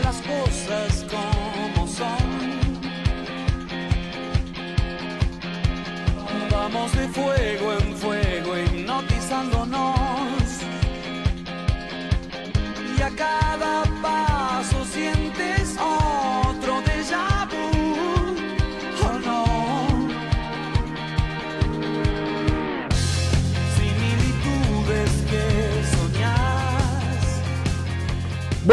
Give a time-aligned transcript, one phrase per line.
[0.00, 2.56] las cosas como son.
[6.50, 7.35] Vamos de fuego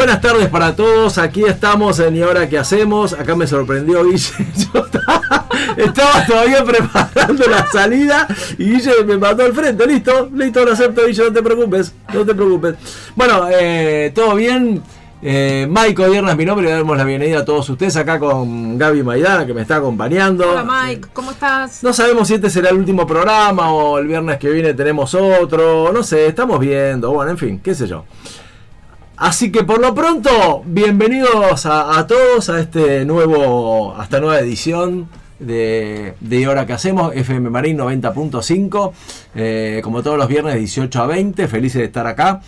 [0.04, 3.14] Buenas tardes para todos, aquí estamos en ¿Y ahora qué hacemos?
[3.14, 4.34] Acá me sorprendió Guille,
[4.74, 4.86] yo
[5.78, 8.28] estaba, todavía preparando la salida
[8.58, 12.26] y Guille me mandó al frente, listo, listo, lo acepto Guille, no te preocupes, no
[12.26, 12.76] te preocupes.
[13.16, 14.84] Bueno, eh, todo bien,
[15.22, 19.46] eh, es mi nombre le damos la bienvenida a todos ustedes acá con Gaby Maidana
[19.46, 20.52] que me está acompañando.
[20.52, 21.82] Hola Mike, ¿cómo estás?
[21.82, 25.94] No sabemos si este será el último programa o el viernes que viene tenemos otro,
[25.94, 28.04] no sé, estamos viendo, bueno, en fin, qué sé yo.
[29.16, 35.08] Así que por lo pronto, bienvenidos a, todos a este nuevo, a esta nueva edición
[35.38, 38.92] de, de Hora que hacemos, FM Marín 90.5,
[39.36, 42.42] eh, como todos los viernes 18 a 20, felices de estar acá.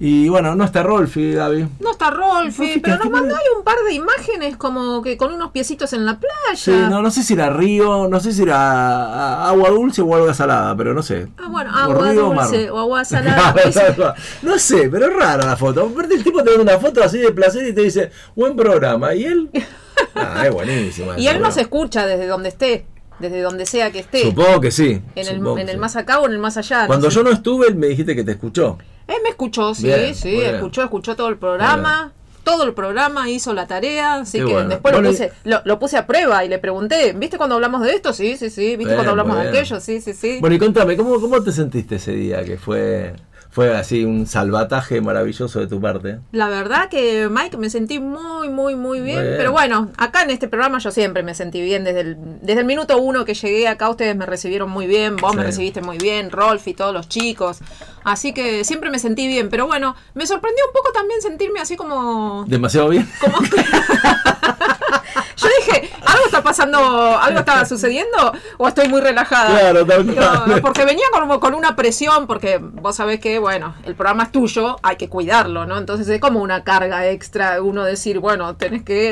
[0.00, 1.66] Y bueno, no está Rolfi, Gaby.
[1.80, 5.32] No está Rolfi, pero ¿qué- nos mandó ahí un par de imágenes como que con
[5.32, 6.34] unos piecitos en la playa.
[6.54, 10.32] Sí, no, no sé si era río, no sé si era agua dulce o agua
[10.34, 11.26] salada, pero no sé.
[11.36, 12.46] Ah, bueno, agua río o mar.
[12.46, 13.54] dulce o agua salada.
[14.42, 15.88] no sé, pero es rara la foto.
[15.92, 19.14] Aparte el tipo te da una foto así de placer y te dice, buen programa.
[19.14, 19.50] Y él...
[20.14, 21.18] Ah, es buenísima.
[21.18, 22.86] y él nos escucha desde donde esté,
[23.18, 24.22] desde donde sea que esté.
[24.22, 25.02] Supongo que sí.
[25.16, 26.82] en el, en el más acá o en el más allá.
[26.82, 27.16] no Cuando sé.
[27.16, 28.78] yo no estuve, me dijiste que te escuchó.
[29.08, 32.12] Él me escuchó, sí, Bien, sí, escuchó, escuchó todo el programa.
[32.44, 34.68] Todo el programa hizo la tarea, así Qué que bueno.
[34.70, 37.82] después Bueno, lo, puse, lo, lo puse a prueba y le pregunté, ¿viste cuando hablamos
[37.82, 38.14] de esto?
[38.14, 39.78] Sí, sí, sí, ¿viste Bien, cuando hablamos de aquello?
[39.80, 40.38] Sí, sí, sí.
[40.40, 43.12] Bueno, y contame, ¿cómo, ¿cómo te sentiste ese día que fue,
[43.50, 46.18] fue así un salvataje maravilloso de tu parte?
[46.32, 49.16] La verdad que, Mike, me sentí muy, muy, muy bien.
[49.16, 49.36] Muy bien.
[49.38, 51.82] Pero bueno, acá en este programa yo siempre me sentí bien.
[51.82, 55.16] Desde el, desde el minuto uno que llegué acá, ustedes me recibieron muy bien.
[55.16, 57.58] Vos me recibiste muy bien, Rolf y todos los chicos.
[58.04, 59.48] Así que siempre me sentí bien.
[59.48, 62.44] Pero bueno, me sorprendió un poco también sentirme así como.
[62.46, 63.08] ¿Demasiado bien?
[63.20, 63.38] como
[65.36, 66.78] yo dije, ¿algo está pasando?
[67.18, 68.32] ¿Algo está sucediendo?
[68.58, 69.58] ¿O estoy muy relajada?
[69.58, 70.14] Claro, No,
[70.46, 70.60] cual.
[70.62, 74.76] porque venía como con una presión, porque vos sabés que, bueno, el programa es tuyo,
[74.82, 75.78] hay que cuidarlo, ¿no?
[75.78, 79.08] Entonces es como una carga extra uno decir, bueno, tenés que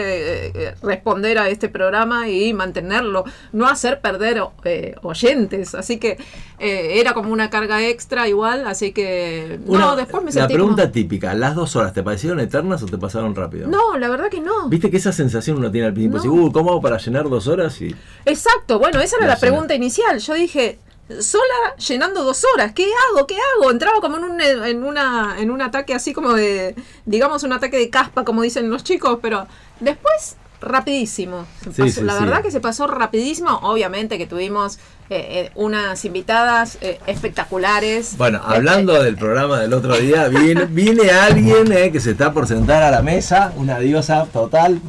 [0.46, 5.74] eh, eh, responder a este programa y mantenerlo, no hacer perder eh, oyentes.
[5.74, 6.18] Así que
[6.58, 9.58] eh, era como una carga extra igual, así que...
[9.66, 12.82] Una- no, después me la sentí pregunta como- típica, ¿las dos horas te parecieron eternas
[12.82, 13.68] o te pasaron rápido?
[13.68, 14.68] No, la verdad que no.
[14.68, 16.20] Viste que esa sensación uno tiene al principio, No.
[16.20, 17.80] así, uh, ¿cómo hago para llenar dos horas?
[17.80, 20.18] Y Exacto, bueno, esa era la pregunta inicial.
[20.18, 20.78] Yo dije,
[21.20, 23.26] sola llenando dos horas, ¿qué hago?
[23.26, 23.70] ¿Qué hago?
[23.70, 26.74] Entraba como en un, en una, en un ataque así como de,
[27.04, 29.46] digamos, un ataque de caspa, como dicen los chicos, pero
[29.80, 31.46] después rapidísimo.
[31.64, 32.24] Sí, pasó- sí, la sí.
[32.24, 33.50] verdad que se pasó rapidísimo.
[33.62, 34.78] Obviamente que tuvimos
[35.10, 38.16] eh, eh, unas invitadas eh, espectaculares.
[38.16, 42.46] Bueno, Eh, hablando del programa del otro día, viene, viene alguien que se está por
[42.48, 44.80] sentar a la mesa, una diosa total.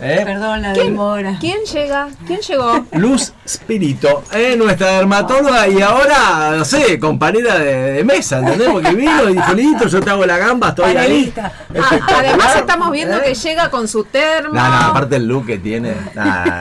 [0.00, 0.22] ¿Eh?
[0.24, 1.36] Perdón la ¿Quién, demora.
[1.40, 2.08] ¿Quién llega?
[2.26, 2.86] ¿Quién llegó?
[2.92, 8.68] Luz Spirito, eh, nuestra dermatóloga y ahora, no sé, compañera de, de mesa, ¿entendés?
[8.68, 11.32] Porque vino y dijo, listo, yo te hago la gamba, estoy ahí.
[11.82, 13.22] Ah, además estamos viendo ¿Eh?
[13.26, 14.52] que llega con su termo.
[14.54, 15.94] No, no, aparte el look que tiene.
[16.14, 16.60] nah,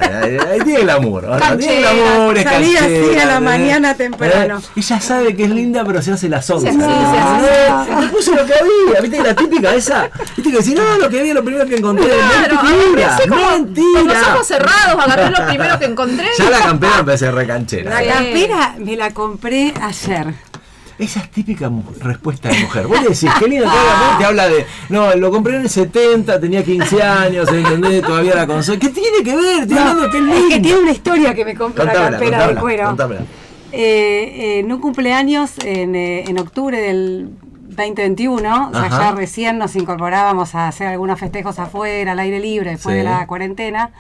[0.63, 1.21] tiene el amor.
[1.23, 1.89] Tiene el Canchera.
[2.15, 4.59] amor, es Salí así canchera, a la mañana temprano.
[4.59, 7.95] Eh, Ella sabe que es linda, pero se hace la hace, Eh, se hace.
[8.01, 10.09] Me puse lo que había, viste que la típica esa.
[10.37, 12.07] Viste que decís, no, lo que había, lo primero que encontré.
[12.07, 12.59] Claro,
[13.07, 13.87] así como mentira.
[13.99, 16.27] con los ojos cerrados, agarré lo primero que encontré.
[16.37, 17.89] Ya la campera empecé a recanchera.
[17.91, 18.07] La Sí.
[18.09, 20.33] campera me la compré ayer.
[20.97, 22.85] Esa es típica respuesta de mujer.
[22.87, 25.69] Vos le decís, qué lindo que habla, te habla de, no, lo compré en el
[25.69, 28.01] 70, tenía 15 años, ¿entendés?
[28.01, 28.77] Todavía la consola.
[28.79, 29.61] ¿Qué tiene que ver?
[29.61, 32.37] Estoy hablando de qué es que tiene una historia que me compré la Contámela, campera
[32.39, 32.85] de contámela, cuero.
[32.87, 33.21] contámela.
[33.71, 37.29] Eh, eh, en un cumpleaños en, eh, en octubre del
[37.79, 38.99] 2021, o sea, Ajá.
[38.99, 42.97] ya recién nos incorporábamos a hacer algunos festejos afuera, al aire libre, después Sí.
[42.97, 43.91] de la cuarentena.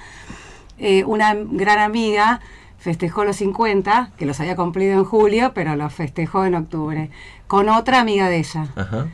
[0.77, 2.39] Eh, una gran amiga
[2.77, 7.09] festejó los 50, que los había cumplido en julio, pero los festejó en octubre,
[7.47, 9.07] con otra amiga de ella, Ajá.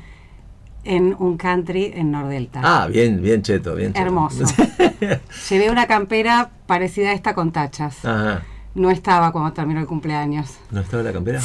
[0.83, 2.61] en un country en Nordelta.
[2.63, 4.05] Ah, bien, bien cheto, bien cheto.
[4.05, 4.43] Hermoso.
[5.49, 8.05] Llevé una campera parecida a esta con tachas.
[8.05, 8.43] Ajá.
[8.75, 10.57] No estaba cuando terminó el cumpleaños.
[10.69, 11.39] ¿No estaba la campera?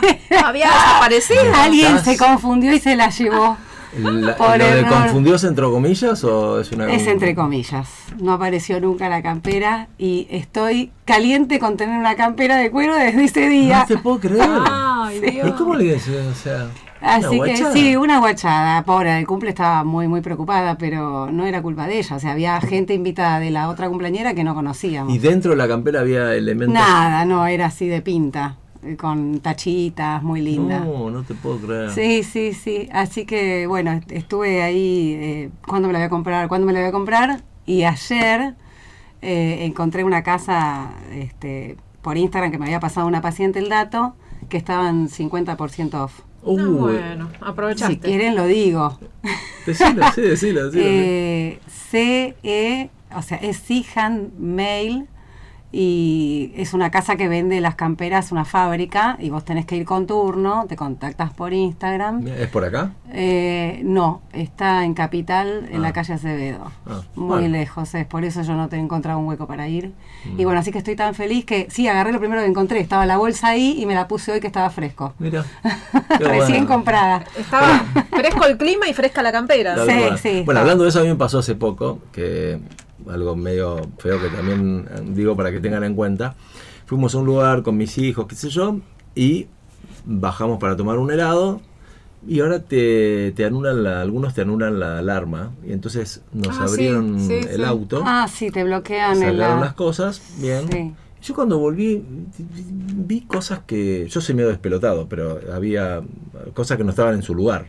[0.44, 1.40] Había desaparecido.
[1.54, 2.04] Alguien estás?
[2.04, 3.56] se confundió y se la llevó.
[3.98, 6.92] La- ¿Lo de confundióse entre comillas o es una.?
[6.92, 7.88] Es entre comillas.
[8.20, 13.24] No apareció nunca la campera y estoy caliente con tener una campera de cuero desde
[13.24, 13.80] ese día.
[13.80, 14.48] No te puedo creer.
[14.70, 15.48] Ay, Dios.
[15.48, 16.24] ¿Y cómo le dices?
[16.24, 16.68] O sea,
[17.00, 17.72] Así que guachada.
[17.72, 21.98] sí, una guachada, pobre, el cumple estaba muy, muy preocupada, pero no era culpa de
[21.98, 25.12] ella, o sea, había gente invitada de la otra cumpleañera que no conocíamos.
[25.12, 26.74] Y dentro de la campera había elementos.
[26.74, 28.56] Nada, no, era así de pinta,
[28.98, 30.80] con tachitas, muy linda.
[30.80, 31.90] No, no te puedo creer.
[31.90, 32.88] Sí, sí, sí.
[32.92, 36.48] Así que bueno, est- estuve ahí, eh, ¿cuándo me la voy a comprar?
[36.48, 37.42] ¿Cuándo me la voy a comprar?
[37.66, 38.54] Y ayer
[39.22, 44.14] eh, encontré una casa este, por Instagram que me había pasado una paciente el dato,
[44.48, 46.20] que estaban 50% off.
[46.42, 47.94] Uy, Ah, bueno, aprovechaste.
[47.94, 48.98] Si quieren lo digo.
[49.66, 50.84] decilo, sí, decilo, decilo.
[50.88, 55.06] Eh, CE, o sea, es Sihan Mail
[55.72, 59.84] y es una casa que vende las camperas, una fábrica, y vos tenés que ir
[59.84, 62.26] con turno, te contactas por Instagram.
[62.26, 62.92] ¿Es por acá?
[63.12, 65.80] Eh, no, está en Capital, en Ah.
[65.88, 66.72] la calle Acevedo.
[66.86, 67.48] Ah, Muy bueno.
[67.48, 67.52] Mm.
[67.52, 69.92] lejos, es por eso yo no te he encontrado un hueco para ir.
[70.36, 73.06] Y bueno, así que estoy tan feliz que sí, agarré lo primero que encontré, estaba
[73.06, 75.14] la bolsa ahí y me la puse hoy que estaba fresco.
[75.18, 75.44] Mira.
[76.18, 77.24] Recién comprada.
[77.38, 79.76] Estaba fresco el clima y fresca la campera.
[79.86, 82.58] Sí, sí, Bueno, hablando de eso, a mí me pasó hace poco, que
[83.08, 86.34] algo medio feo que también eh, digo para que tengan en cuenta.
[86.86, 88.78] Fuimos a un lugar con mis hijos, qué sé yo,
[89.14, 89.46] y
[90.04, 91.60] bajamos para tomar un helado.
[92.26, 95.52] Y ahora te, te anulan la, algunos te anulan la alarma.
[95.66, 97.64] Y entonces nos Ah, abrieron sí, el sí.
[97.64, 99.60] auto, Ah, sí, te bloquean sacaron la...
[99.60, 100.94] las cosas, bien.
[101.22, 102.02] Yo cuando volví
[102.38, 106.02] vi cosas que yo soy medio despelotado, pero había
[106.54, 107.68] cosas que no estaban en su lugar.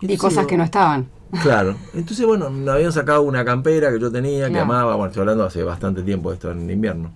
[0.00, 1.08] Y cosas digo, que no estaban.
[1.40, 5.20] Claro, entonces bueno, me habían sacado una campera que yo tenía, que amaba, bueno, estoy
[5.22, 7.10] hablando hace bastante tiempo de esto en invierno,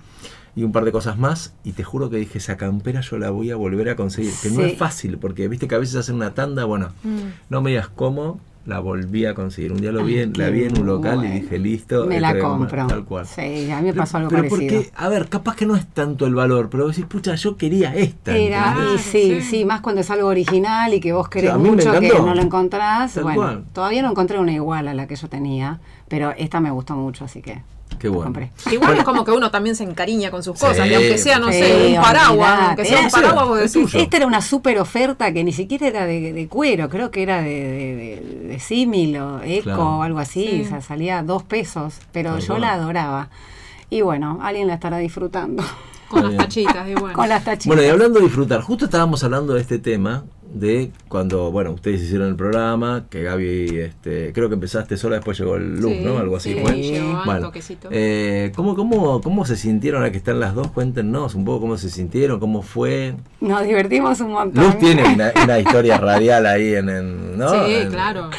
[0.55, 3.29] y un par de cosas más, y te juro que dije, esa campera yo la
[3.31, 6.15] voy a volver a conseguir, que no es fácil, porque viste que a veces hacen
[6.15, 7.19] una tanda, bueno, Mm.
[7.51, 9.73] no me digas cómo, la volví a conseguir.
[9.73, 11.35] Un día lo vi, Ay, la vi en un local bueno.
[11.35, 12.87] y dije, listo, Me la compro.
[12.89, 13.27] Tal cual.
[13.27, 14.75] Sí, a mí me Pero- pasó algo pero parecido.
[14.83, 17.95] porque, a ver, capaz que no es tanto el valor, pero decís, pucha, yo quería
[17.95, 18.37] esta.
[18.37, 19.43] Era, y sí, sí.
[19.43, 23.15] sí, más cuando es algo original y que vos querés mucho que no lo encontrás.
[23.15, 23.65] Tal bueno, cual.
[23.73, 27.25] todavía no encontré una igual a la que yo tenía, pero esta me gustó mucho,
[27.25, 27.63] así que
[27.99, 28.25] Qué bueno.
[28.25, 28.51] compré.
[28.71, 31.39] Igual es como que uno también se encariña con sus Sí, cosas, y aunque sea,
[31.39, 32.65] no sí, sé, un paraguas, olvidate.
[32.67, 33.95] aunque sea un paraguas, vos decís.
[33.95, 37.41] Esta era una super oferta que ni siquiera era de, de cuero, creo que era
[37.43, 39.97] de, de, de- de símil o eco Claro.
[39.99, 40.63] o algo así, Sí.
[40.67, 43.29] o sea, salía dos pesos, pero yo la adoraba.
[43.91, 45.63] Y bueno, alguien la estará disfrutando
[46.09, 47.15] con las tachitas, y bueno.
[47.15, 47.67] con las tachitas.
[47.67, 50.25] Bueno, y hablando de disfrutar, justo estábamos hablando de este tema
[50.59, 55.39] de cuando, bueno, ustedes hicieron el programa, que Gaby, este, creo que empezaste sola, después
[55.39, 56.19] llegó el Luz, Sí, ¿no?
[56.19, 56.73] Algo así sí, fue.
[56.77, 57.89] llegó Bueno, toquecito.
[57.93, 60.69] eh, ¿cómo, cómo, ¿cómo se sintieron ahora que están las dos?
[60.71, 63.15] Cuéntenos un poco cómo se sintieron, cómo fue.
[63.41, 64.65] Nos divertimos un montón.
[64.65, 67.51] Luz tiene una, una historia radial ahí en, en- ¿no?
[67.67, 68.31] Sí, En- claro.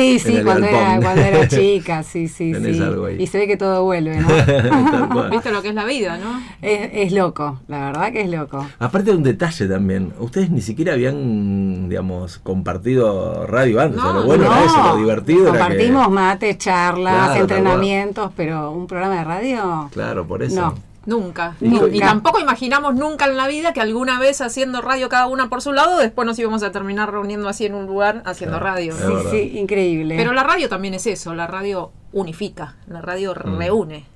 [0.00, 2.82] Sí, en sí, el cuando era, cuando era chica, sí, sí, Tenés sí.
[2.82, 3.16] algo ahí.
[3.22, 4.28] Y se ve que todo vuelve, ¿no?
[5.30, 6.40] Viste lo que es la vida, ¿no?
[6.62, 8.66] es, es loco, la verdad que es loco.
[8.78, 13.96] Aparte de un detalle también, ustedes ni siquiera habían, digamos, compartido radio antes.
[14.00, 17.32] No, o lo bueno era No, eso, lo divertido era que- Compartimos mates, charlas, Claro,
[17.32, 19.88] tal entrenamientos, pero un programa de radio.
[19.92, 20.60] Claro, por eso.
[20.60, 20.93] No.
[21.06, 21.54] Nunca.
[21.60, 25.60] Y tampoco imaginamos nunca en la vida que alguna vez haciendo radio cada una por
[25.62, 28.74] su lado, después nos íbamos a terminar reuniendo así en un lugar haciendo Claro.
[28.74, 28.94] radio.
[28.96, 29.30] Sí, verdad.
[29.30, 30.16] sí, increíble.
[30.16, 34.06] Pero la radio también es eso, la radio unifica, la radio reúne.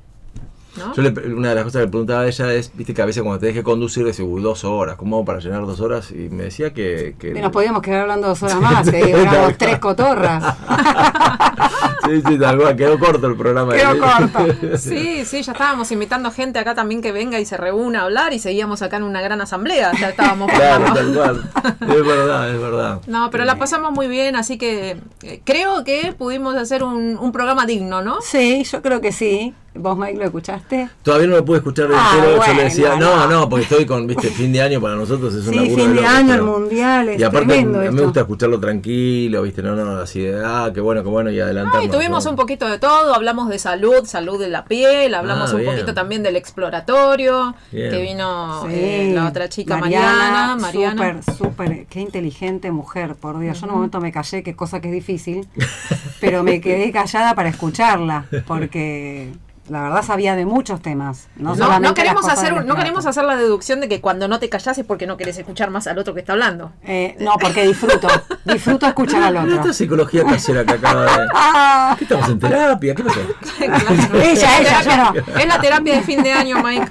[0.76, 0.88] ¿no?
[0.88, 0.92] Mm.
[0.94, 3.06] Yo le- una de las cosas que le preguntaba a ella es, viste que a
[3.06, 6.12] veces cuando tenés que conducir decís, uy, dos horas, ¿cómo para llenar dos horas?
[6.12, 7.16] Y me decía que...
[7.18, 10.44] que nos podíamos quedar hablando dos horas más, que éramos tres cotorras.
[12.08, 13.74] sí, sí, tal cual, quedó corto el programa.
[13.74, 14.38] Quedó corto.
[14.78, 18.32] Sí, sí, ya estábamos invitando gente acá también que venga y se reúna a hablar
[18.32, 21.20] y seguíamos acá en una gran asamblea, ya estábamos Claro, formando.
[21.22, 21.76] tal cual.
[21.98, 23.00] Es verdad, es verdad.
[23.06, 27.32] No, pero la pasamos muy bien, así que eh, creo que pudimos hacer un, un
[27.32, 28.20] programa digno, ¿no?
[28.20, 29.54] Sí, yo creo que sí.
[29.78, 30.88] ¿Vos, Mike, lo escuchaste?
[31.02, 33.28] Todavía no lo pude escuchar Ah, entero, yo le decía, no, no.
[33.28, 36.04] no, porque estoy con, viste, fin de año para nosotros es un Sí, fin de
[36.06, 39.74] año, el mundial, es Y aparte, tremendo a mí me gusta escucharlo tranquilo, viste, no,
[39.76, 41.86] no, así de, ah, qué bueno, qué bueno, y adelantamos.
[41.86, 42.30] y tuvimos ¿no?
[42.32, 45.72] un poquito de todo, hablamos de salud, salud de la piel, hablamos Ah, un bien.
[45.74, 47.90] poquito también del exploratorio, Bien.
[47.90, 48.68] que vino Sí.
[48.72, 51.22] eh, la otra chica Mariana, Mariana.
[51.22, 53.58] Súper, súper, qué inteligente mujer, por Dios.
[53.60, 55.46] Yo en un momento me callé, que cosa que es difícil,
[56.20, 59.32] pero me quedé callada para escucharla, porque
[59.70, 61.28] la verdad sabía de muchos temas.
[61.36, 61.54] No,
[61.94, 63.10] queremos hacer no queremos teatro.
[63.10, 65.86] hacer la deducción de que cuando no te callas es porque no querés escuchar más
[65.86, 66.72] al otro que está hablando.
[66.84, 68.08] Eh, no, porque disfruto,
[68.44, 69.54] disfruto escuchar al otro.
[69.54, 71.26] Esta psicología casera que acaba de...
[71.34, 72.94] Ah, ¿Qué estamos en terapia?
[72.94, 73.20] ¿Qué pasó?
[74.14, 75.38] Ella, ella, yo no.
[75.38, 76.90] Es la terapia de fin de año, Mike.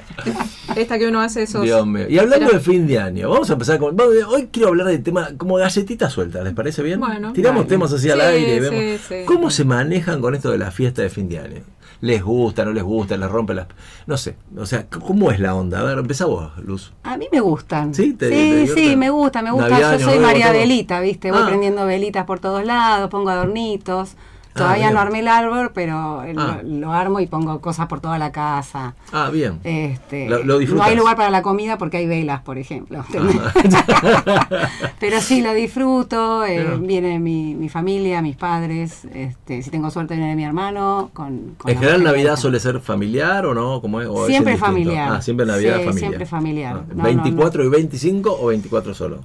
[0.75, 1.63] Esta que uno hace esos.
[1.63, 2.07] Dios mío.
[2.10, 3.96] Y hablando de fin de año, vamos a empezar con.
[4.00, 7.00] Hoy quiero hablar de tema como galletitas sueltas, ¿les parece bien?
[7.00, 7.34] Bueno.
[7.34, 9.01] Tiramos temas así al Sí, aire y sí, vemos.
[9.07, 9.15] sí.
[9.25, 11.62] ¿Cómo se manejan con esto de la fiesta de fin de año?
[12.01, 13.67] ¿Les gusta, no les gusta, les rompe las.
[14.05, 14.35] No sé.
[14.55, 15.79] O sea, ¿cómo es la onda?
[15.79, 16.93] A ver, empezá vos, Luz.
[17.03, 17.93] A mí me gustan.
[17.93, 18.13] ¿Sí?
[18.13, 19.69] ¿Te- te sí, sí, me gusta, me gusta.
[19.69, 20.51] Navidad, Yo soy María.
[20.51, 21.31] Velita, ¿viste?
[21.31, 21.47] Voy Ah.
[21.47, 24.15] prendiendo velitas por todos lados, pongo adornitos.
[24.57, 26.59] Ah, Todavía no armé el árbol, pero Ah.
[26.63, 28.95] lo, lo armo y pongo cosas por toda la casa.
[29.11, 29.59] Ah, bien.
[29.63, 33.03] Este, Lo- lo no hay lugar para la comida porque hay velas, por ejemplo.
[34.99, 36.45] Pero sí, lo disfruto.
[36.45, 39.05] eh, viene mi, mi familia, mis padres.
[39.13, 41.09] Este, si tengo suerte, viene mi hermano.
[41.13, 43.81] Con, con ¿En general Navidad suele ser familiar o no?
[43.81, 44.07] ¿Cómo es?
[44.07, 44.65] ¿O es Siempre indistinto?
[44.65, 45.11] familiar.
[45.13, 45.99] Ah, siempre Navidad Sí, familiar.
[46.09, 46.75] siempre familiar.
[46.77, 49.19] Ah, No, no, ¿24 y 25 o 24 solo?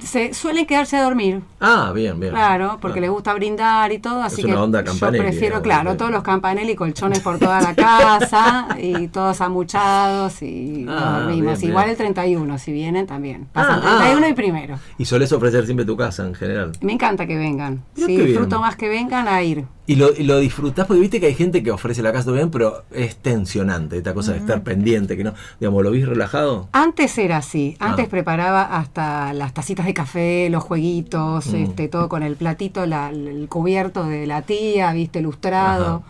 [0.00, 1.42] Se suelen quedarse a dormir.
[1.60, 2.32] Ah, bien, bien.
[2.32, 3.02] Claro, porque Ah.
[3.02, 6.24] les gusta brindar y todo, así una que onda yo Campanelli, prefiero, claro, todos los
[6.24, 11.58] campanelli colchones por toda la casa y todos amuchados y Ah, dormimos.
[11.60, 11.90] bien, Igual bien.
[11.92, 13.46] el 31, si vienen también.
[13.52, 14.28] Pasan Ah, 31 ah.
[14.30, 14.78] y primero.
[14.98, 16.72] Y solés ofrecer siempre tu casa en general.
[16.80, 17.82] Me encanta que vengan.
[17.94, 19.66] Sí, disfruto más que vengan a ir.
[19.88, 22.50] Y lo, y lo disfrutás porque viste que hay gente que ofrece la casa bien,
[22.50, 26.68] pero es tensionante esta cosa de estar pendiente, que no, digamos, ¿lo vís relajado?
[26.72, 28.10] Antes era así, antes Ah.
[28.10, 31.56] preparaba hasta las tacitas de café, los jueguitos, Mm.
[31.56, 36.02] este, todo con el platito, la- el cubierto de la tía, viste, ilustrado.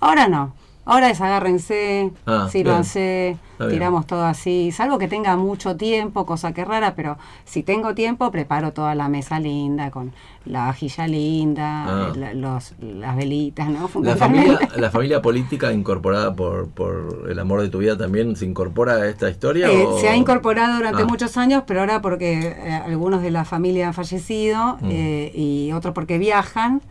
[0.00, 3.36] Ahora no, ahora desagárrense, Ah, sírvanse,
[3.70, 7.94] tiramos todo así, salvo que tenga mucho tiempo, cosa que es rara, pero si tengo
[7.94, 10.12] tiempo preparo toda la mesa linda, con
[10.44, 12.12] la vajilla linda, Ah.
[12.16, 13.88] la- los, las velitas, ¿no?
[14.02, 18.44] La familia, la familia política incorporada por, por el amor de tu vida también se
[18.44, 19.70] incorpora a esta historia.
[19.70, 21.06] Eh, o- se ha incorporado durante Ah.
[21.06, 24.88] muchos años, pero ahora porque eh, algunos de la familia han fallecido Mm.
[24.90, 26.82] eh, y otros porque viajan,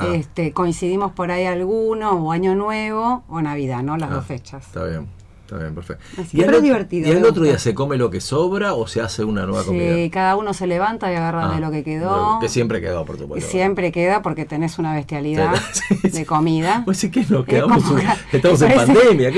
[0.00, 0.14] Ah.
[0.14, 3.96] este, coincidimos por ahí alguno, o Año Nuevo o Navidad, ¿no?
[3.96, 4.66] Las Ah, dos fechas.
[4.66, 5.06] Está bien,
[5.50, 6.02] está bien, perfecto.
[6.20, 8.86] Así ¿Y que, es divertido, ¿Y me otro día se come lo que sobra o
[8.86, 9.94] se hace una nueva comida?
[9.94, 12.38] Sí, cada uno se levanta y agarra Ah, de lo que quedó.
[12.40, 13.50] Que siempre quedó, por Y supuesto.
[13.50, 16.08] siempre queda porque tenés una bestialidad Sí, sí.
[16.10, 16.82] de comida.
[16.84, 17.98] Pues sí que nos Es quedamos, como-
[18.32, 19.30] estamos en parece- pandemia.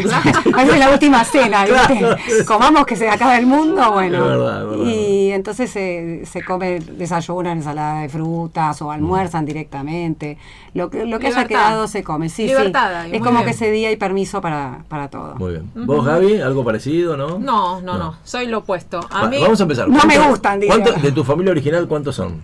[0.53, 1.99] Parece la última cena, ¿viste?
[1.99, 2.17] Claro.
[2.47, 4.19] Comamos que se acaba el mundo, bueno.
[4.19, 4.85] Es verdad, es verdad.
[4.87, 10.37] Y entonces se, se come, desayunan ensalada de frutas o almuerzan directamente.
[10.75, 12.53] Lo que, lo que haya quedado se come, sí, sí.
[12.55, 13.45] Es como bien.
[13.45, 15.35] que ese día hay permiso para, para todo.
[15.37, 15.71] Muy bien.
[15.75, 17.39] ¿Vos, Gaby, algo parecido, no?
[17.39, 19.01] No, no, no, soy lo opuesto.
[19.11, 19.89] A Va- mí, Vamos a empezar.
[19.89, 20.79] No me ¿Cuánto- gustan, diría.
[20.79, 22.43] ¿De tu familia original cuántos son?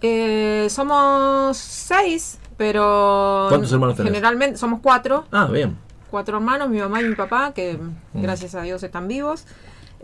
[0.00, 4.12] eh, somos seis, pero ¿Cuántos hermanos tenés?
[4.12, 5.24] generalmente somos cuatro.
[5.30, 5.76] Ah, bien.
[6.10, 8.20] cuatro hermanos, mi mamá y mi papá, que Mm.
[8.22, 9.46] gracias a Dios están vivos.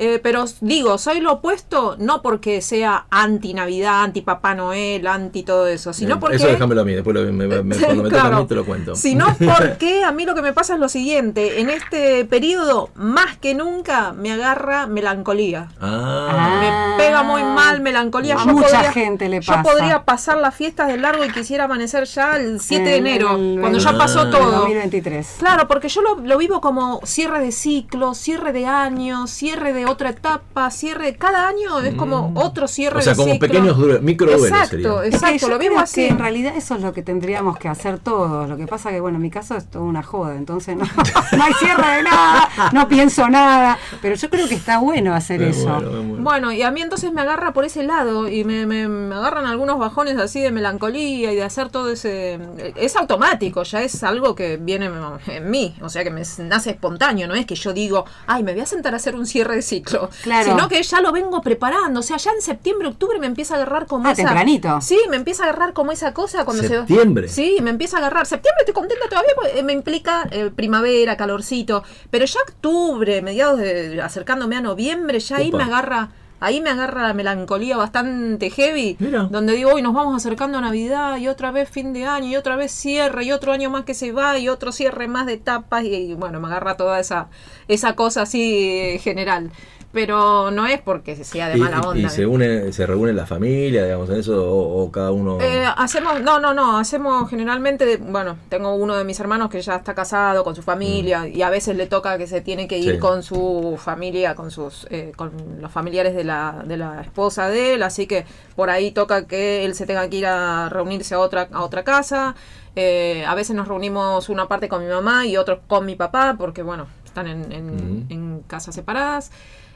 [0.01, 5.43] Eh, pero digo, soy lo opuesto, no porque sea anti Navidad, anti Papá Noel, anti
[5.43, 6.37] todo eso, sino porque...
[6.37, 8.43] Eso déjamelo a mí, después lo, me, me- cuando me toca a Claro.
[8.43, 8.95] mí te lo cuento.
[8.95, 13.37] Sino porque a mí lo que me pasa es lo siguiente, en este periodo, más
[13.39, 15.69] que nunca, me agarra melancolía.
[15.81, 18.37] Ah, Me pega muy mal melancolía.
[18.37, 19.63] A Yo mucha podría- gente le Yo pasa.
[19.65, 23.35] podría pasar las fiestas de largo y quisiera amanecer ya el 7 de En enero,
[23.37, 24.31] el cuando ya 20 pasó Ah.
[24.31, 24.51] todo.
[24.61, 25.37] 2023.
[25.41, 29.88] Claro, porque yo lo, lo vivo como cierre de ciclo, cierre de año, cierre de
[29.91, 31.17] otra etapa, cierre.
[31.17, 33.01] Cada año es como otro cierre Mm.
[33.01, 33.49] o sea, de como ciclo.
[33.49, 34.93] pequeños micro Exacto, serían.
[34.97, 35.95] Es que exacto, lo creo así.
[36.03, 38.49] que en realidad eso es lo que tendríamos que hacer todos.
[38.49, 40.85] Lo que pasa que, bueno, en mi caso es toda una joda, entonces no,
[41.37, 43.79] no hay cierre de nada, no pienso nada.
[44.03, 45.81] Pero yo creo que está bueno hacer Me eso.
[46.19, 49.47] Bueno, y a mí entonces me agarra por ese lado y me, me- me agarran
[49.47, 52.39] algunos bajones así de melancolía y de hacer todo ese...
[52.77, 54.91] Es automático, ya es algo que viene
[55.27, 58.53] en mí, o sea que me nace espontáneo, no es que yo digo, ay, me
[58.53, 59.78] voy a sentar a hacer un cierre de ciclo,
[60.23, 60.51] Claro.
[60.51, 63.57] sino que ya lo vengo preparando, o sea, ya en septiembre, octubre me empieza a
[63.59, 64.23] agarrar como Ah, esa...
[64.25, 64.81] tempranito.
[64.81, 67.29] Sí, me empieza a agarrar como esa cosa cuando Septiembre.
[67.29, 67.35] se...
[67.35, 68.27] Sí, me empieza a agarrar.
[68.27, 74.01] Septiembre estoy contenta todavía porque me implica eh, primavera, calorcito, pero ya octubre, mediados de...
[74.03, 76.11] acercándome a noviembre, ya ahí me agarra...
[76.41, 79.25] Ahí me agarra la melancolía bastante heavy, Mira.
[79.25, 82.37] donde digo, hoy nos vamos acercando a Navidad y otra vez fin de año y
[82.37, 85.35] otra vez cierre y otro año más que se va y otro cierre más de
[85.35, 87.29] etapas y, y, bueno, me agarra toda esa,
[87.67, 89.51] esa cosa así eh, general.
[89.91, 91.99] Pero no es porque sea de Y, mala onda.
[91.99, 95.39] y se une, se reúne la familia, digamos, en eso, o, o cada uno.
[95.41, 99.77] Eh, hacemos, no, no, no, hacemos generalmente, bueno, tengo uno de mis hermanos que ya
[99.77, 102.95] está casado con su familia y a veces le toca que se tiene que ir.
[102.95, 102.99] Sí.
[102.99, 107.75] con su familia, con sus, eh, con los familiares de la, de la esposa de
[107.75, 108.27] él, así que
[108.57, 111.83] por ahí toca que él se tenga que ir a reunirse a otra, a otra
[111.85, 112.35] casa.
[112.77, 116.37] Eh, a veces nos reunimos una parte con mi mamá y otros con mi papá,
[116.39, 119.31] porque bueno, están en, en casas separadas.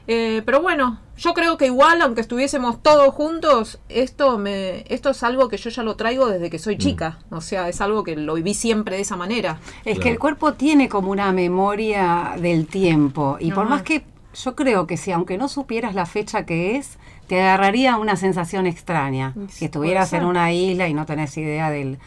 [0.07, 5.23] Eh, pero bueno, yo creo que igual, aunque estuviésemos todos juntos, esto me, esto es
[5.23, 6.59] algo que yo ya lo traigo desde que Mm.
[6.59, 7.19] soy chica.
[7.29, 9.59] O sea, es algo que lo viví siempre de esa manera.
[9.85, 14.03] Es que el cuerpo tiene como una memoria del tiempo y por más que
[14.43, 18.65] yo creo que si aunque no supieras la fecha que es, te agarraría una sensación
[18.67, 19.33] extraña.
[19.49, 21.97] Si estuvieras en una isla y no tenés idea del...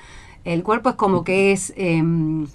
[0.45, 1.73] El cuerpo es como que es...
[1.77, 2.47] em,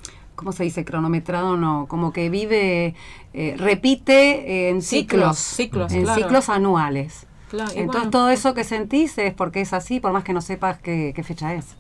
[0.42, 0.84] ¿Cómo se dice?
[0.84, 1.86] Cronometrado, no.
[1.88, 2.96] Como que vive,
[3.32, 5.38] eh, repite en Ciclos, ciclos.
[5.38, 6.20] ciclos, en claro.
[6.20, 7.28] ciclos anuales.
[7.52, 8.10] Claro, Entonces bueno.
[8.10, 11.22] todo eso que sentís es porque es así, por más que no sepas qué, qué
[11.22, 11.76] fecha es.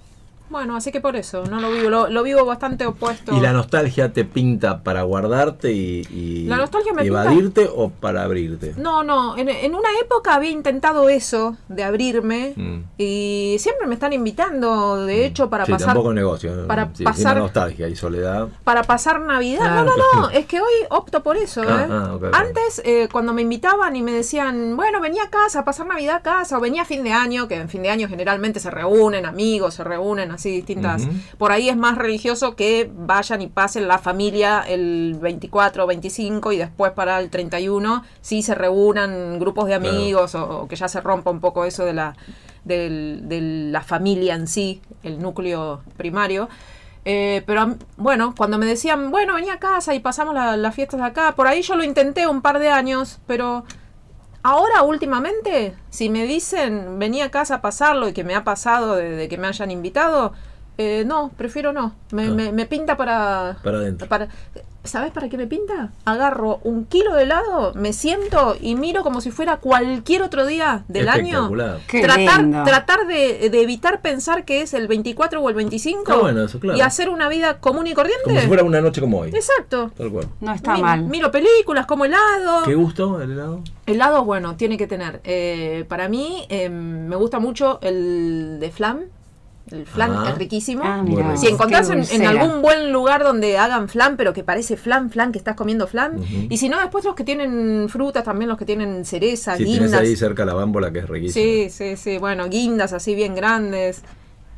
[0.51, 3.34] Bueno, así que por eso, no lo vivo, lo, lo vivo bastante opuesto.
[3.36, 7.89] ¿Y la nostalgia te pinta para guardarte y, y La nostalgia me pinta- evadirte o
[7.89, 8.74] para abrirte?
[8.77, 12.84] No, no, en, en una época había intentado eso, de abrirme, Mm.
[12.98, 16.67] y siempre me están invitando, de hecho, para sí, pasar tampoco negocio.
[16.67, 18.48] para sí, pasar- nostalgia y soledad.
[18.63, 19.60] para pasar Navidad.
[19.62, 19.86] Claro.
[19.86, 21.62] No, no, no, es que hoy opto por eso.
[21.65, 21.88] Ah, ¿eh?
[21.89, 22.17] ah.
[22.34, 26.22] Antes, eh, cuando me invitaban y me decían, bueno, venía a casa, pasar Navidad a
[26.22, 29.25] casa, o venía a fin de año, que en fin de año generalmente se reúnen
[29.25, 31.03] amigos, se reúnen así distintas.
[31.03, 31.12] Ujú.
[31.38, 36.51] Por ahí es más religioso que vayan y pasen la familia el 24 o 25
[36.51, 39.95] y después para el 31 sí se reúnan grupos de Claro.
[39.98, 42.15] amigos o, o que ya se rompa un poco eso de la,
[42.63, 46.50] del- de la familia en sí, el núcleo primario.
[47.03, 51.00] Eh, pero bueno, cuando me decían, bueno, venía a casa y pasamos la- las fiestas
[51.00, 53.63] de acá, por ahí yo lo intenté un par de años, pero
[54.43, 58.95] ahora últimamente, si me dicen, venía a casa a pasarlo y que me ha pasado
[58.95, 60.33] de, de que me hayan invitado,
[60.77, 61.95] eh, no, prefiero no.
[62.12, 62.31] Me, Ah.
[62.31, 63.57] me- me pinta para...
[63.63, 64.07] Para adentro.
[64.07, 64.27] para-
[64.83, 65.91] ¿Sabes para qué me pinta?
[66.05, 70.83] Agarro un kilo de helado, me siento y miro como si fuera cualquier otro día
[70.88, 71.51] del año.
[71.88, 72.63] Qué tratar lindo.
[72.63, 76.59] tratar de, de evitar pensar que es el 24 o el 25 Está bueno eso,
[76.59, 76.77] claro.
[76.79, 78.23] y hacer una vida común y corriente.
[78.23, 79.29] Como si fuera una noche como hoy.
[79.29, 79.91] Exacto.
[79.95, 80.27] Tal cual.
[80.39, 81.03] No está Mi- mal.
[81.03, 82.63] Miro películas, como helado.
[82.65, 83.61] ¿Qué gusto el helado?
[83.85, 85.21] Helado, bueno, tiene que tener.
[85.23, 89.05] eh, para mí, eh, me gusta mucho el de flan.
[89.72, 90.30] El flan Ah.
[90.32, 90.84] es riquísimo.
[90.86, 91.38] Ah, mira.
[91.38, 95.38] Si encontrás en, algún buen lugar donde hagan flan, pero que parece flan, flan, que
[95.38, 96.22] estás comiendo flan.
[96.50, 99.84] Y si no, después los que tienen frutas, también los que tienen cereza, Si tienes
[99.84, 100.01] guindas.
[100.01, 101.44] ahí cerca la bámbola que es riquísima.
[101.44, 102.18] Sí, sí, sí.
[102.18, 104.01] Bueno, guindas así bien grandes.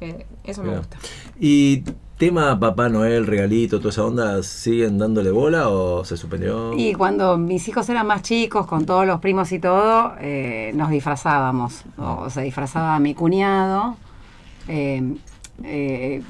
[0.02, 0.98] Eh, eso me gusta.
[1.40, 1.84] ¿Y
[2.18, 6.74] tema Papá Noel, regalito, toda esa onda, siguen dándole bola o se suspendió?
[6.78, 10.90] Y cuando mis hijos eran más chicos, con todos los primos y todo, eh, nos
[10.90, 11.84] disfrazábamos.
[11.98, 13.96] O se disfrazaba mi cuñado.
[14.68, 15.16] Eh,
[15.64, 16.22] eh,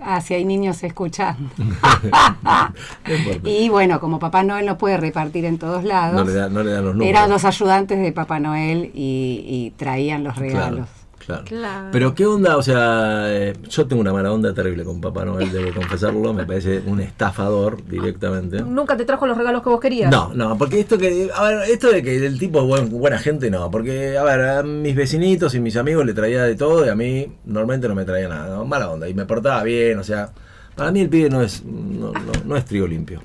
[0.00, 1.50] ah, si hay niños escuchando.
[3.08, 6.48] No y bueno, como Papá Noel no puede repartir en todos lados, no, le da-
[6.48, 7.10] no le dan los números.
[7.10, 10.86] eran los ayudantes de Papá Noel y, y traían los regalos.
[10.86, 10.97] Claro,
[11.28, 11.44] claro.
[11.46, 11.88] Claro.
[11.92, 15.52] Pero qué onda, o sea, eh, yo tengo una mala onda terrible con Papá Noel,
[15.52, 18.60] debo confesarlo, me parece un estafador directamente.
[18.62, 20.10] ¿Nunca te trajo los regalos que vos querías?
[20.10, 23.18] No, no, porque esto que, a ver, esto de que el tipo es buen- buena
[23.18, 26.84] gente, no, porque, a ver, a mis vecinitos y mis amigos le traía de todo
[26.86, 28.64] y a mí normalmente no me traía nada, ¿no?
[28.64, 30.30] mala onda, y me portaba bien, o sea,
[30.74, 33.20] para mí el pibe no es, no, no, no es trigo limpio,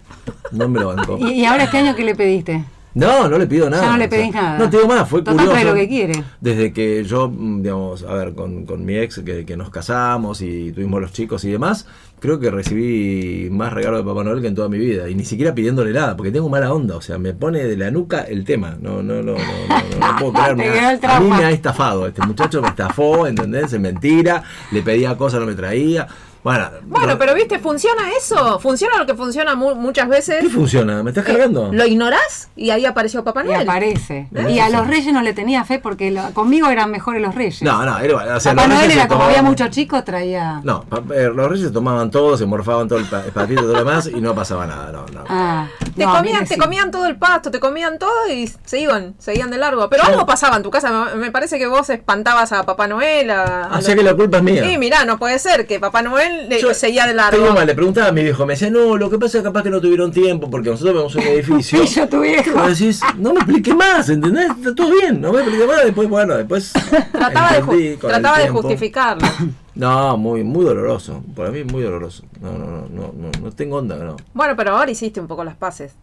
[0.51, 1.17] no me lo banco.
[1.21, 2.63] ¿Y, y ahora este año qué le pediste?
[2.95, 3.83] No, no le pido nada.
[3.83, 4.57] Ya no le o sea, pedís nada.
[4.59, 5.65] No te digo más, fue Total, curioso.
[5.69, 6.23] lo que quiere.
[6.41, 10.41] Desde que yo, mm, digamos, a ver, con, con mi ex, que, que nos casamos
[10.41, 11.87] y tuvimos los chicos y demás,
[12.19, 15.09] creo que recibí más regalo de Papá Noel que en toda mi vida.
[15.09, 16.95] Y ni siquiera pidiéndole nada, porque tengo mala onda.
[16.95, 18.77] O sea, me pone de la nuca el tema.
[18.79, 20.49] No, no, no, no, no, no, no puedo creer.
[20.49, 22.05] Te me quedó ha- el a mí me ha estafado.
[22.07, 23.73] Este muchacho me estafó, ¿entendés?
[23.73, 24.43] Es mentira.
[24.71, 26.07] Le pedía cosas, no me traía.
[26.43, 28.59] Bueno, Bueno, no- pero viste, funciona eso.
[28.59, 30.41] Funciona lo que funciona mu- muchas veces.
[30.41, 31.01] ¿Qué funciona?
[31.01, 31.71] ¿Me estás cargando?
[31.71, 33.61] Lo ignorás y ahí apareció Papá Y Noel.
[33.69, 34.27] aparece.
[34.35, 34.51] ¿Eh?
[34.51, 37.61] Y a los reyes no le tenía fe porque lo- conmigo eran mejores los reyes.
[37.61, 40.59] No, no, era, o sea, Papá Noel era como había muchos chicos, traía.
[40.63, 43.63] No, eh, los reyes se tomaban todo, se morfaban todo el, pa- el patito y
[43.63, 45.23] todo lo demás y no pasaba nada, no, no.
[45.29, 46.59] Ah, Te, no, comían, te sí.
[46.59, 49.89] comían todo el pasto, te comían todo y se iban, seguían de largo.
[49.89, 50.91] Pero algo pasaba en tu casa.
[50.91, 53.31] Me- Me parece que vos espantabas a Papá Noel.
[53.31, 54.63] A, a Ah, o sea los- que la culpa es mía.
[54.67, 57.41] Sí, mirá, no puede ser que Papá Noel le- Yo seguía de te largo.
[57.41, 59.49] digo mal, le preguntaba a mi viejo, me decía, no, lo que pasa es que
[59.49, 61.83] capaz que no tuvieron tiempo porque nosotros vemos un edificio.
[61.83, 62.67] Y yo tu viejo.
[62.67, 64.49] Decís, no me expliqué más, ¿entendés?
[64.51, 66.73] Está todo bien, no me expliqué más, después, bueno, después.
[67.11, 69.27] Trataba, de, trataba de justificarlo.
[69.75, 71.23] No, muy, muy doloroso.
[71.35, 72.23] Para mí muy doloroso.
[72.39, 74.17] No, no, no, no, no, no tengo onda, no.
[74.31, 75.93] Bueno, pero ahora hiciste un poco las paces.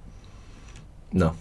[1.13, 1.37] No.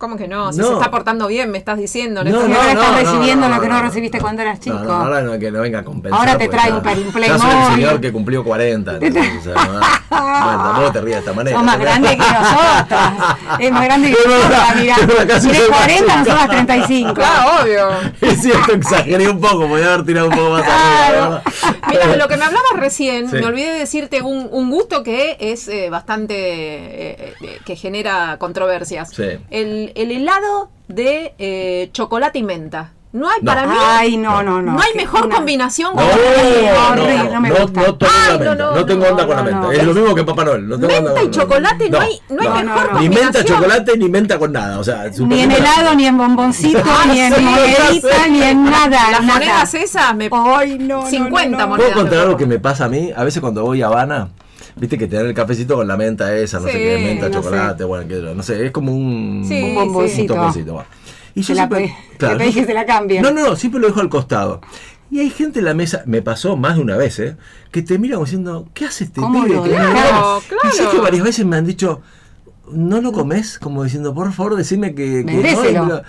[0.00, 0.50] ¿Cómo que no?
[0.50, 0.68] Si No.
[0.68, 2.24] se está portando bien, me estás diciendo.
[2.24, 2.48] No, Néstor.
[2.48, 3.86] Y ahora no, estás no, recibiendo no, lo que no, no no.
[3.86, 4.78] recibiste cuando eras chico.
[4.78, 6.18] No, no, ahora no, que no venga a compensar.
[6.18, 7.74] Ahora te ya- un Ya soy el Playmobil.
[7.74, 8.96] señor que cumplió 40.
[8.98, 11.56] entonces, o sea, no, bueno, tampoco te rías de esta manera.
[11.56, 13.12] Sos más grande que nosotras.
[13.58, 16.16] Es más grande que Tienes soy más 40, chica.
[16.16, 17.14] nosotras 35.
[17.14, 17.88] Claro, obvio.
[18.20, 21.24] Es cierto, exageré un poco, podía haber tirado un poco más Claro.
[21.24, 21.42] arriba.
[21.88, 23.36] Mira, de lo que me hablabas recién, Sí.
[23.36, 26.34] me olvidé de decirte un, un gusto que es eh, bastante.
[26.34, 29.10] eh, eh, que genera controversias.
[29.10, 29.24] Sí.
[29.50, 32.92] El, el helado de eh, chocolate y menta.
[33.12, 33.46] No hay No.
[33.46, 33.74] para mí.
[33.76, 34.72] Ay, no, no, no.
[34.74, 37.80] No hay mejor una- combinación No, con no, horrible, no, no me no, gusta.
[37.80, 38.54] no tengo Ay, la menta,
[38.94, 39.60] no, onda con la menta.
[39.60, 39.72] no.
[39.72, 40.68] Es lo mismo que Papá Noel.
[40.68, 43.24] No tengo onda Menta con- y chocolate, no hay- no hay mejor Ni combinación.
[43.24, 44.78] menta, chocolate, ni menta con nada.
[44.78, 49.10] O sea, Ni en helado, ni en bomboncito, ni en monedita, ni en nada.
[49.10, 50.30] Las monedas esas me.
[50.32, 51.68] Ay, no, no, 50 no, no.
[51.70, 51.90] monedas.
[51.92, 53.10] ¿Puedo contar algo que me pasa a mí?
[53.16, 54.28] A veces cuando voy a Habana,
[54.76, 57.34] viste que te dan el cafecito con la menta esa, no sé qué, menta, no
[57.42, 60.84] chocolate, bueno, qué, no sé, es como un, Sí, Un bomboncito.
[61.34, 63.22] Y la pe- le pedí que se la cambien.
[63.22, 64.60] No, no, no, siempre lo dejo al costado.
[65.10, 67.36] Y hay gente en la mesa, me pasó más de una vez, ¿eh?
[67.72, 69.60] Que te mira como diciendo, ¿qué hace este ¿Cómo pibe?
[69.60, 70.60] Claro, come?".
[70.64, 70.90] Y sé claro.
[70.92, 72.00] que varias veces me han dicho,
[72.72, 73.58] ¿no lo comes?
[73.58, 75.24] Como diciendo, por favor, decime que.
[75.26, 76.02] que no, lo- No, no,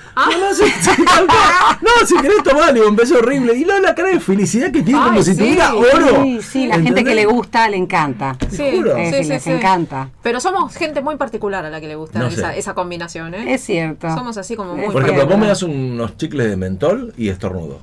[1.05, 1.77] tal cual.
[1.81, 3.55] no, si querés tomar, digo, un beso horrible.
[3.55, 6.23] Y luego la cara de felicidad que tiene, Ay, como si tuviera oro.
[6.23, 8.37] Sí, sí, la gente que le gusta le encanta.
[8.49, 8.95] Sí, juro.
[8.95, 9.51] Sí, sí, les sí.
[9.51, 10.09] encanta.
[10.21, 13.53] Pero somos gente muy particular a la que le gusta No esa, esa combinación, ¿eh?
[13.53, 14.09] Es cierto.
[14.13, 15.29] Somos así como muy Por ejemplo, cierto.
[15.29, 17.79] vos me das unos chicles de mentol y estornudo.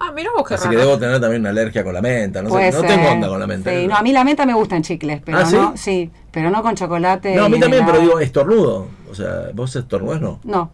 [0.00, 0.76] Ah, mira vos qué Así raro.
[0.78, 2.40] que debo tener también una alergia con la menta.
[2.42, 2.86] No, sé, Puede no ser.
[2.90, 3.70] tengo onda con la menta.
[3.70, 5.56] Sí, no, a mí la menta me gusta en chicles, pero ¿Ah, sí?
[5.56, 7.34] no, sí, pero no con chocolate.
[7.34, 8.86] No, a mí también, pero digo, estornudo.
[9.10, 10.38] O sea, vos estornudás, no.
[10.44, 10.70] No.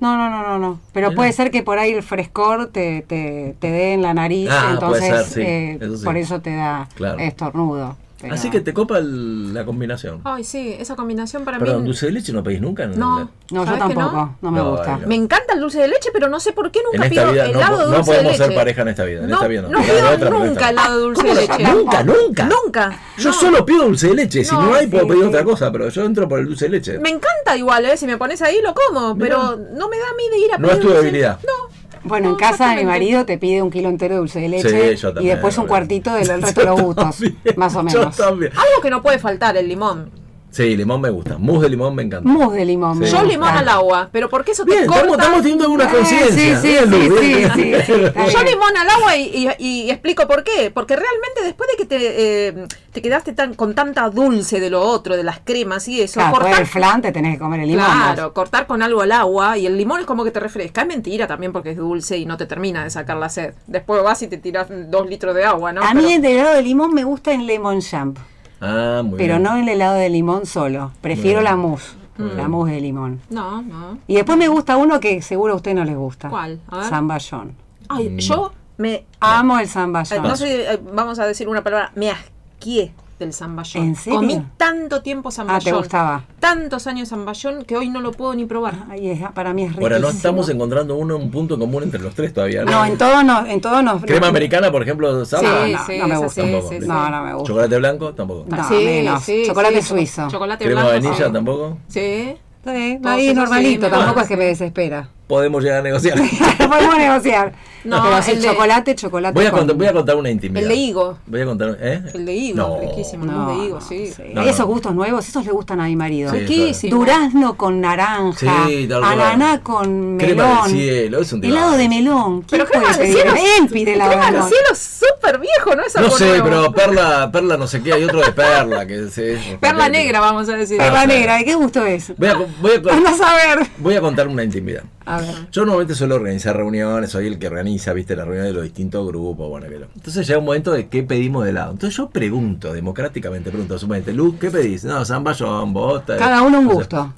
[0.00, 0.80] No, no, no, no, no.
[0.92, 4.48] Pero puede ser que por ahí el frescor te, te, te dé en la nariz,
[4.50, 6.04] Ah, puede entonces ser, sí, eh, eso sí.
[6.04, 7.18] por eso te da Claro.
[7.18, 7.96] estornudo.
[8.20, 10.20] Pero- Así que te copa el- la combinación.
[10.24, 11.86] Ay, sí, esa combinación para Perdón, mí.
[11.86, 12.84] dulce de leche no pedís nunca.
[12.84, 13.18] en No.
[13.50, 14.38] No, yo ¿Sabes que tampoco, no?
[14.42, 14.94] no, me No, gusta.
[14.96, 15.06] ay, no.
[15.08, 17.32] Me encanta el dulce de leche, pero no sé por qué En nunca esta pido
[17.32, 18.44] vida helado no, de no dulce de podemos leche.
[18.44, 19.20] ser pareja en esta vida.
[19.22, 19.68] En no, esta vida no.
[19.70, 21.62] no pido nunca helado de dulce de leche.
[21.64, 22.44] Nunca, nunca.
[22.64, 23.00] Nunca.
[23.18, 23.34] Yo no.
[23.34, 24.44] solo pido dulce de leche.
[24.44, 25.28] Si no, No, hay, puedo pedir sí.
[25.28, 26.98] otra cosa, pero yo entro por el dulce de leche.
[26.98, 27.96] Me encanta igual, ¿eh?
[27.96, 30.58] Si me pones ahí lo como, pero no me da a mí de ir a
[30.58, 31.38] No pedir es tu dulce- debilidad.
[31.46, 31.77] No.
[32.04, 34.48] Bueno, No, en casa de mi marido te pide un kilo entero de dulce de
[34.48, 37.98] leche Sí, y después un cuartito del resto de los gustos, también, más o Yo
[37.98, 38.16] menos.
[38.16, 38.52] también.
[38.52, 40.10] Algo que no puede faltar, el limón.
[40.50, 41.36] Sí, limón me gusta.
[41.38, 42.28] Mousse de limón me encanta.
[42.28, 42.98] Mousse de limón.
[42.98, 43.12] me Sí.
[43.12, 45.00] Yo limón al agua, pero porque eso te Bien, corta.
[45.02, 46.58] estamos, estamos teniendo alguna Eh, conciencia.
[46.60, 47.52] sí, sí, Bien,
[47.84, 50.70] sí, Yo limón al agua y, y- y explico por qué.
[50.72, 54.80] Porque realmente después de que te, eh, te quedaste tan, con tanta dulce de lo
[54.82, 57.68] otro, de las cremas y eso, Claro, cortar, del flan te tenés que comer el
[57.68, 57.84] limón.
[57.84, 60.80] claro, cortar con algo el agua y el limón es como que te refresca.
[60.82, 63.52] Es mentira también porque es dulce y no te termina de sacar la sed.
[63.66, 65.82] Después vas y te tiras dos litros de agua, ¿no?
[65.82, 68.18] A Pero- mí el helado de limón me gusta en lemon champ,
[68.60, 69.42] Ah, muy pero bien.
[69.42, 70.92] no el helado de limón solo.
[71.00, 73.20] Prefiero la mousse, Muy la mousse de limón.
[73.30, 73.98] No, no.
[74.06, 76.28] Y después me gusta uno que seguro a usted no les gusta.
[76.28, 76.60] ¿Cuál?
[76.68, 76.86] A ver.
[76.86, 77.54] Zamballón.
[77.88, 79.04] Ay, yo me...
[79.20, 80.22] Amo el eh, zamballón.
[80.22, 83.84] no sé, eh, vamos a decir una palabra, me asqué del zamballón.
[83.84, 84.18] ¿En serio?
[84.20, 85.60] Comí tanto tiempo zamballón.
[85.60, 86.24] Ah, ¿te gustaba?
[86.40, 88.74] Tantos años zamballón que hoy no lo puedo ni probar.
[88.90, 89.82] Ay, es- para mí es rico.
[89.82, 92.64] Ahora, no estamos encontrando uno, un punto común entre los tres todavía.
[92.64, 94.00] No, en todo no, en todo no.
[94.00, 95.48] Crema no- americana, por ejemplo, ¿sabes?
[95.48, 96.42] No, Sí, no, sí, no me gusta.
[96.42, 96.68] sí, Tampoco.
[96.72, 96.86] sí, sí.
[96.88, 97.46] No, no me gusta.
[97.48, 98.14] ¿Chocolate blanco?
[98.14, 98.44] Tampoco.
[98.48, 99.26] No, menos.
[99.46, 100.28] Chocolate suizo.
[100.30, 101.00] Chocolate ¿Crema blanco.
[101.02, 101.26] vainilla?
[101.26, 101.32] sí.
[101.32, 101.78] ¿Tampoco?
[101.88, 102.34] Sí.
[102.64, 105.08] Sí, Todos ahí esos normalito, tampoco es que me desespera.
[105.26, 106.18] Podemos llegar a negociar.
[106.68, 107.52] Podemos negociar.
[107.88, 109.34] No, el de- chocolate, chocolate.
[109.34, 110.62] voy, a con- contar, voy a contar una intimidad.
[110.62, 111.18] El de higo.
[111.26, 111.76] Voy a contar.
[111.80, 112.02] ¿eh?
[112.14, 112.78] El de higo, No.
[112.80, 113.24] riquísimo.
[113.24, 114.06] El No, de higo, no, sí.
[114.14, 114.22] sí.
[114.32, 114.66] No, Esos no.
[114.66, 116.30] gustos nuevos, esos le gustan a mi marido.
[116.30, 116.96] Sí, Riquísimo.
[116.96, 119.20] Durazno con naranja, Sí, tal cual.
[119.20, 122.42] ananá con Crema melón, del cielo, es un helado de melón.
[122.42, 123.32] ¿Quién Pero crema del cielo.
[123.34, 126.44] Él pide Crema del cielo es súper viejo, ¿no es No sé, nuevo?
[126.44, 130.20] pero perla, perla no sé qué, hay otro de perla que sí, es Perla negra,
[130.20, 130.78] vamos a decir.
[130.78, 132.12] Perla Ah, negra, ¿de qué gusto es?
[132.16, 133.66] Voy a, voy, a, Anda a saber.
[133.78, 134.82] voy a contar una intimidad.
[135.06, 135.34] A ver.
[135.52, 139.06] Yo normalmente suelo organizar reuniones, soy el que organiza, viste, la reunión de los distintos
[139.06, 141.72] grupos, bueno, que lo- Entonces llega un momento de qué pedimos de helado.
[141.72, 144.84] Entonces yo pregunto, democráticamente pregunto, suponete, Luz, ¿qué pedís?
[144.84, 146.16] No, zamballón, bota.
[146.16, 147.12] Cada uno un gusto.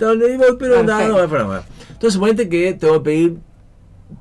[1.93, 3.37] Entonces le suponete que te voy a pedir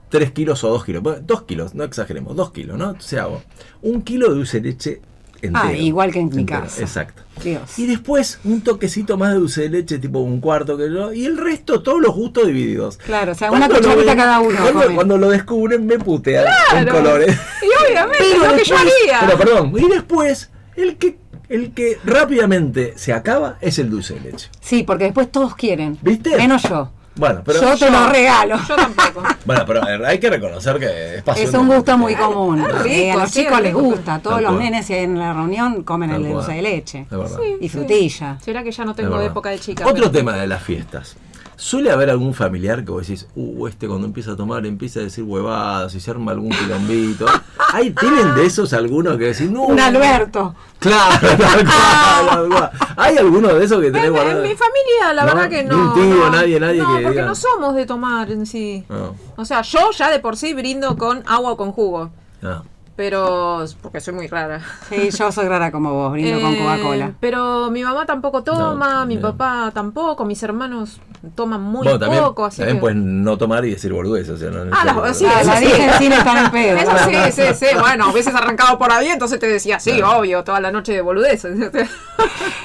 [0.10, 1.04] 3 kilos o 2 kilos.
[1.04, 2.86] Bueno, 2 kilos, no exageremos, 2 kilos, ¿no?
[2.92, 3.42] Entonces hago
[3.82, 5.02] un kilo de dulce de leche
[5.42, 5.66] entero.
[5.68, 6.82] Ah, igual que en mi Entero, casa.
[6.82, 7.24] Exacto.
[7.44, 7.80] Dios.
[7.80, 11.26] Y después un toquecito más de dulce de leche, tipo un cuarto que yo, y
[11.26, 12.98] el resto todos los gustos divididos.
[12.98, 14.58] Claro, o sea, una Cuando cucharita ven- cada uno.
[14.62, 17.38] Cuando, cuando lo descubren me putean en colores.
[17.62, 19.20] Y obviamente, Pero lo que yo haría.
[19.22, 21.18] Pero perdón, y después el que
[21.50, 24.50] el que rápidamente se acaba es el dulce de leche.
[24.62, 25.98] Sí, porque después todos quieren.
[26.02, 26.38] ¿Viste?
[26.38, 26.92] Menos yo.
[27.20, 28.58] Bueno, pero yo te lo regalo.
[28.68, 29.24] Yo tampoco.
[29.46, 31.48] bueno, pero ver, hay que reconocer que es pasión.
[31.50, 32.64] Es un gusto muy común.
[32.66, 33.84] Rico, Eh, a los sí, chicos es les rico.
[33.86, 34.20] gusta.
[34.20, 37.06] Todos los nenes en la reunión comen el de dulce de leche.
[37.60, 37.70] Y sí.
[37.70, 38.38] frutilla.
[38.42, 39.84] ¿Será que ya no tengo época de chica?
[39.86, 41.18] Otro pero- tema de las fiestas.
[41.62, 45.04] Suele haber algún familiar que vos decís, uh, este cuando empieza a tomar empieza a
[45.04, 47.26] decir huevadas y se arma algún quilombito.
[47.74, 49.64] ¿Hay, ¿Tienen de esos algunos que decís, no?
[49.64, 50.56] Un Alberto.
[50.80, 51.66] Claro, tal cual,
[52.30, 52.72] tal cual.
[52.96, 55.78] ¿Hay alguno de esos que tenés En, mi familia, la No, verdad que ni no.
[55.90, 56.30] un tío, no.
[56.30, 57.26] nadie, nadie No, que porque diga.
[57.26, 58.86] no somos de tomar en sí.
[58.88, 62.10] No, O sea, yo ya de por sí brindo con agua o con jugo.
[62.42, 62.64] no.
[63.00, 64.62] Pero porque soy muy rara.
[64.90, 67.14] Sí, yo soy rara como vos, brindo con Eh, Coca-Cola.
[67.22, 71.00] Pero mi mamá tampoco toma, No, mi papá tampoco, mis hermanos
[71.34, 72.82] toman muy Bueno, también, poco, así también que...
[72.82, 74.32] puedes no tomar y decir boludeces.
[74.32, 75.66] O sea, no Ah, sí, Ah, eso la sí.
[75.66, 76.78] dije en pedo.
[76.78, 80.20] Eso sí, sí, sí, bueno, hubieses arrancado por ahí, entonces te decía, sí, Claro.
[80.20, 81.58] obvio, toda la noche de boludeces.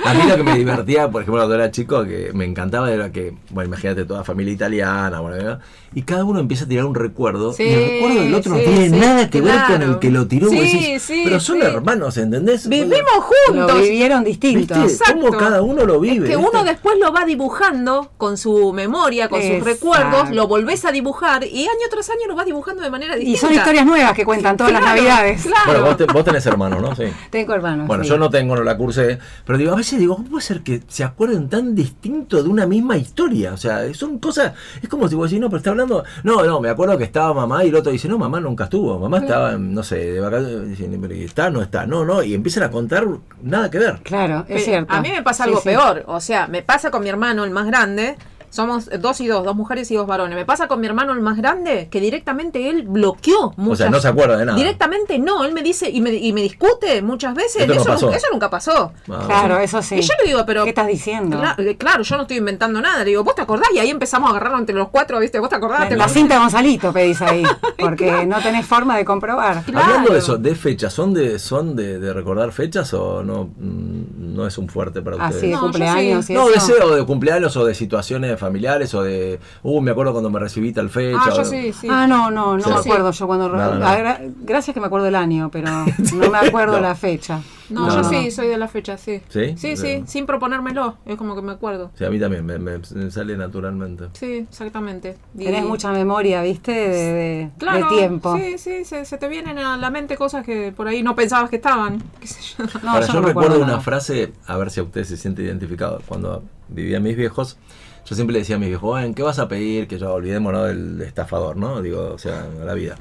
[0.05, 3.13] A mí lo que me divertía, por ejemplo, cuando era chico, que me encantaba era
[3.13, 5.59] que, bueno, imagínate toda familia italiana, bueno,
[5.95, 8.59] y cada uno empieza a tirar un recuerdo, Sí, y el recuerdo del otro sí,
[8.59, 10.49] no tiene sí, nada que ver con el que lo tiró.
[10.49, 11.67] Sí, decís, sí, pero son sí.
[11.67, 12.69] hermanos, ¿entendés?
[12.69, 13.81] Vivimos Lo juntos.
[13.83, 14.75] vivieron distinto.
[14.83, 15.05] ¿Viste?
[15.13, 16.25] ¿Cómo cada uno lo vive?
[16.27, 16.51] Es que ¿viste?
[16.51, 21.45] uno después lo va dibujando con su memoria, con sus recuerdos, lo volvés a dibujar
[21.45, 23.37] y año tras año lo vas dibujando de manera distinta.
[23.39, 25.43] Y son historias nuevas que cuentan todas las navidades.
[25.43, 25.61] Claro.
[25.67, 26.95] Bueno, vos, te- vos tenés hermanos, ¿no?
[26.97, 27.05] Sí.
[27.31, 27.87] Tengo hermanos.
[27.87, 28.11] Bueno, sí.
[28.11, 30.83] yo no tengo, no la cursé, pero digo, a veces digo, ¿cómo puede ser que
[30.89, 33.53] se acuerden tan distinto de una misma historia?
[33.53, 36.61] O sea, son cosas, es como si vos decís, no, pero está hablando, no, no,
[36.61, 39.53] me acuerdo que estaba mamá y el otro dice, no, mamá nunca estuvo, mamá estaba,
[39.53, 42.63] en, no sé, de vacaciones, dicen, pero ¿y está, no está, no, no, y empiezan
[42.65, 43.07] a contar
[43.43, 43.99] nada que ver.
[44.03, 44.93] Claro, es Pe- cierto.
[44.93, 45.69] A mí me pasa Sí, algo sí.
[45.69, 46.05] peor.
[46.07, 48.17] O sea, me pasa con mi hermano, el más grande.
[48.55, 50.37] Somos dos y dos, dos mujeres y dos varones.
[50.37, 53.91] Me pasa con mi hermano, el más grande, que directamente él bloqueó muchas O sea,
[53.91, 54.57] no se acuerda de nada.
[54.57, 57.63] Directamente no, él me dice y me, y me discute muchas veces.
[57.63, 58.13] Esto no eso, pasó.
[58.13, 58.93] eso nunca pasó.
[59.11, 59.97] Ah, Claro, eso sí.
[59.97, 60.63] Y yo le digo, pero.
[60.63, 61.43] ¿Qué estás diciendo?
[61.59, 62.99] Eh, Claro, yo no estoy inventando nada.
[63.01, 63.69] Le digo, ¿vos te acordás?
[63.75, 65.41] Y ahí empezamos a agarrarlo entre los cuatro, ¿viste?
[65.41, 65.89] ¿Vos te acordás?
[65.89, 66.13] ¿Te La acordás?
[66.13, 67.43] cinta Gonzalito pedís ahí,
[67.79, 69.65] porque no tenés forma de comprobar.
[69.65, 69.85] Claro.
[69.85, 74.35] Hablando de eso, de fechas, ¿son de son de, de recordar fechas o no mm,
[74.37, 75.37] no es un fuerte para ustedes?
[75.37, 76.33] Así de No, cumpleaños sí.
[76.33, 76.73] y No, de eso.
[76.75, 80.39] ese, o de cumpleaños o de situaciones familiares o de, uh, me acuerdo cuando me
[80.39, 81.19] recibí tal fecha.
[81.21, 81.89] Ah, o- yo sí, sí.
[81.91, 82.69] Ah, no, no, no Sí.
[82.71, 83.49] me acuerdo yo cuando...
[83.49, 83.87] No, no.
[83.87, 85.69] Ah, gra- Gracias que me acuerdo el año, pero
[86.15, 86.81] no me acuerdo No.
[86.83, 87.41] la fecha.
[87.71, 89.23] No, yo sí, soy de la fecha, sí.
[89.31, 89.55] ¿Sí?
[89.57, 90.99] Sí, sí, sin proponérmelo.
[91.07, 91.91] Es como que me acuerdo.
[91.97, 94.05] Sí, a mí también, me, me- sale naturalmente.
[94.13, 95.17] Sí, exactamente.
[95.35, 96.73] Y- Tenés mucha memoria, ¿viste?
[96.73, 98.37] De, de- Claro, de tiempo.
[98.37, 101.49] Sí, sí, se, se te vienen a la mente cosas que por ahí no pensabas
[101.49, 102.03] que estaban.
[102.21, 102.65] qué sé yo.
[102.83, 103.81] No, Ahora, yo yo recuerdo acuerdo una nada.
[103.81, 106.03] frase, a ver si a usted se siente identificado.
[106.07, 107.57] Cuando vivía mis viejos,
[108.05, 109.89] yo siempre le decía a mis viejos, "Bueno, ¿qué vas a pedir?
[109.89, 111.81] Que yo olvidémonos del estafador, ¿no?
[111.83, 112.97] Digo, o sea, a la vida.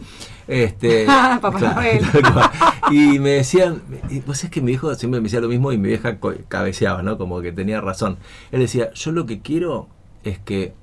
[0.47, 1.05] Este,
[1.41, 2.05] Papá Noel.
[2.91, 5.77] y me decían, y vos es que mi viejo siempre me decía lo mismo y
[5.77, 7.17] mi vieja cabeceaba, ¿no?
[7.17, 8.17] Como que tenía razón.
[8.51, 9.87] Él decía, yo lo que quiero
[10.23, 10.73] es que,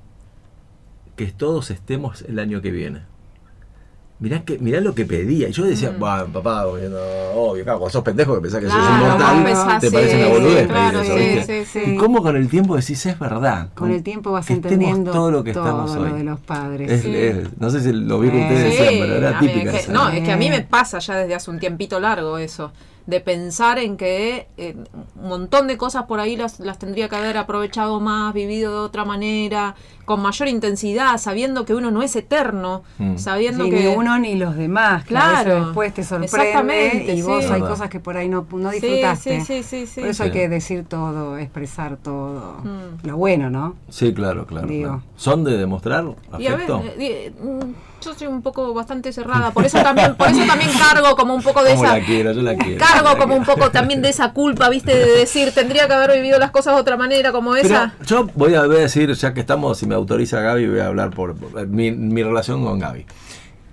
[1.16, 3.09] que todos estemos el año que viene.
[4.20, 5.48] Mirá, que, mirá lo que pedía.
[5.48, 5.98] Y yo decía, Mm.
[5.98, 6.96] bueno, papá, bueno,
[7.34, 9.92] obvio, claro, cuando sos pendejo que pensás que sos Claro, inmortal, vos pensás, te sí,
[9.94, 11.64] parece una boludez claro, sí, ¿viste?
[11.64, 11.80] sí.
[11.86, 13.68] Y cómo con el tiempo decís, es verdad.
[13.74, 16.12] Con el tiempo vas entendiendo todo lo que estamos lo hoy.
[16.12, 16.90] de los padres.
[16.90, 18.68] Es- es- no sé si lo vi que Sí.
[18.68, 20.50] ustedes pero era a mí típica es que- no, es que a mí Eh.
[20.50, 22.72] me pasa ya desde hace un tiempito largo eso,
[23.06, 24.76] de pensar en que eh,
[25.20, 28.78] un montón de cosas por ahí las, las tendría que haber aprovechado más, vivido de
[28.80, 29.74] otra manera,
[30.10, 33.16] con mayor intensidad, sabiendo que uno no es eterno, Mm.
[33.16, 33.76] sabiendo Sí, que...
[33.80, 35.04] ni uno ni los demás.
[35.04, 37.52] que veces Claro, después te sorprende exactamente, y vos sí.
[37.52, 39.40] hay cosas que por ahí no, no Sí, disfrutaste.
[39.42, 40.00] sí, sí, sí, sí.
[40.00, 42.56] Por eso hay que decir todo, expresar todo.
[42.64, 43.06] Mm.
[43.06, 43.76] Lo bueno, ¿no?
[43.88, 44.88] Sí, claro, claro, Digo.
[44.88, 45.02] claro.
[45.16, 46.04] ¿Son de demostrar
[46.38, 46.82] Y a ver, afecto?
[46.84, 47.72] eh, eh, mm,
[48.04, 51.42] yo soy un poco bastante cerrada, por eso también, por eso también cargo como un
[51.42, 52.32] poco de ¿Cómo esa la quiero?
[52.32, 52.78] Yo la quiero.
[52.84, 54.94] cargo La como un poco también de esa culpa, ¿viste?
[54.96, 57.94] De decir, tendría que haber vivido las cosas de otra manera como Pero esa.
[58.06, 60.86] yo voy a, voy a decir, ya que estamos, si me autoriza Gaby, voy a
[60.86, 63.06] hablar por, por mi, mi relación con Gaby.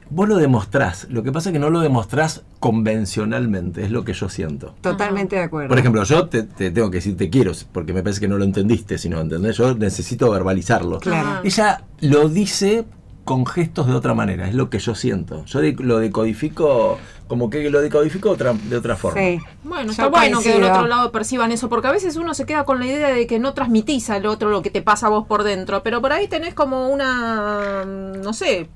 [0.09, 4.13] Vos lo demostrás, lo que pasa es que no lo demostrás convencionalmente, es lo que
[4.13, 4.73] yo siento.
[4.79, 5.67] Totalmente de acuerdo.
[5.67, 8.37] Por ejemplo, yo te, te tengo que decir te quiero, porque me parece que no
[8.37, 10.99] lo entendiste, si no entendés, yo necesito verbalizarlo.
[10.99, 11.41] Claro.
[11.43, 12.85] Ella lo dice
[13.27, 15.43] con gestos de otra manera, es lo que yo siento.
[15.45, 19.19] Yo de- lo decodifico, como que lo decodifico otra, de otra forma.
[19.19, 19.39] Sí.
[19.65, 22.45] Bueno, Yo está bueno que del otro lado perciban eso, porque a veces uno se
[22.45, 25.09] queda con la idea de que no transmitís al otro lo que te pasa a
[25.09, 28.69] vos por dentro, pero por ahí tenés como una, mm, no sé,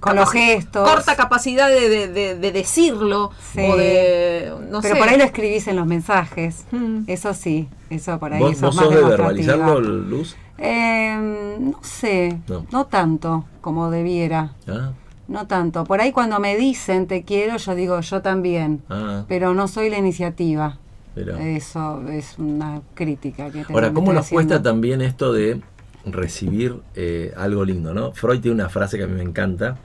[0.00, 0.86] Con los gestos.
[0.86, 3.60] corta capacidad de, de- de- de decirlo Sí.
[3.60, 5.00] o de, no Pero sé.
[5.00, 6.64] por ahí lo escribís en los mensajes.
[6.72, 7.04] Mm.
[7.06, 8.40] Eso sí, eso por ahí.
[8.40, 10.36] ¿Vos, eso vos es más sos de verbalizarlo, Luz?
[10.64, 12.64] Eh, no sé, No.
[12.70, 12.86] no.
[12.86, 14.52] tanto como debiera.
[14.68, 14.92] Ah,
[15.28, 15.84] No tanto.
[15.84, 18.82] Por ahí cuando me dicen te quiero, yo digo yo también.
[18.88, 20.78] ah, Pero no soy la iniciativa.
[21.16, 21.40] mirá.
[21.42, 25.60] Eso es una crítica que te Ahora, ¿cómo nos cuesta también esto de
[26.04, 28.12] recibir eh, algo lindo, ¿no?
[28.12, 29.76] Freud tiene una frase que a mí me encanta,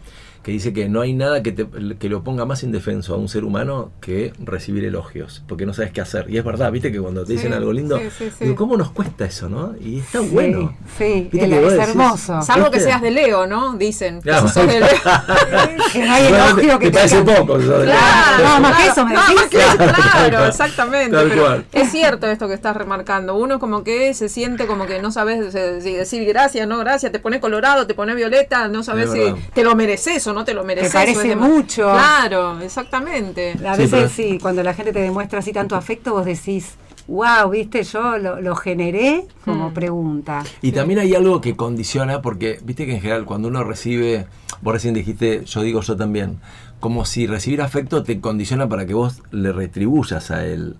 [0.48, 1.68] que dice que no hay nada que, te-
[2.00, 5.92] que lo ponga más indefenso a un ser humano que recibir elogios, porque no sabes
[5.92, 6.28] qué hacer.
[6.30, 8.46] Y es verdad, viste que cuando te dicen Sí, algo lindo, sí, sí, sí.
[8.46, 9.76] digo, ¿cómo nos cuesta eso, no?
[9.82, 10.74] Y está Sí, bueno.
[10.98, 12.42] Sí, el- es decís- hermoso.
[12.44, 13.74] Salvo que seas de Leo, ¿no?
[13.74, 14.22] Dicen.
[14.22, 14.48] que Claro.
[14.48, 14.88] si sos de Leo.
[15.92, 17.42] que no hay elogio te, que te parece alcance.
[17.42, 17.58] poco.
[17.60, 18.92] eso de- Claro, No, más que claro.
[18.94, 19.42] eso me No, decís.
[19.50, 20.50] Claro, tal claro, cual.
[20.50, 21.12] exactamente.
[21.18, 21.66] Tal pero cual.
[21.74, 23.36] Es cierto esto que estás remarcando.
[23.36, 27.12] Uno como que se siente como que no sabes eh, si decir gracias, no gracias,
[27.12, 30.37] te pone colorado, te pone violeta, no sabes Es si te lo mereces o no
[30.46, 30.94] te lo mereces.
[30.94, 31.84] parece mucho.
[31.92, 33.52] Claro, exactamente.
[33.68, 36.76] A Sí, veces pero- sí, cuando la gente te demuestra así tanto afecto, vos decís,
[37.08, 39.74] wow, viste, yo lo, lo generé como Mm.
[39.74, 40.44] pregunta.
[40.62, 44.28] Y también hay algo que condiciona, porque viste que en general cuando uno recibe,
[44.62, 46.40] vos recién dijiste, yo digo yo también,
[46.80, 50.76] como si recibir afecto te condiciona para que vos le retribuyas a él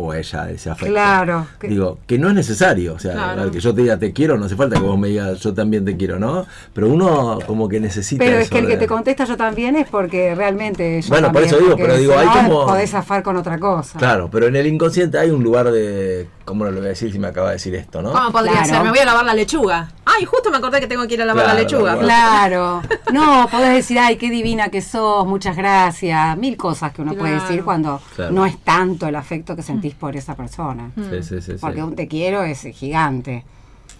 [0.00, 0.92] o a ella ese afecto.
[0.92, 1.46] Claro.
[1.58, 3.50] que- Digo, que no es necesario, o sea, Claro.
[3.50, 5.84] que yo te diga te quiero, no hace falta que vos me digas yo también
[5.84, 6.46] te quiero, ¿no?
[6.72, 9.76] Pero uno como que necesita pero es eso que el que te contesta yo también
[9.76, 13.22] es porque realmente yo Bueno, por también, eso digo, pero digo, hay como- podés zafar
[13.22, 13.98] con otra cosa.
[13.98, 16.28] Claro, pero en el inconsciente hay un lugar de...
[16.44, 18.10] ¿Cómo no lo voy a decir si me acaba de decir esto, no?
[18.10, 18.68] ¿Cómo podría Claro.
[18.68, 18.82] ser?
[18.82, 19.88] Me voy a lavar la lechuga.
[20.16, 21.98] Ay, justo me acordé que tengo que ir a lavar Claro, la lechuga.
[21.98, 27.14] Claro, no, podés decir, ay, qué divina que sos, muchas gracias, mil cosas que uno
[27.14, 28.32] puede decir cuando Claro.
[28.32, 30.90] no es tanto el afecto que sentís por esa persona.
[30.96, 31.52] Sí, sí, sí, sí.
[31.60, 33.44] Porque un te quiero es gigante.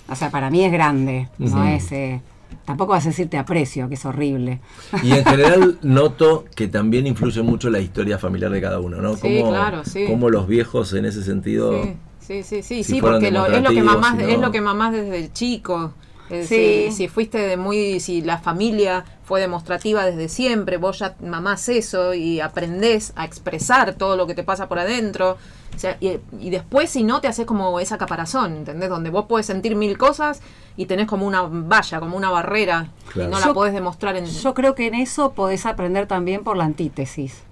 [0.08, 1.92] O sea, para mí es grande, no es...
[1.92, 2.20] eh,
[2.64, 4.58] tampoco vas a decir te aprecio, que es horrible.
[5.04, 9.14] Y en general noto que también influye mucho la historia familiar de cada uno, ¿no?
[9.16, 10.06] Sí, claro, sí.
[10.08, 11.82] Cómo los viejos en ese sentido...
[11.84, 11.96] Sí,
[12.30, 14.60] sí, sí, sí, Si sí, porque lo- es lo que mamás, si es lo que
[14.60, 15.92] mamás desde chico.
[16.30, 16.54] Es Sí.
[16.56, 21.68] decir, si fuiste de muy, si la familia fue demostrativa desde siempre, vos ya mamás
[21.68, 25.38] eso y aprendés a expresar todo lo que te pasa por adentro.
[25.74, 28.88] O sea, y, y después si no te haces como esa caparazón, ¿entendés?
[28.90, 30.40] Donde vos podés sentir mil cosas
[30.76, 33.28] y tenés como una valla, como una barrera Claro.
[33.28, 34.26] y no Yo- la podés demostrar en...
[34.26, 37.42] Yo creo que en eso podés aprender también por la antítesis.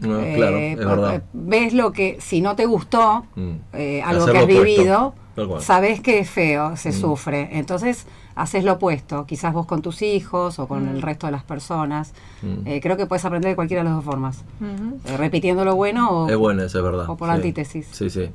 [0.00, 1.14] No, claro, Eh, es por- verdad.
[1.16, 3.50] eh, Ves lo que, si no te gustó, Mm.
[3.74, 5.14] eh, algo Hacer que has vivido,
[5.60, 6.92] sabes que es feo, se Mm.
[6.92, 7.48] sufre.
[7.52, 11.44] Entonces, haces lo opuesto, quizás vos con tus hijos o con el resto de las
[11.44, 12.14] personas.
[12.42, 12.66] Mm.
[12.66, 14.42] Eh, creo que puedes aprender de cualquiera de las dos formas.
[14.60, 14.98] Ujú.
[15.04, 16.28] Eh, repitiendo lo bueno o...
[16.28, 17.08] Es bueno, eso es verdad.
[17.08, 17.34] o por sí.
[17.34, 17.86] antítesis.
[17.92, 18.30] Sí, sí.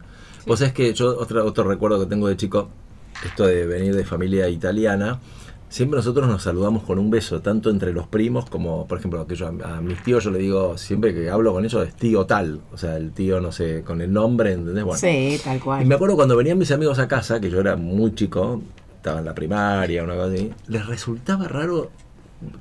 [0.45, 2.69] Vos sabés que yo, otro, otro recuerdo que tengo de chico,
[3.25, 5.19] esto de venir de familia italiana,
[5.69, 9.35] siempre nosotros nos saludamos con un beso, tanto entre los primos como, por ejemplo, que
[9.35, 12.25] yo a, a mis tíos yo le digo, siempre que hablo con ellos es tío
[12.25, 14.83] tal, o sea, el tío, no sé, con el nombre, ¿entendés?
[14.83, 15.83] Bueno, Sí, tal cual.
[15.83, 18.61] Y me acuerdo cuando venían mis amigos a casa, que yo era muy chico,
[18.95, 21.91] estaba en la primaria, una cosa así, les resultaba raro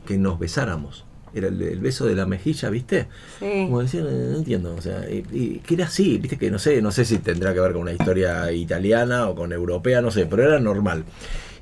[0.06, 1.04] que nos besáramos.
[1.34, 3.08] Era el, el beso de la mejilla, ¿viste?
[3.40, 3.66] Sí.
[3.66, 6.58] Como decían, eh, no entiendo, o sea, y, y que era así, viste que no
[6.58, 10.10] sé, no sé si tendrá que ver con una historia italiana o con europea, no
[10.10, 11.04] sé, pero era normal.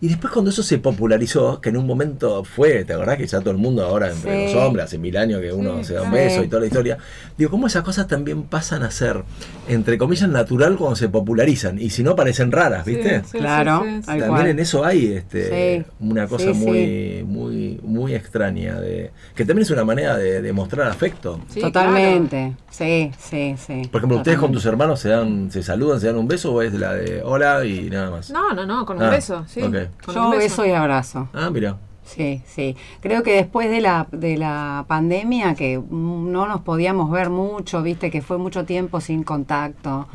[0.04, 3.40] Y después cuando eso se popularizó, que en un momento fue, ¿te acordás que ya
[3.40, 4.52] todo el mundo ahora entre Sí.
[4.54, 6.66] los hombres, hace mil años que uno Sí, se da un beso y toda la
[6.66, 6.98] historia?
[7.38, 9.22] Digo, ¿cómo esas cosas también pasan a ser,
[9.66, 11.78] entre comillas, natural cuando se popularizan?
[11.78, 13.20] Y si no, parecen raras, ¿viste?
[13.20, 13.80] Sí, sí, Claro.
[13.82, 14.06] sí, sí, sí.
[14.06, 14.46] Tal También cual.
[14.48, 15.86] en eso hay este, Sí.
[16.00, 20.52] una cosa Sí, muy, muy, muy extraña de que también es una manera de, de
[20.52, 21.40] mostrar afecto.
[21.48, 22.56] Sí, Totalmente.
[22.70, 23.82] Sí, sí, sí.
[23.90, 26.60] Por ejemplo, ustedes con tus hermanos se dan, se saludan, se dan un beso o
[26.60, 28.30] es la de hola y nada más.
[28.30, 29.62] No, no, no, con un Ah, beso, sí.
[29.62, 29.76] ok.
[30.12, 31.28] Yo beso y abrazo.
[31.32, 31.76] Ah, mira.
[32.04, 32.76] Sí, sí.
[33.00, 37.82] Creo que después de la, de la pandemia, que mm, no nos podíamos ver mucho,
[37.82, 40.06] viste, que fue mucho tiempo sin contacto,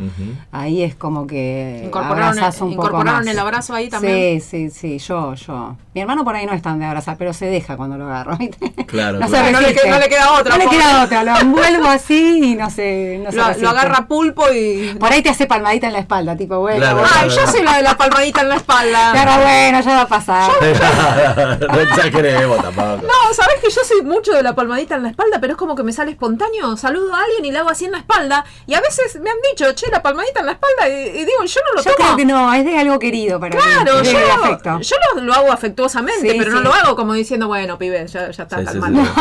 [0.51, 3.25] ahí es como que Incorporaron, abrazás un poco más.
[3.25, 4.39] el abrazo ahí también.
[4.39, 5.75] Sí, sí, sí, yo, yo.
[5.95, 8.37] Mi hermano por ahí no es tan de abrazar, pero se deja cuando lo agarro.
[8.37, 8.71] ¿viste?
[8.85, 9.51] Claro, no, claro.
[9.51, 12.55] No le queda- no le queda otra, No le queda otra, lo envuelvo así y
[12.55, 14.95] no se, no lo, lo agarra pulpo y.
[14.99, 17.63] Por ahí te hace palmadita en la espalda, tipo, bueno, Claro, bueno, Ay, yo soy
[17.63, 19.09] la de la palmadita en la espalda.
[19.13, 20.51] pero bueno, ya va a pasar.
[21.89, 23.01] no exageremos tampoco.
[23.07, 25.75] No, sabes que yo soy mucho de la palmadita en la espalda, pero es como
[25.75, 26.75] que me sale espontáneo.
[26.77, 28.45] Saludo a alguien y le hago así en la espalda.
[28.67, 30.89] Y a veces me han dicho, che, la palmadita en la espalda.
[30.89, 31.95] Y, y digo, yo no lo Yo tomo.
[32.05, 34.07] creo que no, es de algo querido para Claro, mí.
[34.07, 34.79] es yo, afecto.
[34.81, 38.31] yo lo, lo hago afectuosamente, Sí, pero no lo hago como diciendo, bueno, pibe, ya,
[38.31, 39.01] ya está Sí, sí, calmando.
[39.03, 39.11] sí.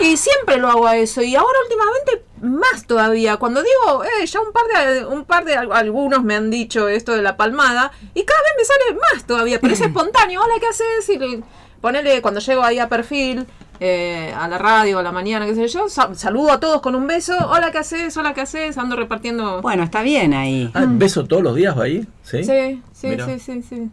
[0.00, 1.22] y siempre lo hago a eso.
[1.22, 3.36] Y ahora últimamente más todavía.
[3.38, 7.12] Cuando digo, eh, ya un par de, un par de algunos me han dicho esto
[7.12, 7.90] de la palmada.
[8.14, 9.58] Y cada vez me sale más todavía.
[9.60, 10.42] Pero es espontáneo.
[10.42, 11.08] Hola, ¿qué haces?
[11.08, 11.42] Y le-
[11.80, 13.46] ponele cuando llego ahí a perfil.
[13.84, 16.94] eh, a la radio, a la mañana, qué sé yo, sa- saludo a todos con
[16.94, 18.16] un beso, hola, ¿qué haces?
[18.16, 18.78] Hola, ¿qué haces?
[18.78, 19.60] Ando repartiendo...
[19.60, 20.70] Bueno, está bien ahí.
[20.72, 22.06] Ah, ¿Beso todos los días va ahí?
[22.22, 22.44] Sí.
[22.44, 23.90] Sí, sí, sí, sí.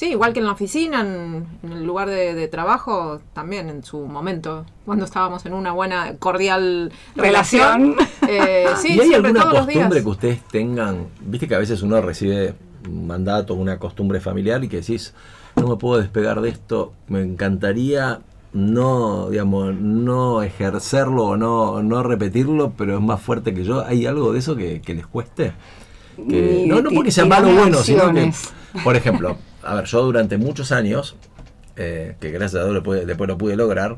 [0.00, 3.84] Sí, igual que en la oficina, en, en el lugar de, de trabajo, también en
[3.84, 7.96] su momento, cuando estábamos en una buena, cordial Relación.
[7.98, 8.08] relación.
[8.26, 9.76] Eh, sí, ¿Y hay siempre, alguna todos los días.
[9.76, 11.08] costumbre que ustedes tengan?
[11.20, 12.54] Viste que a veces uno recibe
[12.88, 15.12] un mandato, una costumbre familiar y que decís,
[15.56, 18.20] no me puedo despegar de esto, me encantaría
[18.54, 23.84] no, digamos, no ejercerlo o no, no repetirlo, pero es más fuerte que yo.
[23.84, 25.52] ¿Hay algo de eso que, que les cueste?
[26.26, 28.32] Que- no, no porque sea malo o bueno, sino que,
[28.82, 31.16] por ejemplo, a ver, yo durante muchos años,
[31.76, 33.96] eh, que gracias a Dios después lo pude lograr,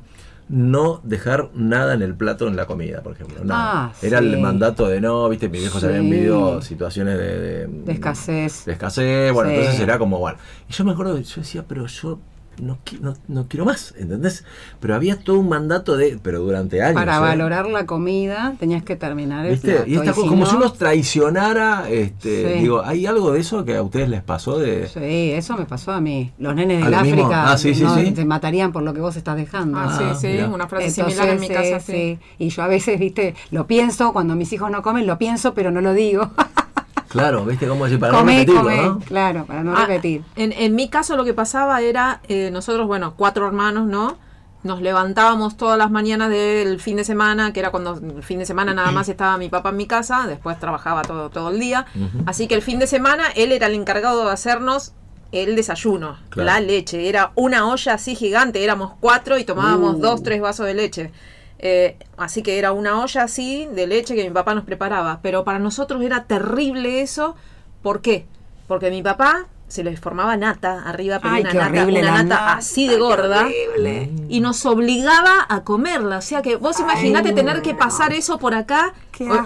[0.49, 3.45] no dejar nada en el plato en la comida, por ejemplo.
[3.45, 3.63] nada.
[3.87, 4.25] Ah, Era sí.
[4.27, 5.87] el mandato de no, viste, mis viejos Sí.
[5.87, 8.65] habían vivido situaciones de, de, De escasez.
[8.67, 9.57] de escasez, bueno, Sí.
[9.57, 10.39] entonces era como, bueno.
[10.69, 12.19] Y yo me acuerdo, yo decía, pero yo
[12.61, 14.45] no, no, no quiero más, ¿entendés?
[14.81, 16.95] Pero había todo un mandato de, pero durante años.
[16.95, 17.21] Para ¿eh?
[17.21, 19.73] valorar la comida tenías que terminar el ¿Viste?
[19.73, 19.89] plato.
[19.91, 22.61] Y esta si como no- si uno traicionara, este, Sí.
[22.61, 24.87] digo, ¿hay algo de eso que a ustedes les pasó de...
[24.89, 26.33] Sí, eso me pasó a mí.
[26.39, 26.95] Los nenes ¿A del?
[26.95, 28.11] África Ah, sí, sí, no, sí.
[28.13, 29.79] te matarían por lo que vos estás dejando.
[29.79, 30.49] Ah, Ah, sí, sí, mirá.
[30.49, 32.19] una frase Entonces, similar en mi casa, sí.
[32.39, 35.71] Y yo a veces, viste, lo pienso, cuando mis hijos no comen, lo pienso, pero
[35.71, 36.31] no lo digo.
[37.13, 37.69] Claro, ¿viste?
[37.69, 38.99] Cómo decir, para no repetirlo, come, ¿no?
[39.01, 40.23] claro, para no Ah, repetir.
[40.37, 44.17] En, en mi caso lo que pasaba era, eh, nosotros, bueno, cuatro hermanos, ¿no?
[44.63, 48.47] Nos levantábamos todas las mañanas del fin de semana, que era cuando el fin de
[48.47, 51.85] semana nada más estaba mi papá en mi casa, después trabajaba todo, todo el día.
[52.27, 54.93] Así que el fin de semana él era el encargado de hacernos
[55.33, 56.47] el desayuno, Claro.
[56.47, 57.09] la leche.
[57.09, 59.99] Era una olla así gigante, éramos cuatro y tomábamos Uh.
[59.99, 61.11] dos, tres vasos de leche.
[61.65, 65.21] Eh, así que era una olla así de leche que mi papá nos preparaba.
[65.23, 67.37] Pero para nosotros era terrible eso.
[67.83, 68.27] ¿Por qué?
[68.67, 71.71] Porque mi papá se le formaba nata arriba, pero Ay, una nata,
[72.03, 73.47] una nata nata, así de gorda.
[74.29, 76.19] Y nos obligaba a comerla.
[76.19, 78.93] O sea que vos imaginate tener que pasar eso por acá.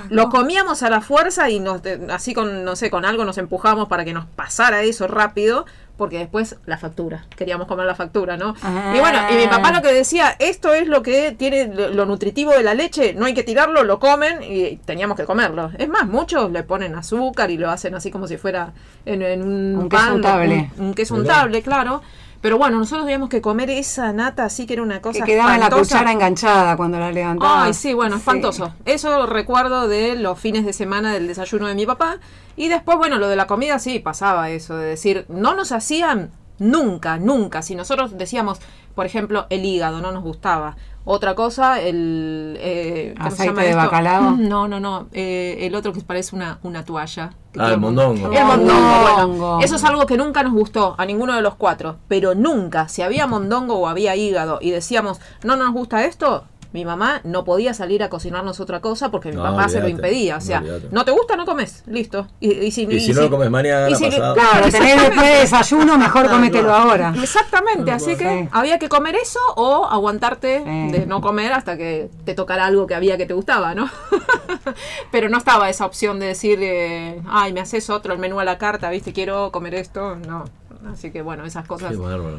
[0.09, 3.39] Lo comíamos a la fuerza y nos de- así con, no sé, con algo nos
[3.39, 5.65] empujamos para que nos pasara eso rápido.
[5.97, 8.55] Porque después la factura, queríamos comer la factura, ¿no?
[8.63, 8.93] Ah.
[8.95, 12.53] Y bueno, y mi papá lo que decía, esto es lo que tiene lo, nutritivo
[12.53, 15.71] de la leche, no hay que tirarlo, lo comen y teníamos que comerlo.
[15.79, 18.73] Es más, muchos le ponen azúcar y lo hacen así como si fuera
[19.07, 20.71] en, en un, Un queso pan.
[20.79, 22.03] Un, un queso untable, claro.
[22.43, 25.55] Pero bueno, nosotros teníamos que comer esa nata así que era una cosa Que quedaba
[25.55, 25.95] en la espantosa.
[25.97, 27.65] cuchara enganchada cuando la levantaba.
[27.65, 28.21] Ay, sí, bueno, Sí.
[28.21, 28.75] espantoso.
[28.85, 32.19] Eso lo recuerdo de los fines de semana del desayuno de mi papá.
[32.57, 36.31] Y después, bueno, lo de la comida sí pasaba eso, de decir, no nos hacían
[36.59, 37.63] nunca, nunca.
[37.63, 38.61] Si nosotros decíamos,
[38.95, 40.77] por ejemplo, el hígado no nos gustaba.
[41.09, 42.57] Otra cosa, el...
[42.59, 43.83] eh, ¿Cómo se ¿Aceite llama de esto?
[43.83, 44.31] bacalao?
[44.39, 45.07] No, no, no.
[45.13, 47.31] eh, el otro que parece una, una toalla.
[47.53, 48.33] que Ah, el mondongo.
[48.33, 49.29] El mondongo, bueno.
[49.29, 49.61] Mondongo.
[49.63, 51.99] Eso es algo que nunca nos gustó a ninguno de los cuatro.
[52.09, 56.85] Pero nunca, si había mondongo o había hígado y decíamos, no nos gusta esto, mi
[56.85, 60.37] mamá no podía salir a cocinarnos otra cosa porque mi No, papá se lo impedía.
[60.37, 60.89] O sea, olvídate.
[60.91, 61.83] no te gusta, no comes.
[61.87, 62.27] Listo.
[62.41, 64.09] Y, y si, Y si no lo comes mañana, y si-.
[64.11, 67.15] Claro, tenés después de desayuno, mejor cómetelo ahora.
[67.23, 68.49] Exactamente, así que Sí.
[68.53, 70.93] había que comer eso o aguantarte Sí.
[70.99, 73.89] de no comer hasta que te tocara algo que había que te gustaba, ¿no?
[75.11, 78.45] Pero no estaba esa opción de decir, eh, ay, me haces otro, el menú a
[78.45, 79.13] la carta, ¿viste?
[79.13, 80.17] Quiero comer esto.
[80.17, 80.45] No.
[80.93, 81.95] Así que bueno, esas cosas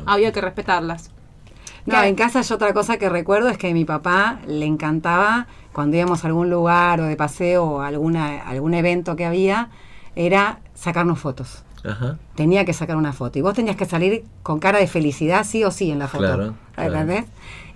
[0.06, 1.12] había que respetarlas.
[1.88, 5.48] No, en casa yo otra cosa que recuerdo es que a mi papá le encantaba
[5.72, 9.70] cuando íbamos a algún lugar o de paseo o alguna, algún evento que había,
[10.16, 11.64] era sacarnos fotos.
[11.86, 12.18] Ajá.
[12.36, 15.64] Tenía que sacar una foto y vos tenías que salir con cara de felicidad sí
[15.64, 16.24] o sí en la foto.
[16.24, 16.94] Claro, claro.
[16.94, 17.26] ¿Entendés?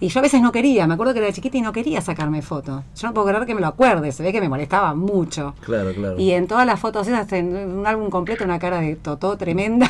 [0.01, 2.41] Y yo a veces no quería, me acuerdo que era chiquita y no quería sacarme
[2.41, 2.83] fotos.
[2.95, 5.53] Yo no puedo creer que me lo acuerde, se ve que me molestaba mucho.
[5.61, 6.19] Claro, claro.
[6.19, 9.89] Y en todas las fotos esas, en un álbum completo, una cara de Totó tremenda.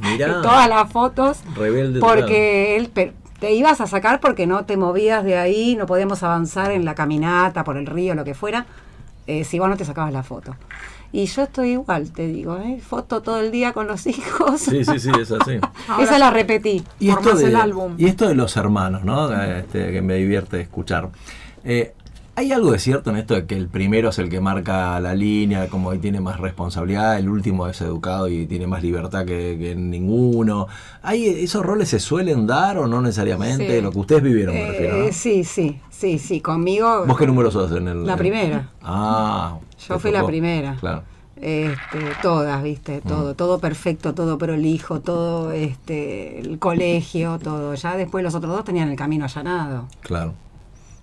[0.00, 0.26] Mirá.
[0.26, 1.40] en todas las fotos.
[1.56, 2.90] Rebelde Porque él
[3.42, 6.94] te ibas a sacar porque no te movías de ahí, no podíamos avanzar en la
[6.94, 8.66] caminata, por el río, lo que fuera,
[9.26, 10.54] eh, si vos no te sacabas la foto.
[11.10, 12.80] Y yo estoy igual, te digo, ¿eh?
[12.80, 14.60] foto todo el día con los hijos.
[14.60, 15.58] Sí, sí, sí, es así.
[15.88, 16.84] Ahora- Esa la repetí.
[17.00, 17.94] Y esto, Formás de, el álbum.
[17.98, 19.32] y esto de los hermanos, ¿no?
[19.42, 21.08] Este, que me divierte escuchar.
[21.64, 21.94] Eh,
[22.34, 25.14] ¿Hay algo de cierto en esto de que el primero es el que marca la
[25.14, 29.58] línea, como que tiene más responsabilidad, el último es educado y tiene más libertad que,
[29.60, 30.66] que ninguno?
[31.02, 33.76] ¿Hay, ¿Esos roles se suelen dar o no necesariamente?
[33.76, 33.82] Sí.
[33.82, 34.96] Lo que ustedes vivieron, me refiero.
[34.96, 35.04] ¿no?
[35.04, 37.04] Eh, sí, sí, sí, sí, conmigo.
[37.06, 38.06] ¿Vos qué número sos en el...?
[38.06, 38.70] La primera.
[38.82, 39.58] Ah.
[39.88, 40.76] Yo fui la primera.
[40.80, 41.02] Claro.
[41.36, 43.08] Este, todas, viste, Mm.
[43.08, 47.74] todo, todo perfecto, todo prolijo, todo este, el colegio, todo.
[47.74, 49.88] Ya después los otros dos tenían el camino allanado.
[50.00, 50.34] Claro.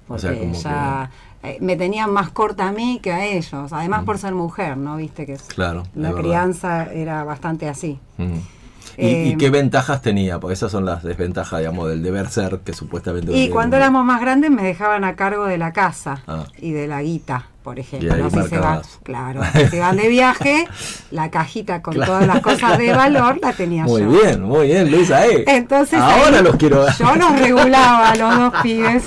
[0.09, 1.09] O Porque sea, como ya
[1.43, 3.71] eh, me tenían más corta a mí que a ellos.
[3.71, 4.97] Además por ser mujer, ¿no?
[4.97, 5.47] Viste que Mm.
[5.47, 6.21] Claro, la verdad.
[6.23, 7.99] crianza era bastante así.
[8.17, 8.23] Mm.
[8.33, 8.58] ¿Y,
[8.99, 10.39] y Eh, qué ventajas tenía?
[10.39, 13.31] Porque esas son las desventajas, digamos, del deber ser que supuestamente...
[13.35, 16.45] Y cuando éramos más grandes me dejaban a cargo de la casa Ah.
[16.57, 18.15] y de la guita, por ejemplo.
[18.17, 18.29] ¿no?
[18.29, 20.65] Si se van, claro, si se van de viaje,
[21.11, 22.11] la cajita con Claro.
[22.13, 24.09] todas las cosas de valor la tenía Muy yo.
[24.09, 25.25] bien, muy bien, Luisa.
[25.27, 25.43] eh.
[25.47, 26.85] Entonces Ahora ahí los quiero.
[26.97, 29.03] Yo los regulaba a los dos pibes,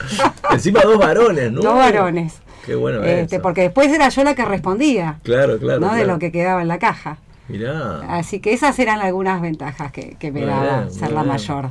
[0.50, 1.60] Encima dos varones, ¿no?
[1.62, 2.34] dos varones.
[2.64, 3.42] Qué bueno Este, eso.
[3.42, 5.78] porque después era yo la que respondía, Claro, claro.
[5.80, 5.94] ¿no?
[5.94, 7.18] De lo que quedaba en la caja.
[7.48, 8.00] Mirá.
[8.16, 11.70] Así que esas eran algunas ventajas que, que me daba ser la mayor.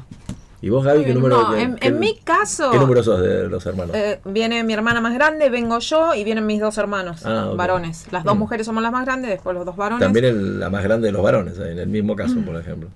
[0.62, 1.44] ¿Y vos, Gaby, qué número?
[1.44, 3.96] No, qué- en, qué- en mi caso, ¿Qué número sos de los hermanos?
[3.96, 7.58] eh, viene mi hermana más grande, vengo yo y vienen mis dos hermanos, Ah, ok.
[7.58, 8.08] varones.
[8.12, 8.40] Las dos Mm.
[8.40, 10.04] mujeres somos las más grandes, después los dos varones.
[10.04, 12.90] También el- la más grande de los varones, en el mismo caso, por ejemplo.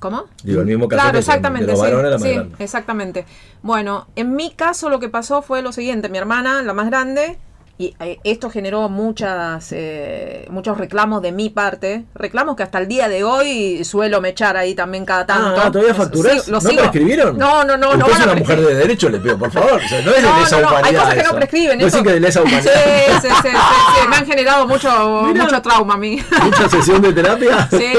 [0.00, 0.24] ¿Cómo?
[0.44, 1.66] Digo, el mismo caso Claro, que exactamente.
[1.66, 2.54] de los sí, varones la más sí, grande.
[2.58, 3.26] exactamente.
[3.62, 6.08] Bueno, en mi caso lo que pasó fue lo siguiente.
[6.10, 7.38] Mi hermana, la más grande,
[7.80, 12.88] y eh, esto generó muchas eh, muchos reclamos de mi parte, reclamos que hasta el
[12.88, 15.60] día de hoy suelo mechar ahí también cada tanto.
[15.64, 16.42] Ah, ¿todavía facturás?
[16.44, 17.38] Sí, ¿No sigo- prescribieron?
[17.38, 17.94] No, no, no.
[17.96, 19.74] no Usted van es a una mujer de derecho, le pido, por favor.
[19.74, 20.84] O sea, no es de No, lesa no, no, humanidad.
[20.88, 21.36] hay cosas que no eso.
[21.36, 21.78] prescriben.
[21.78, 22.72] No eso- decir que de lesa Sí, humanidad.
[22.74, 24.90] sí, sí, sí, sí, me han generado mucho,
[25.34, 26.18] mucho trauma a mí.
[26.42, 27.68] Mucha sesión de terapia.
[27.70, 27.92] Sí,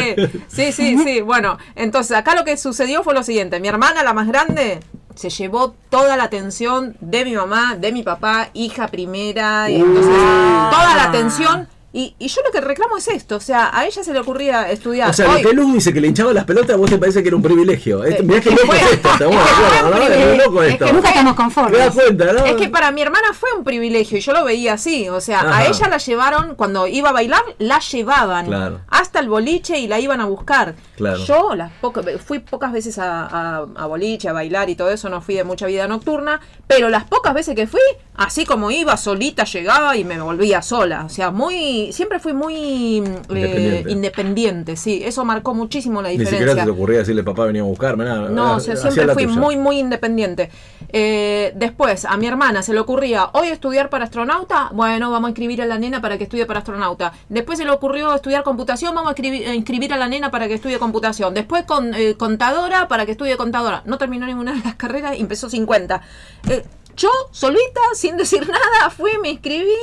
[0.50, 1.22] sí, sí, sí.
[1.22, 3.60] Bueno, entonces acá lo que sucedió fue lo siguiente.
[3.62, 4.80] Mi hermana, la más grande,
[5.20, 10.14] se llevó toda la atención de mi mamá, de mi papá, hija primera, y entonces
[10.16, 10.70] Ah.
[10.72, 11.68] toda la atención.
[11.92, 14.70] Y, y yo lo que reclamo es esto, o sea, a ella se le ocurría
[14.70, 15.10] estudiar.
[15.10, 15.42] O sea, hoy.
[15.42, 17.36] lo que Luz dice que le hinchaba las pelotas, a vos te parece que era
[17.36, 18.06] un privilegio.
[18.06, 19.36] Eh, mirá qué es que loco es esto, estamos
[19.76, 20.04] es ¿no?
[20.04, 20.86] Es loco Es esto.
[20.86, 21.90] que Nunca estamos ¿Te das conformes.
[21.96, 22.46] cuenta, no?
[22.46, 25.10] Es que para mi hermana fue un privilegio y yo lo veía así.
[25.10, 25.58] O sea, Ajá.
[25.58, 28.82] a ella la llevaron, cuando iba a bailar, la llevaban Claro.
[28.90, 30.76] hasta el boliche y la iban a buscar.
[30.96, 31.18] Claro.
[31.26, 35.10] Yo las pocas, fui pocas veces a, a- a boliche, a bailar y todo eso,
[35.10, 37.82] no fui de mucha vida nocturna, pero las pocas veces que fui,
[38.16, 41.04] así como iba, solita llegaba y me volvía sola.
[41.06, 43.04] O sea, muy, siempre fui muy
[43.34, 44.76] eh, Independiente.
[44.76, 45.02] sí.
[45.04, 46.48] Eso marcó muchísimo la Ni diferencia.
[46.48, 48.30] siquiera te ocurría decirle papá venía a buscarme, nada.
[48.30, 49.40] No, o sea, siempre fui tuya.
[49.40, 50.50] muy, muy independiente.
[50.92, 54.70] Eh, después, a mi hermana se le ocurría hoy estudiar para astronauta.
[54.74, 57.14] Bueno, vamos a inscribir a la nena para que estudie para astronauta.
[57.30, 58.94] Después se le ocurrió estudiar computación.
[58.96, 61.34] Vamos a inscribir, a inscribir a la nena para que estudie computación.
[61.34, 63.84] Después con eh, contadora para que estudie contadora.
[63.86, 66.02] No terminó ninguna de las carreras y empezó 50.
[66.50, 66.64] Eh,
[66.98, 69.74] yo, solita, sin decir nada, fui, me inscribí.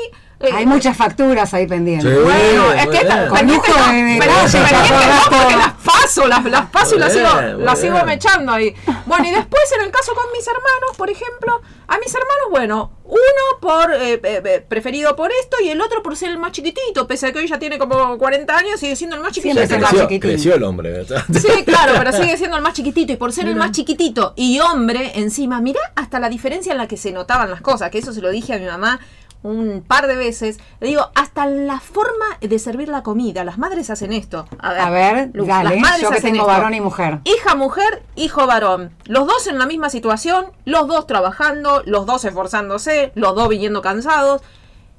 [0.41, 2.11] Eh, Hay muchas facturas ahí pendientes.
[2.14, 2.22] Sí.
[2.22, 3.28] bueno, es que esta- de
[5.30, 8.74] porque las paso, las, las paso y las sigo, bien, las sigo mechando ahí.
[9.07, 12.93] Bueno, y después en el caso con mis hermanos, por ejemplo, a mis hermanos, bueno,
[13.05, 16.53] uno por eh, eh, eh, preferido por esto y el otro por ser el más
[16.53, 19.61] chiquitito, pese a que hoy ya tiene como 40 años, sigue siendo el más chiquitito.
[19.78, 20.91] Más creció, creció el hombre.
[20.91, 21.24] ¿verdad?
[21.32, 23.12] Sí, claro, pero sigue siendo el más chiquitito.
[23.12, 26.89] Y por ser el más chiquitito y hombre encima, mirá hasta la diferencia en la
[26.89, 29.01] que se notaban las cosas, que eso se lo dije a mi mamá
[29.47, 30.59] un par de veces.
[30.80, 33.44] Le digo, hasta la forma de servir la comida.
[33.44, 34.47] Las madres hacen esto.
[34.59, 36.59] A ver, Luz, dale, las madres yo que hacen tengo esto.
[36.59, 37.20] varón y mujer.
[37.24, 38.90] Hija mujer, hijo varón.
[39.05, 43.82] Los dos en la misma situación, los dos trabajando, los dos esforzándose, los dos viniendo
[43.82, 44.42] cansados.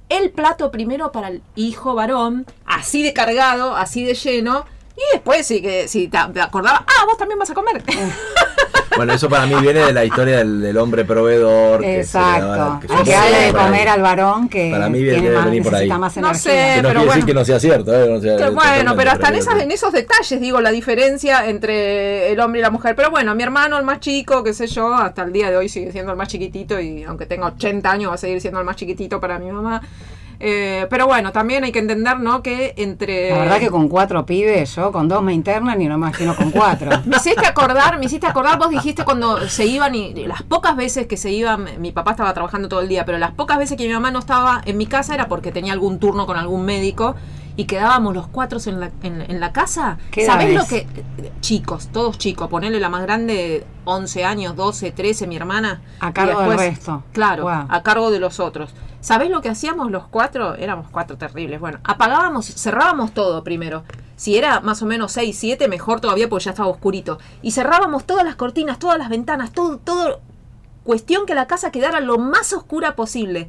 [0.09, 4.65] El plato primero para el hijo varón, así de cargado, así de lleno.
[4.95, 7.83] Y después, si, que, si te te acordaba, ah, vos también vas a comer.
[8.97, 11.81] Bueno, eso para mí viene de la historia del, del hombre proveedor.
[11.81, 12.79] que Exacto.
[12.81, 15.75] que que darle de comer al varón que Para mí tiene debe más, venir por
[15.75, 15.87] ahí.
[15.89, 17.11] más No sé, Que no pero quiere bueno.
[17.11, 17.93] decir que no sea cierto.
[17.93, 18.09] ¿eh?
[18.09, 22.31] No sea Que bueno, pero hasta en, esas, en esos detalles digo la diferencia entre
[22.31, 22.95] el hombre y la mujer.
[22.95, 25.69] Pero bueno, mi hermano, el más chico, qué sé yo, hasta el día de hoy
[25.69, 28.65] sigue siendo el más chiquitito y aunque tenga 80 años va a seguir siendo el
[28.65, 29.81] más chiquitito para mi mamá.
[30.39, 32.41] Eh, pero bueno, también hay que entender, ¿no?
[32.43, 33.31] Que entre...
[33.31, 36.35] La verdad que con cuatro pibes, yo con dos me internan y no me imagino
[36.35, 36.91] con cuatro.
[37.05, 40.75] Me hiciste acordar, me hiciste acordar, vos dijiste cuando se iban y y las pocas
[40.75, 43.77] veces que se iban, mi papá estaba trabajando todo el día, pero las pocas veces
[43.77, 46.65] que mi mamá no estaba en mi casa era porque tenía algún turno con algún
[46.65, 47.15] médico
[47.57, 49.97] y quedábamos los cuatro en la, en, en la casa.
[50.11, 50.87] ¿Qué ¿Sabés lo que?
[51.41, 55.81] Chicos, todos chicos, ponele la más grande, 11 años, 12, 13, mi hermana.
[55.99, 57.03] A cargo del resto.
[57.11, 58.73] Claro, a cargo de los otros.
[59.01, 60.55] ¿Sabés lo que hacíamos los cuatro?
[60.55, 61.59] Éramos cuatro terribles.
[61.59, 63.83] Bueno, apagábamos, cerrábamos todo primero.
[64.15, 67.17] Si era más o menos 6, 7, mejor todavía porque ya estaba oscurito.
[67.41, 70.19] Y cerrábamos todas las cortinas, todas las ventanas, todo, todo.
[70.83, 73.47] Cuestión que la casa quedara lo más oscura posible.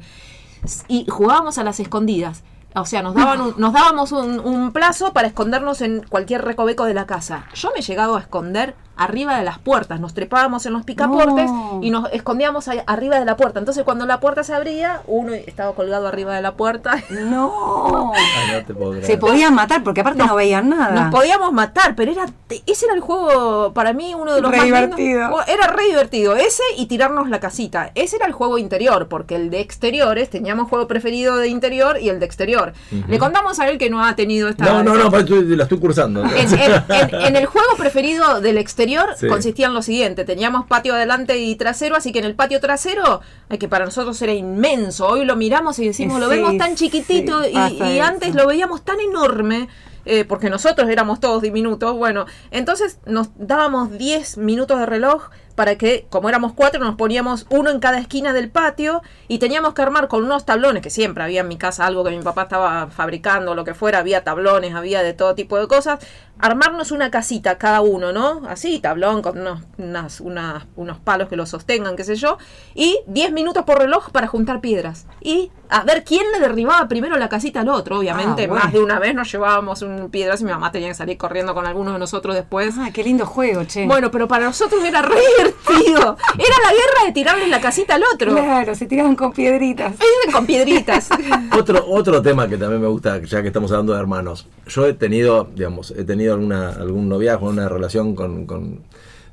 [0.87, 2.43] Y jugábamos a las escondidas.
[2.75, 6.85] O sea, nos, daban un- nos dábamos un, un plazo para escondernos en cualquier recoveco
[6.85, 7.45] de la casa.
[7.55, 9.99] Yo me he llegado a esconder arriba de las puertas.
[9.99, 11.79] Nos trepábamos en los picaportes No.
[11.81, 13.59] y nos escondíamos ahí arriba de la puerta.
[13.59, 17.01] Entonces, cuando la puerta se abría, uno estaba colgado arriba de la puerta.
[17.09, 18.11] No.
[18.15, 19.05] Ay, no te.
[19.05, 20.91] Se podían matar porque aparte no, veían nada.
[21.05, 22.25] Nos podíamos matar, pero era
[22.65, 25.29] ese era el juego para mí uno de los Re más divertido.
[25.47, 27.91] Era re divertido ese y tirarnos la casita.
[27.95, 32.09] Ese era el juego interior, porque el de exteriores teníamos juego preferido de interior y
[32.09, 32.73] el de exterior.
[33.07, 36.23] Le contamos a él que no ha tenido esta No, no, no, la estoy cursando.
[36.23, 39.27] en, en- en- en el juego preferido del exterior Sí.
[39.27, 43.21] consistía en lo siguiente, teníamos patio adelante y trasero, así que en el patio trasero,
[43.59, 47.51] que para nosotros era inmenso, hoy lo miramos y decimos, lo vemos tan chiquitito sí,
[47.53, 49.67] y, y antes lo veíamos tan enorme.
[50.05, 55.75] eh, porque nosotros éramos todos diminutos, bueno, entonces nos dábamos 10 minutos de reloj para
[55.77, 59.81] que, como éramos cuatro, nos poníamos uno en cada esquina del patio y teníamos que
[59.81, 62.87] armar con unos tablones, que siempre había en mi casa algo que mi papá estaba
[62.87, 65.99] fabricando, lo que fuera, había tablones, había de todo tipo de cosas,
[66.39, 68.41] armarnos una casita cada uno, ¿no?
[68.47, 72.37] Así, tablón con unos, unas- unas- unos palos que lo sostengan, qué sé yo,
[72.75, 75.05] y 10 minutos por reloj para juntar piedras.
[75.21, 78.63] Y a ver quién le derribaba primero la casita al otro, obviamente, Ah, bueno.
[78.63, 81.53] más de una vez nos llevábamos un piedras y mi mamá tenía que salir corriendo
[81.53, 82.75] con algunos de nosotros después.
[82.79, 83.85] Ah, qué lindo juego, che.
[83.85, 86.17] Bueno, pero para nosotros era re divertido.
[86.33, 88.31] Era la guerra de tirarle la casita al otro.
[88.33, 89.93] Claro, se tiraban con piedritas.
[90.31, 91.09] Con piedritas.
[91.59, 94.47] Otro, otro tema que también me gusta, ya que estamos hablando de hermanos.
[94.67, 98.79] Yo he tenido, digamos, he tenido alguna, algún noviazgo, una relación con, con,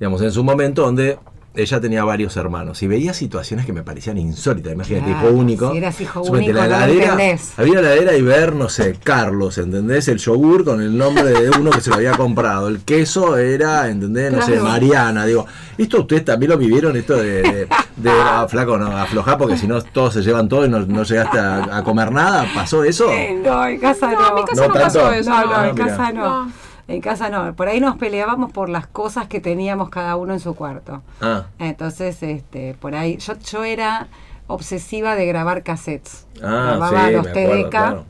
[0.00, 1.18] digamos, en su momento donde
[1.58, 4.74] ella tenía varios hermanos y veía situaciones que me parecían insólitas.
[4.74, 5.72] Imagínate, Claro, hijo único.
[5.72, 7.52] si eras hijo único, entendés.
[7.58, 10.06] Había la heladera y ver, no sé, Carlos, ¿entendés?
[10.08, 12.68] El yogur con el nombre de uno que se lo había comprado.
[12.68, 14.32] El queso era, ¿entendés?
[14.32, 14.60] No sé.
[14.60, 15.24] Mariana.
[15.24, 15.46] Digo,
[15.78, 17.66] esto ustedes también lo vivieron, esto de, de,
[17.96, 21.04] de- ah, flaco, no, aflojar porque si no todos se llevan todo y no, no
[21.04, 22.46] llegaste a, a comer nada.
[22.54, 23.10] ¿Pasó eso?
[23.10, 24.20] Eh, no, en casa no.
[24.20, 25.30] No, en mi casa No no, pasó eso.
[25.30, 25.86] No, no, Ah, en mira.
[25.86, 26.52] casa no.
[26.88, 27.54] En casa no.
[27.56, 31.02] Por ahí nos peleábamos por las cosas que teníamos cada uno en su cuarto.
[31.20, 34.06] Ah, Entonces, este, por ahí, yo, yo era
[34.46, 36.26] obsesiva de grabar cassettes.
[36.42, 37.70] ah Grababa sí, los me acuerdo, TDK.
[37.70, 38.04] claro.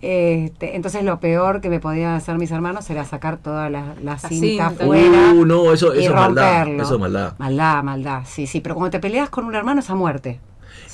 [0.00, 4.16] Este, entonces lo peor que me podían hacer mis hermanos era sacar toda la, la
[4.18, 4.66] cinta cinta.
[4.68, 6.58] afuera Uh, no, eso, y eso es maldad.
[6.60, 6.82] romperlo.
[6.82, 7.34] Eso es maldad.
[7.38, 8.60] Maldad, maldad, sí, sí.
[8.60, 10.40] Pero cuando te peleas con un hermano es a muerte.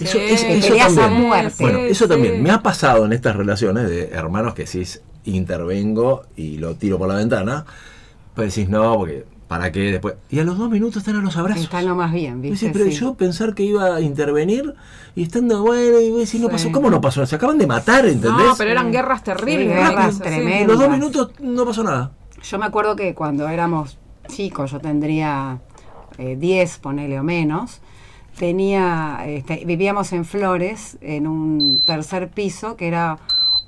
[0.01, 1.23] Eso, es- te eso peleas a también.
[1.29, 1.55] muerte.
[1.62, 2.11] Bueno, eso sí.
[2.11, 2.43] también.
[2.43, 7.09] Me ha pasado en estas relaciones de hermanos que decís, intervengo y lo tiro por
[7.09, 7.64] la ventana.
[8.35, 10.14] Pues decís, no, porque ¿para qué después?
[10.31, 11.64] Y a los dos minutos están a los abrazos.
[11.64, 12.66] Está lo más bien, ¿viste?
[12.66, 12.99] decís, pero Sí.
[13.01, 14.75] yo pensar que iba a intervenir
[15.16, 16.53] y estando bueno, y decís, no Sí.
[16.53, 16.73] pasó.
[16.73, 17.27] ¿Cómo no pasó?
[17.27, 18.47] Se acaban de matar, ¿entendés?
[18.47, 19.77] No, pero eran guerras terribles.
[19.77, 19.91] Sí, ¿no?
[19.91, 20.61] guerras tremendas.
[20.62, 22.12] En los dos minutos no pasó nada.
[22.43, 23.99] Yo me acuerdo que cuando éramos
[24.29, 25.59] chicos, yo tendría
[26.18, 27.81] eh, 10, ponele o menos,
[28.39, 33.18] tenía, este, vivíamos en Flores, en un tercer piso, que era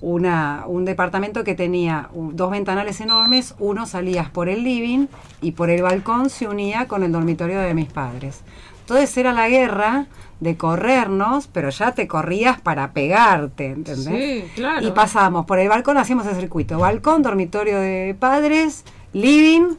[0.02, 5.06] una, un departamento que tenía dos ventanales enormes, uno salías por el living
[5.40, 8.40] y por el balcón se unía con el dormitorio de mis padres.
[8.80, 10.06] Entonces era la guerra
[10.40, 14.42] de corrernos, pero ya te corrías para pegarte, ¿entendés?
[14.44, 14.84] Sí, claro.
[14.84, 16.80] Y pasábamos por el balcón, hacíamos el circuito.
[16.80, 19.76] Balcón, dormitorio de padres, living,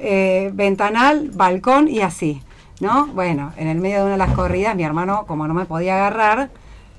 [0.00, 2.42] eh, ventanal, balcón y así.
[2.80, 3.06] ¿No?
[3.08, 5.94] Bueno, en el medio de una de las corridas, mi hermano, como no me podía
[5.96, 6.50] agarrar,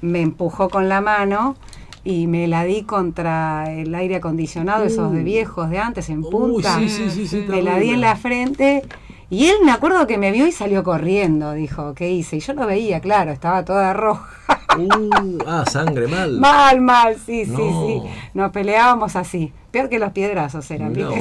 [0.01, 1.55] me empujó con la mano
[2.03, 6.79] y me la di contra el aire acondicionado, esos de viejos de antes, en punta.
[6.79, 8.83] sí, sí, sí, sí, me la di en la frente.
[9.29, 12.37] Y él me acuerdo que me vio y salió corriendo, dijo, ¿qué hice?
[12.37, 14.60] Y yo lo veía, claro, estaba toda roja.
[14.77, 16.31] Uh, ah, sangre mal.
[16.39, 17.57] Mal, mal, sí, sí, No.
[17.87, 18.01] sí.
[18.33, 19.51] Nos peleábamos así.
[19.71, 20.91] Peor que los piedrazos eran.
[20.93, 21.11] No,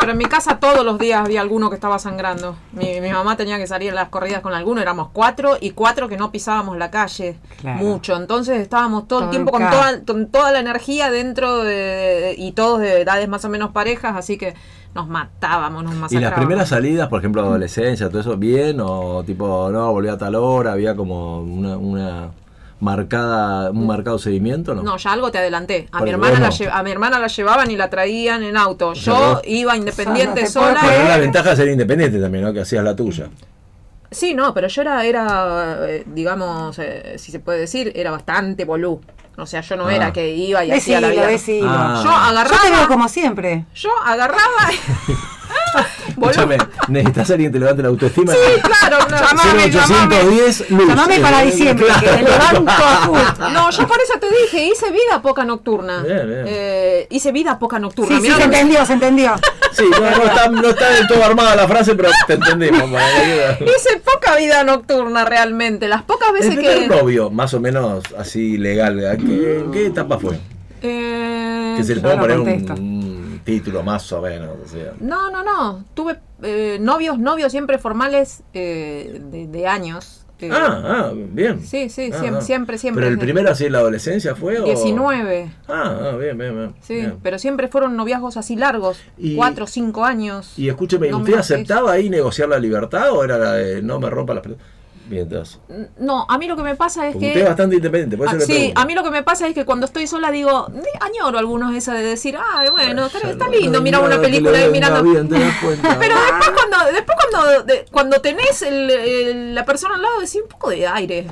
[0.00, 2.56] pero en mi casa todos los días había alguno que estaba sangrando.
[2.72, 6.08] Mi, mi mamá tenía que salir en las corridas con alguno, éramos cuatro y cuatro
[6.08, 7.78] que no pisábamos la calle Claro.
[7.78, 8.16] mucho.
[8.16, 12.34] Entonces estábamos todo, Todo el tiempo con toda, con toda la energía dentro de, de-
[12.38, 14.54] y todos de edades más o menos parejas, así que
[14.94, 16.30] nos matábamos, nos ¿Y masacrábamos.
[16.38, 18.78] las primeras salidas, por ejemplo, adolescencia, todo eso, bien?
[18.80, 20.72] ¿O tipo, no, volví a tal hora?
[20.72, 22.30] ¿Había como una, una
[22.82, 24.74] marcada, un marcado seguimiento?
[24.74, 25.88] No, No, ya algo te adelanté.
[25.92, 28.92] A mi, hermana la lle- a mi hermana la llevaban y la traían en auto.
[28.94, 30.80] Yo iba Yo independiente sola.
[30.82, 32.52] Pero la ventaja de ser independiente también, ¿no?
[32.52, 33.28] Que hacías la tuya.
[34.10, 38.64] Sí, no, pero yo era, era eh, digamos, eh, si se puede decir, era bastante
[38.64, 39.00] bolú.
[39.38, 39.94] O sea, yo no Ah.
[39.94, 41.32] era que iba y hacía la Decilo, vida.
[41.32, 41.68] decilo.
[41.70, 41.94] Ah.
[41.96, 43.64] Yo Yo agarraba, te veo como siempre.
[43.74, 44.68] yo agarraba.
[46.08, 46.58] Escúchame,
[46.88, 48.32] necesitas alguien que te levante la autoestima.
[48.32, 49.16] Sí, claro, no.
[49.20, 50.88] Llamame, 0810 Luz.
[50.88, 52.00] Llamame para Eh, diciembre, claro.
[52.00, 53.18] que te levanto a full.
[53.52, 56.02] No, yo por eso te dije, hice vida poca nocturna.
[56.02, 56.44] Bien, bien.
[56.46, 58.18] Eh, hice vida poca nocturna.
[58.20, 59.34] Sí, sí, se entendió, se entendió.
[59.72, 62.82] Sí, no, no está, no está del todo armada la frase, pero te entendimos.
[63.60, 65.88] Hice poca vida nocturna realmente.
[65.88, 66.88] Las pocas El veces que.
[66.88, 70.38] novio, más o menos así legal, ¿a ¿qué, en qué etapa fue?
[70.82, 72.72] Eh, Que se le puede poner contesto.
[72.74, 73.01] un,
[73.44, 74.56] título más o menos.
[74.64, 74.92] O sea.
[75.00, 75.84] No, no, no.
[75.94, 80.18] Tuve eh, novios, novios siempre formales eh, de, de años.
[80.40, 81.60] eh, Ah, ah, bien.
[81.64, 82.44] Sí, sí, Ah, siempre, ah.
[82.44, 83.02] siempre, siempre.
[83.04, 84.58] ¿Pero el primero así en la adolescencia fue?
[84.58, 85.52] o- 19.
[85.68, 86.74] Ah, ah, bien, bien, bien.
[86.80, 87.18] Sí, bien.
[87.22, 90.58] pero siempre fueron noviazgos así largos, Y- cuatro, cinco años.
[90.58, 94.10] Y escúcheme, No ¿usted aceptaba ahí negociar la libertad o era la de no me
[94.10, 94.66] rompa las pelotas?
[95.98, 97.32] No, a mí lo que me pasa es Porque que...
[97.32, 98.80] usted es bastante independiente, eso Ah, sí, pregunto.
[98.80, 101.74] a mí lo que me pasa es que cuando estoy sola digo, "Ni- añoro algunos
[101.74, 105.02] esa de decir, ah, bueno, está, Ya está no- lindo no una película venga mirando.
[105.02, 105.96] bien, te das cuenta.
[106.00, 110.40] Pero después cuando, después cuando, de- cuando tenés el, el- la persona al lado, decís
[110.42, 111.26] un poco de aire.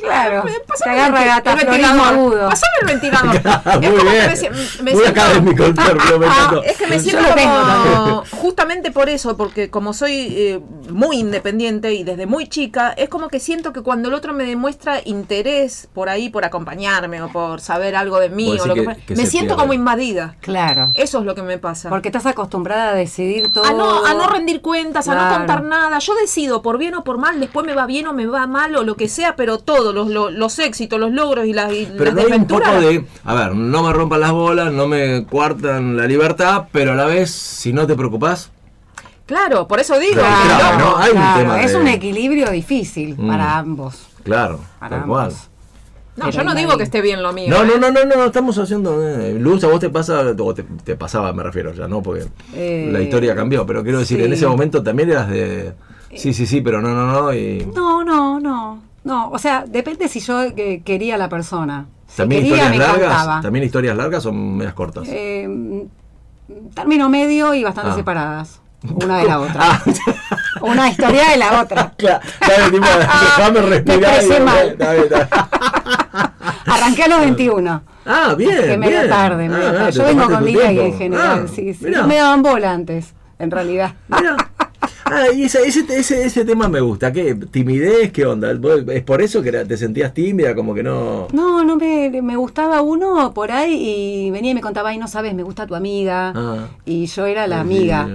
[0.00, 2.38] Claro, te pasame agarra el, gata, el ventilador.
[2.50, 3.34] Pasame el ventilador.
[3.80, 4.34] Muy es como bien.
[4.34, 6.62] que me, me Muy siento- académico término, me Ah, encantó.
[6.64, 10.60] es que me siento como justamente por eso, porque como soy eh,
[10.90, 14.44] muy independiente y desde muy chica, es como que siento que cuando el otro me
[14.44, 18.84] demuestra interés por ahí, por acompañarme o por saber algo de mí o lo que,
[18.84, 19.62] que- que me siento pierde.
[19.62, 20.36] como invadida.
[20.40, 20.92] Claro.
[20.94, 21.88] Eso es lo que me pasa.
[21.88, 23.64] Porque estás acostumbrada a decidir todo.
[23.64, 25.98] A no, a no rendir cuentas, a no contar nada.
[25.98, 28.74] Yo decido por bien o por mal, después me va bien o me va mal
[28.76, 31.86] o lo que sea, pero todo, los, los, los éxitos, los logros y las, y
[31.96, 34.86] Pero las no hay un poco de, a ver, no me rompan las bolas, no
[34.86, 38.50] me cuartan la libertad, pero a la vez, si no te preocupás,
[39.26, 40.14] Claro, por eso digo.
[40.20, 40.96] Claro, no- ¿no?
[40.98, 43.28] Hay un tema es de- un equilibrio difícil Mm.
[43.28, 44.06] para ambos.
[44.22, 45.24] Claro, Para tal cual.
[45.28, 45.48] ambos.
[46.16, 47.48] No, Pero yo no digo que esté bien lo mío.
[47.50, 47.66] No, ¿eh?
[47.66, 49.02] no, no, no, no, estamos haciendo.
[49.04, 52.02] eh, Luz, a vos te pasa, o te, te pasaba, me refiero ya, ¿no?
[52.02, 55.72] Porque Eh, la historia cambió, pero quiero decir, en ese momento también eras de.
[56.14, 57.34] Sí, sí, sí, pero no, no, no.
[57.34, 58.80] Y No, no, no.
[59.02, 61.86] No, o sea, depende si yo eh, quería a la persona.
[62.06, 63.42] Si también quería, historias me largas.
[63.42, 65.08] También historias largas o medias cortas.
[65.10, 65.86] Eh,
[66.74, 67.94] término medio y bastante Ah.
[67.96, 68.60] separadas.
[68.92, 69.60] Una de la otra.
[69.60, 69.82] Ah,
[70.60, 71.92] Una historia de la otra.
[71.98, 72.86] claro, claro, tipo,
[73.36, 74.14] déjame respirar.
[74.14, 74.68] expresé y- mal.
[74.68, 75.08] está bien.
[76.66, 77.82] Arranqué a los 21.
[78.06, 78.62] Ah, bien.
[78.62, 79.08] que medio bien.
[79.10, 79.86] tarde, medio Ah, tarde.
[79.86, 81.84] te Yo vengo con liga y en general, Ah, sí, sí.
[81.86, 82.02] mirá.
[82.06, 83.92] Me daban bola antes, en realidad.
[84.08, 84.36] Mira.
[85.06, 87.12] Ah, y ese, ese, ese, ese tema me gusta.
[87.12, 87.34] ¿Qué?
[87.34, 88.10] ¿Timidez?
[88.12, 88.54] ¿Qué onda?
[88.54, 90.54] ¿Vos- ¿Es por eso que era- te sentías tímida?
[90.54, 91.28] Como que no.
[91.32, 95.06] No, no me, me gustaba uno por ahí y venía y me contaba, ay, no
[95.08, 96.32] sabes, me gusta tu amiga.
[96.34, 96.68] Ah.
[96.86, 98.08] Y yo era la Sí, amiga.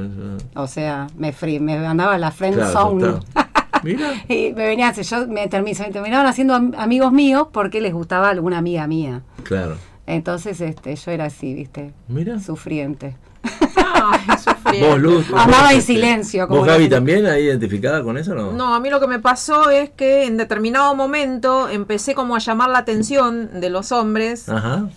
[0.55, 3.13] O sea, me, me andaba la friend Claro, zone.
[3.83, 4.11] Mira.
[4.27, 8.57] y me venía, yo me, me terminaban haciendo am- amigos míos porque les gustaba alguna
[8.57, 9.21] amiga mía.
[9.43, 9.75] Claro.
[10.05, 12.39] Entonces, este, yo era así, viste, Mira.
[12.39, 13.15] sufriente.
[13.43, 14.89] Ay, sufriendo.
[14.89, 15.25] Vos, Luz.
[15.33, 16.95] Amaba vos, en silencio, como ¿Vos, Gaby, gente.
[16.95, 18.51] también ahí identificada con eso no?
[18.51, 22.39] No, a mí lo que me pasó es que en determinado momento empecé como a
[22.39, 24.89] llamar la atención de los hombres Ajá.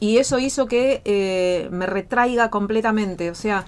[0.00, 3.30] y eso hizo que eh, me retraiga completamente.
[3.30, 3.64] O sea,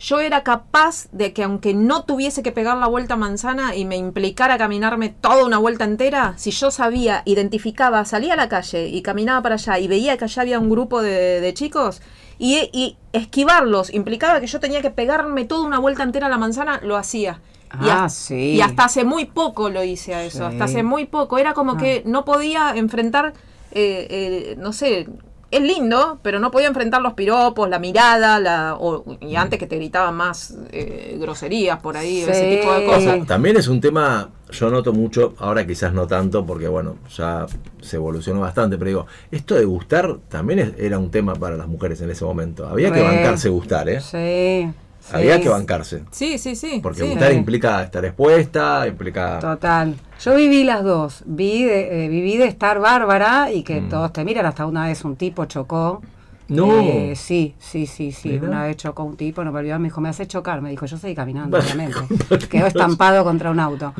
[0.00, 3.84] yo era capaz de que aunque no tuviese que pegar la vuelta a manzana y
[3.84, 8.88] me implicara caminarme toda una vuelta entera, si yo sabía, identificaba, salía a la calle
[8.88, 12.00] y caminaba para allá y veía que allá había un grupo de, de chicos
[12.38, 16.38] y, y esquivarlos implicaba que yo tenía que pegarme toda una vuelta entera a la
[16.38, 17.40] manzana, lo hacía.
[17.82, 18.54] Y Ah, has- sí.
[18.54, 20.44] Y hasta hace muy poco lo hice a eso, Sí.
[20.44, 21.36] hasta hace muy poco.
[21.38, 21.76] Era como Ah.
[21.76, 23.34] que no podía enfrentar,
[23.70, 25.06] eh, eh, no sé,
[25.50, 29.66] es lindo, pero no podía enfrentar los piropos, la mirada, la, o- y antes que
[29.66, 33.26] te gritaban más eh, groserías por ahí, ese tipo de O sea, cosas.
[33.26, 37.46] también es un tema, yo noto mucho, ahora quizás no tanto, porque bueno, ya
[37.80, 41.66] se evolucionó bastante, pero digo, esto de gustar también es- era un tema para las
[41.66, 42.68] mujeres en ese momento.
[42.68, 43.06] Había que Re.
[43.16, 44.00] bancarse gustar, ¿eh?
[44.00, 44.70] Sí.
[45.12, 46.04] Había que bancarse.
[46.10, 46.80] Sí, sí, sí.
[46.82, 47.36] Porque gustar Sí.
[47.36, 49.38] implica estar expuesta, implica...
[49.38, 49.94] Total.
[50.22, 51.22] Yo viví las dos.
[51.26, 53.88] Vi de, eh, viví de estar bárbara y que Mm.
[53.88, 54.46] todos te miran.
[54.46, 56.02] Hasta una vez un tipo chocó.
[56.48, 56.80] No.
[56.80, 58.30] Eh, sí, sí, sí, sí.
[58.30, 58.48] Mira.
[58.48, 60.60] Una vez chocó un tipo, no me olvidaba, me dijo, me hace chocar.
[60.60, 61.96] Me dijo, yo seguí caminando, obviamente.
[62.50, 63.94] Quedó estampado contra un auto.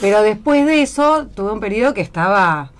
[0.00, 2.70] Pero después de eso, tuve un periodo que estaba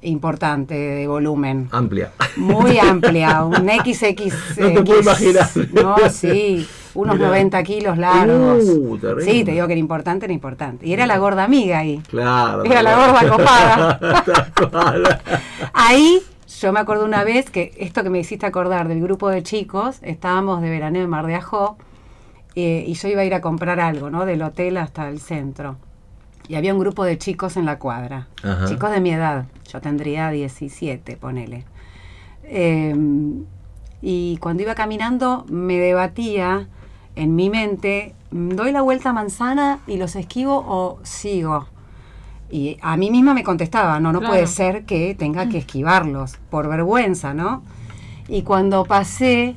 [0.00, 1.68] importante de volumen.
[1.72, 2.12] Amplia.
[2.36, 4.58] Muy amplia, un XX.
[4.58, 5.48] No te puedo imaginar.
[5.72, 6.64] No, sí,
[6.98, 7.28] unos Mirá.
[7.28, 8.64] 90 kilos largos.
[8.64, 10.86] Uh, sí, te digo que era importante, era importante.
[10.86, 12.02] Y era la gorda amiga ahí.
[12.08, 12.64] Claro.
[12.64, 15.20] Era la gorda copada.
[15.72, 16.20] Ahí
[16.60, 19.98] yo me acuerdo una vez que esto que me hiciste acordar del grupo de chicos,
[20.02, 21.76] estábamos de veraneo en Mar de Ajó
[22.56, 24.26] eh, y yo iba a ir a comprar algo, ¿no?
[24.26, 25.76] Del hotel hasta el centro.
[26.48, 28.66] Y había un grupo de chicos en la cuadra, Ajá.
[28.66, 31.64] chicos de mi edad, yo tendría 17, ponele.
[32.42, 32.94] Eh,
[34.00, 36.68] y cuando iba caminando me debatía
[37.18, 41.66] en mi mente, ¿doy la vuelta a manzana y los esquivo o sigo?
[42.50, 44.32] Y a mí misma me contestaba, no, no Claro.
[44.34, 47.62] puede ser que tenga que esquivarlos, por vergüenza, ¿no?
[48.28, 49.56] Y cuando pasé,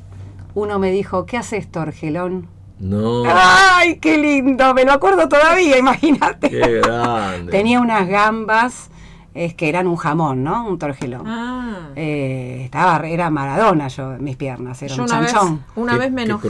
[0.54, 2.48] uno me dijo, ¿qué haces, Torgelón?
[2.78, 3.22] No.
[3.26, 4.74] ¡Ay, qué lindo!
[4.74, 6.50] Me lo acuerdo todavía, imagínate.
[6.50, 7.50] Qué grande.
[7.52, 8.90] Tenía unas gambas,
[9.34, 10.66] es que eran un jamón, ¿no?
[10.66, 11.26] Un torgelón.
[11.26, 11.88] Ah.
[11.96, 15.64] Eh, estaba, era Maradona yo mis piernas, era Yo un una vez, chanchón.
[15.76, 16.48] una Qué- vez me qué enojé.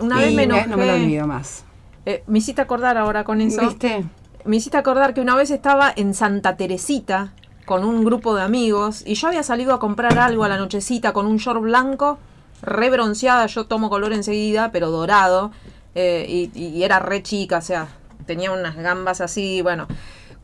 [0.00, 0.66] Una vez me me- enojé.
[0.68, 1.64] no me lo olvido más.
[2.06, 3.60] Eh, me hiciste acordar ahora con eso.
[3.62, 4.04] ¿Viste?
[4.44, 7.32] Me hiciste acordar que una vez estaba en Santa Teresita
[7.66, 11.12] con un grupo de amigos y yo había salido a comprar algo a la nochecita
[11.12, 12.18] con un short blanco,
[12.62, 15.50] re bronceada, yo tomo color enseguida, pero dorado,
[15.94, 17.88] eh, y, y era re chica, o sea,
[18.26, 19.86] tenía unas gambas así, bueno.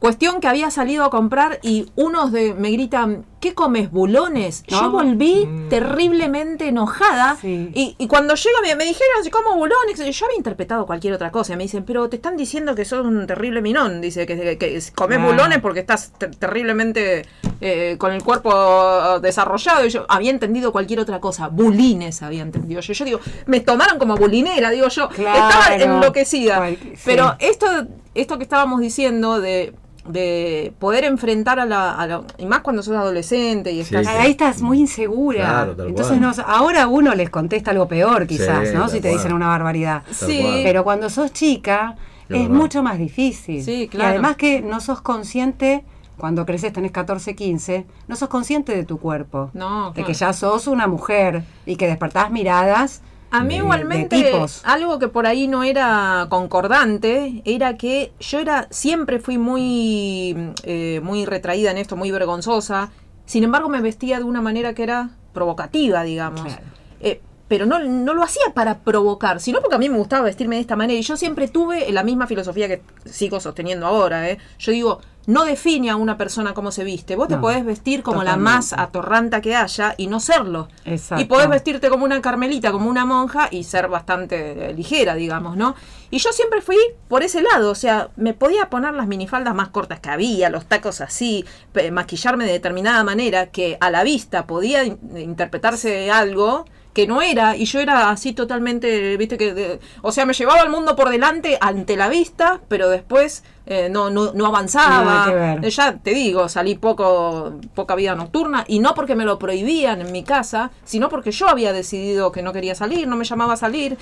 [0.06, 4.62] Cuestión que había salido a comprar y unos de me gritan, ¿qué comes, bulones?
[4.68, 5.68] Yo volví Mm.
[5.68, 7.70] terriblemente enojada Sí.
[7.74, 11.32] y, y cuando llego me, me dijeron si como bulones, yo había interpretado cualquier otra
[11.32, 11.56] cosa.
[11.56, 14.00] Me dicen, pero te están diciendo que sos un terrible minón.
[14.00, 15.26] Dice que, que, que comes Ah.
[15.26, 17.24] bulones porque estás ter- terriblemente
[17.60, 19.86] eh, con el cuerpo desarrollado.
[19.86, 21.48] Y yo había entendido cualquier otra cosa.
[21.48, 22.92] Bulines había entendido yo.
[22.92, 25.08] Yo digo, me tomaron como bulinera, digo yo.
[25.08, 25.48] Claro.
[25.48, 26.58] Estaba enloquecida.
[26.58, 26.92] Cual- sí.
[27.04, 27.66] Pero esto,
[28.14, 29.74] esto que estábamos diciendo de
[30.08, 34.12] de poder enfrentar a la, a la- y más cuando sos adolescente y estás sí.
[34.18, 35.40] Ahí estás muy insegura.
[35.40, 36.34] Claro, tal Entonces cual.
[36.36, 38.88] no, ahora uno les contesta algo peor quizás, Sí, ¿no?
[38.88, 39.14] Si te cual.
[39.18, 40.02] dicen una barbaridad.
[40.10, 40.60] Sí.
[40.64, 41.96] Pero cuando sos chica
[42.28, 42.54] Es es verdad.
[42.56, 43.62] mucho más difícil.
[43.62, 44.08] Sí, claro.
[44.08, 45.84] Y además que no sos consciente,
[46.16, 49.50] cuando creces tenés 14, 15, no sos consciente de tu cuerpo.
[49.52, 54.16] No, De que ya sos una mujer y que despertás miradas A mí de- igualmente
[54.16, 60.36] de algo que por ahí no era concordante era que yo era siempre fui muy
[60.62, 62.90] eh, muy retraída en esto, muy vergonzosa.
[63.24, 66.42] Sin embargo, me vestía de una manera que era provocativa, digamos.
[66.42, 66.62] Claro.
[67.00, 70.56] Eh, pero no, no lo hacía para provocar, sino porque a mí me gustaba vestirme
[70.56, 70.98] de esta manera.
[70.98, 74.28] Y yo siempre tuve la misma filosofía que sigo sosteniendo ahora.
[74.30, 74.38] ¿eh?
[74.58, 77.16] Yo digo, no define a una persona cómo se viste.
[77.16, 80.68] Vos te podés vestir como la más atorranta que haya y no serlo.
[80.84, 81.22] Exacto.
[81.22, 85.56] Y podés vestirte como una carmelita, como una monja y ser bastante eh, ligera, digamos,
[85.56, 85.74] ¿no?
[86.10, 86.76] Y yo siempre fui
[87.08, 90.66] por ese lado, o sea, me podía poner las minifaldas más cortas que había, los
[90.66, 91.44] tacos así,
[91.90, 96.64] maquillarme de determinada manera que a la vista podía in- interpretarse algo
[96.96, 100.62] que no era, y yo era así totalmente, viste que, de- o sea, me llevaba
[100.62, 105.26] el mundo por delante ante la vista, pero después eh, no, no, no avanzaba.
[105.62, 110.00] Eh, ya te digo, salí poco, poca vida nocturna, y no porque me lo prohibían
[110.00, 113.52] en mi casa, sino porque yo había decidido que no quería salir, no me llamaba
[113.52, 113.98] a salir.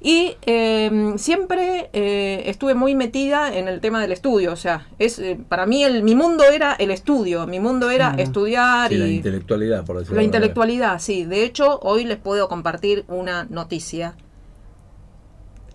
[0.00, 5.18] Y eh, siempre eh, estuve muy metida en el tema del estudio, o sea, es
[5.18, 9.06] eh, para mí el, mi mundo era el estudio, mi mundo era estudiar Sí, la
[9.08, 11.24] y intelectualidad, por decirlo la intelectualidad, sí.
[11.24, 14.14] De hecho, hoy les puedo compartir una noticia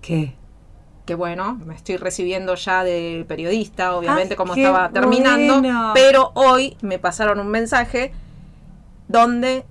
[0.01, 0.35] ¿Qué?
[1.05, 5.91] que bueno, me estoy recibiendo ya de periodista, obviamente Ah, como estaba terminando, bueno.
[5.93, 8.13] pero hoy me pasaron un mensaje
[9.09, 9.65] donde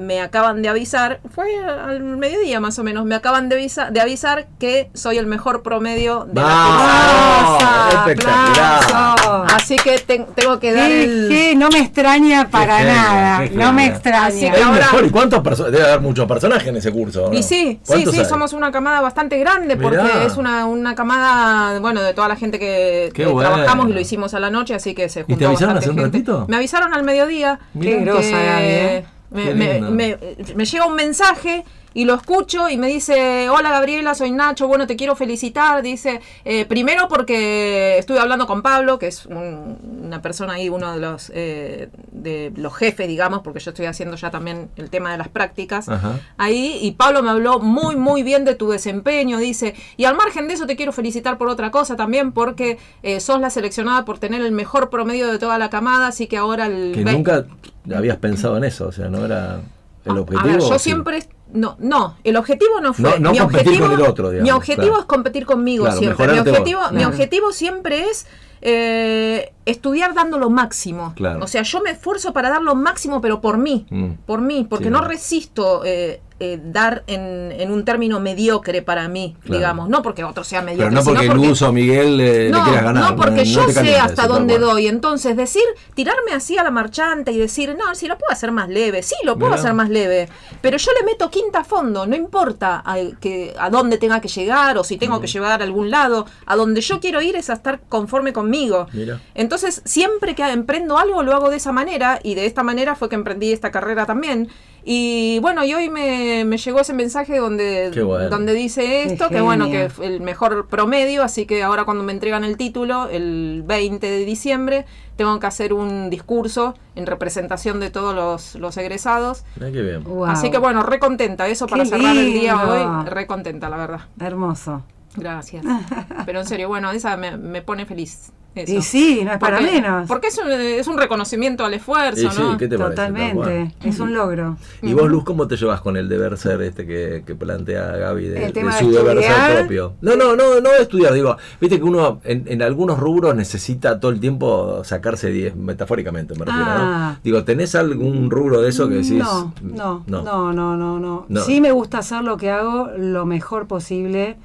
[0.00, 4.00] me acaban de avisar, fue al mediodía más o menos, me acaban de, avisa- de
[4.00, 9.46] avisar que soy el mejor promedio de la espectacular.
[9.54, 11.58] Así que te- tengo que dar ¿Qué, el...
[11.58, 13.44] No me extraña para nada.
[13.52, 14.26] No me extraña.
[14.26, 15.04] Así Es que ahora- mejor.
[15.06, 15.72] ¿Y cuántos personajes?
[15.78, 17.28] Debe haber muchos personajes en ese curso.
[17.30, 17.38] ¿no?
[17.38, 18.26] Y sí, sí, ¿Cuántos sí, hay?
[18.26, 20.24] somos una camada bastante grande porque Mirá.
[20.24, 23.50] es una, una camada, bueno, de toda la gente que, Qué que bueno.
[23.50, 25.90] trabajamos y lo hicimos a la noche, así que se te juntó avisaron bastante hace
[25.90, 26.18] un gente.
[26.32, 26.46] ratito?
[26.48, 27.58] Me avisaron al mediodía.
[27.74, 27.90] Mirá.
[27.98, 29.04] Qué grosa, Gaby, ¿eh?
[29.30, 30.18] Me, me- me-
[30.54, 31.64] me llega un mensaje
[31.94, 35.82] y lo escucho y me dice, hola Gabriela, soy Nacho, bueno, te quiero felicitar.
[35.82, 40.92] Dice, eh, primero porque estuve hablando con Pablo, que es un- una persona ahí, uno
[40.92, 45.12] de los, eh, de los jefes, digamos, porque yo estoy haciendo ya también el tema
[45.12, 46.18] de las prácticas Ajá.
[46.36, 50.48] ahí y Pablo me habló muy muy bien de tu desempeño, dice, y al margen
[50.48, 54.18] de eso te quiero felicitar por otra cosa también, porque eh, sos la seleccionada por
[54.18, 56.92] tener el mejor promedio de toda la camada, así que ahora el...
[56.94, 57.46] Que nunca
[57.94, 59.60] habías pensado en eso, o sea, no era
[60.04, 60.40] el objetivo.
[60.40, 61.22] A ver, yo siempre...
[61.52, 63.10] No, no, el objetivo no fue...
[63.10, 65.00] No- no mi competir objetivo, con el otro, digamos, Mi objetivo claro.
[65.00, 66.26] es competir conmigo Claro, siempre.
[66.28, 68.26] Mi vos, objetivo, mi objetivo siempre es
[68.62, 71.12] eh, estudiar dando lo máximo.
[71.16, 71.44] Claro.
[71.44, 73.86] O sea, yo me esfuerzo para dar lo máximo, pero por mí.
[73.90, 74.12] Mm.
[74.26, 75.08] Por mí, porque Sí, no no.
[75.08, 79.58] resisto eh, eh, dar en, en un término mediocre para mí, Claro.
[79.58, 79.88] digamos.
[79.90, 82.64] No porque otro sea mediocre, Pero no porque sino Luz o Miguel eh, le no,
[82.64, 83.10] quieras ganar.
[83.10, 84.86] no, porque yo sé hasta dónde doy.
[84.86, 85.62] Entonces, decir,
[85.94, 89.02] tirarme así a la marchanta y decir, no, si lo puedo hacer más leve.
[89.02, 90.30] Sí, lo puedo hacer más leve.
[90.62, 92.06] Pero yo le meto quinta a fondo.
[92.06, 95.20] No importa a, que, a dónde tenga que llegar o si tengo Mm.
[95.20, 96.24] que llegar a algún lado.
[96.46, 98.86] A donde yo quiero ir es a estar conforme conmigo.
[98.94, 99.20] Mira.
[99.34, 102.20] Entonces, siempre que emprendo algo, lo hago de esa manera.
[102.22, 104.48] Y de esta manera fue que emprendí esta carrera también.
[104.82, 108.30] Y bueno, y hoy me, me llegó ese mensaje donde, Qué bueno.
[108.30, 112.12] donde dice esto, Qué que bueno, que el mejor promedio, así que ahora cuando me
[112.12, 114.86] entregan el título, el 20 de diciembre,
[115.16, 119.44] tengo que hacer un discurso en representación de todos los, los egresados.
[119.56, 120.04] Mirá qué bien.
[120.04, 120.24] Wow.
[120.26, 123.76] Así que bueno, re contenta, eso Qué para cerrar el día hoy, re contenta, la
[123.76, 124.00] verdad.
[124.18, 124.82] Hermoso.
[125.16, 125.64] Gracias.
[126.26, 128.32] Pero en serio, bueno, esa me, me pone feliz.
[128.52, 128.74] Eso.
[128.74, 130.08] Y sí, no es para Porque- menos.
[130.08, 132.56] Porque es un, es un reconocimiento al esfuerzo, Y sí, ¿no?
[132.58, 133.72] ¿qué te Totalmente.
[133.84, 134.56] Es un logro.
[134.82, 138.24] ¿Y vos, Luz, cómo te llevas con el deber ser este que, que plantea Gaby
[138.26, 139.94] de, El de tema de su deber ser propio?
[140.00, 144.00] No, no, no, no de estudiar, digo, viste que uno en, en algunos rubros necesita
[144.00, 147.12] todo el tiempo sacarse 10, metafóricamente me refiero, Ah.
[147.14, 147.20] ¿no?
[147.22, 149.12] Digo, ¿tenés algún rubro de eso que decís?
[149.12, 151.40] No, no, no, no, no, no, No.
[151.42, 154.38] Sí me gusta hacer lo que hago lo mejor posible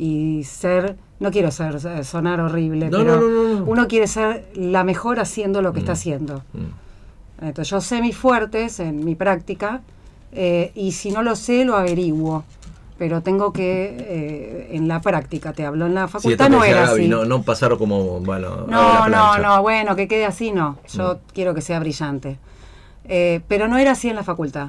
[0.00, 3.64] y ser, no quiero ser eh, sonar horrible, No, pero no, no, no.
[3.66, 6.42] uno quiere ser la mejor haciendo lo que está haciendo.
[6.54, 7.44] Mm.
[7.46, 9.80] Entonces yo sé mis fuertes en mi práctica
[10.32, 12.44] eh, y si no lo sé lo averiguo.
[12.98, 17.00] Pero tengo que, eh, en la práctica, te hablo, en la facultad no era Gaby,
[17.00, 17.08] así.
[17.08, 17.42] no, no
[17.78, 19.08] como, bueno, No,
[19.62, 20.76] bueno, que quede así, no.
[20.92, 21.18] Yo Mm.
[21.32, 22.36] quiero que sea brillante.
[23.08, 24.68] Eh, pero no era así en la facultad.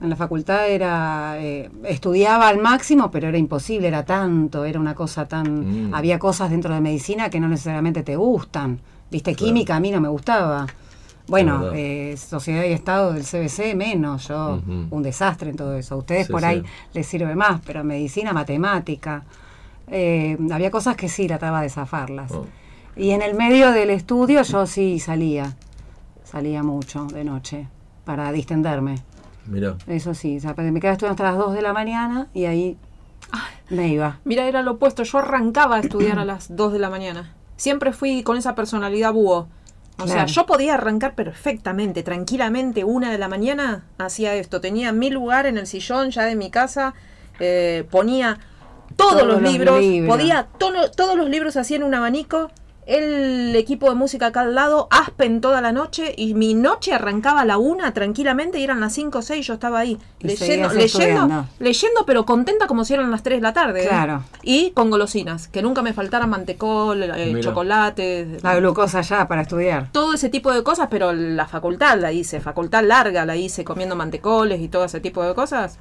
[0.00, 4.94] En la facultad era, eh, estudiaba al máximo, pero era imposible, era tanto, era una
[4.94, 5.88] cosa tan...
[5.90, 5.94] Mm.
[5.94, 8.78] Había cosas dentro de medicina que no necesariamente te gustan.
[9.10, 9.46] Viste, Claro.
[9.46, 10.66] química a mí no me gustaba.
[11.26, 15.94] Bueno, eh, Sociedad y Estado del CBC menos, yo un desastre en todo eso.
[15.96, 16.46] A ustedes Sí, por sí.
[16.46, 16.62] ahí
[16.94, 19.24] les sirve más, pero medicina, matemática.
[19.90, 22.30] eh, había cosas que sí trataba de zafarlas.
[22.32, 22.46] Oh.
[22.96, 25.54] Y en el medio del estudio yo sí salía,
[26.24, 27.66] salía mucho de noche
[28.04, 28.96] para distenderme.
[29.48, 29.76] Mira.
[29.86, 32.76] Eso sí, o sea, me quedaba estudiando hasta las 2 de la mañana y ahí
[33.70, 34.18] me iba.
[34.24, 35.02] Mira, era lo opuesto.
[35.02, 37.34] Yo arrancaba a estudiar a las 2 de la mañana.
[37.56, 39.48] Siempre fui con esa personalidad búho.
[40.00, 44.60] O sea, yo podía arrancar perfectamente, tranquilamente, una de la mañana hacía esto.
[44.60, 46.94] Tenía mi lugar en el sillón ya de mi casa,
[47.40, 48.38] eh, ponía
[48.94, 50.16] todos, Todos los, los libros, libros.
[50.16, 52.52] podía todo- todos los libros así en un abanico,
[52.88, 57.42] el equipo de música acá al lado, Aspen toda la noche, y mi noche arrancaba
[57.42, 60.70] a la una tranquilamente y eran las cinco o seis, yo estaba ahí, Y leyendo,
[60.72, 63.84] leyendo, leyendo, pero contenta como si eran las 3 de la tarde.
[63.84, 63.88] ¿eh?
[63.88, 64.22] Claro.
[64.42, 67.40] Y con golosinas, que nunca me faltaran mantecol, eh, Mira.
[67.40, 69.90] chocolate, La glucosa ya para estudiar.
[69.92, 73.96] todo ese tipo de cosas, pero la facultad la hice, facultad larga la hice comiendo
[73.96, 75.78] mantecoles y todo ese tipo de cosas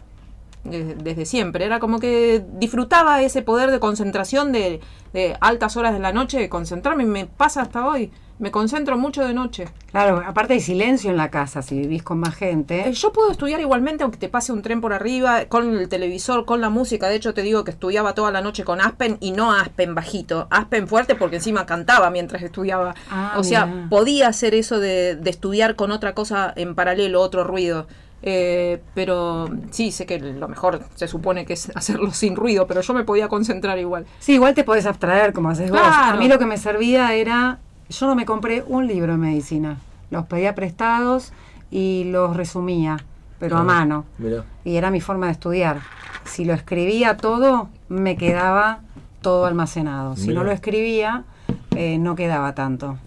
[0.70, 1.66] desde siempre.
[1.66, 4.80] Era como que disfrutaba ese poder de concentración de,
[5.14, 8.12] de altas horas de la noche, de concentrarme, y me pasa hasta hoy.
[8.40, 9.66] Me concentro mucho de noche.
[9.90, 12.94] Claro, aparte hay silencio en la casa si vivís con más Eh, gente.
[12.94, 16.62] Yo puedo estudiar igualmente aunque te pase un tren por arriba, con el televisor, con
[16.62, 17.08] la música.
[17.10, 20.46] De hecho, te digo que estudiaba toda la noche con Aspen y no Aspen bajito,
[20.52, 22.94] Aspen fuerte porque encima cantaba mientras estudiaba.
[23.10, 27.44] Ah, o sea, podía hacer eso de, de estudiar con otra cosa en paralelo, otro
[27.44, 27.88] ruido.
[28.24, 32.82] Eh, pero sí, sé que lo mejor se supone que es hacerlo sin ruido, pero
[32.82, 34.06] yo me podía concentrar igual.
[34.20, 35.80] Sí, igual te podés abstraer como haces vos.
[35.82, 37.60] A mí lo que me servía era,
[37.90, 39.78] yo no me compré un libro de medicina.
[40.10, 41.34] Los pedía prestados
[41.70, 42.98] y los resumía,
[43.40, 44.06] pero a mano.
[44.18, 44.46] Mira.
[44.64, 45.82] Y era mi forma de estudiar.
[46.24, 48.80] Si lo escribía todo, me quedaba
[49.22, 50.16] todo almacenado.
[50.16, 50.40] Si Mira.
[50.40, 51.24] no lo escribía,
[51.76, 52.98] eh, no quedaba tanto.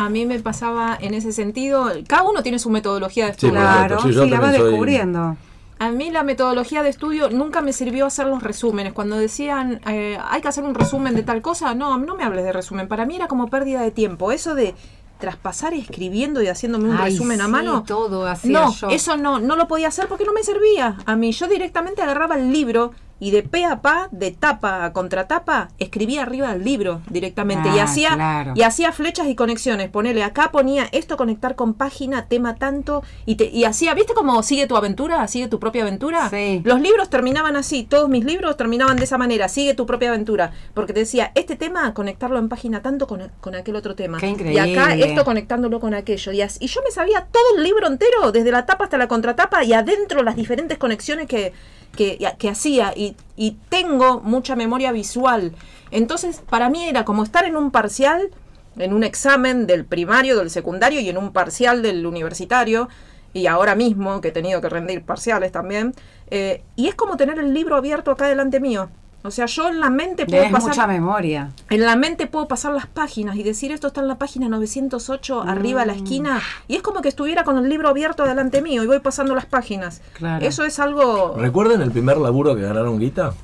[0.00, 3.52] A mí me pasaba en ese sentido, cada uno tiene su metodología de estudio.
[3.54, 5.36] claro, Sí, yo sí, la soy- descubriendo.
[5.78, 8.92] A mí la metodología de estudio nunca me sirvió hacer los resúmenes.
[8.92, 12.44] Cuando decían, eh, hay que hacer un resumen de tal cosa, no, no me hables
[12.44, 12.86] de resumen.
[12.86, 14.30] Para mí era como pérdida de tiempo.
[14.30, 14.74] Eso de
[15.18, 17.84] traspasar escribiendo y haciéndome un Ay, resumen a mano.
[17.86, 18.88] todo No, yo.
[18.88, 20.96] eso no, no lo podía hacer porque no me servía.
[21.06, 24.92] A mí yo directamente agarraba el libro y de pe a pa, de tapa a
[24.92, 28.52] contratapa, escribía arriba del libro directamente y Ah, hacía claro.
[28.56, 29.88] y hacía flechas y conexiones.
[29.90, 34.42] Ponele acá ponía esto conectar con página, tema tanto y te y hacía, ¿viste cómo
[34.42, 35.26] sigue tu aventura?
[35.28, 36.28] Sigue tu propia aventura.
[36.30, 36.62] Sí.
[36.64, 40.52] Los libros terminaban así, todos mis libros terminaban de esa manera, sigue tu propia aventura,
[40.74, 44.18] porque te decía, este tema conectarlo en página tanto con, con aquel otro tema.
[44.18, 45.08] Qué Y acá increíble.
[45.08, 46.32] esto conectándolo con aquello.
[46.32, 49.08] Y, as- y yo me sabía todo el libro entero, desde la tapa hasta la
[49.08, 51.52] contratapa y adentro las diferentes conexiones que,
[51.96, 52.92] que, hacía.
[52.96, 55.52] Y, y tengo mucha memoria visual.
[55.90, 58.30] Entonces, para mí era como estar en un parcial,
[58.76, 62.88] en un examen del primario, del secundario y en un parcial del universitario.
[63.32, 65.94] Y ahora mismo, que he tenido que rendir parciales también.
[66.30, 68.88] eh, y es como tener el libro abierto acá delante mío.
[69.22, 70.70] O sea, yo en la mente puedo Tenés pasar.
[70.70, 71.50] mucha memoria.
[71.68, 75.42] En la mente puedo pasar las páginas y decir esto está en la página 908
[75.42, 75.88] arriba a Mm.
[75.88, 79.00] la esquina y es como que estuviera con el libro abierto delante mío y voy
[79.00, 80.00] pasando las páginas.
[80.14, 80.44] Claro.
[80.46, 81.34] Eso es algo...
[81.36, 83.34] ¿Recuerdan el primer laburo que ganaron guita?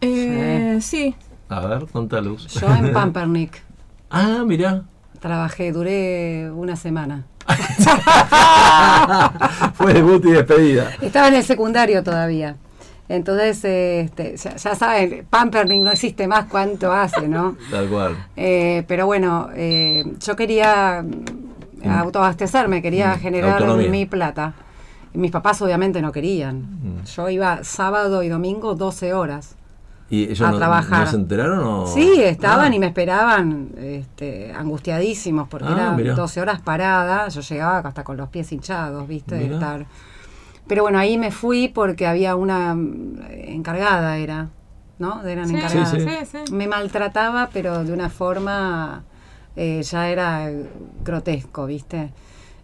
[0.00, 1.14] Eh, sí.
[1.50, 2.46] A ver, tonta luz.
[2.58, 3.62] Yo en Pampernick
[4.10, 4.84] ah, mirá.
[5.20, 7.26] trabajé, duré una semana.
[9.74, 10.90] Fue debut y despedida.
[11.00, 12.56] Estaba en el secundario todavía.
[13.10, 17.56] Entonces, este, ya, ya saben, Pampernick no existe más cuánto hace, ¿no?
[17.70, 18.16] Tal cual.
[18.36, 23.90] Eh, pero bueno, eh, yo quería mm, autoabastecerme, quería Mm, generar autonomía.
[23.90, 24.54] mi plata.
[25.12, 26.60] Mis papás obviamente no querían.
[26.60, 27.04] Mm.
[27.04, 29.56] Yo iba sábado y domingo 12 horas.
[30.08, 31.04] ¿Y ellos A no, trabajar.
[31.04, 31.86] no se enteraron o...?
[31.88, 36.14] Sí, estaban Ah, y me esperaban este, angustiadísimos porque Ah, eran mirá.
[36.14, 37.34] 12 horas paradas.
[37.34, 39.34] Yo llegaba hasta con los pies hinchados, ¿viste?
[39.34, 39.54] De Mirá.
[39.54, 39.86] estar.
[40.70, 44.50] Pero bueno, ahí me fui porque había una mm, encargada, era,
[45.00, 45.26] ¿no?
[45.26, 45.90] Eran Sí, encargadas.
[45.90, 46.52] Sí, sí, sí.
[46.52, 49.02] Me maltrataba, pero de una forma
[49.56, 50.48] eh, ya era
[51.04, 52.10] grotesco, ¿viste?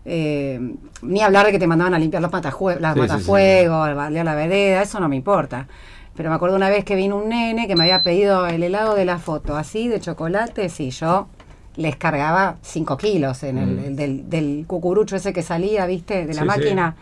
[0.05, 0.61] Eh,
[1.03, 2.97] ni hablar de que te mandaban a limpiar los las Sí, sí, sí.
[2.97, 5.67] matafuegos, a balear la vereda, eso no me importa.
[6.15, 8.95] Pero me acuerdo una vez que vino un nene que me había pedido el helado
[8.95, 11.27] de la foto, así, de chocolate, y yo
[11.75, 13.79] les cargaba 5 kilos en el, Mm.
[13.81, 16.25] el del, del cucurucho ese que salía, ¿viste?
[16.25, 16.47] De la Sí, sí.
[16.47, 16.95] máquina.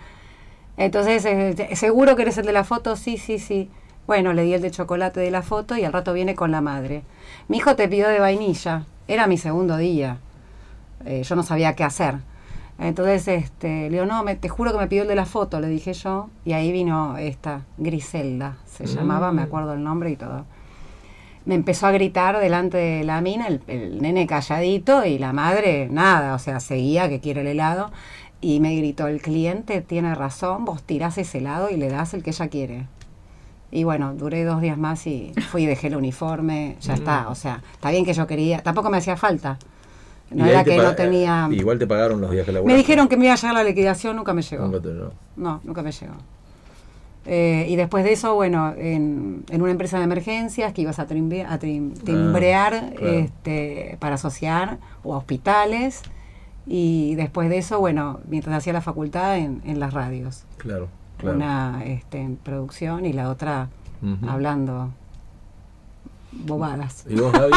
[0.77, 2.97] Entonces, eh, ¿seguro que eres el de la foto?
[2.97, 3.71] Sí, sí, sí.
[4.07, 6.61] Bueno, le di el de chocolate de la foto y al rato viene con la
[6.61, 7.03] madre.
[7.49, 8.85] Mi hijo te pidió de vainilla.
[9.09, 10.19] Era mi segundo día.
[11.05, 12.17] Eh, yo no sabía qué hacer.
[12.79, 15.61] Entonces, este, le digo, no, me, te juro que me pidió el de la foto,
[15.61, 16.29] le dije yo.
[16.45, 20.45] Y ahí vino esta, Griselda, se llamaba, me acuerdo el nombre y todo.
[21.45, 25.89] Me empezó a gritar delante de la mina, el, el nene calladito y la madre,
[25.91, 27.93] nada, o sea, seguía que quiere el helado.
[28.47, 32.23] Y me gritó, el cliente tiene razón, vos tirás ese helado y le das el
[32.23, 32.87] que ella quiere.
[33.71, 37.31] Y bueno, duré dos días más y fui y dejé el uniforme, ya está.
[37.31, 39.59] O sea, está bien que yo quería, tampoco me hacía falta.
[40.31, 41.49] No era que no tenía...
[41.51, 44.15] Igual te pagaron los días que Me dijeron que me iba a llegar la liquidación,
[44.15, 44.65] nunca me llegó.
[44.67, 45.11] Nunca te- no.
[45.37, 46.15] No, nunca me llegó.
[47.25, 51.07] Eh, y después de eso, bueno, en, en una empresa de emergencias que ibas a,
[51.09, 53.13] trimbe- a trim- timbrear Ah, claro.
[53.15, 56.03] este, para asociar o a hospitales.
[56.67, 60.45] Y después de eso, bueno, mientras hacía la facultad en, en las radios.
[60.57, 60.89] Claro,
[61.19, 61.37] claro.
[61.37, 63.69] Una este, en producción y la otra
[64.27, 64.91] hablando
[66.33, 67.05] bobadas.
[67.09, 67.53] ¿Y vos, Gaby?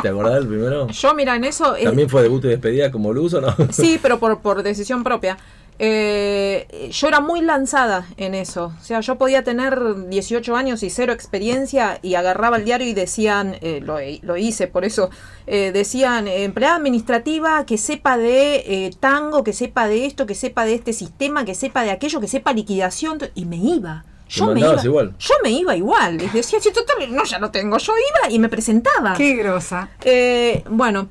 [0.00, 0.88] ¿Te acordás del primero?
[0.88, 1.74] Yo, mira, en eso.
[1.82, 3.54] ¿También fue debut y despedida como luz o no?
[3.70, 5.36] Sí, pero por, por decisión propia.
[5.78, 8.72] Eh, yo era muy lanzada en eso.
[8.78, 12.94] O sea, yo podía tener 18 años y cero experiencia y agarraba el diario y
[12.94, 15.10] decían, eh, lo, lo hice por eso,
[15.46, 20.34] eh, decían, eh, empleada administrativa que sepa de eh, tango, que sepa de esto, que
[20.34, 23.18] sepa de este sistema, que sepa de aquello, que sepa liquidación.
[23.34, 24.04] Y me iba.
[24.28, 25.14] Yo me iba, igual.
[25.18, 26.14] yo me iba igual.
[26.22, 27.76] Y decía, sí, total, no, ya lo tengo.
[27.76, 29.14] Yo iba y me presentaba.
[29.14, 29.90] ¡Qué grosa!
[30.04, 31.08] Eh, bueno,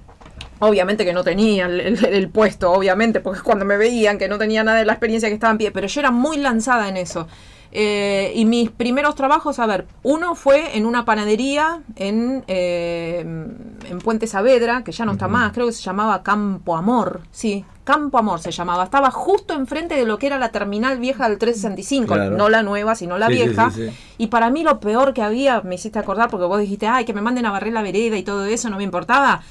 [0.62, 4.38] obviamente que no tenía el, el- el puesto, obviamente, porque cuando me veían que no
[4.38, 6.98] tenía nada de la experiencia que estaba en pie, pero yo era muy lanzada en
[6.98, 7.28] eso.
[7.74, 14.00] Eh, y mis primeros trabajos, a ver, uno fue en una panadería en, eh, en
[14.04, 18.18] Puente Saavedra, que ya no está más, creo que se llamaba Campo Amor, sí, Campo
[18.18, 18.84] Amor se llamaba.
[18.84, 22.36] Estaba justo enfrente de lo que era la terminal vieja del 365, Claro.
[22.38, 23.72] no la nueva, sino la sí, vieja.
[23.72, 23.96] sí, sí.
[24.18, 27.14] Y para mí lo peor que había, me hiciste acordar porque vos dijiste, ay, que
[27.14, 29.42] me manden a barrer la vereda y todo eso, no me importaba.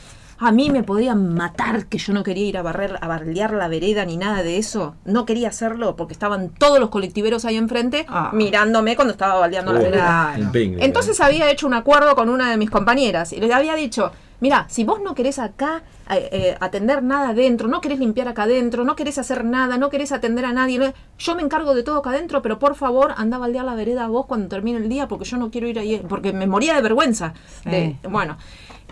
[0.43, 3.68] A mí me podían matar que yo no quería ir a barrer, a bardear la
[3.68, 4.95] vereda ni nada de eso.
[5.05, 8.30] No quería hacerlo porque estaban todos los colectiveros ahí enfrente Ah.
[8.32, 10.34] mirándome cuando estaba baldeando la vereda.
[10.55, 14.64] Entonces había hecho un acuerdo con una de mis compañeras y le había dicho, mira,
[14.70, 18.82] si vos no querés acá eh, eh, atender nada adentro, no querés limpiar acá adentro,
[18.84, 21.99] no querés hacer nada, no querés atender a nadie, no- yo me encargo de todo
[21.99, 25.07] acá adentro, pero por favor anda a baldear la vereda vos cuando termine el día
[25.07, 27.34] porque yo no quiero ir ahí, porque me moría de vergüenza.
[27.64, 28.38] De- bueno,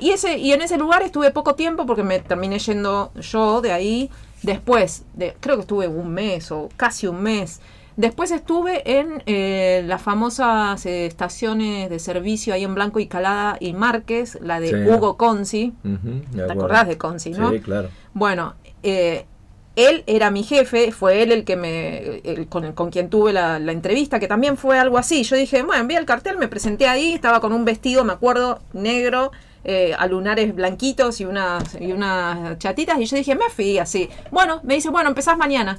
[0.01, 3.73] y, ese, y en ese lugar estuve poco tiempo porque me terminé yendo yo de
[3.73, 4.11] ahí.
[4.43, 7.61] Después, de, creo que estuve un mes o casi un mes.
[7.97, 13.57] Después estuve en eh, las famosas eh, estaciones de servicio ahí en Blanco y Calada
[13.59, 14.75] y Márquez, la de Sí.
[14.91, 15.73] Hugo Conci.
[15.83, 16.53] ¿Te acuerdo.
[16.53, 17.51] acordás de Conci, no?
[17.51, 17.89] Sí, claro.
[18.15, 19.27] Bueno, eh,
[19.75, 23.59] él era mi jefe, fue él el que me, el con, con quien tuve la,
[23.59, 25.25] la entrevista, que también fue algo así.
[25.25, 28.61] Yo dije, bueno, vi el cartel, me presenté ahí, estaba con un vestido, me acuerdo,
[28.73, 29.33] negro,
[29.71, 34.09] eh, a lunares blanquitos y unas, y unas chatitas, y yo dije, me fui así.
[34.31, 35.79] Bueno, me dice, bueno, empezás mañana.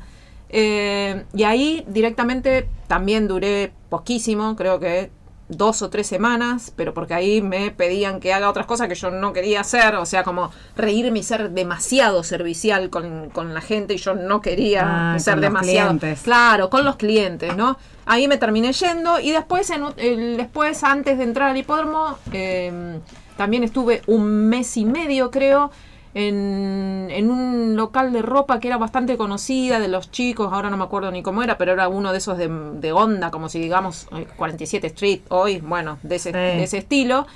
[0.51, 5.09] Eh, y ahí directamente también duré poquísimo, creo que
[5.47, 9.09] dos o tres semanas, pero porque ahí me pedían que haga otras cosas que yo
[9.09, 13.95] no quería hacer, o sea, como reírme y ser demasiado servicial con, con la gente
[13.95, 15.87] y yo no quería Ah, ser con los demasiado...
[15.89, 16.21] clientes.
[16.21, 17.77] Claro, con los clientes, ¿no?
[18.05, 22.99] Ahí me terminé yendo y después, en, después antes de entrar al hipódromo, eh,
[23.39, 25.71] también estuve un mes y medio, creo,
[26.13, 30.75] en, en un local de ropa que era bastante conocida de los chicos, ahora no
[30.75, 33.59] me acuerdo ni cómo era, pero era uno de esos de, de onda, como si
[33.61, 36.33] digamos eh, 47 Street hoy, bueno, de ese, Sí.
[36.37, 37.27] de ese estilo.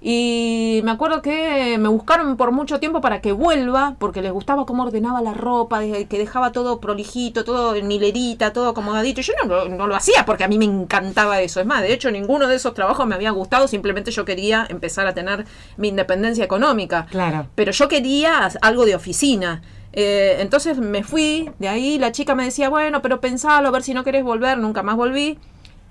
[0.00, 4.64] Y me acuerdo que me buscaron por mucho tiempo para que vuelva, porque les gustaba
[4.64, 9.20] cómo ordenaba la ropa, que dejaba todo prolijito, todo en hilerita, todo acomodadito.
[9.20, 11.60] Yo no, lo- no lo hacía porque a mí me encantaba eso.
[11.60, 15.06] Es más, de hecho, ninguno de esos trabajos me había gustado, simplemente yo quería empezar
[15.08, 17.06] a tener mi independencia económica.
[17.10, 17.48] Claro.
[17.56, 19.62] Pero yo quería algo de oficina.
[19.92, 23.82] Eh, entonces me fui, de ahí la chica me decía, bueno, pero pensalo, a ver
[23.82, 25.38] si no querés volver, nunca más volví.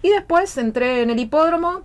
[0.01, 1.81] Y después entré en el hipódromo,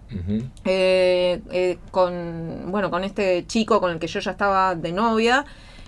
[0.64, 5.44] eh, eh, con bueno con este chico con el que yo ya estaba de novia.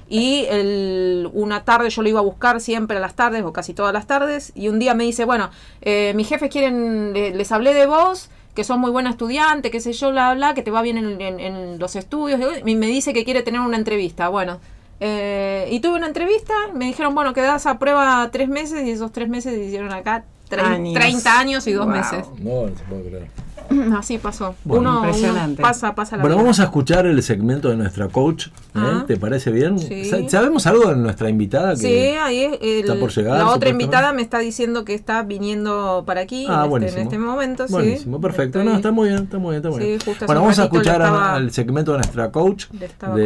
[0.09, 3.73] Y el- una tarde yo lo iba a buscar siempre a las tardes o casi
[3.75, 4.53] todas las tardes.
[4.55, 5.51] Y un día me dice bueno
[5.83, 9.81] eh, mis jefes quieren le- les hablé de vos que sos muy buena estudiante qué
[9.81, 12.87] sé yo bla bla que te va bien en, en- en los estudios y me
[12.87, 14.61] dice que quiere tener una entrevista bueno
[15.01, 19.11] eh, y tuve una entrevista me dijeron bueno quedás a prueba tres meses y esos
[19.11, 20.25] tres meses se hicieron acá
[20.63, 20.95] Años.
[20.95, 21.95] 30 años y dos Wow.
[21.97, 23.29] meses No, no se puede creer.
[23.99, 24.55] Así pasó.
[24.65, 25.63] Bueno, uno, uno impresionante.
[25.63, 26.43] pasa, pasa la Bueno, vida.
[26.45, 28.47] vamos a escuchar el segmento de nuestra coach.
[28.49, 28.51] ¿eh?
[28.75, 29.05] Ah.
[29.07, 29.79] ¿Te parece bien?
[29.79, 30.05] Sí.
[30.05, 31.71] Sa- ¿Sabemos algo de nuestra invitada?
[31.75, 31.77] Que...
[31.81, 35.23] Sí, ahí es el- está por llegar, la otra invitada me está diciendo que está
[35.23, 37.67] viniendo para aquí Ah, en, este, en este momento.
[37.67, 37.73] sí.
[37.73, 38.59] Buenísimo, perfecto.
[38.59, 39.99] Estoy- No, está muy bien, está muy bien, está muy bien.
[40.27, 43.19] Bueno, vamos a escuchar estaba- al segmento de nuestra coach, contestando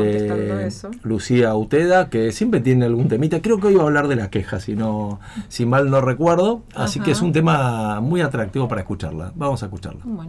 [0.60, 0.90] eso.
[1.02, 3.40] Lucía Uteda, que siempre tiene algún temita.
[3.40, 6.62] Creo que hoy va a hablar de la queja, si no, si mal no recuerdo.
[6.74, 7.06] Así Ajá.
[7.06, 9.32] que es un tema muy atractivo para escucharla.
[9.34, 10.00] Vamos a escucharla.
[10.04, 10.27] Bueno.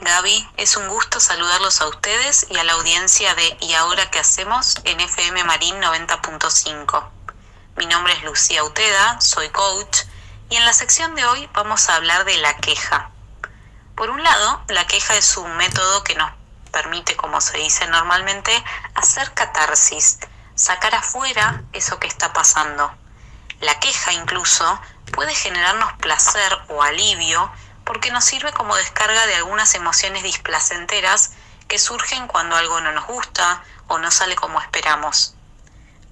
[0.00, 4.18] Gaby, es un gusto saludarlos a ustedes y a la audiencia de ¿Y ahora qué
[4.18, 4.76] hacemos?
[4.84, 7.08] en FM Marín 90.5.
[7.76, 10.02] Mi nombre es Lucía Uteda, soy coach
[10.50, 13.10] y en la sección de hoy vamos a hablar de la queja.
[13.94, 16.30] Por un lado, la queja es un método que nos
[16.72, 18.52] permite, como se dice normalmente,
[18.94, 20.18] hacer catarsis,
[20.54, 22.92] sacar afuera eso que está pasando.
[23.60, 24.80] La queja incluso
[25.12, 27.50] puede generarnos placer o alivio
[27.84, 31.32] porque nos sirve como descarga de algunas emociones displacenteras
[31.68, 35.34] que surgen cuando algo no nos gusta o no sale como esperamos.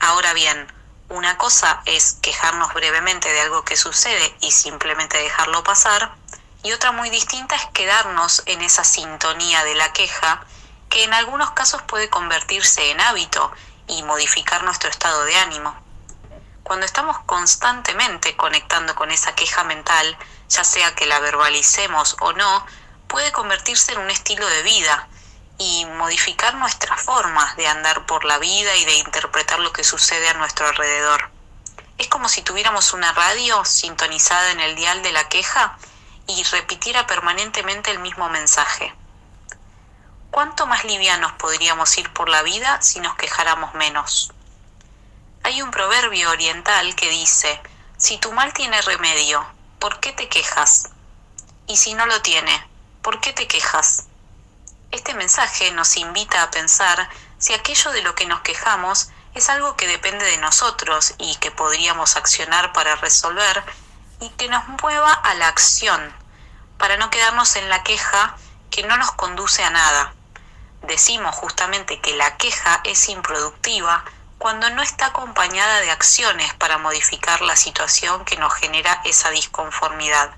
[0.00, 0.66] Ahora bien,
[1.08, 6.14] una cosa es quejarnos brevemente de algo que sucede y simplemente dejarlo pasar,
[6.62, 10.44] y otra muy distinta es quedarnos en esa sintonía de la queja
[10.88, 13.50] que en algunos casos puede convertirse en hábito
[13.88, 15.74] y modificar nuestro estado de ánimo.
[16.62, 20.16] Cuando estamos constantemente conectando con esa queja mental,
[20.52, 22.66] ya sea que la verbalicemos o no,
[23.08, 25.08] puede convertirse en un estilo de vida
[25.56, 30.28] y modificar nuestras formas de andar por la vida y de interpretar lo que sucede
[30.28, 31.30] a nuestro alrededor.
[31.96, 35.78] Es como si tuviéramos una radio sintonizada en el dial de la queja
[36.26, 38.94] y repitiera permanentemente el mismo mensaje.
[40.30, 44.32] ¿Cuánto más livianos podríamos ir por la vida si nos quejáramos menos?
[45.44, 47.60] Hay un proverbio oriental que dice,
[47.96, 49.46] si tu mal tiene remedio,
[49.82, 50.90] ¿por qué te quejas?
[51.66, 52.68] Y si no lo tiene,
[53.02, 54.04] ¿por qué te quejas?
[54.92, 59.76] Este mensaje nos invita a pensar si aquello de lo que nos quejamos es algo
[59.76, 63.64] que depende de nosotros y que podríamos accionar para resolver
[64.20, 66.14] y que nos mueva a la acción,
[66.78, 68.36] para no quedarnos en la queja
[68.70, 70.14] que no nos conduce a nada.
[70.82, 74.04] Decimos justamente que la queja es improductiva
[74.42, 80.34] cuando no está acompañada de acciones para modificar la situación que nos genera esa disconformidad.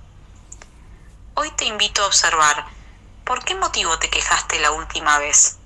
[1.33, 2.67] Hoy te invito a observar,
[3.25, 5.57] ¿por qué motivo te quejaste la última vez?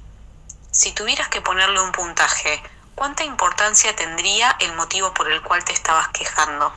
[0.70, 2.62] Si tuvieras que ponerle un puntaje,
[2.94, 6.72] ¿cuánta importancia tendría el motivo por el cual te estabas quejando?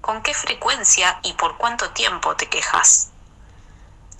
[0.00, 3.10] ¿Con qué frecuencia y por cuánto tiempo te quejas?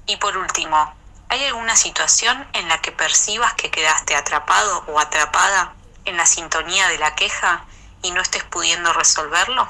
[0.07, 0.94] Y por último,
[1.28, 5.74] ¿hay alguna situación en la que percibas que quedaste atrapado o atrapada
[6.11, 7.65] en la sintonía de la queja
[8.03, 9.69] y no estés pudiendo resolverlo?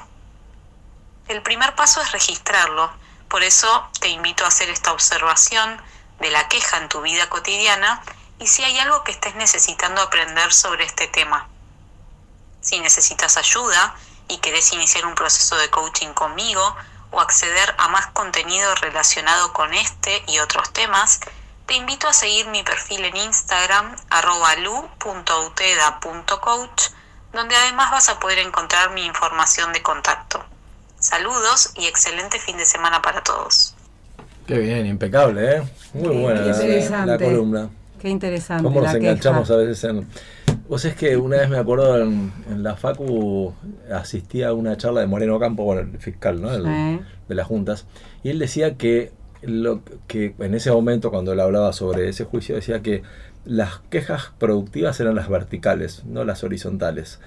[1.27, 2.91] El primer paso es registrarlo,
[3.29, 5.81] por eso te invito a hacer esta observación
[6.19, 8.01] de la queja en tu vida cotidiana
[8.39, 11.47] y si hay algo que estés necesitando aprender sobre este tema.
[12.59, 13.95] Si necesitas ayuda
[14.27, 16.75] y querés iniciar un proceso de coaching conmigo
[17.11, 21.19] o acceder a más contenido relacionado con este y otros temas,
[21.71, 24.57] te invito a seguir mi perfil en Instagram arroba
[25.61, 26.81] lu.uteda.coach,
[27.31, 30.43] donde además vas a poder encontrar mi información de contacto.
[30.99, 33.73] Saludos y excelente fin de semana para todos.
[34.45, 35.63] Qué bien, impecable, ¿eh?
[35.93, 36.41] Muy buena
[37.05, 37.69] la- columna.
[38.01, 38.63] Qué interesante.
[38.65, 39.53] ¿Cómo nos la enganchamos queja.
[39.53, 40.05] a veces en...
[40.67, 43.55] Vos es que una vez me acuerdo en, en la Facu
[43.93, 46.51] asistía a una charla de Moreno Campo, bueno, el fiscal, ¿no?
[46.53, 46.99] El- Sí.
[47.29, 47.85] De las juntas.
[48.23, 52.55] Y él decía que, lo, que en ese momento, cuando él hablaba sobre ese juicio,
[52.55, 53.03] decía que
[53.45, 57.19] las quejas productivas eran las verticales, no las horizontales.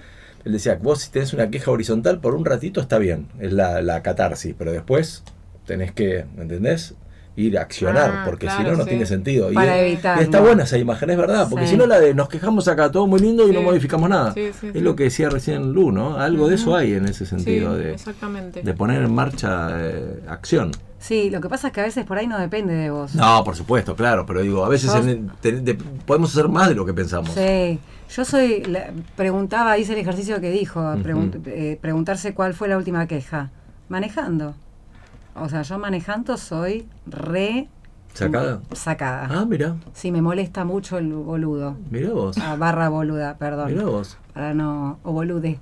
[0.45, 3.81] Él decía, vos si tenés una queja horizontal por un ratito está bien, es la,
[3.82, 5.24] la catarsis, pero después
[5.66, 6.95] tenés que, ¿me entendés?
[7.36, 8.91] Ir a accionar, Ah, porque si no, no sí.
[8.91, 9.51] tiene sentido.
[9.53, 10.20] Para evitar.
[10.20, 10.45] y está ¿no?
[10.45, 11.73] buena esa imagen, es verdad, porque Sí.
[11.73, 14.32] si no la de nos quejamos acá, todo muy lindo y no modificamos nada.
[14.36, 16.16] Es lo que decía recién Lu, ¿no?
[16.19, 17.97] Algo de eso hay en ese sentido, de,
[18.62, 20.70] de poner en marcha eh, acción.
[21.07, 23.15] Sí, lo que pasa es que a veces por ahí no depende de vos.
[23.15, 26.69] No, por supuesto, claro, pero digo, a veces Yo- en- te- de- podemos hacer más
[26.71, 27.29] de lo que pensamos.
[27.33, 27.79] Sí,
[28.09, 33.07] yo soy, la- preguntaba, hice el ejercicio que dijo, eh, preguntarse cuál fue la última
[33.07, 33.51] queja.
[33.91, 34.55] Manejando.
[35.35, 37.69] O sea, yo manejando soy re
[38.15, 38.63] ¿Sacada?
[38.73, 39.29] sacada.
[39.31, 41.77] Ah, mira, Sí, me molesta mucho el boludo.
[41.91, 42.39] mira vos.
[42.39, 43.75] Ah, barra boluda, perdón.
[43.75, 44.17] Mira vos.
[44.33, 45.59] Para no, o bolude.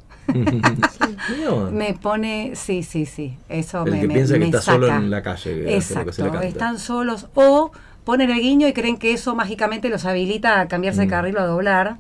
[1.73, 3.37] Me pone, sí, sí, sí.
[3.49, 4.73] Eso El me, que me- piensa que está saca.
[4.75, 5.57] solo en la calle.
[5.57, 7.73] lo que Exacto, están solos o
[8.05, 11.11] ponen el guiño y creen que eso mágicamente los habilita a cambiarse de Mm.
[11.11, 11.97] carril o a doblar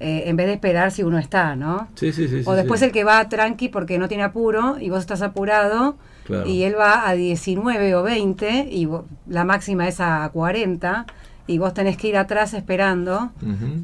[0.00, 1.86] eh, en vez de esperar si uno está, ¿no?
[1.94, 2.42] Sí, sí, sí.
[2.44, 2.86] o después sí.
[2.86, 6.46] el que va tranqui porque no tiene apuro y vos estás apurado Claro.
[6.48, 8.88] y él va a 19 o 20 y
[9.28, 11.06] la máxima es a 40
[11.52, 13.30] y vos tenés que ir atrás esperando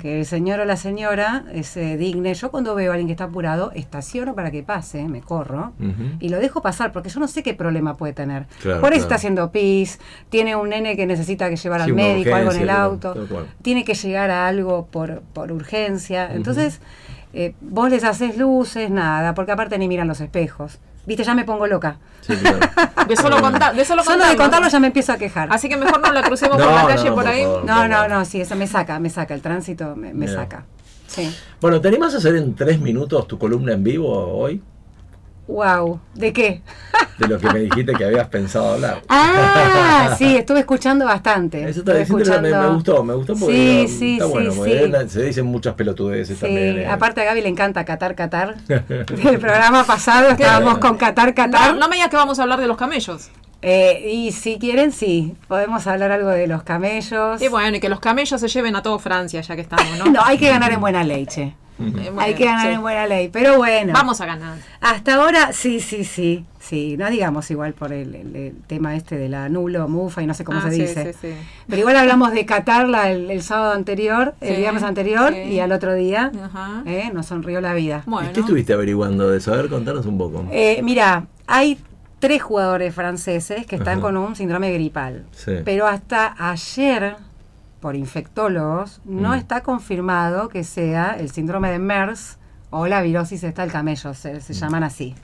[0.01, 2.33] que el señor o la señora eh, se digne.
[2.33, 5.73] Yo cuando veo a alguien que está apurado, estaciono para que pase, me corro
[6.19, 8.47] y lo dejo pasar porque yo no sé qué problema puede tener.
[8.63, 9.03] Claro, Por eso claro.
[9.03, 10.01] está haciendo pis,
[10.31, 13.15] tiene un nene que necesita que llevar Sí, al médico, algo en el auto,
[13.61, 16.33] tiene que llegar a algo por, por urgencia.
[16.33, 16.81] Entonces,
[17.35, 20.79] eh, vos les haces luces, nada, porque aparte ni miran los espejos.
[21.09, 21.97] Viste, ya me pongo loca.
[22.21, 22.59] Sí, claro.
[23.09, 24.69] De solo, contar, de solo, Solo de contarlo.
[24.69, 25.49] ya me empiezo a quejar.
[25.51, 27.43] Así que mejor no la crucemos No, por la no, calle no, por por ahí.
[27.43, 27.65] favor.
[27.65, 30.67] No, no, no, sí, eso me saca, me saca, el tránsito me, me saca.
[31.07, 31.35] Sí.
[31.63, 34.09] Bueno, ¿te animás a hacer en tres minutos tu columna en vivo
[34.39, 34.61] hoy?
[35.49, 36.63] Wow, ¿de qué?
[37.19, 39.03] de lo que me dijiste que habías pensado hablar.
[39.09, 41.69] Ah, sí, estuve escuchando bastante.
[41.69, 44.53] Eso está Estuve diciendo, me, me gustó, me gustó porque Sí, sí, está sí, bueno,
[44.53, 44.59] sí.
[44.59, 46.79] porque se dicen muchas pelotudeces Sí, también.
[46.79, 46.87] eh.
[46.87, 48.57] aparte a Gaby le encanta Qatar, Qatar.
[48.67, 48.85] Del
[49.41, 51.73] programa pasado estábamos con Qatar, Qatar.
[51.75, 53.31] No, no me digas que vamos a hablar de los camellos.
[53.63, 57.43] Eh, y si quieren, sí, podemos hablar algo de los camellos.
[57.43, 60.05] Y bueno, y que los camellos se lleven a todo Francia, ya que estamos, ¿no?
[60.13, 61.27] No, hay que ganar en buena ley,
[61.81, 62.73] Eh, bueno, hay que ganar sí.
[62.75, 63.29] en buena ley.
[63.33, 63.93] Pero bueno.
[63.93, 64.59] Vamos a ganar.
[64.81, 66.45] Hasta ahora, sí, sí, sí.
[66.59, 70.27] Sí, no digamos igual por el, el- el tema este de la nulo, mufa y
[70.27, 71.13] no sé cómo Ah, se sí, dice.
[71.15, 71.35] sí, sí.
[71.67, 75.41] Pero igual hablamos de Qatar la- el, el sábado anterior, el viernes anterior sí.
[75.53, 76.31] y al otro día.
[76.45, 76.83] Ajá.
[76.85, 78.03] eh, nos sonrió la vida.
[78.07, 78.29] Bueno.
[78.31, 79.55] ¿Y qué estuviste averiguando de eso?
[79.55, 80.45] A ver, contanos un poco.
[80.51, 81.79] Eh, mira, hay
[82.19, 84.01] tres jugadores franceses que están Ajá.
[84.03, 85.25] con un síndrome gripal.
[85.31, 85.53] Sí.
[85.65, 87.15] Pero hasta ayer,
[87.81, 89.35] por infectólogos, no Mm.
[89.35, 92.39] está confirmado que sea el síndrome de MERS
[92.71, 94.53] o la virosis esta del camello, se, Mm.
[94.53, 95.15] llaman así.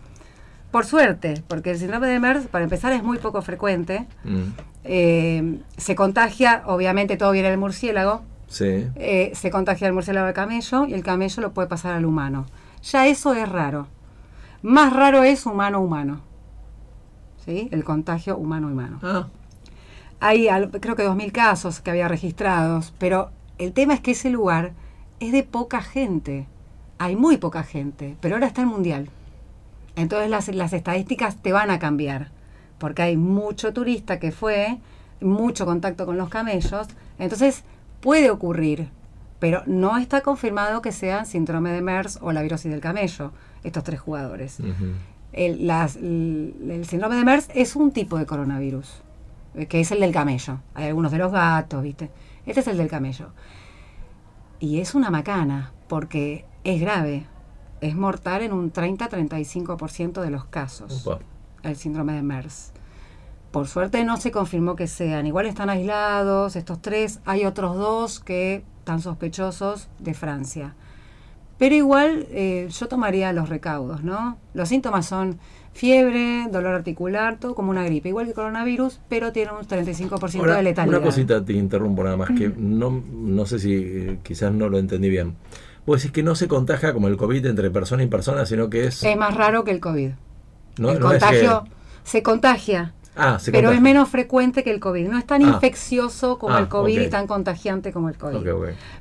[0.70, 4.06] Por suerte, porque el síndrome de MERS, para empezar, es muy poco frecuente.
[4.24, 4.43] Mm,
[4.86, 8.86] Eh, se contagia, obviamente todo viene del murciélago, sí.
[8.97, 12.44] eh, se contagia el murciélago al camello y el camello lo puede pasar al humano.
[12.82, 13.86] Ya eso es raro.
[14.60, 16.20] Más raro es humano-humano.
[17.47, 17.68] ¿Sí?
[17.72, 18.98] El contagio humano-humano.
[19.02, 19.26] Ah,
[20.20, 24.30] Hay al- creo que 2.000 casos que había registrados, pero el tema es que ese
[24.30, 24.72] lugar
[25.20, 26.46] es de poca gente.
[26.98, 29.08] Hay muy poca gente, pero ahora está el mundial.
[29.96, 32.30] Entonces las, las estadísticas te van a cambiar,
[32.78, 34.78] porque hay mucho turista que fue,
[35.20, 36.88] mucho contacto con los camellos,
[37.18, 37.62] entonces
[38.00, 38.88] puede ocurrir,
[39.38, 43.32] pero no está confirmado que sean síndrome de MERS o la virosis del camello,
[43.62, 44.58] estos tres jugadores.
[45.32, 49.02] El, las- el- el síndrome de MERS es un tipo de coronavirus,
[49.68, 50.60] que es el del camello.
[50.74, 52.10] Hay algunos de los gatos, ¿viste?
[52.47, 53.31] Este es el del camello.
[54.60, 57.26] Y es una macana, porque es grave.
[57.81, 61.09] Es mortal en un 30-35% de los casos,
[61.62, 62.72] el síndrome de MERS.
[63.51, 65.26] Por suerte no se confirmó que sean.
[65.26, 67.20] Igual están aislados estos tres.
[67.24, 70.74] Hay otros dos que están sospechosos de Francia.
[71.56, 74.39] Pero igual eh, yo tomaría los recaudos, ¿no?
[74.55, 75.39] Los síntomas son
[75.74, 80.56] fiebre, dolor articular, todo como una gripe, igual que coronavirus, pero tiene un 35% Ahora,
[80.56, 80.96] de letalidad.
[80.98, 84.78] una cosita te interrumpo nada más, que no, no sé si eh, quizás no lo
[84.78, 85.34] entendí bien.
[85.84, 88.86] Vos decís que no se contagia como el COVID entre persona y persona, sino que
[88.86, 89.02] es...
[89.02, 90.10] Es más raro que el COVID.
[90.78, 91.64] no, el no es que- contagio
[92.05, 93.76] se contagia, ah, se pero contagia.
[93.76, 95.08] es menos frecuente que el COVID.
[95.08, 95.48] No es tan Ah.
[95.48, 98.38] infeccioso como Ah, el COVID y tan contagiante como el COVID.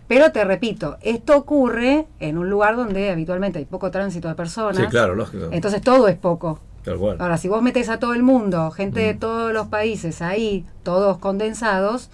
[0.07, 4.77] Pero te repito, esto ocurre en un lugar donde habitualmente hay poco tránsito de personas.
[4.77, 5.47] Sí, claro, lógico.
[5.51, 6.59] Entonces todo es poco.
[6.83, 7.15] Tal cual.
[7.19, 9.19] Ahora, si vos metes a todo el mundo, gente de Mm.
[9.19, 12.09] todos los países ahí, todos condensados,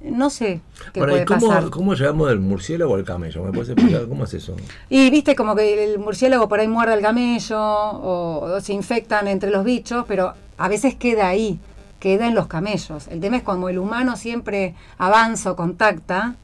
[0.00, 0.60] no sé
[0.94, 1.70] qué Ahora, ¿y puede cómo, pasar.
[1.70, 3.42] cómo llegamos del murciélago al camello?
[3.44, 4.54] ¿Me puedes explicar cómo es eso?
[4.88, 9.28] Y viste como que el murciélago por ahí muerde al camello o, o se infectan
[9.28, 11.58] entre los bichos, pero a veces queda ahí,
[12.00, 13.08] queda en los camellos.
[13.08, 16.34] El tema es cuando el humano siempre avanza o contacta,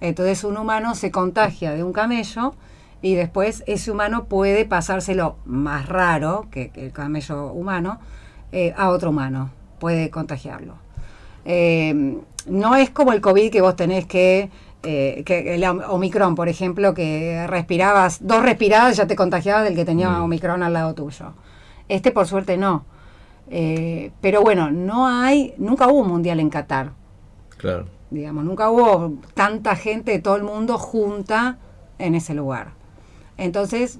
[0.00, 2.54] entonces un humano se contagia de un camello
[3.02, 7.98] y después ese humano puede pasárselo más raro que, que el camello humano
[8.52, 10.74] eh, a otro humano, puede contagiarlo.
[11.44, 14.50] Eh, no es como el COVID que vos tenés que,
[14.82, 19.64] eh, que el om- Omicron, por ejemplo, que respirabas, dos respiradas y ya te contagiabas
[19.64, 20.22] del que tenía Mm.
[20.24, 21.32] Omicron al lado tuyo.
[21.88, 22.84] Este por suerte no.
[23.50, 26.92] Eh, pero bueno, no hay, nunca hubo un mundial en Qatar,
[27.58, 27.86] Claro.
[28.10, 31.58] digamos, nunca hubo tanta gente de todo el mundo junta
[31.98, 32.72] en ese lugar.
[33.36, 33.98] Entonces,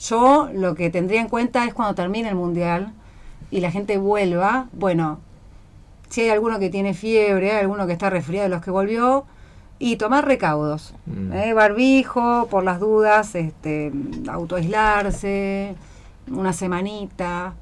[0.00, 2.92] yo lo que tendría en cuenta es cuando termine el mundial
[3.50, 5.20] y la gente vuelva, bueno,
[6.08, 9.26] si hay alguno que tiene fiebre, hay alguno que está resfriado de los que volvió,
[9.78, 10.94] y tomar recaudos.
[11.06, 11.32] Mm.
[11.32, 11.52] ¿eh?
[11.54, 13.92] Barbijo, por las dudas, este,
[14.28, 15.74] autoaislarse,
[16.30, 17.54] una semanita,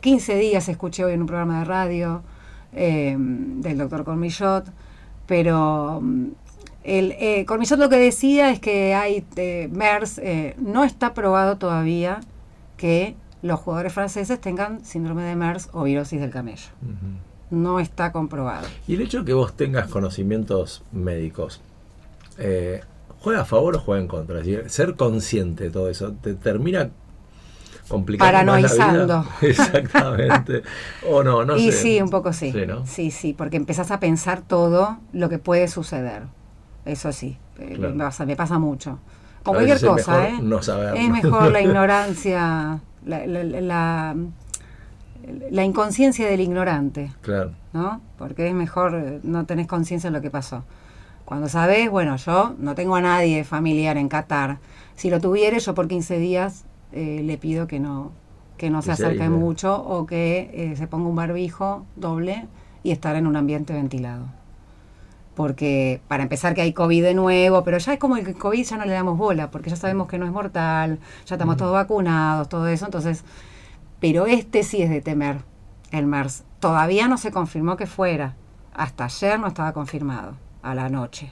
[0.00, 2.22] 15 días escuché hoy en un programa de radio
[2.72, 4.66] eh, del doctor Cormillot,
[5.26, 6.26] pero mm,
[6.84, 11.58] el, eh, Cormillot lo que decía es que hay eh, MERS, eh, no está probado
[11.58, 12.20] todavía
[12.76, 16.68] que los jugadores franceses tengan síndrome de MERS o virosis del camello.
[17.50, 18.66] No está comprobado.
[18.86, 21.60] Y el hecho de que vos tengas conocimientos médicos,
[23.20, 24.40] ¿juega a favor o juega en contra?
[24.40, 26.90] Es decir, ser consciente de todo eso, ¿te termina
[27.88, 29.22] complicando más la Paranoizando.
[29.22, 29.30] vida?
[29.48, 30.62] Exactamente.
[31.08, 31.78] o no, no y sé.
[31.82, 32.52] sí, un poco sí.
[32.52, 32.86] Sí, ¿no?
[32.86, 36.22] sí, sí, porque empezás a pensar todo lo que puede suceder.
[36.84, 37.94] Eso sí, eh, Claro.
[37.94, 38.98] me, pasa, me pasa mucho.
[39.42, 40.38] Con cualquier veces es cosa, mejor ¿eh?
[40.42, 41.00] no saberlo.
[41.00, 44.16] Es mejor la ignorancia, la, la, la-
[45.50, 47.52] la inconsciencia del ignorante, Claro.
[47.72, 48.00] ¿no?
[48.16, 50.64] Porque es mejor eh, no tenés conciencia de lo que pasó.
[51.24, 54.58] Cuando sabés, bueno, yo no tengo a nadie familiar en Qatar.
[54.96, 58.12] Si lo tuviere, yo por 15 días eh, le pido que no,
[58.56, 62.46] que no se Que se acerque mucho o que eh, se ponga un barbijo doble
[62.82, 64.26] y estar en un ambiente ventilado.
[65.34, 68.76] Porque para empezar que hay COVID de nuevo, pero ya es como el COVID ya
[68.76, 72.48] no le damos bola, porque ya sabemos que no es mortal, ya estamos todos vacunados,
[72.48, 73.24] todo eso, entonces,
[74.00, 75.38] pero este sí es de temer,
[75.92, 76.42] el MERS.
[76.58, 78.34] Todavía no se confirmó que fuera,
[78.74, 81.30] hasta ayer no estaba confirmado, a la noche.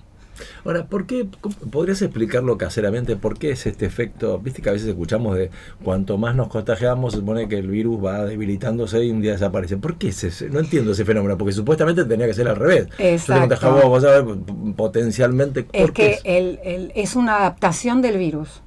[0.64, 1.26] Ahora, ¿por qué?
[1.70, 3.16] ¿Podrías explicarlo caseramente?
[3.16, 4.38] ¿Por qué es este efecto?
[4.38, 5.50] Viste que a veces escuchamos de
[5.84, 9.76] cuanto más nos contagiamos, se supone que el virus va debilitándose y un día desaparece.
[9.76, 10.48] ¿Por qué es ese?
[10.50, 12.86] No entiendo ese fenómeno, porque supuestamente tenía que ser al revés.
[12.90, 13.40] Yo te Exacto.
[13.40, 15.62] contagié a vos, sabés, p- potencialmente.
[15.64, 16.20] ¿por Es qué que es?
[16.24, 18.62] el- el- es una adaptación del virus.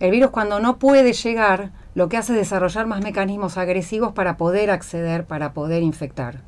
[0.00, 4.36] El virus cuando no puede llegar, lo que hace es desarrollar más mecanismos agresivos para
[4.36, 6.42] poder acceder, para poder infectar.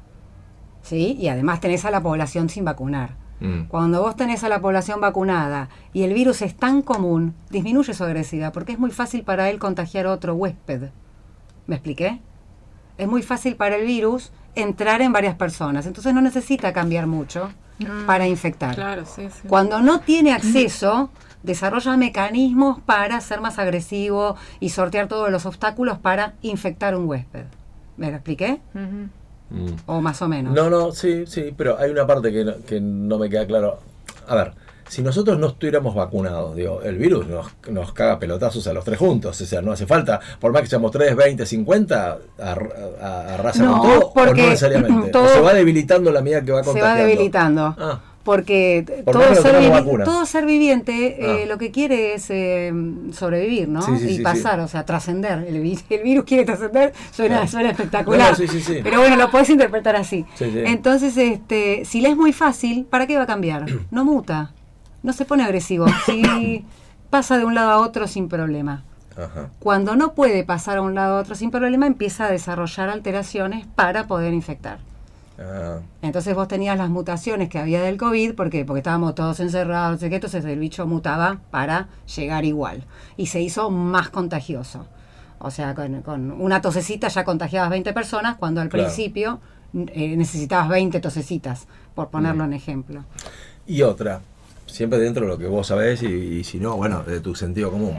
[0.83, 1.17] ¿Sí?
[1.21, 3.11] Y además tenés a la población sin vacunar.
[3.41, 3.65] Mm.
[3.69, 8.05] Cuando vos tenés a la población vacunada y el virus es tan común, disminuye su
[8.05, 10.91] agresividad porque es muy fácil para él contagiar a otro huésped.
[11.67, 12.21] ¿Me expliqué?
[12.99, 17.51] Es muy fácil para el virus entrar en varias personas, entonces no necesita cambiar mucho
[17.79, 18.05] Mm.
[18.07, 18.75] para infectar.
[18.75, 19.49] Claro, sí, sí.
[19.49, 21.09] Cuando no tiene acceso,
[21.43, 27.45] desarrolla mecanismos para ser más agresivo y sortear todos los obstáculos para infectar un huésped.
[27.97, 28.61] ¿Me lo expliqué?
[28.75, 29.09] Ujú.
[29.51, 29.67] Mm.
[29.87, 30.55] O más o menos.
[30.55, 33.79] No, no, sí, sí, pero hay una parte que no, que no me queda claro.
[34.29, 34.53] A ver,
[34.89, 38.99] si nosotros no estuviéramos vacunados, digo, el virus nos, nos caga pelotazos a los tres
[38.99, 39.41] juntos.
[39.41, 43.65] O sea, no hace falta, por más que seamos 3, 20, 50, ar- a- arrasa
[43.65, 45.11] No, con todo, o porque no necesariamente.
[45.13, 47.05] todo- O se va debilitando la medida que va se va contagiando.
[47.07, 47.75] debilitando.
[47.79, 48.01] Ah,
[48.31, 49.57] Porque Por todo, ser
[50.05, 51.47] todo viviente eh, Ah.
[51.49, 52.73] lo que quiere es eh,
[53.11, 53.83] sobrevivir, ¿no?
[53.83, 55.45] Sí, sí, y sí, pasar, o sea, trascender.
[55.49, 55.57] El,
[55.91, 58.39] el virus quiere trascender, suena, espectacular.
[58.39, 58.47] No.
[58.85, 60.25] Pero bueno, lo puedes interpretar así.
[60.37, 60.63] Sí, sí.
[60.65, 63.67] Entonces, este, si le es muy fácil, ¿para qué va a cambiar?
[63.91, 64.53] No muta,
[65.03, 65.87] no se pone agresivo.
[66.07, 66.65] Si
[67.11, 68.85] pasa de un lado a otro sin problema.
[69.17, 69.51] ajá.
[69.59, 73.67] Cuando no puede pasar a un lado a otro sin problema, empieza a desarrollar alteraciones
[73.75, 74.79] para poder infectar.
[75.43, 78.65] Ah, Entonces vos tenías las mutaciones que había del COVID, ¿por qué?
[78.65, 82.85] Porque estábamos todos encerrados, no sé qué, entonces el bicho mutaba para llegar igual.
[83.17, 84.87] Y se hizo más contagioso.
[85.39, 88.85] O sea, con, con una tosecita ya contagiabas 20 personas, cuando al Claro.
[88.85, 89.41] principio
[89.75, 93.05] eh, necesitabas 20 tosecitas, por ponerlo en ejemplo.
[93.67, 94.21] Y otra,
[94.67, 97.71] siempre dentro de lo que vos sabés y, y si no, bueno, de tu sentido
[97.71, 97.97] común.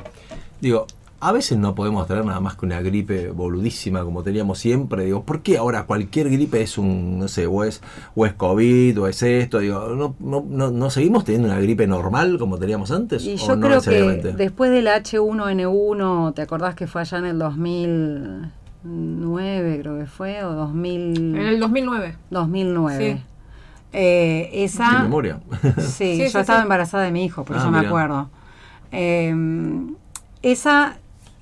[0.60, 0.86] Digo,
[1.22, 5.06] a veces no podemos tener nada más que una gripe boludísima como teníamos siempre.
[5.06, 7.82] Digo, ¿por qué ahora cualquier gripe es un, no sé, o es,
[8.16, 9.60] o es COVID o es esto?
[9.60, 13.24] Digo, ¿no, no, no, no seguimos teniendo una gripe normal como teníamos antes?
[13.24, 14.34] Y ¿O yo no creo que necesariamente?
[14.34, 20.44] después del H1N1, ¿te acordás que fue allá en el 2009, creo que fue?
[20.44, 22.18] ¿O 2000, En el 2009.
[22.32, 23.14] 2009?
[23.18, 23.24] Sí.
[23.94, 25.04] Eh, ¿Qué esa...
[25.04, 25.40] memoria?
[25.78, 26.64] Sí, Sí, yo sí, estaba sí.
[26.64, 28.30] embarazada de mi hijo, por Ah, eso me acuerdo.
[28.92, 29.36] Eh,
[30.42, 30.98] esa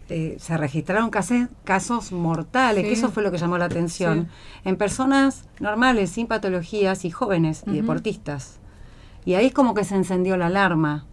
[0.09, 4.27] eh, se registraron casi- casos mortales, que eso fue lo que llamó la atención,
[4.65, 8.59] en personas normales, sin patologías y jóvenes y deportistas.
[9.25, 11.05] Y ahí es como que se encendió la alarma.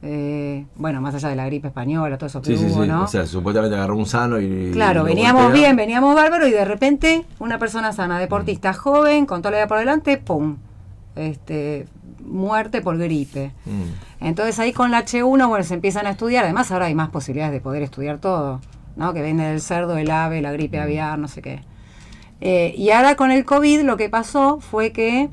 [0.00, 2.88] Eh, bueno, más allá de la gripe española, todo eso que Sí, sí, hubo, sí.
[2.88, 3.02] ¿no?
[3.02, 4.70] O sea, supuestamente agarró un sano y.
[4.72, 5.60] Claro, veníamos golpea.
[5.60, 9.66] bien, veníamos bárbaro y de repente una persona sana, deportista joven, con toda la vida
[9.66, 10.56] por delante, ¡pum!
[11.16, 11.86] Este,
[12.28, 13.52] muerte por gripe.
[13.66, 14.24] Mm.
[14.24, 16.44] Entonces ahí con la H1, bueno, se empiezan a estudiar.
[16.44, 18.60] Además ahora hay más posibilidades de poder estudiar todo,
[18.96, 19.12] ¿no?
[19.14, 21.60] Que viene del cerdo, el ave, la gripe aviar, no sé qué.
[22.40, 25.28] Eh, y ahora con el COVID lo que pasó fue que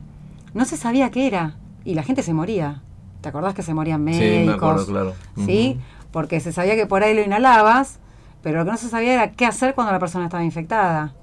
[0.53, 2.81] no se sabía qué era y la gente se moría.
[3.21, 4.45] ¿Te acordás que se morían Sí, médicos?
[4.47, 5.13] me acuerdo, claro.
[5.45, 5.79] ¿Sí?
[6.11, 7.99] Porque se sabía que por ahí lo inhalabas,
[8.41, 11.13] pero lo que no se sabía era qué hacer cuando la persona estaba infectada.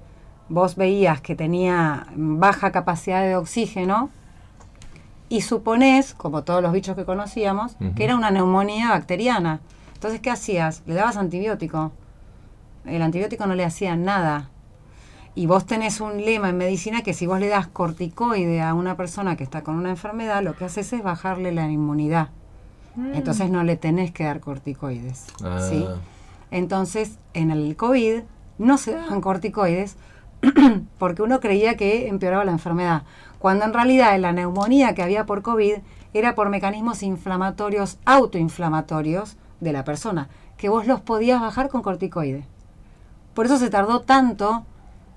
[0.48, 4.10] Vos veías que tenía baja capacidad de oxígeno
[5.32, 9.60] y suponés, como todos los bichos que conocíamos, que era una neumonía bacteriana.
[9.94, 10.82] Entonces, ¿qué hacías?
[10.84, 11.90] Le dabas antibiótico.
[12.84, 14.50] El antibiótico no le hacía nada.
[15.34, 18.98] Y vos tenés un lema en medicina que si vos le das corticoide a una
[18.98, 22.28] persona que está con una enfermedad, lo que haces es bajarle la inmunidad.
[23.14, 25.24] Entonces no le tenés que dar corticoides.
[25.42, 25.66] Ah.
[25.66, 25.86] ¿sí?
[26.50, 28.20] Entonces, en el COVID
[28.58, 29.96] no se daban corticoides
[30.98, 33.04] porque uno creía que empeoraba la enfermedad,
[33.42, 35.78] cuando en realidad la neumonía que había por COVID
[36.14, 42.44] era por mecanismos inflamatorios, autoinflamatorios de la persona, que vos los podías bajar con corticoides.
[43.34, 44.64] Por eso se tardó tanto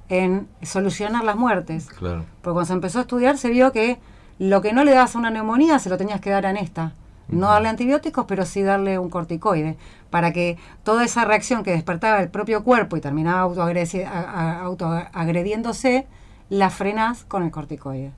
[0.10, 1.86] en solucionar las muertes.
[1.86, 2.26] Claro.
[2.42, 4.00] Porque cuando se empezó a estudiar se vio que
[4.40, 6.94] lo que no le dabas a una neumonía se lo tenías que dar en esta.
[7.28, 9.78] No darle antibióticos, pero sí darle un corticoide,
[10.10, 16.08] para que toda esa reacción que despertaba el propio cuerpo y terminaba autoagrediéndose,
[16.50, 18.12] la frenás con el corticoide.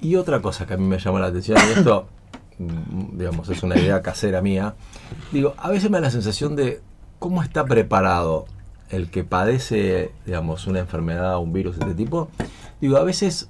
[0.00, 2.06] Y otra cosa que a mí me llama la atención, y esto,
[2.58, 4.74] mm, digamos, es una idea casera mía,
[5.32, 6.80] digo, a veces me da la sensación de
[7.18, 8.46] cómo está preparado
[8.90, 12.28] el que padece, digamos, una enfermedad, un virus de este tipo,
[12.80, 13.48] digo, a veces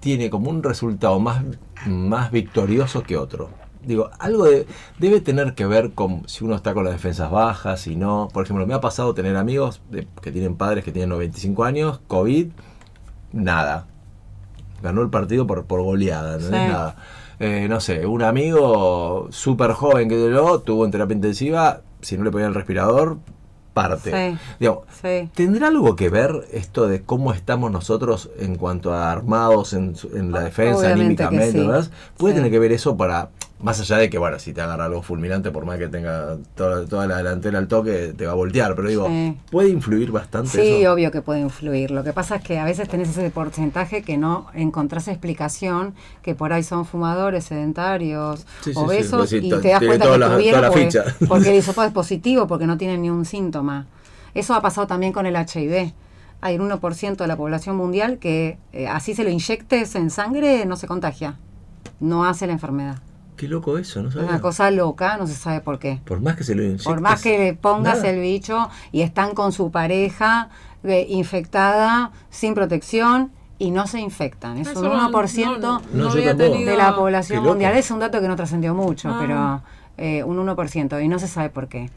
[0.00, 1.42] tiene como un resultado más,
[1.86, 3.48] más victorioso que otro.
[3.84, 4.66] Digo, algo de-
[4.98, 8.28] debe tener que ver con si uno está con las defensas bajas, si no.
[8.32, 9.80] Por ejemplo, me ha pasado tener amigos
[10.20, 12.48] que tienen padres que tienen 95 años, COVID,
[13.32, 13.86] nada.
[14.82, 16.38] Ganó el partido por, por goleada.
[16.38, 16.50] Sí.
[16.50, 16.96] Nada.
[17.38, 22.24] Eh, no sé, un amigo súper joven que yo tuvo en terapia intensiva, si no
[22.24, 23.18] le ponía el respirador,
[23.74, 24.10] parte.
[24.10, 24.38] Sí.
[24.58, 25.28] Digamos, Sí.
[25.34, 30.32] ¿Tendrá algo que ver esto de cómo estamos nosotros en cuanto a armados en, en
[30.32, 31.90] la defensa, Obviamente anímicamente?
[32.16, 33.28] Puede tener que ver eso para,
[33.60, 36.84] más allá de que, bueno, si te agarra algo fulminante, por más que tenga toda,
[36.86, 39.36] toda la delantera al toque, te va a voltear, pero digo, Sí.
[39.50, 40.92] ¿puede influir bastante Sí, eso?
[40.92, 41.90] obvio que puede influir.
[41.90, 46.34] Lo que pasa es que a veces tenés ese porcentaje que no encontrás explicación, que
[46.34, 49.86] por ahí son fumadores, sedentarios, Sí, sí, sí, obesos, pues sí, y te das tiene
[49.86, 51.04] cuenta toda que la- tuvieron toda la porque, ficha.
[51.28, 53.86] porque el hisopado es positivo, porque no tienen ni un síntoma.
[54.34, 55.92] Eso ha pasado también con el HIV.
[56.42, 60.66] Hay un 1% de la población mundial que eh, así se lo inyectes en sangre,
[60.66, 61.38] no se contagia.
[62.00, 62.98] No hace la enfermedad.
[63.36, 64.30] Qué loco eso, ¿no Es sabía?
[64.30, 66.00] una cosa loca, no se sabe por qué.
[66.04, 68.10] Por más que se lo inyectes, Por más que le pongas nada.
[68.10, 70.48] el bicho y están con su pareja
[70.84, 74.58] eh, infectada, sin protección, y no se infectan.
[74.58, 77.76] Es Eso un no- 1% no- No, no de la población mundial.
[77.76, 79.16] Es un dato que no trascendió mucho, Ah.
[79.20, 79.62] pero
[79.98, 81.90] eh, un 1%, y no se sabe por qué.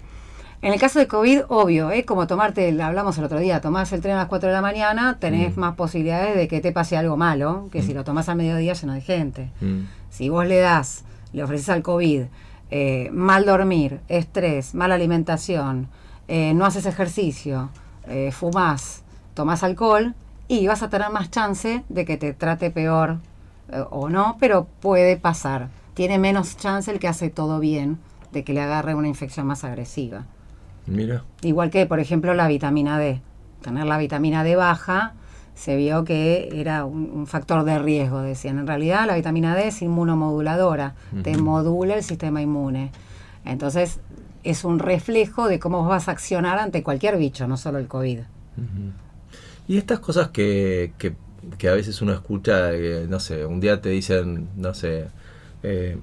[0.62, 4.02] En el caso de COVID, obvio, es como tomarte, hablamos el otro día, tomás el
[4.02, 5.60] tren a las 4 de la mañana, tenés Mm.
[5.60, 8.94] más posibilidades de que te pase algo malo que si lo tomás al mediodía lleno
[8.94, 9.52] de gente.
[9.62, 9.82] Mm.
[10.10, 11.04] Si vos le das,
[11.34, 12.24] le ofreces al COVID
[12.72, 15.88] eh, mal dormir, estrés, mala alimentación,
[16.28, 17.70] eh, no haces ejercicio,
[18.08, 19.04] eh, fumás,
[19.34, 20.14] tomás alcohol
[20.48, 23.18] y vas a tener más chance de que te trate peor
[23.72, 25.70] eh, o no, pero puede pasar.
[25.94, 27.98] Tiene menos chance el que hace todo bien
[28.32, 30.26] de que le agarre una infección más agresiva.
[30.86, 31.24] Mira.
[31.42, 33.22] Igual que, por ejemplo, la vitamina D.
[33.62, 35.14] Tener la vitamina D baja
[35.60, 38.60] se vio que era un, un factor de riesgo, decían.
[38.60, 42.92] En realidad, la vitamina D es inmunomoduladora, te modula el sistema inmune.
[43.44, 44.00] Entonces,
[44.46, 48.20] es un reflejo de cómo vas a accionar ante cualquier bicho, no solo el COVID.
[49.68, 51.16] Y estas cosas que, que,
[51.58, 55.08] que a veces uno escucha, eh, no sé, un día te dicen, no sé,
[55.64, 55.98] eh,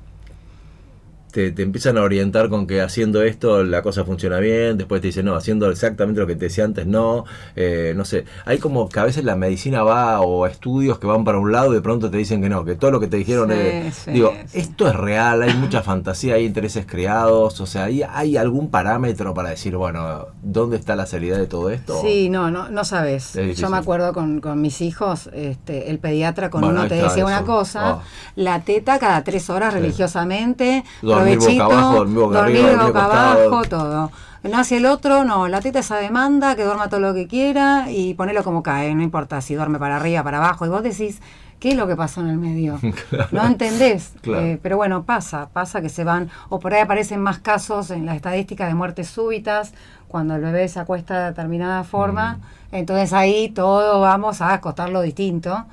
[1.36, 5.08] te, te empiezan a orientar con que haciendo esto la cosa funciona bien, después te
[5.08, 7.26] dicen, no, haciendo exactamente lo que te decía antes, no,
[7.56, 11.24] eh, no sé, hay como que a veces la medicina va o estudios que van
[11.24, 13.18] para un lado y de pronto te dicen que no, que todo lo que te
[13.18, 13.94] dijeron Sí, es...
[13.96, 14.60] sí, digo, sí.
[14.60, 19.34] esto es real, hay mucha fantasía, hay intereses creados, o sea, ¿hay, hay algún parámetro
[19.34, 22.00] para decir, bueno, ¿dónde está la seriedad de todo esto?
[22.00, 23.34] Sí, no, no, no sabes.
[23.56, 27.08] Yo me acuerdo con, con mis hijos, este, el pediatra con Bueno, uno te decía
[27.24, 27.26] eso.
[27.26, 28.02] una cosa, Ah.
[28.36, 34.10] la teta cada tres horas religiosamente, Dormir boca abajo, dormir boca arriba, boca abajo, todo.
[34.42, 37.90] No hacia el otro, no, la teta esa demanda, que duerma todo lo que quiera
[37.90, 41.20] y ponelo como cae, no importa si duerme para arriba, para abajo, y vos decís,
[41.58, 42.78] ¿qué es lo que pasó en el medio?
[43.32, 44.44] No entendés, Claro.
[44.44, 48.06] Eh, pero bueno, pasa, pasa que se van, o por ahí aparecen más casos en
[48.06, 49.72] las estadísticas de muertes súbitas,
[50.06, 52.38] cuando el bebé se acuesta de determinada forma,
[52.70, 55.64] entonces ahí todo vamos a acostarlo distinto,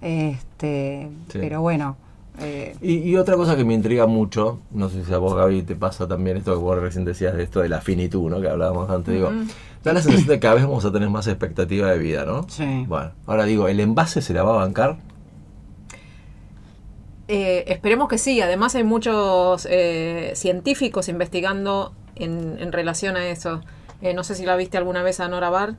[0.00, 1.38] este, Sí.
[1.40, 1.96] pero bueno,
[2.40, 5.62] eh, Y, y otra cosa que me intriga mucho, no sé si a vos Gaby
[5.62, 8.40] te pasa también esto que vos recién decías de esto de la finitud, ¿no?
[8.40, 9.30] Que hablábamos antes, digo,
[9.84, 12.46] da la sensación de que cada vez vamos a tener más expectativa de vida, ¿no?
[12.48, 12.84] Sí.
[12.88, 14.96] Bueno, ahora digo, ¿el envase se la va a bancar?
[17.28, 18.40] Eh, esperemos que sí.
[18.40, 23.60] Además hay muchos eh, científicos investigando en, en relación a eso.
[24.02, 25.76] Eh, no sé si la viste alguna vez a Nora Bar,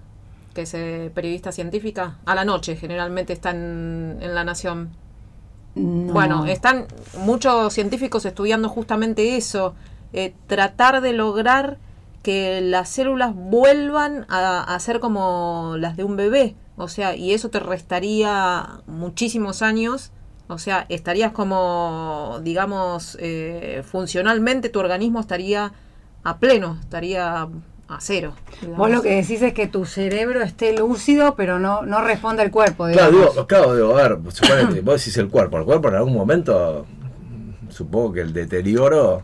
[0.54, 2.18] que es eh, periodista científica.
[2.26, 4.90] A la noche, generalmente está en, en La Nación.
[5.76, 6.14] No.
[6.14, 6.86] Bueno, están
[7.18, 9.76] muchos científicos estudiando justamente eso.
[10.14, 11.78] eh, tratar de lograr
[12.22, 16.56] que las células vuelvan a, a ser como las de un bebé.
[16.78, 20.12] O sea, y eso te restaría muchísimos años.
[20.48, 25.74] O sea, estarías como, digamos, eh, funcionalmente tu organismo estaría
[26.24, 27.48] a pleno, estaría
[27.90, 28.34] a cero.
[28.62, 28.78] digamos.
[28.78, 32.50] Vos lo que decís es que tu cerebro esté lúcido, pero no, no responde al
[32.52, 33.34] cuerpo, Claro, digamos.
[33.34, 36.86] digo, claro, digo, a ver, suponete, vos decís el cuerpo, el cuerpo en algún momento,
[37.70, 39.24] supongo que el deterioro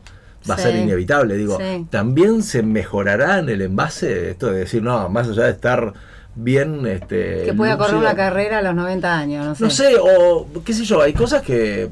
[0.50, 1.86] va a ser inevitable, digo, Sí.
[1.90, 5.94] también se mejorará en el envase esto de decir, no, más allá de estar
[6.36, 7.44] bien, este...
[7.44, 9.64] que pueda correr una carrera a los 90 años, no sé.
[9.64, 11.90] No sé, o qué sé yo, hay cosas que,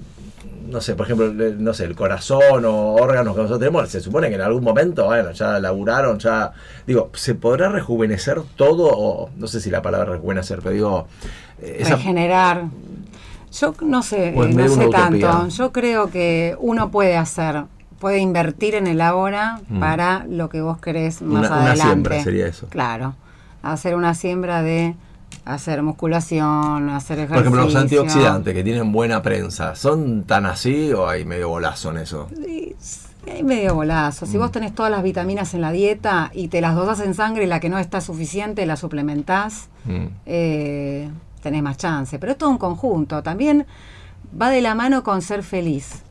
[0.68, 4.30] no sé, por ejemplo, no sé, el corazón o órganos que nosotros tenemos, se supone
[4.30, 6.52] que en algún momento, bueno, ya laburaron, ya,
[6.86, 8.90] digo, ¿se podrá rejuvenecer todo?
[8.92, 11.08] O no sé si la palabra rejuvenecer, pero digo,
[11.62, 12.66] eh, esa- Regenerar.
[13.60, 15.30] Yo no sé, no sé una utopía.
[15.30, 15.48] tanto.
[15.50, 17.64] Yo creo que uno puede hacer,
[18.00, 19.80] puede invertir en el ahora Mm.
[19.80, 21.82] para lo que vos querés más Una- una adelante.
[21.84, 22.68] siembra sería eso.
[22.70, 23.16] Claro.
[23.64, 24.96] hacer una siembra de
[25.46, 27.36] hacer musculación, hacer ejercicio.
[27.36, 31.92] Por ejemplo, los antioxidantes que tienen buena prensa, ¿son tan así o hay medio bolazo
[31.92, 32.28] en eso?
[33.32, 34.26] Hay medio bolazo.
[34.26, 34.40] Si Mm.
[34.42, 37.48] vos tenés todas las vitaminas en la dieta y te las dosas en sangre y
[37.48, 40.06] la que no está suficiente la suplementás, Mm.
[40.26, 41.10] eh,
[41.42, 42.20] tenés más chance.
[42.20, 43.24] Pero es todo un conjunto.
[43.24, 43.66] También
[44.40, 46.04] va de la mano con ser feliz.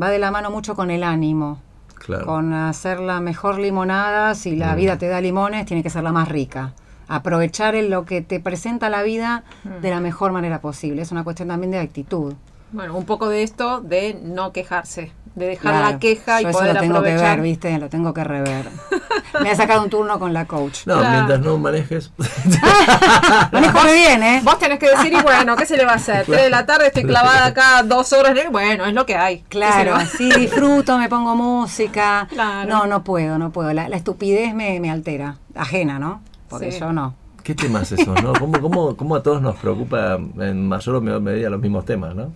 [0.00, 1.58] Va de la mano mucho con el ánimo.
[1.96, 2.26] Claro.
[2.26, 4.34] Con hacer la mejor limonada.
[4.34, 4.76] Si la Mm.
[4.76, 6.72] vida te da limones, tiene que ser la más rica.
[7.14, 9.44] Aprovechar en lo que te presenta la vida
[9.82, 11.02] de la mejor manera posible.
[11.02, 12.34] Es una cuestión también de actitud.
[12.72, 16.48] Bueno, un poco de esto de no quejarse, de dejar Claro, la queja y yo
[16.48, 17.78] eso poder lo tengo que ver, ¿viste?
[17.78, 18.66] Lo tengo que rever.
[19.42, 20.86] Me ha sacado un turno con la coach.
[20.86, 21.10] No, Claro.
[21.12, 22.12] mientras no manejes.
[23.52, 24.40] Manejo muy bien, ¿eh?
[24.42, 26.24] Vos tenés que decir, y bueno, ¿qué se le va a hacer?
[26.26, 28.32] Tres de la tarde estoy clavada acá dos horas.
[28.32, 29.44] en el- Bueno, es lo que hay.
[29.48, 32.26] ¿Qué se le Claro, así disfruto, me pongo música.
[32.30, 32.68] Claro.
[32.70, 33.72] No, no puedo, no puedo.
[33.72, 35.36] La, la estupidez me, me altera.
[35.54, 36.22] Ajena, ¿no?
[36.52, 36.80] Porque Sí.
[36.80, 37.14] yo no.
[37.42, 38.32] ¿Qué temas esos, no?
[38.34, 42.14] ¿Cómo, cómo, cómo a todos nos preocupa en mayor o menor medida los mismos temas,
[42.14, 42.30] no?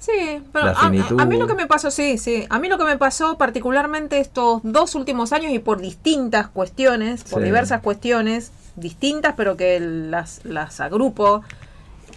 [0.00, 2.44] Sí, pero a, mí lo que me pasó, sí, sí.
[2.50, 7.24] A mí lo que me pasó particularmente estos dos últimos años y por distintas cuestiones,
[7.24, 7.44] por Sí.
[7.46, 11.42] diversas cuestiones distintas, pero que las, las agrupo.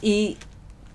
[0.01, 0.37] Y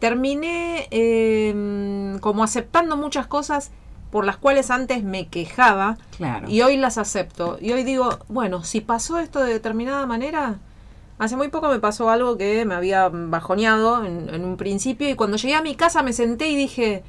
[0.01, 3.71] terminé eh, como aceptando muchas cosas
[4.13, 6.49] por las cuales antes me quejaba Claro.
[6.49, 7.59] y hoy las acepto.
[7.61, 10.57] Y hoy digo, bueno, si pasó esto de determinada manera,
[11.19, 15.15] hace muy poco me pasó algo que me había bajoneado en, en un principio y
[15.17, 17.03] cuando llegué a mi casa me senté y dije,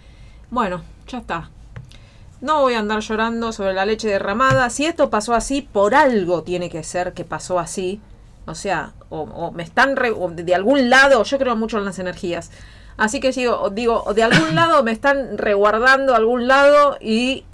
[0.49, 1.49] bueno, ya está.
[2.41, 4.69] No voy a andar llorando sobre la leche derramada.
[4.69, 8.01] Si esto pasó así, por algo tiene que ser que pasó así.
[8.45, 11.85] O sea, o, o me están re- o de algún lado, yo creo mucho en
[11.85, 12.51] las energías.
[12.97, 17.45] Así que digo, digo, de algún lado me están reguardando algún lado y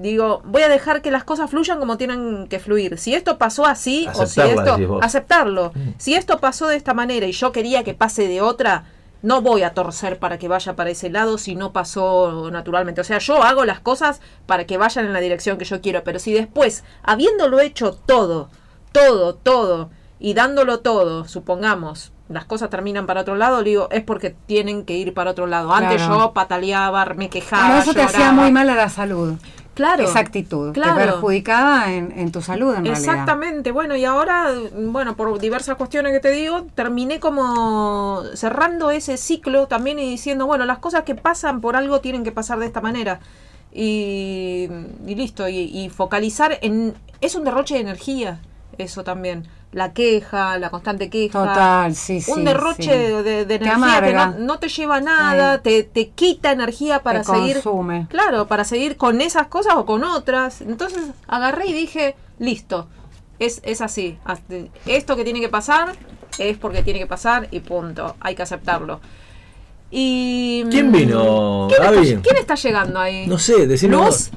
[0.00, 2.98] digo, voy a dejar que las cosas fluyan como tienen que fluir.
[2.98, 5.72] Si esto pasó así, o si esto, aceptarlo.
[5.98, 8.84] Si esto pasó de esta manera y yo quería que pase de otra,
[9.22, 13.00] no voy a torcer para que vaya para ese lado si no pasó naturalmente.
[13.00, 16.04] O sea, yo hago las cosas para que vayan en la dirección que yo quiero,
[16.04, 18.50] pero si después, habiéndolo hecho todo,
[18.92, 24.30] todo, todo, y dándolo todo, supongamos, las cosas terminan para otro lado, digo, es porque
[24.46, 25.72] tienen que ir para otro lado.
[25.72, 26.18] Antes Claro.
[26.18, 27.66] yo pataleaba, me quejaba.
[27.66, 29.34] Bueno, eso te hacía muy mal a la salud.
[29.74, 30.04] Claro.
[30.04, 30.72] Esa actitud.
[30.72, 30.94] Claro.
[30.96, 32.98] Te perjudicaba en, en tu salud, en realidad.
[32.98, 39.18] Exactamente, bueno, y ahora, bueno, por diversas cuestiones que te digo, terminé como cerrando ese
[39.18, 42.66] ciclo también y diciendo, bueno, las cosas que pasan por algo tienen que pasar de
[42.66, 43.20] esta manera.
[43.70, 44.68] Y,
[45.06, 46.94] y listo, y, y focalizar en...
[47.20, 48.40] Es un derroche de energía,
[48.78, 49.46] eso también.
[49.72, 51.38] La queja, la constante queja.
[51.46, 52.30] Total, sí, sí.
[52.30, 52.88] un derroche sí.
[52.88, 55.60] de, de Te energía que no, no te lleva a nada, Sí.
[55.64, 58.06] te, te quita energía para Te seguir consume.
[58.08, 60.62] Claro, para seguir con esas cosas o con otras.
[60.62, 62.88] Entonces agarré y dije, listo,
[63.38, 64.18] es, es así.
[64.86, 65.92] Esto que tiene que pasar
[66.38, 68.16] es porque tiene que pasar y punto.
[68.20, 69.00] Hay que aceptarlo.
[69.90, 73.26] Y ¿Quién vino, ¿Quién está, quién está llegando ahí?
[73.26, 74.30] No sé, vos.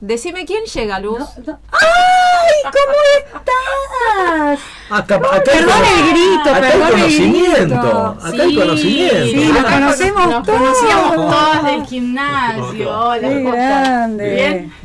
[0.00, 1.18] Decime quién llega, Luz.
[1.38, 4.60] ¡Ay, cómo estás!
[4.90, 7.58] Acá, acá hay Perdón el grito, acá hay perdón el conocimiento.
[7.74, 8.16] grito.
[8.22, 9.24] Acá hay conocimiento.
[9.26, 10.58] Sí, nos conocemos Nos todos.
[10.58, 12.90] conocíamos todas del gimnasio.
[13.00, 13.80] Hola, ¡Qué ¿cómo estás?
[13.88, 14.30] grande!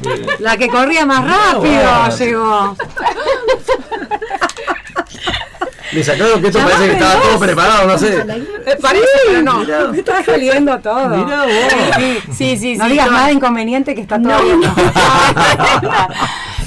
[0.03, 0.37] Bien.
[0.39, 2.17] La que corría más rápido bueno.
[2.17, 2.75] llegó.
[5.93, 8.17] Le sacaron que esto parece que estaba todo preparado, no sé.
[8.65, 9.91] Eh, parece, pero no.
[9.91, 11.09] Me está saliendo todo.
[11.09, 12.35] mirá vos.
[12.37, 13.13] Sí, sí, No sí, digas no.
[13.13, 14.59] nada inconveniente que está todo No, bien.
[14.61, 14.75] no.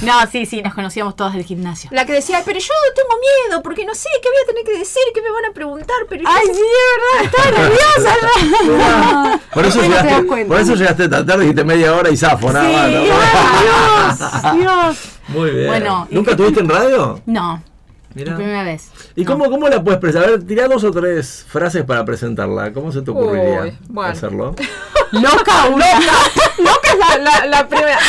[0.03, 1.89] No, sí, sí, nos conocíamos todas del gimnasio.
[1.91, 3.09] La que decía, pero yo tengo
[3.49, 5.95] miedo porque no sé qué voy a tener que decir, qué me van a preguntar,
[6.07, 8.15] pero yo Ay, sí, es verdad, estaba
[8.77, 9.39] nerviosa.
[9.53, 12.89] Por eso, llegaste, por eso llegaste tan tarde, dijiste media hora y zafo, nada más.
[12.91, 13.01] ¿no?
[13.01, 14.97] Dios, Dios.
[15.29, 15.67] Muy bien.
[15.67, 17.19] Bueno, ¿y ¿Nunca qué- tuviste en radio?
[17.25, 17.63] No,
[18.17, 18.35] Mirá.
[18.35, 18.89] primera vez.
[19.15, 20.27] ¿Y cómo, cómo la puedes presentar?
[20.29, 22.73] A ver, tirá dos o tres frases para presentarla.
[22.73, 24.11] ¿Cómo se te ocurriría Uy, bueno.
[24.11, 24.55] hacerlo?
[25.11, 25.99] loca, loca.
[26.57, 27.99] loca es la, la, la primera.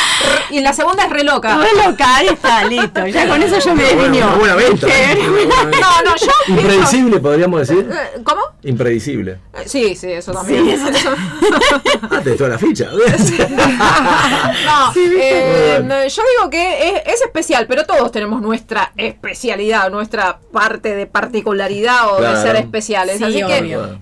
[0.50, 1.56] Y la segunda es re loca.
[1.58, 3.06] Re loca, ahí está, listo.
[3.06, 4.26] Ya con eso yo me definió.
[4.26, 4.86] una buena venta.
[4.86, 6.26] No, no, yo.
[6.46, 7.88] pienso- Impredecible, podríamos decir.
[7.90, 8.40] Eh, ¿Cómo?
[8.62, 9.32] Impredecible.
[9.54, 10.64] Eh, Sí, sí, eso también.
[10.64, 11.10] Sí, eso
[12.10, 12.88] Ah, te dio la ficha.
[14.64, 15.96] No, eh, Bueno.
[15.96, 21.06] no, yo digo que es, es especial, pero todos tenemos nuestra especialidad, nuestra parte de
[21.06, 22.38] particularidad o Claro.
[22.38, 23.18] de ser especiales.
[23.18, 23.96] Sí, Así que obvio.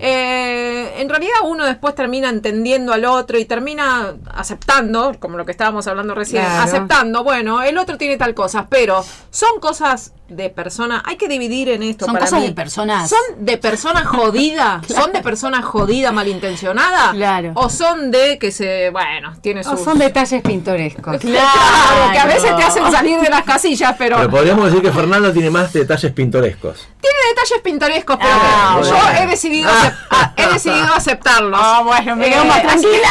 [0.87, 5.51] Eh, en realidad uno después termina entendiendo al otro y termina aceptando, como lo que
[5.51, 6.63] estábamos hablando recién, Claro.
[6.63, 11.69] aceptando, bueno, el otro tiene tal cosa, pero son cosas de persona, hay que dividir
[11.69, 12.05] en esto.
[12.05, 12.47] Son para cosas mí.
[12.47, 13.09] de personas.
[13.09, 14.81] ¿Son de persona jodida?
[14.87, 17.11] ¿Son de persona jodida, malintencionada?
[17.11, 17.51] Claro.
[17.55, 19.81] ¿O son de que se, bueno, tiene O sus...
[19.83, 21.17] son detalles pintorescos.
[21.19, 24.91] Claro, que a veces te hacen salir de las casillas, pero, Pero podríamos decir que
[24.91, 26.87] Fernando tiene más detalles pintorescos.
[27.01, 28.95] tiene detalles pintorescos, pero Ah, bueno.
[28.97, 29.69] yo he decidido,
[30.11, 31.59] ah, he decidido aceptarlos.
[31.61, 33.09] Ah, bueno, me quedo Eh, más tranquila.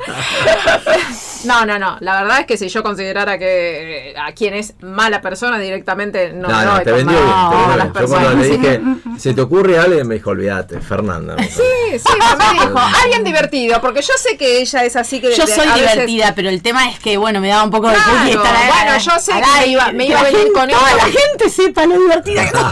[1.44, 1.96] No, no, no.
[2.00, 6.32] La verdad es que si yo considerara que eh, a quien es mala persona directamente
[6.32, 7.30] no, No, no, te vendió bien.
[7.50, 7.70] te vendió bien.
[7.70, 8.34] Yo cuando personas.
[8.36, 8.80] le dije,
[9.18, 10.04] ¿se te ocurre algo?
[10.04, 11.36] Me dijo, olvídate, Fernanda.
[11.42, 12.08] Sí, sí,
[12.38, 15.66] me dijo, alguien divertido, porque yo sé que ella es así que Yo de- soy
[15.68, 18.10] a veces- divertida, pero el tema es que, bueno, me daba un poco de Claro,
[18.18, 18.68] cookie estar ahí.
[18.68, 20.90] bueno, yo sé que me iba- me que iba a la venir gente- con toda
[20.90, 21.06] esto.
[21.06, 22.60] la gente sepa lo divertida que soy.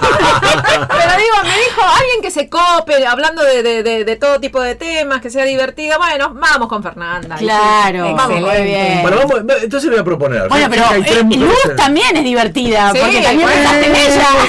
[0.88, 4.60] Pero digo, me dijo alguien que se cope, hablando de, de, de, de todo tipo
[4.60, 5.98] de temas, que sea divertida.
[5.98, 7.36] Bueno, vamos con Fernanda.
[7.36, 9.02] Claro, vamos con- muy bien.
[9.02, 10.48] Bueno, vamos, entonces le voy a proponer.
[10.48, 14.26] Bueno, pero eh, Luz también es divertida, Sí, porque también bueno, pensaste en ella.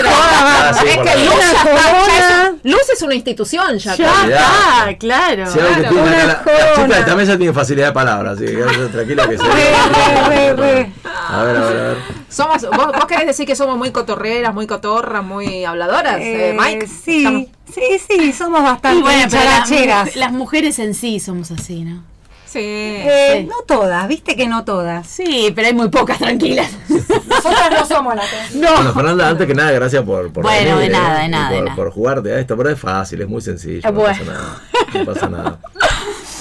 [0.00, 0.08] Claro,
[0.42, 3.94] Ah, sí, es que Luz, ya está- Una ya es, Luz es una institución ya.
[3.96, 5.46] Ya está, claro.
[5.46, 5.74] Si Claro.
[5.74, 6.98] tiene acá, la, Una la chica de jona.
[6.98, 8.52] esta mesa tiene facilidad de palabra, así que
[8.92, 9.44] tranquila que se.
[9.44, 10.92] Re, re, re.
[11.28, 11.96] A ver, a ver, a ver.
[12.28, 16.56] Somos, vos, vos querés decir que somos muy cotorreras, muy cotorras, muy habladoras, eh, Eh,
[16.58, 16.86] Mike.
[16.86, 20.16] sí, Estamos- sí, sí, somos bastante Y bueno, pero la- characheras.
[20.16, 22.02] las mujeres en sí somos así, ¿no?
[22.50, 22.58] Sí.
[22.62, 23.46] Eh, Sí.
[23.48, 25.06] No todas, viste que no todas.
[25.06, 26.70] Sí, pero hay muy pocas tranquilas.
[26.88, 30.92] Nosotras no somos las Bueno, Fernanda, antes que nada, gracias por, por Bueno, de venir,
[30.92, 31.76] nada, eh, de nada, por, de nada.
[31.76, 34.18] por jugarte a esto, pero es fácil, es muy sencillo, no Bueno.
[34.18, 34.60] pasa nada.
[34.94, 35.58] No pasa nada.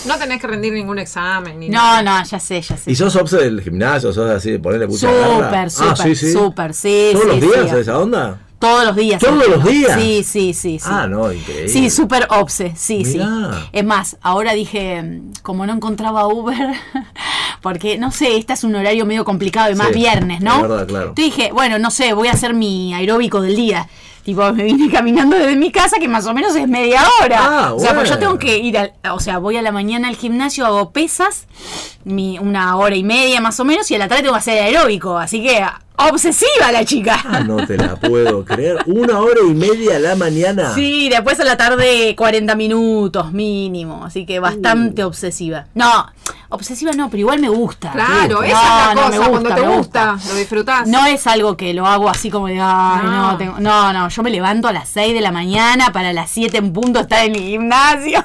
[0.07, 1.60] No tenés que rendir ningún examen.
[1.60, 2.02] Ni nada.
[2.02, 2.90] No, no, ya sé, ya sé.
[2.90, 4.11] ¿Y sos obse del gimnasio?
[4.14, 5.07] ¿Sos así de ponerle mucha?
[5.10, 6.31] Súper, súper, ah, sí, sí.
[6.31, 7.76] súper, sí, ¿Todos sí, los días sí.
[7.77, 8.40] esa onda?
[8.60, 9.22] Todos los días.
[9.22, 9.99] ¿Todos los días?
[9.99, 10.90] Sí, sí, sí, sí.
[10.91, 11.69] Ah, no, increíble.
[11.69, 13.26] Sí, súper obse, sí, Mirá.
[13.53, 13.69] sí.
[13.72, 16.73] Es más, ahora dije, mm, como no encontraba Uber,
[17.61, 20.56] porque no sé, este es un horario medio complicado y más Sí, viernes, ¿no?
[20.56, 21.14] es verdad, claro.
[21.14, 23.88] Te dije, bueno, no sé, voy a hacer mi aeróbico del día.
[24.23, 27.40] Tipo, me vine caminando desde mi casa, que más o menos es media hora.
[27.41, 30.10] Ah, o sea, pues yo tengo que ir al, o sea, voy a la mañana
[30.10, 31.48] al gimnasio, hago pesas,
[32.03, 34.61] mi, una hora y media más o menos, y a la tarde tengo que hacer
[34.61, 35.18] aeróbico.
[35.18, 35.64] Así que,
[36.10, 37.20] obsesiva la chica.
[37.26, 38.78] Ah, no te la puedo creer.
[38.88, 40.74] Una hora y media a la mañana.
[40.74, 44.44] Sí, después a la tarde 40 minutos mínimo, así que Uh.
[44.44, 45.66] bastante obsesiva.
[45.74, 46.08] No,
[46.50, 47.92] obsesiva no, pero igual me gusta.
[47.92, 50.88] Claro, No, esa es la no, me gusta, Cuando te me gusta, lo disfrutás.
[50.88, 53.38] No es algo que lo hago así como de, ay, no, No.
[53.38, 56.58] tengo- no, no, yo me levanto a las 6 de la mañana para las 7
[56.58, 58.24] en punto estar en mi gimnasio.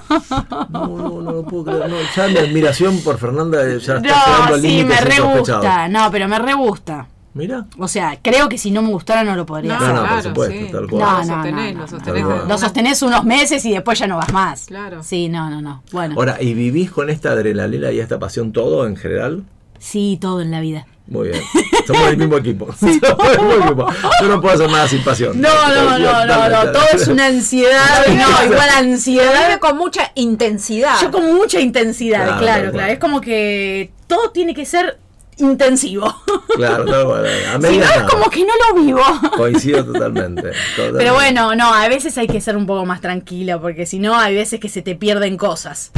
[0.71, 1.89] No, no, no lo puedo creer.
[1.89, 5.21] No, ya mi admiración por Fernanda ya está llegando No, al sí, límite me re
[5.21, 7.07] gusta, no, pero me re gusta.
[7.35, 7.67] Mira.
[7.79, 9.95] O sea, creo que si no me gustara no lo podría No, No, hacer.
[9.95, 10.73] no, por claro, supuesto, sí.
[10.73, 11.01] tal cual.
[11.03, 11.89] No, Lo no, sostenés, no, lo no.
[11.89, 12.25] sostenés.
[12.49, 14.67] Lo sostenés unos meses y después ya no vas más.
[14.67, 15.03] Claro.
[15.03, 15.83] Sí, no, no, no.
[15.93, 16.15] Bueno.
[16.17, 19.43] Ahora, ¿y vivís con esta adrenalina y esta pasión todo en general?
[19.79, 20.87] Sí, todo en la vida.
[21.07, 21.43] Muy bien.
[21.87, 22.73] Somos del mismo equipo.
[22.73, 22.99] Somos
[23.29, 23.87] del mismo equipo.
[24.23, 25.39] Yo no puedo hacer nada sin pasión.
[25.41, 29.59] No, no, no, no, no, todo es una ansiedad, no, igual ansiedad.
[29.59, 30.95] con mucha intensidad.
[31.03, 32.93] Yo con mucha intensidad, Claro, claro.
[32.93, 34.99] Es como que todo tiene que ser
[35.39, 36.15] intensivo.
[36.55, 37.15] Claro.
[37.17, 39.01] A Si no es como que no lo vivo.
[39.37, 40.53] Coincido totalmente.
[40.77, 40.99] totalmente.
[40.99, 44.17] Pero bueno, no, a veces hay que ser un poco más tranquila, porque si no,
[44.17, 45.91] hay veces que se te pierden cosas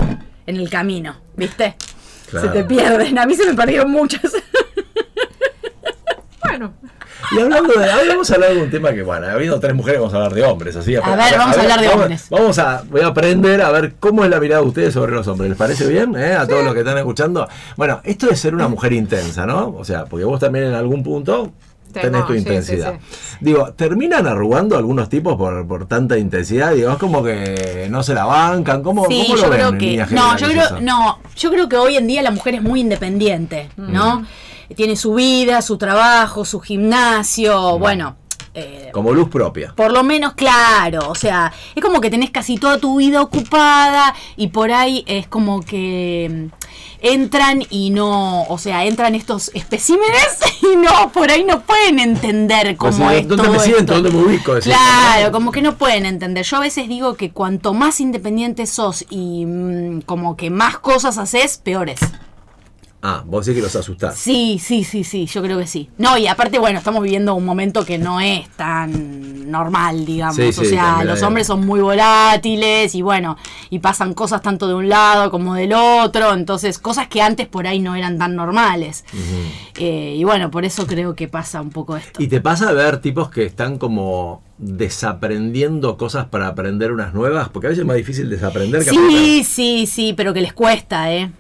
[0.47, 1.77] en el camino, ¿viste?
[2.31, 2.47] Claro.
[2.47, 3.19] Se te pierden.
[3.19, 4.33] A mí se me perdieron muchas.
[6.43, 6.73] Bueno,
[7.33, 7.91] Y hablando de.
[7.91, 10.17] Ahora vamos a hablar de un tema que, bueno, ha habido tres mujeres, vamos a
[10.19, 10.77] hablar de hombres.
[10.77, 12.27] Así, ver, vamos a hablar de vamos- hombres.
[12.31, 12.83] Vamos a.
[12.89, 15.49] Voy a aprender a ver cómo es la mirada de ustedes sobre los hombres.
[15.51, 16.15] ¿Les parece bien?
[16.17, 16.35] eh?
[16.35, 17.49] A todos los que están escuchando.
[17.77, 19.75] Bueno, esto es ser una mujer intensa, ¿no?
[19.77, 21.53] O sea, porque vos también en algún punto.
[21.93, 22.95] Tenés tu sí, intensidad.
[23.11, 26.75] sí, Digo, ¿terminan arrugando algunos tipos por, por tanta intensidad?
[26.75, 28.83] Digo, es como que no se la bancan.
[28.83, 30.07] ¿Cómo, cómo lo yo ven creo que.
[30.15, 30.81] No, yo creo, eso?
[30.83, 34.27] no, yo creo que hoy en día la mujer es muy independiente, ¿no?
[34.75, 38.17] Tiene su vida, su trabajo, su gimnasio, bueno.
[38.55, 39.73] eh, Como luz propia.
[39.77, 44.15] por lo menos, claro, o sea, es como que tenés casi toda tu vida ocupada
[44.37, 46.67] y por ahí es como que mm,
[47.03, 52.77] entran y no, o sea, entran estos especímenes y no, por ahí no pueden entender
[52.79, 53.17] Pues, cómo ¿sí?
[53.17, 53.81] es ¿Dónde todo me siento?
[53.81, 53.95] esto.
[53.95, 54.55] ¿Dónde me ubico?
[54.55, 55.33] Decís, Claro, ¿no?
[55.33, 56.45] como que no pueden entender.
[56.45, 61.19] Yo a veces digo que cuanto más independiente sos y mm, como que más cosas
[61.19, 62.01] haces, peores.
[63.09, 64.19] Ah, vos decís que los asustás.
[64.19, 65.89] Sí, sí, sí, sí, yo creo que sí.
[65.97, 70.35] No, y aparte, bueno, estamos viviendo un momento que no es tan normal, digamos.
[70.35, 73.37] Sí, o sí, sea, los hombres son muy volátiles y bueno,
[73.71, 77.69] y pasan cosas tanto de un lado como del otro, entonces cosas que antes por
[77.69, 79.05] ahí no eran tan normales.
[79.77, 82.21] Eh, y bueno, por eso creo que pasa un poco esto.
[82.21, 87.51] ¿Y te pasa ver tipos que están como desaprendiendo cosas para aprender unas nuevas?
[87.51, 89.17] Porque a veces es más difícil desaprender que aprender.
[89.17, 91.31] Sí, sí, sí, pero que les cuesta, ¿eh?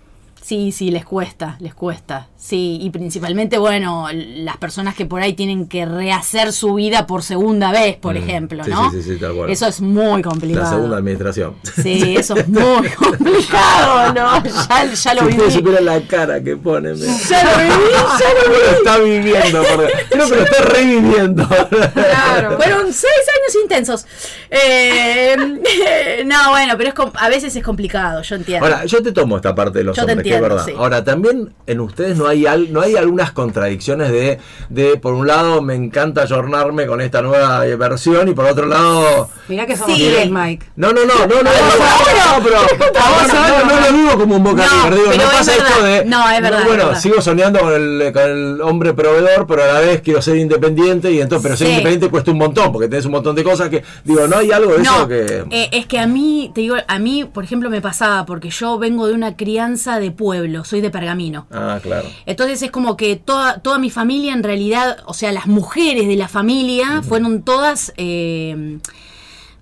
[0.46, 2.28] Sí, sí, les cuesta, les cuesta.
[2.36, 7.24] Sí, y principalmente, bueno, las personas que por ahí tienen que rehacer su vida por
[7.24, 8.88] segunda vez, por Mm, ejemplo, sí, ¿no?
[8.92, 9.50] sí, sí, sí, tal cual.
[9.50, 10.62] Eso es muy complicado.
[10.62, 11.56] La segunda administración.
[11.82, 14.42] Sí, eso es muy complicado, ¿no?
[14.44, 15.42] Ya, ya lo si viví.
[15.42, 16.92] ustedes la cara que pone.
[16.94, 16.98] me-
[17.28, 19.62] Ya lo viví, ya lo lo está viviendo.
[19.64, 21.48] porque- creo que lo está reviviendo.
[21.92, 22.56] Claro.
[22.56, 24.06] Fueron seis años intensos.
[24.48, 25.36] Eh,
[26.24, 28.64] no, bueno, pero es a veces es complicado, yo entiendo.
[28.64, 30.64] Ahora, yo te tomo esta parte de los Yo te que es entiendo, verdad.
[30.66, 30.74] sí.
[30.78, 34.38] Ahora, también en ustedes no hay al- no hay algunas contradicciones de,
[34.68, 38.66] de, por un lado, me encanta ayornarme con esta nueva eh, versión y por otro
[38.66, 39.28] lado.
[39.48, 40.10] Mirá que somos Sí.
[40.12, 40.66] tres, Mike.
[40.76, 42.56] No, no, no, no, no, no, no, no, pero
[42.92, 45.98] no, no, no lo digo como un boca No, no es pasa esto verdad.
[46.00, 47.00] de No, es verdad, bueno, es verdad.
[47.00, 51.10] sigo soñando con el, con el hombre proveedor, pero a la vez quiero ser independiente
[51.12, 51.72] y entonces, pero ser Sí.
[51.72, 54.72] independiente cuesta un montón, porque tenés un montón de cosas que, digo, no hay algo
[54.74, 57.70] de eso No, que eh, es que a mí, te digo, a mí, por ejemplo,
[57.70, 60.25] me pasaba porque yo vengo de una crianza de pueblo,
[60.64, 61.46] soy de Pergamino.
[61.50, 62.08] Ah, claro.
[62.26, 66.16] Entonces es como que toda, toda mi familia en realidad, o sea, las mujeres de
[66.16, 68.78] la familia fueron todas, eh,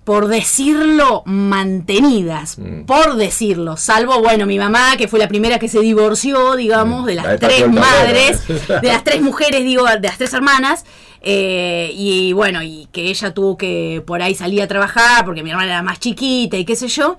[0.03, 2.85] por decirlo, mantenidas, Mm.
[2.85, 7.05] por decirlo, salvo, bueno, mi mamá, que fue la primera que se divorció, digamos, Mm.
[7.07, 10.85] de las tres madres, de las tres mujeres, digo, de las tres hermanas.
[11.21, 15.49] Eh, y bueno, y que ella tuvo que por ahí salir a trabajar porque mi
[15.51, 17.17] hermana era más chiquita y qué sé yo.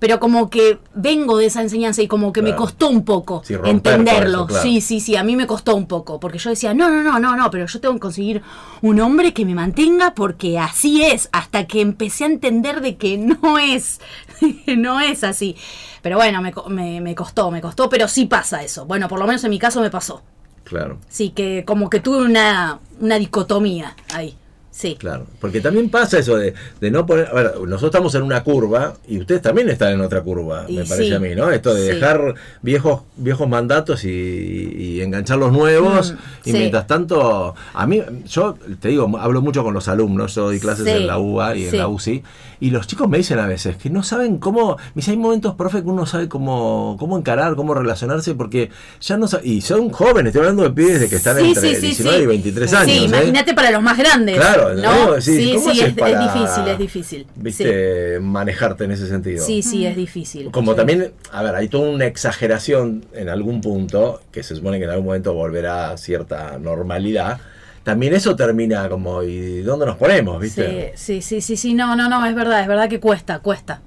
[0.00, 3.54] Pero como que vengo de esa enseñanza y como que me costó un poco Sí,
[3.64, 4.38] entenderlo.
[4.38, 4.62] eso, claro.
[4.62, 7.20] Sí, sí, sí, a mí me costó un poco, porque yo decía, no, no, no,
[7.20, 8.40] no, no, pero yo tengo que conseguir
[8.80, 13.18] un hombre que me mantenga porque así es, hasta que empecé a entender de que
[13.18, 14.00] no es,
[14.66, 15.54] no es así.
[16.00, 18.86] Pero bueno, me, me, me costó, me costó, pero sí pasa eso.
[18.86, 20.22] Bueno, por lo menos en mi caso me pasó.
[20.64, 20.98] Claro.
[21.08, 24.36] Sí, que como que tuve una, una dicotomía ahí.
[24.70, 24.96] Sí.
[24.98, 27.26] Claro, porque también pasa eso de, de no poner.
[27.26, 30.76] A ver, nosotros estamos en una curva y ustedes también están en otra curva, Y
[30.76, 31.50] me parece sí, a mí, ¿no?
[31.50, 31.94] Esto de sí.
[31.94, 36.12] dejar viejos viejos mandatos y, y enganchar los nuevos.
[36.12, 36.16] Mm,
[36.48, 36.56] y sí.
[36.56, 40.86] mientras tanto, a mí, yo te digo, hablo mucho con los alumnos, yo doy clases
[40.86, 42.22] en la UBA y en la UCI,
[42.60, 44.76] y los chicos me dicen a veces que no saben cómo.
[44.76, 48.70] Me dicen, hay momentos, profe, que uno sabe cómo, cómo encarar, cómo relacionarse, porque
[49.00, 51.60] ya no sa- Y son jóvenes, estoy hablando de pibes de que están Sí, entre
[51.74, 52.22] sí, sí, 19 sí.
[52.22, 52.88] y 23 Sí, años.
[52.96, 53.04] ¿eh?
[53.04, 54.36] imagínate para los más grandes.
[54.36, 54.82] Claro, ¿no?
[55.14, 55.20] ¿no?
[55.20, 57.26] Sí, Sí, ¿cómo sí, es, es para, difícil, es difícil.
[57.36, 58.20] ¿Viste?
[58.20, 59.44] Manejarte en ese sentido.
[59.44, 60.50] Sí, sí, sí, es difícil.
[60.50, 60.76] Como Sí.
[60.76, 64.90] también, a ver, hay toda una exageración en algún punto, que se supone que en
[64.90, 67.38] algún momento volverá a cierta normalidad.
[67.82, 70.40] También eso termina como, ¿y dónde nos ponemos?
[70.40, 70.92] ¿Viste?
[70.96, 73.80] Sí, sí, sí, sí, sí, no, no, no, es verdad, es verdad que cuesta, cuesta.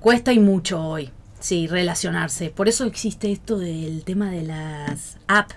[0.00, 2.50] Cuesta y mucho hoy, sí, relacionarse.
[2.50, 5.56] Por eso existe esto del tema de las apps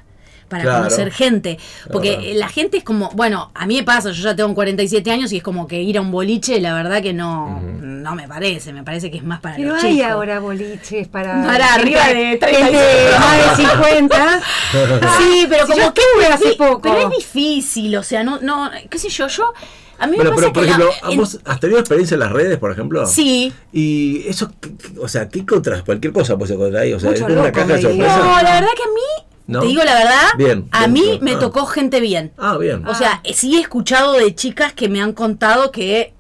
[0.50, 0.78] para Claro.
[0.80, 1.58] conocer gente.
[1.92, 2.34] Porque Claro.
[2.40, 5.38] la gente es como, bueno, a mí me pasa, yo ya tengo 47 años y
[5.38, 8.84] es como que ir a un boliche, la verdad que no, no me parece, me
[8.84, 10.12] parece que es más para Pero los hay chicos.
[10.12, 11.44] ahora boliches para.
[11.46, 12.78] Para arriba de 30 gente
[13.20, 14.42] más de 50.
[15.20, 16.02] Sí, pero Si como que
[16.32, 16.82] hace poco.
[16.82, 19.54] Pero es difícil, o sea, no, no, qué sé yo, yo,
[19.98, 21.80] a mí Bueno, me pero pasa por que la- ejemplo, ¿a en- ¿vos has tenido
[21.80, 23.06] experiencia en las redes, por ejemplo?
[23.06, 23.52] Sí.
[23.74, 25.84] Y eso, ¿qué- qué- o sea, ¿qué encontrás?
[25.84, 26.94] Cualquier cosa puedes encontrar ahí.
[26.94, 28.18] O sea, Mucho es una loco, caja de sorpresa.
[28.18, 29.62] No, la verdad que a mí, ¿No?
[29.62, 31.24] te digo la verdad, Bien, a bien, mí bien.
[31.24, 31.40] me Ah.
[31.40, 32.32] tocó gente bien.
[32.38, 32.88] Ah, bien.
[32.88, 36.14] O sea, sí he escuchado de chicas que me han contado que.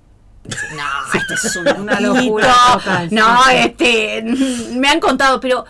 [0.76, 4.24] No, este es un Una locura total, No, este.
[4.74, 5.66] Me han contado, pero.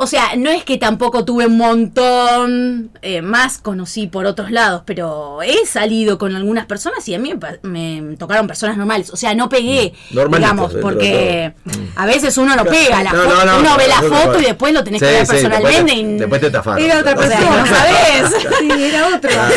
[0.00, 4.82] O sea, no es que tampoco tuve un montón, eh, más conocí por otros lados,
[4.86, 9.10] pero he salido con algunas personas y a mí me, tocaron personas normales.
[9.10, 10.14] O sea, no pegué, Mm.
[10.14, 11.52] Normalitos, digamos, porque
[11.96, 14.32] a veces uno no pega la No, foto, no, no, uno no, ve la foto
[14.34, 14.38] no.
[14.40, 16.82] y después lo tenés Sí, que ver sí, personalmente Después y te, después te tafaron.
[16.84, 17.56] Era otra persona.
[17.60, 18.46] no sabés.
[18.60, 19.30] Sí, era otro.
[19.30, 19.54] Claro.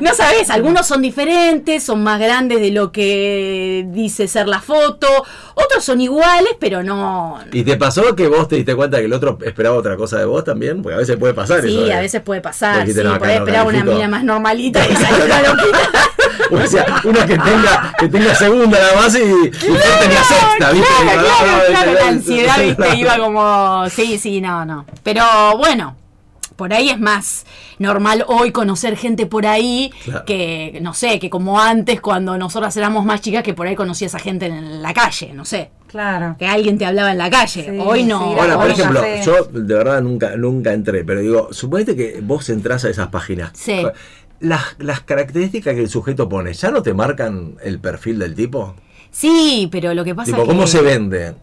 [0.00, 5.06] No sabes, algunos son diferentes, son más grandes de lo que dice ser la foto,
[5.54, 7.38] otros son iguales, pero no.
[7.52, 10.24] ¿Y te pasó que vos te diste cuenta que el otro esperaba otra cosa de
[10.24, 10.82] vos también?
[10.82, 11.96] Porque a veces puede pasar Sí, eso.
[11.96, 15.42] a veces puede pasar, sí, no, no esperar una mina más normalita y salir una
[15.42, 15.78] loquita.
[16.50, 20.70] O sea, una que tenga, que tenga segunda nada más y, y yo tenía sexta,
[20.72, 20.88] ¿viste?
[21.02, 22.04] Claro, claro, ah, claro, ¿viste?
[22.04, 22.94] la ansiedad, viste, Claro.
[22.96, 24.84] iba como, sí, sí, no, no.
[25.02, 25.24] Pero
[25.56, 25.96] bueno,
[26.56, 27.46] por ahí es más
[27.78, 30.24] normal hoy conocer gente por ahí Claro.
[30.24, 34.14] que, no sé, que como antes cuando nosotras éramos más chicas que por ahí conocías
[34.14, 35.70] a gente en la calle, no sé.
[35.88, 36.34] Claro.
[36.38, 37.64] Que alguien te hablaba en la calle.
[37.70, 38.18] Sí, hoy no.
[38.34, 39.22] sí, Ahora, por ejemplo, café.
[39.24, 43.50] yo de verdad nunca, nunca entré, pero digo, suponete que vos entrás a esas páginas.
[43.54, 43.84] Sí.
[44.40, 48.74] Las, las características que el sujeto pone, ¿ya no te marcan el perfil del tipo?
[49.10, 51.34] Sí, pero lo que pasa es ¿cómo que- se vende?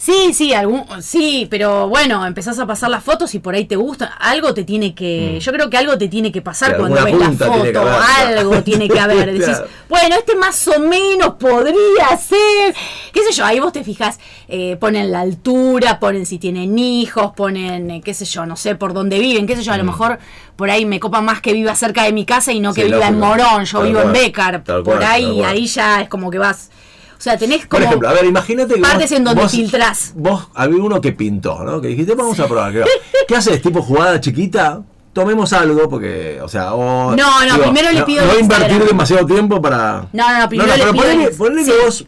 [0.00, 3.74] Sí, sí, algún, sí, pero bueno, empezás a pasar las fotos y por ahí te
[3.74, 4.06] gusta.
[4.20, 5.40] Algo te tiene que.
[5.40, 7.36] Yo creo que algo te tiene que pasar Claro, cuando ves la tiene
[7.72, 7.80] foto.
[7.80, 9.32] haber, algo tiene que haber.
[9.32, 9.66] Decís, Claro.
[9.88, 12.76] bueno, este más o menos podría ser.
[13.12, 13.44] ¿Qué sé yo?
[13.44, 18.14] Ahí vos te fijas, eh, ponen la altura, ponen si tienen hijos, ponen, eh, qué
[18.14, 19.72] sé yo, no sé por dónde viven, qué sé yo.
[19.72, 20.20] A lo mejor
[20.54, 22.86] por ahí me copa más que viva cerca de mi casa y no que Mm.
[22.86, 23.18] Sí, viva en.
[23.18, 23.64] Morón.
[23.64, 24.12] Yo Tal vivo en.
[24.12, 24.62] Becar.
[24.62, 26.70] Por cual, ahí, ahí ya es como que vas.
[27.18, 27.84] O sea, tenés Por como.
[27.84, 30.12] ejemplo, a ver, imagínate que partes vos, en donde vos- filtrás.
[30.14, 31.80] Vos, había uno que pintó, ¿no?
[31.80, 32.72] Que dijiste, vamos a probar.
[32.72, 32.84] ¿Qué,
[33.26, 33.60] ¿Qué haces?
[33.60, 34.82] ¿Tipo jugada chiquita?
[35.12, 39.26] Tomemos algo, porque, o sea, o, No, no, primero le pido No el invertir demasiado
[39.26, 40.06] tiempo para.
[40.12, 41.72] No, no, no, primero le pido ponele sí.
[41.72, 42.06] que vos.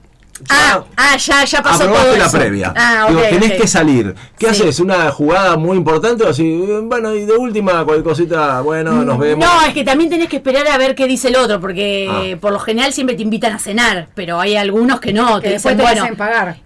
[0.48, 2.38] Ah, ah, ya, ya pasó aprobaste todo la eso.
[2.38, 2.72] previa.
[2.76, 4.14] Ah, Digo, ok, tenés que salir.
[4.38, 4.62] ¿Qué Sí.
[4.62, 4.80] haces?
[4.80, 6.64] ¿Una jugada muy importante o así?
[6.84, 9.44] Bueno, y de última, cualquier cosita, bueno, nos vemos.
[9.44, 12.38] No, es que también tenés que esperar a ver qué dice el otro, porque Ah.
[12.40, 15.54] por lo general siempre te invitan a cenar, pero hay algunos que no, que, Que
[15.54, 16.56] después dicen, te bueno, hacen pagar.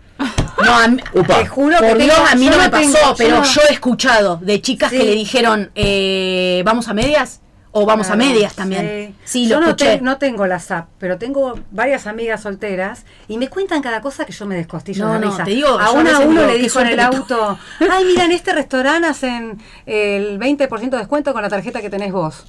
[0.65, 1.01] no, a mí-.
[1.27, 3.45] Te juro por que Dios, tengo- a mí no me tengo- pasó, yo pero no-
[3.45, 4.99] yo he escuchado de chicas Sí.
[4.99, 7.41] que le dijeron, eh, ¿vamos a medias?
[7.77, 9.17] O vamos a medias también.
[9.25, 9.97] Sí, yo lo no, escuché.
[9.97, 14.25] te- no tengo las app, pero tengo varias amigas solteras y me cuentan cada cosa
[14.25, 16.53] que yo me descostillo No, de no, te digo, a a una veces uno digo,
[16.53, 17.59] le dijo en el auto,
[17.91, 22.13] ay, mira, en este restaurante hacen el 20% de descuento con la tarjeta que tenés
[22.13, 22.45] vos.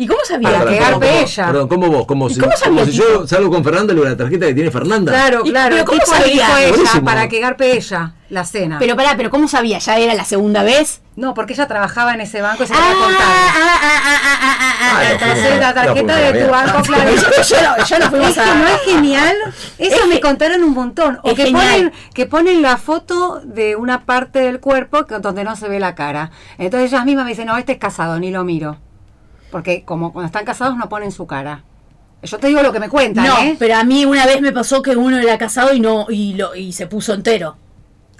[0.00, 0.48] ¿Y cómo sabía?
[0.48, 1.46] Perdón, que ¿cómo- garpe ella.
[1.46, 2.06] Perdón, ¿cómo vos?
[2.06, 4.70] Como ¿Y si, cómo como si yo salgo con Fernanda y la tarjeta que tiene
[4.70, 5.12] Fernanda.
[5.12, 5.76] Claro, ¿Y- claro.
[5.76, 6.46] pero cómo sabía?
[6.58, 7.04] ella Buenísimo.
[7.04, 8.78] para que garpe ella la cena.
[8.78, 9.78] Pero pará, pero ¿cómo sabía?
[9.78, 11.02] ¿Ya era la segunda vez?
[11.16, 13.26] no, porque ella trabajaba en ese banco y se Ah, le iba a contar.
[13.26, 17.10] ah, ah, ah, ah, ah, ah, Ah, ah, ah, la tarjeta de tu banco, claro.
[17.10, 19.36] Yo, yo no, yo no fuimos Es que a- no es genial.
[19.76, 21.18] Eso Es me contaron un montón.
[21.22, 25.56] O que ponen, que ponen la foto de una parte del cuerpo que- donde no
[25.56, 26.30] se ve la cara.
[26.56, 28.78] Entonces ellas mismas me dicen, no, este es casado, ni lo miro.
[29.50, 31.64] Porque como cuando están casados no ponen su cara.
[32.22, 33.56] Yo te digo lo que me cuentan, No, ¿eh?
[33.58, 36.54] pero a mí una vez me pasó que uno era casado y no y lo
[36.54, 37.56] y se puso entero.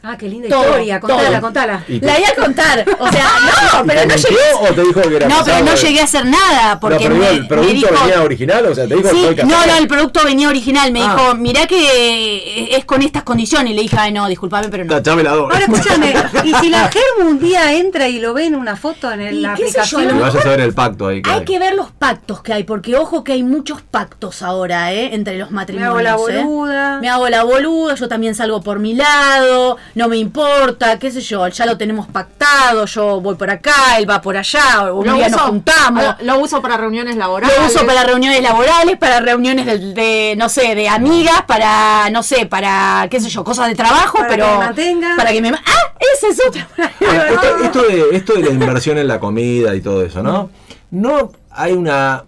[0.03, 1.01] Ah, qué linda Todo, historia.
[1.01, 1.41] Contala, todo.
[1.41, 1.85] contala.
[1.89, 5.17] La iba a contar, o sea, no, ¿Y pero no llegué, o te dijo que
[5.17, 7.75] era no, pero no llegué a hacer nada porque no, pero me, el me producto
[7.75, 10.91] dijo, venía original, o sea, te dijo Sí, no, no, el producto venía original.
[10.93, 11.15] Me Ah.
[11.17, 13.73] dijo, mirá que es con estas condiciones.
[13.73, 14.95] Y le dije, ay, no, disculpame, pero no.
[14.95, 15.55] Tachame la doble.
[15.55, 16.15] Ahora escúchame,
[16.45, 19.35] y si la Germu un día entra y lo ve en una foto en el-
[19.37, 20.21] Y la qué sé yo, aplicación.
[20.47, 21.23] a ver el pacto ahí.
[21.29, 25.15] Hay que ver los pactos que hay, porque ojo que hay muchos pactos ahora, ¿eh?
[25.15, 25.91] Entre los matrimonios.
[25.91, 26.43] hago la ¿eh?
[26.45, 26.99] boluda.
[27.01, 31.21] Me hago la boluda, yo también salgo por mi lado, no me importa, qué sé
[31.21, 35.15] yo, ya lo tenemos pactado, yo voy por acá, él va por allá, un Lo
[35.15, 36.05] día nos juntamos.
[36.21, 37.57] Lo, lo uso para reuniones laborales.
[37.59, 42.23] Lo uso para reuniones laborales, para reuniones de, de, no sé, de amigas, para, no
[42.23, 44.47] sé, para, qué sé yo, cosas de trabajo, Para pero...
[44.47, 45.17] que me mantenga.
[45.17, 45.51] Para que me...
[45.51, 45.95] ¡Ah!
[46.15, 46.63] Ese es otro.
[47.07, 50.51] Ahora, esto, esto de, esto de la inversión en la comida y todo eso, ¿no?
[50.91, 52.25] No hay una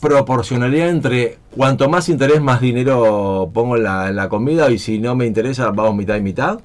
[0.00, 4.98] proporcionalidad entre cuanto más interés, más dinero pongo en la, en la comida y si
[4.98, 6.60] no me interesa, vamos mitad y mitad.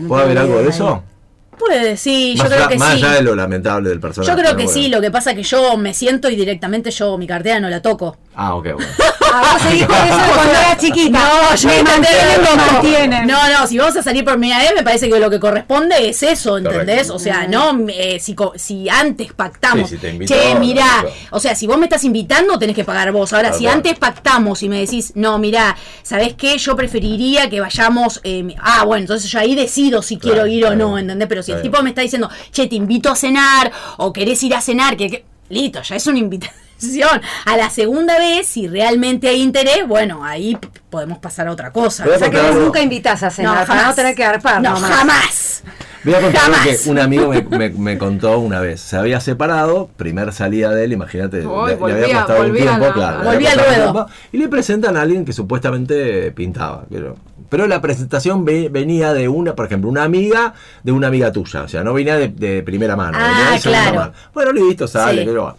[0.00, 1.02] No ¿Puede haber algo de eso?
[1.58, 3.04] Puede, sí, yo más creo allá, que más sí.
[3.04, 4.32] allá de lo lamentable del personaje.
[4.32, 7.18] Yo creo que sí, lo que pasa es que yo me siento y directamente yo
[7.18, 8.16] mi cartera no la toco.
[8.34, 8.88] Ah, ok, bueno.
[9.32, 9.72] Ah, vos con
[10.08, 11.18] eso cuando era chiquita.
[11.18, 12.56] No, yo me mantienen, toco.
[12.56, 13.26] mantienen.
[13.26, 16.08] No, no, si vamos a salir por primera vez, me parece que lo que corresponde
[16.08, 17.08] es eso, ¿entendés?
[17.08, 17.14] Correcto.
[17.14, 21.04] O sea, no, eh, si, si antes pactamos, Sí, si te invito, che, no, mirá,
[21.30, 23.32] o sea, si vos me estás invitando, tenés que pagar vos.
[23.32, 26.58] Ahora, si antes pactamos y me decís, no, mirá, ¿sabés qué?
[26.58, 30.66] Yo preferiría que vayamos, eh, ah, bueno, entonces yo ahí decido si Claro, quiero ir
[30.66, 30.98] o no.
[30.98, 31.28] ¿entendés?
[31.28, 34.54] Pero si el tipo me está diciendo, che, te invito a cenar, o querés ir
[34.54, 36.18] a cenar, que, que- listo, ya es una
[37.44, 40.56] A la segunda vez, si realmente hay interés, bueno, ahí
[40.88, 42.04] podemos pasar a otra cosa.
[42.04, 43.86] O sea que vos nunca invitas a No, cenar, para jamás.
[43.88, 44.90] no tener que arpar No, nomás.
[44.90, 45.62] jamás.
[46.02, 48.80] Voy a contar que un amigo me, me- me contó una vez.
[48.80, 53.22] Se había separado, primer salida de él, imagínate, le, había costado un tiempo, la- claro.
[53.24, 54.06] volvía al ruedo.
[54.32, 56.84] y le presentan a alguien que supuestamente pintaba.
[56.90, 57.16] Pero,
[57.50, 61.64] pero la presentación ve- venía de una, por ejemplo, una amiga de una amiga tuya.
[61.64, 63.18] O sea, no venía de, de primera mano.
[63.20, 63.96] Ah, venía de segunda claro.
[64.00, 64.12] mano.
[64.32, 65.28] Bueno, listo, sale, Sí.
[65.28, 65.54] pero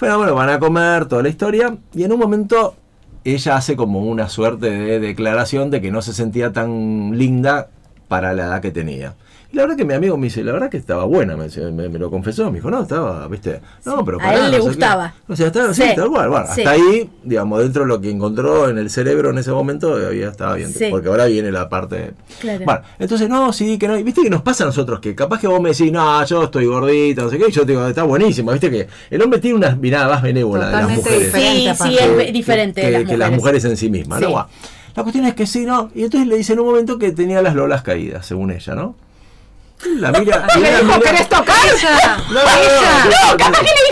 [0.00, 1.76] Bueno, bueno, van a comer, toda la historia.
[1.92, 2.76] Y en un momento
[3.24, 7.68] ella hace como una suerte de declaración de que no se sentía tan linda
[8.06, 9.14] para la edad que tenía.
[9.50, 11.88] Y la verdad que mi amigo me dice, la verdad que estaba buena, me, me-
[11.88, 14.64] me lo confesó, me dijo, no, estaba, viste, no, pero a pará, él le no
[14.64, 14.76] sé qué".
[14.76, 15.14] gustaba.
[15.26, 16.60] O sea, estaba, sí, Sí, tal cual, bueno, sí.
[16.60, 20.28] hasta ahí, digamos, dentro de lo que encontró en el cerebro en ese momento, había
[20.28, 20.88] estaba bien, Sí.
[20.90, 22.12] porque ahora viene la parte...
[22.40, 22.62] Claro.
[22.66, 25.40] Bueno, entonces, no, sí, que no, y viste que nos pasa a nosotros, que capaz
[25.40, 27.86] que vos me decís, no, yo estoy gordita, no sé qué, y yo te digo,
[27.86, 31.32] está buenísimo, viste que el hombre tiene una mirada más benévola de las Totalmente mujeres.
[31.32, 33.18] Sí, sí, es que- diferente que, de las que mujeres.
[33.18, 34.46] las mujeres en sí mismas, ¿no?
[34.94, 35.90] La cuestión es que sí, ¿no?
[35.94, 38.94] Y entonces le dice en un momento que tenía las lolas caídas, según ella, ¿no?
[39.84, 40.46] La mira.
[40.58, 41.56] Le dijo, mira- ¿querés tocar?
[41.64, 42.40] Ella, No, no,
[43.30, 43.88] no, capaz que le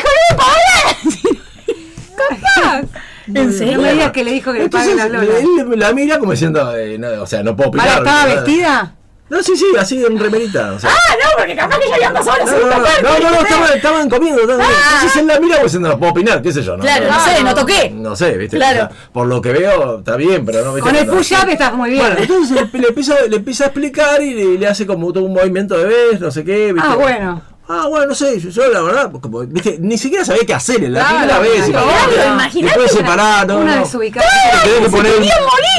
[3.35, 3.77] ¿En serio?
[3.79, 5.29] No me digas que le dijo que le paguen las lolas.
[5.41, 7.89] él la mira como diciendo, eh, no, o sea, no puedo opinar.
[7.99, 8.45] ¿estaba ¿verdad?
[8.45, 8.95] vestida?
[9.29, 10.73] No, sí, sí, así en remerita.
[10.73, 12.85] O sea, Ah, no, porque capaz que ya habían pasado la no, no, segunda no,
[12.85, 13.03] parte.
[13.03, 14.41] no, no, no, estaban, estaban comiendo.
[14.43, 15.13] estaban- Ah.
[15.19, 16.77] Él la mira, pues no lo puedo opinar, qué sé yo.
[16.77, 16.83] ¿no?
[16.85, 17.91] Claro, no sé, no toqué.
[17.91, 18.57] No sé, viste.
[18.57, 18.85] Claro.
[18.85, 20.89] O sea, por lo que veo, está bien, pero no viste.
[20.89, 22.05] Con el push-up estás muy bien.
[22.07, 25.25] Bueno, entonces le, le empieza, le empieza a explicar y le, le hace como todo
[25.25, 26.73] un movimiento de vez, no sé qué.
[26.73, 26.89] ¿viste?
[26.89, 27.43] ah, bueno.
[27.69, 29.77] Ah, bueno, no sé, yo, la verdad, como, ¿viste?
[29.81, 31.69] ni siquiera sabía qué hacer en la Claro, primera vez.
[31.71, 32.29] claro, imagínate.
[32.29, 34.27] imagínate Después una- separar, no, Una desubicada.
[34.63, 35.31] Tenés que poner, morir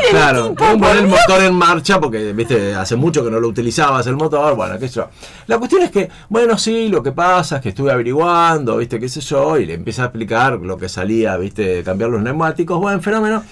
[0.09, 3.47] claro, tenés que poner el motor en marcha porque, viste, hace mucho que no lo
[3.47, 5.07] utilizabas el motor, bueno, qué sé yo.
[5.47, 9.07] La cuestión es que, bueno, sí, lo que pasa es que estuve averiguando, viste, qué
[9.07, 13.01] sé yo, y le empieza a explicar lo que salía, viste, cambiar los neumáticos, buen
[13.01, 13.43] fenómeno.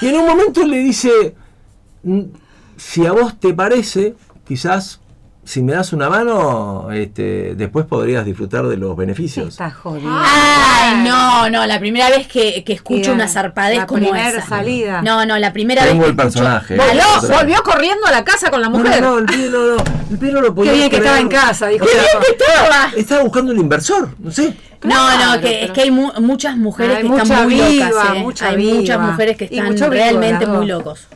[0.00, 1.36] Y en un momento le dice,
[2.02, 2.22] "Mm,
[2.76, 4.14] si a vos te parece,
[4.46, 4.98] quizás
[5.44, 9.48] si me das una mano, este, después podrías disfrutar de los beneficios.
[9.48, 10.10] Estás jodido.
[10.12, 14.46] Ay, no, no, la primera vez que, que escucho una zarpadez la como primera esa.
[14.46, 15.02] salida.
[15.02, 16.74] No, no, la primera Tengo vez el que escucho- personaje.
[16.74, 19.02] Aló, Volvió- Volvió corriendo a la casa con la mujer.
[19.02, 21.04] no, no, el pibe no, no, el pibe no lo podía Qué bien que creer.
[21.18, 21.84] estaba en casa, dijo.
[21.86, 22.06] ¡Qué bien
[22.38, 22.90] que estaba!
[22.96, 24.54] Estaba buscando un inversor, no sé.
[24.82, 27.44] No, Claro, no, que, pero- es que hay mu- muchas mujeres Hay que mucha están
[27.44, 28.04] muy viva, locas.
[28.16, 28.18] ¿eh?
[28.20, 31.06] mucha hay muchas mujeres que están realmente muy locos.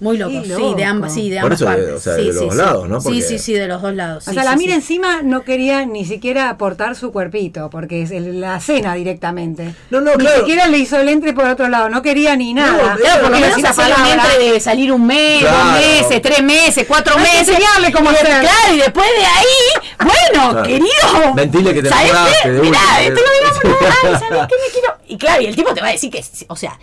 [0.00, 0.84] Muy locos, Y sí, de loco.
[0.84, 1.94] ambas, sí, de Por ambas eso, de- partes.
[1.94, 2.58] o sea, sí, de sí, los sí.
[2.58, 3.00] lados, ¿no?
[3.00, 4.28] Sí, Porque- sí, sí, de los dos lados.
[4.28, 4.76] O sí, sea, la mira sí.
[4.76, 9.74] encima no quería ni siquiera aportar su cuerpito, porque es el- la cena directamente.
[9.90, 10.38] No, no, ni claro.
[10.38, 12.94] siquiera le hizo el entre por otro lado, no quería ni nada.
[12.94, 15.56] No, Claro, por lo menos hacer entre de salir un mes, Claro.
[15.56, 17.48] dos meses, tres meses, cuatro meses.
[17.48, 18.26] enseñarle cómo hacer.
[18.26, 20.62] Claro, y después de ahí, bueno, Claro.
[20.62, 21.34] querido.
[21.34, 22.12] Ventile que te ¿sabes
[22.44, 22.48] qué?
[22.50, 23.70] Mirá, esto lo digamos, no,
[24.04, 24.94] ay, ¿sabes qué me quiero?
[25.08, 26.78] Y claro, y el tipo te va a decir que, o sea,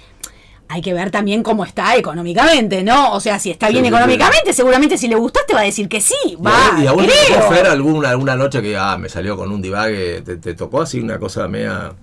[0.68, 3.12] hay que ver también cómo está económicamente, ¿no?
[3.14, 5.64] O sea, si está bien Sí, sí, económicamente, seguramente si le gustás te va a
[5.66, 6.38] decir que sí.
[6.46, 7.42] Va, y a vos creo.
[7.52, 11.00] Fer alguna, alguna noche que ah, me salió con un divague, te, te tocó así
[11.00, 11.94] una cosa media.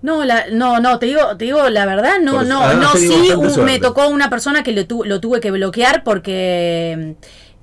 [0.00, 3.08] No, la, no, no, te digo, te digo la verdad, no, Por no, no, sí,
[3.36, 7.16] un- me tocó una persona que lo, tu- lo tuve que bloquear porque,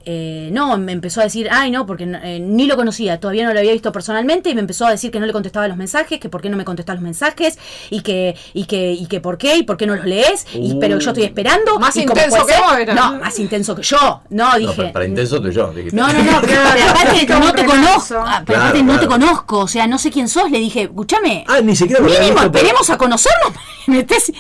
[0.05, 3.45] eh, no, me empezó a decir, ay, no, porque no- eh, ni lo conocía, todavía
[3.45, 5.77] no lo había visto personalmente y me empezó a decir que no le contestaba los
[5.77, 7.57] mensajes, que por qué no me contestaba los mensajes
[7.89, 10.73] y que, y que, y que por qué y por qué no los lees, y,
[10.73, 10.79] Uh.
[10.79, 11.79] pero yo estoy esperando.
[11.79, 12.95] Más y intenso que vos.
[12.95, 14.73] No, más intenso que yo, no, No, dije.
[14.75, 15.71] para, para intenso tú y yo.
[15.73, 15.95] dijiste.
[15.95, 19.59] No, no, no, pero, pero aparte no te conozco, pero Claro, aparte no te conozco,
[19.59, 22.97] o sea, no sé quién sos, le dije, escúchame, Ah, ni siquiera Mínimo, esperemos a
[22.97, 23.53] conocernos.
[23.87, 24.31] Me estés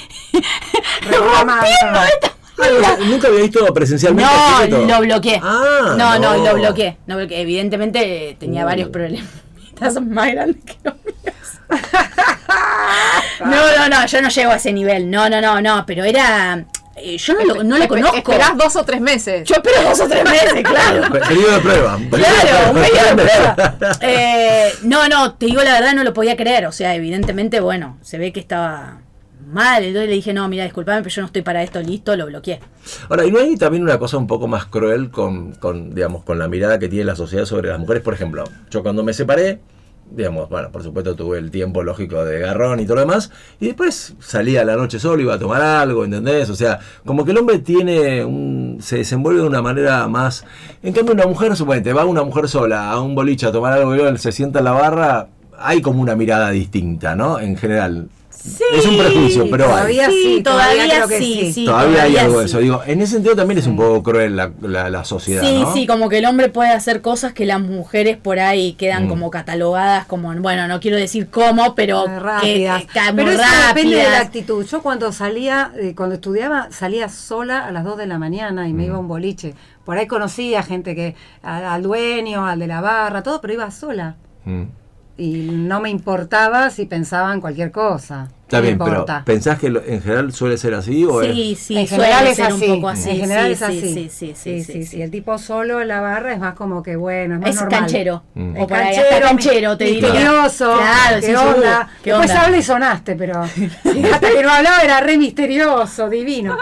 [1.03, 4.31] rompiendo esta Ah, nunca había visto presencialmente.
[4.69, 5.39] No, lo bloqueé.
[5.43, 6.43] Ah, no, no, no.
[6.45, 6.97] lo bloqueé.
[7.07, 7.41] No bloqueé.
[7.41, 8.65] Evidentemente eh, tenía Uh.
[8.65, 9.29] varios problemas.
[9.93, 11.15] Son más grandes que los míos.
[13.41, 15.09] No, no, no, yo no llego a ese nivel.
[15.09, 16.65] No, no, no, no, pero era.
[16.95, 18.15] eh, yo no lo, no lo conozco.
[18.17, 19.43] Esperás dos o tres meses.
[19.47, 21.11] Yo espero dos o tres meses, claro.
[21.11, 21.99] Pe- Periodo de prueba.
[22.09, 23.75] Claro, un periodo de prueba.
[24.01, 26.65] Eh, no, no, te digo la verdad, no lo podía creer.
[26.67, 28.99] O sea, evidentemente, bueno, se ve que estaba
[29.55, 29.83] mal.
[29.83, 32.59] Entonces le dije, no, mira, disculpame, pero yo no estoy para esto, listo, lo bloqueé.
[33.09, 36.37] Ahora, ¿y no hay también una cosa un poco más cruel con, con, digamos, con
[36.37, 38.03] la mirada que tiene la sociedad sobre las mujeres?
[38.03, 39.59] Por ejemplo, yo cuando me separé,
[40.11, 43.67] digamos, bueno, por supuesto tuve el tiempo lógico de garrón y todo lo demás, y
[43.67, 46.49] después salía a la noche solo, iba a tomar algo, ¿entendés?
[46.49, 50.45] O sea, como que el hombre tiene un, se desenvuelve de una manera más...
[50.83, 53.95] En cambio, una mujer, suponete, va una mujer sola a un boliche a tomar algo
[53.95, 55.27] y se sienta en la barra,
[55.57, 57.39] hay como una mirada distinta, ¿no?
[57.39, 58.09] En general.
[58.73, 59.71] Es un prejuicio, pero hay.
[59.71, 61.51] todavía sí, todavía creo que sí.
[61.53, 62.59] sí, Todavía, hay algo de eso.
[62.59, 65.41] Digo, en ese sentido también es un poco cruel la, la, la sociedad.
[65.43, 65.73] Sí, ¿no?
[65.73, 69.09] sí, como que el hombre puede hacer cosas que las mujeres por ahí quedan Mm.
[69.09, 72.05] como catalogadas como, bueno, no quiero decir cómo, pero
[72.41, 72.69] que,
[73.15, 74.65] Pero eso depende de la actitud.
[74.65, 78.73] Yo cuando salía, eh, cuando estudiaba, salía sola a las 2 de la mañana y
[78.73, 78.85] me Mm.
[78.87, 79.53] iba a un boliche.
[79.83, 83.69] Por ahí conocía gente que, a- al dueño, al de la barra, todo, pero iba
[83.71, 84.15] sola.
[84.45, 84.63] Mm.
[85.17, 88.29] Y no me importaba si pensaban cualquier cosa.
[88.45, 89.05] Está bien, pero.
[89.25, 91.03] ¿pensás que en general suele ser así?
[91.03, 92.65] O Sí, es- sí, en suele general es así.
[92.69, 93.09] un poco así.
[93.09, 93.81] En general sí, es así.
[93.81, 95.01] Sí, sí, sí, sí, sí, sí.
[95.01, 97.79] El tipo solo en la barra es más como que bueno, es más Es normal.
[97.79, 98.23] canchero.
[98.35, 98.55] Mm.
[98.55, 100.01] O Es por ahí hasta canchero, te diría.
[100.11, 101.43] misterioso, Claro, qué sí, onda.
[101.53, 101.87] seguro.
[102.03, 102.43] ¿Qué Después onda?
[102.43, 103.41] habla y sonaste, pero
[104.13, 106.55] hasta que no hablaba era re misterioso, divino.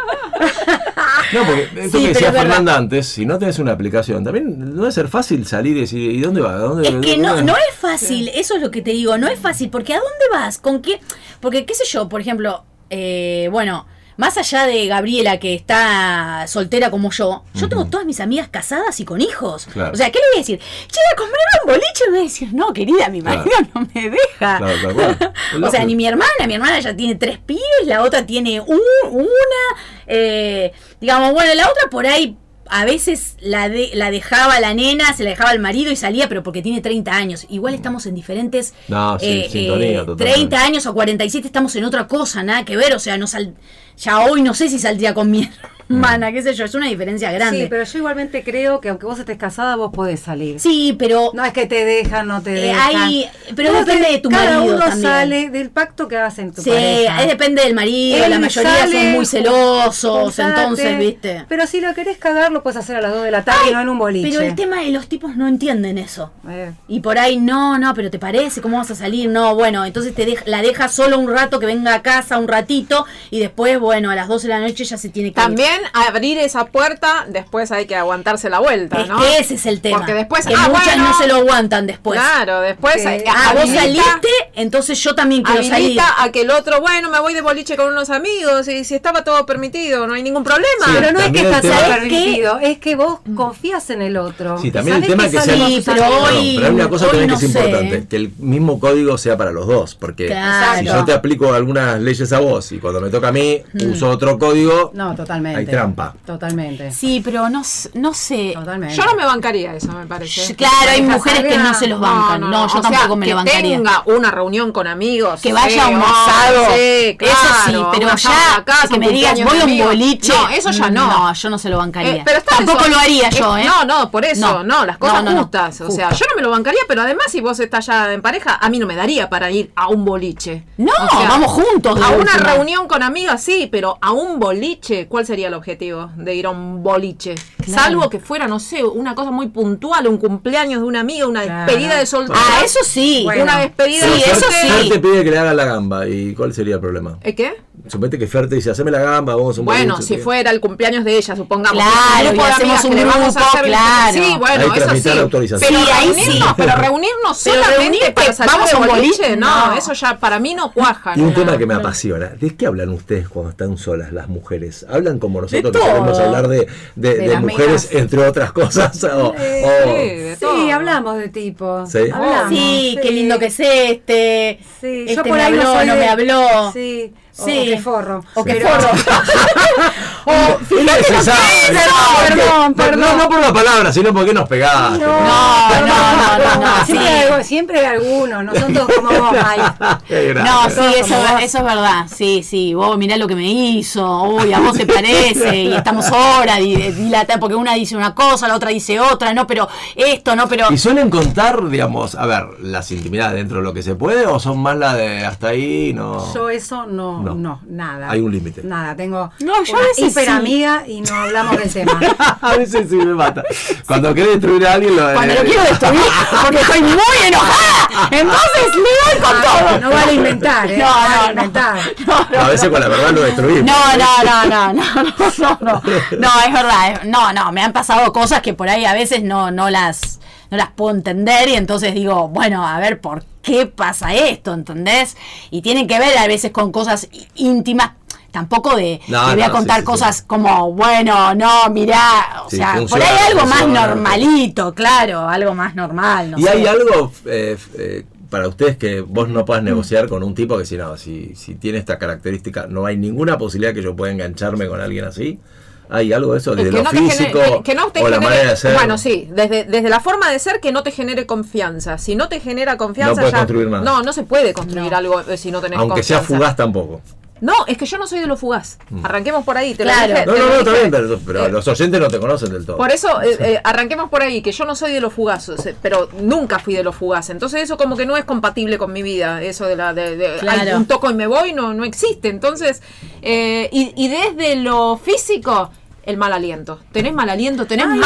[1.33, 2.31] No, porque esto Sí, que decía.
[2.31, 6.11] Fernanda antes, si no tenés una aplicación, también no debe ser fácil salir y decir,
[6.11, 6.53] ¿y dónde va?
[6.53, 9.39] ¿Dónde, Es que no, no es fácil, eso es lo que te digo, no es
[9.39, 10.57] fácil, porque ¿a dónde vas?
[10.59, 10.99] ¿Con qué?
[11.39, 16.91] Porque, qué sé yo, por ejemplo, eh, bueno, más allá de Gabriela que está soltera
[16.91, 19.65] como yo, yo tengo todas mis amigas casadas y con hijos.
[19.73, 19.91] Claro.
[19.91, 20.59] O sea, ¿qué le voy a decir?
[20.59, 23.39] Che, a comprar un boliche, y me va a decir, no, querida, mi Claro.
[23.39, 24.57] marido no me deja.
[24.59, 25.33] Claro, cual.
[25.63, 28.79] o sea, ni mi hermana, mi hermana ya tiene tres pibes, la otra tiene un,
[29.09, 32.37] una, eh, digamos, bueno, la otra por ahí
[32.69, 36.29] a veces la, de- la dejaba la nena, se la dejaba el marido y salía,
[36.29, 37.45] pero porque tiene 30 años.
[37.49, 38.73] Igual estamos en diferentes...
[38.87, 40.33] No, sí, sintonía, totalmente.
[40.33, 43.53] 30 años o 47 estamos en otra cosa, nada que ver, o sea, no sal,
[43.97, 45.49] ya hoy no sé si saldría con mi
[45.89, 47.63] humana, qué sé yo, es una diferencia grande.
[47.63, 50.59] Sí, pero yo igualmente creo que aunque vos estés casada, vos podés salir.
[50.59, 52.95] Sí, pero No es que te dejan, no te Eh, dejan.
[52.95, 55.01] hay- pero depende de tu cada marido uno también.
[55.11, 57.21] sale del pacto que hagas en tu sí, pareja.
[57.21, 61.45] es depende del marido, Él la mayoría sale, son muy celosos, entonces, ¿viste?
[61.49, 63.73] Pero si lo querés cagar, lo puedes hacer a las 2 de la tarde y
[63.73, 64.29] no en un boliche.
[64.29, 66.31] Pero el tema de los tipos no entienden eso.
[66.49, 66.71] Eh.
[66.87, 69.29] Y por ahí, no, no, pero te parece, ¿cómo vas a salir?
[69.29, 72.47] No, bueno, entonces te deja- la deja solo un rato que venga a casa, un
[72.47, 75.45] ratito, y después, bueno, a las 12 de la noche ya se tiene que ir.
[75.45, 79.19] También abrir esa puerta, después hay que aguantarse la vuelta, Es ¿no?
[79.19, 79.97] que ese es el tema.
[79.97, 82.19] Porque después, que ah, muchas bueno, no se lo aguantan después.
[82.19, 85.99] Claro, después Que- hay- Ah, vos habilita- saliste, entonces yo también quiero salir.
[85.99, 89.23] a que el otro, bueno, me voy de boliche con unos amigos y si estaba
[89.23, 90.85] todo permitido, no hay ningún problema.
[90.85, 94.57] Sí, Pero no es que está todo permitido, es que vos confías en el otro.
[94.59, 95.67] Sí, también el tema es que son sea.
[95.67, 97.59] Sí, pero hoy- pero hay una cosa también no que es sé.
[97.59, 100.79] importante, que el mismo código sea para los dos, porque Claro.
[100.79, 103.61] si yo te aplico algunas leyes a vos y cuando me toca a mí
[103.91, 105.59] uso otro código, No, totalmente.
[105.59, 106.13] Hay trampa.
[106.25, 106.91] Totalmente.
[106.91, 107.63] Sí, pero no,
[107.95, 108.51] no sé.
[108.53, 108.95] Totalmente.
[108.95, 110.55] Yo no me bancaría eso, me parece.
[110.55, 112.41] Claro, hay mujeres que no se los bancan.
[112.41, 113.77] No, yo sea, tampoco me que lo bancaría.
[113.77, 115.41] tenga una reunión con amigos.
[115.41, 116.65] Que vaya a un asado.
[116.75, 117.35] sí, eso
[117.65, 119.87] sí, claro, pero ya casa, que me digas voy a un amigos.
[119.87, 120.33] boliche.
[120.33, 121.07] No, eso ya no.
[121.07, 122.15] No, yo no se lo bancaría.
[122.17, 122.89] Eh, pero está Tampoco eso.
[122.89, 123.63] lo haría yo, ¿eh?
[123.65, 124.63] No, no, por eso, No.
[124.63, 125.41] no, las cosas No, no, no.
[125.43, 125.81] justas.
[125.81, 128.55] O sea, yo no me lo bancaría, pero además, si vos estás ya en pareja,
[128.61, 130.63] a mí no me daría para ir a un boliche.
[130.77, 131.99] No, O sea, vamos juntos.
[132.01, 132.53] A una última.
[132.53, 136.49] reunión con amigas, sí, pero a un boliche, ¿cuál sería el objetivo de ir a
[136.51, 137.35] un boliche?
[137.63, 137.81] Claro.
[137.83, 141.43] Salvo que fuera, no sé, una cosa muy puntual, un cumpleaños de una amiga, una
[141.43, 141.65] Claro.
[141.71, 142.39] despedida de soltera.
[142.41, 143.21] Ah, eso sí.
[143.23, 143.43] Bueno.
[143.43, 144.61] Una despedida Sí, de eso soltera.
[144.61, 144.67] sí.
[144.69, 146.07] Fer te pide que le haga la gamba.
[146.07, 147.17] ¿Y cuál sería el problema?
[147.23, 147.53] ¿Eh, ¿Qué?
[147.87, 150.51] Suponete que Fer te dice, haceme la gamba, vamos a un Bueno, boliche", si fuera
[150.51, 151.81] el cumpleaños de ella, supongamos.
[151.83, 154.13] Claro, grupo y de amigas un que le vamos a grupo, hacer- claro.
[154.13, 155.19] Sí, bueno, eso sí.
[155.19, 155.71] autorización.
[155.73, 156.53] Pero Sí, ahí reunirnos, sí.
[156.57, 159.73] pero reunirnos Pero solamente reunirte, para salir vamos de a un boliche, boliche, no, no.
[159.73, 161.13] eso ya para mí no cuaja.
[161.15, 162.27] Y un no, tema que me apasiona.
[162.29, 164.85] ¿De qué hablan ustedes cuando están solas las mujeres?
[164.89, 169.03] ¿Hablan como nosotros que queremos hablar de, de- De mujeres, entre otras cosas?
[169.05, 171.85] O- Sí, o- Sí, hablamos de tipo.
[171.85, 171.99] ¿Sí?
[172.13, 174.59] Hablamos, Sí, qué lindo que es este.
[174.81, 176.71] Sí, este yo por me ahí no habló, soy no de- me habló.
[176.73, 177.65] Sí, o Sí.
[177.65, 178.23] qué forro.
[178.35, 178.89] O qué Pero- forro.
[180.25, 180.75] o que-.
[180.75, 182.99] Perdón, No, perdón.
[183.01, 184.99] No, no por la palabra, sino porque nos pegaste.
[184.99, 187.13] No, no, no, no, no, Siempre, sí.
[187.13, 189.35] hay, algo- siempre hay algunos, no son todos como vos.
[190.07, 192.05] Qué No, sí, eso, eso es verdad.
[192.13, 192.73] Sí, sí.
[192.73, 194.23] Vos mirá lo que me hizo.
[194.23, 195.55] Uy, a vos te parece.
[195.55, 199.33] Y estamos horas di- dilatar porque una dice una cosa, la otra dice otra.
[199.33, 200.67] No, pero esto, no, pero.
[200.71, 204.39] ¿Y suelen contar, digamos, a ver, las intimidades dentro de lo que se puede o
[204.39, 205.93] son más las de hasta ahí?
[205.93, 206.33] No.
[206.33, 208.09] Yo eso no, no, no nada.
[208.09, 208.61] Hay un límite.
[208.63, 210.91] Nada, tengo no, yo una hiperamiga sí.
[210.93, 211.99] y no hablamos del tema.
[212.41, 213.43] a veces sí me mata.
[213.85, 214.15] Cuando sí.
[214.15, 216.01] quiero destruir a alguien, lo Cuando lo eh, quiero destruir,
[216.43, 217.89] porque estoy muy enojada.
[218.11, 219.79] Entonces le doy con ah, todo.
[219.79, 220.77] No vale inventar, ¿eh?
[220.77, 221.77] No, no, inventar.
[222.07, 223.63] No, a veces con la verdad lo destruimos.
[223.63, 225.03] No, no, no, no, no,
[225.37, 225.81] no, no.
[226.19, 227.03] No, es verdad.
[227.05, 230.19] No, no, me han pasado cosas que por ahí a veces no, no las
[230.53, 234.53] no las puedo entender y entonces digo, bueno, a ver, ¿por qué pasa esto?
[234.53, 235.15] ¿Entendés?
[235.51, 237.91] Y tienen que ver a veces con cosas íntimas,
[238.31, 240.23] tampoco de, No, te voy a no, contar sí, cosas sí.
[240.25, 245.75] como, bueno, no, mirá, o Sí, sea, por ahí algo más normalito, claro, algo más
[245.75, 246.49] normal, no ¿Y sé.
[246.49, 250.65] hay algo eh, eh, para ustedes que vos no puedas negociar con un tipo que
[250.65, 254.67] si no, si, si tiene esta característica, no hay ninguna posibilidad que yo pueda engancharme
[254.67, 255.39] con alguien así?
[255.89, 256.51] ¿Hay algo de eso?
[256.51, 258.49] Es Desde que lo no te físico genere- que, que no te o la manera
[258.51, 258.73] de ser.
[258.73, 261.97] Bueno, sí, desde, desde la forma de ser que no te genere confianza.
[261.97, 263.37] Si no te genera confianza, No puedes ya.
[263.39, 263.83] construir nada.
[263.83, 264.97] No, no se puede construir No.
[264.97, 266.35] algo eh, si no tenés Aunque sea confianza.
[266.45, 267.01] fugaz tampoco.
[267.43, 268.77] No, es que yo no soy de lo fugaz.
[269.03, 269.75] Arranquemos por ahí.
[269.75, 270.13] Te lo Claro.
[270.13, 272.65] dije- No, no, no, está bien, pero, pero Eh, los oyentes no te conocen del
[272.65, 272.77] todo.
[272.77, 275.75] Por eso, eh, eh, arranquemos por ahí, que yo no soy de los fugazos, eh,
[275.81, 277.31] pero nunca fui de los fugaces.
[277.31, 280.37] Entonces eso como que no es compatible con mi vida, eso de la de, de-
[280.39, 280.61] Claro.
[280.61, 282.29] hay un toco y me voy, no, no existe.
[282.29, 282.81] Entonces,
[283.21, 285.69] eh, y, y desde lo físico,
[286.05, 286.79] el mal aliento.
[286.91, 287.65] ¿Tenés mal aliento?
[287.65, 288.01] ¿Tenés mal,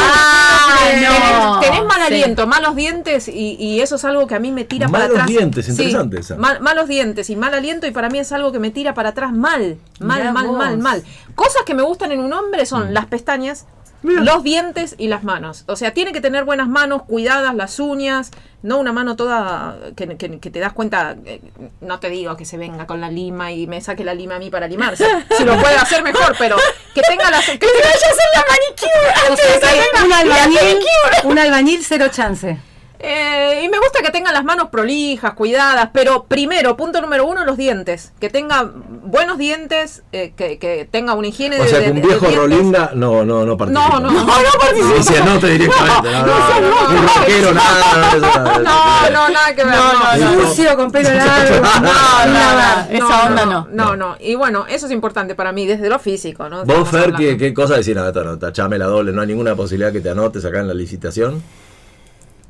[0.88, 1.60] tenés, no.
[1.60, 2.14] tenés mal Sí.
[2.14, 5.16] aliento, malos dientes y, y eso es algo que a mí me tira para Malos
[5.16, 5.26] atrás.
[5.28, 6.36] dientes, Sí, interesante esa.
[6.36, 9.10] mal- malos dientes y mal aliento y para mí es algo que me tira para
[9.10, 10.56] atrás mal, mal, Mirá mal, vos.
[10.56, 11.02] mal, mal.
[11.34, 12.66] Cosas que me gustan en un hombre Mm.
[12.66, 13.66] son las pestañas,
[14.02, 15.64] los dientes y las manos.
[15.66, 18.30] O sea, tiene que tener buenas manos, cuidadas, las uñas,
[18.62, 21.40] no una mano toda que, que- que te das cuenta, eh,
[21.80, 24.38] no te digo que se venga con la lima y me saque la lima a
[24.38, 25.04] mí para limarse.
[25.36, 26.56] Si lo puede hacer mejor, pero
[26.94, 27.44] que tenga las...
[27.48, 29.32] Que vaya a hacer la manicura.
[29.32, 30.78] O sea, hay un albañil,
[31.24, 32.58] un albañil cero chance.
[33.00, 37.44] Eh, y me gusta que tengan las manos prolijas, cuidadas, pero primero, punto número uno,
[37.44, 38.12] los dientes.
[38.18, 42.02] Que tenga buenos dientes, eh, que, que tenga una higiene O de sea, que un
[42.02, 42.26] viejo.
[42.26, 43.88] Rolinga no, no, no participa.
[43.88, 46.10] No, no, no, no decía, no te directamente.
[46.10, 48.10] No, no, no, no, no, un no, rockero, nada.
[48.12, 48.20] eso,
[48.62, 49.74] No, no, nada que ver.
[49.74, 50.48] No, no, no, no.
[50.48, 51.54] Sucio, con pelo largo.
[51.60, 53.68] No, no, no, esa onda no.
[53.70, 54.16] No, no.
[54.18, 56.64] Y bueno, eso es importante para mí, desde lo físico, ¿no?
[56.64, 57.12] Vos, Fer.
[57.14, 57.94] ¿qué, qué cosa decís?
[57.94, 60.68] No, esto no, tachame la doble, no hay ninguna posibilidad que te anotes acá en
[60.68, 61.42] la licitación.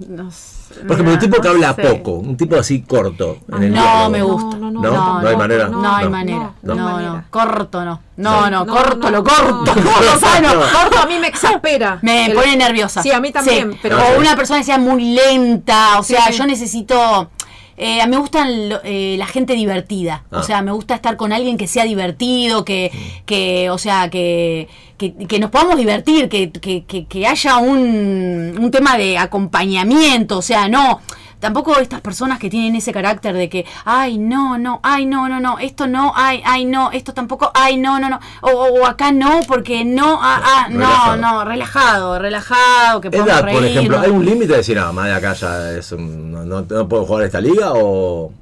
[0.07, 1.83] No sé, Por ejemplo, un tipo que habla sé.
[1.83, 3.39] poco, un tipo así corto.
[3.53, 4.11] en el No diálogo.
[4.11, 4.57] me gusta.
[4.59, 5.69] No, no, no, no hay manera.
[5.69, 6.11] No, hay No.
[6.11, 6.53] manera.
[6.63, 7.25] No, No, no hay no, manera.
[7.31, 8.01] Corto no.
[8.17, 9.73] No, no, No, corto, no, lo corto.
[9.75, 11.99] Corto a mí me exaspera.
[12.03, 13.03] Me El- pone nerviosa.
[13.03, 13.79] Sí, a mí también, Sí.
[13.83, 15.99] pero- O una persona que sea muy lenta.
[15.99, 16.35] O sea, Sí.
[16.39, 17.31] yo necesito.
[17.79, 20.25] Eh, me gustan lo- eh, la gente divertida.
[20.33, 20.39] Ah.
[20.39, 22.91] O sea, me gusta estar con alguien que sea divertido, que,
[23.25, 28.57] que o sea, que, que, que nos podamos divertir, que, que, que, que haya un,
[28.59, 30.39] un tema de acompañamiento.
[30.39, 31.01] O sea, no.
[31.41, 35.39] Tampoco estas personas que tienen ese carácter de que, ay, no, no, ay, no, no,
[35.39, 39.13] no, esto no, ay, ay, no, esto tampoco, ay, no, no, no, o, o acá
[39.13, 44.11] no, porque no, ah, ah, no, no, relajado, relajado, que podemos Edad, por ejemplo, ¿hay
[44.11, 47.05] un límite de decir, no, más de acá ya es un- no, no- no puedo
[47.07, 48.33] jugar esta liga o,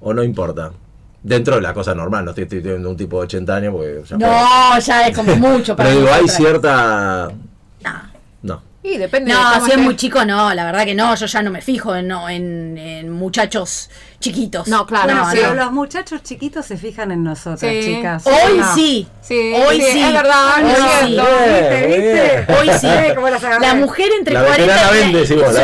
[0.00, 0.70] o no importa?
[1.24, 4.02] Dentro de la cosa normal, no estoy, estoy viendo un tipo de 80 años porque
[4.06, 4.30] ya puedo.
[4.30, 7.30] No, ya es como mucho para Pero digo, hay cierta.
[7.82, 8.13] No.
[8.84, 11.24] Y depende de No, cómo si es muy chico, no, la verdad que no, yo
[11.24, 13.88] ya no me fijo en, no, en, en muchachos
[14.24, 14.68] chiquitos.
[14.68, 15.54] No, claro, Bueno, no, pero no.
[15.64, 17.80] los muchachos chiquitos se fijan en nosotras, Sí.
[17.84, 18.26] chicas.
[18.26, 18.74] Hoy No.
[18.74, 19.06] sí.
[19.22, 20.02] Sí, Hoy sí, sí.
[20.02, 21.16] es verdad, Hoy sí.
[21.16, 21.86] ¿Viste?
[21.86, 22.52] ¿Viste?
[22.52, 22.88] Hoy sí.
[23.60, 25.62] La mujer entre La 40 veterana y- vende, sí, vos, la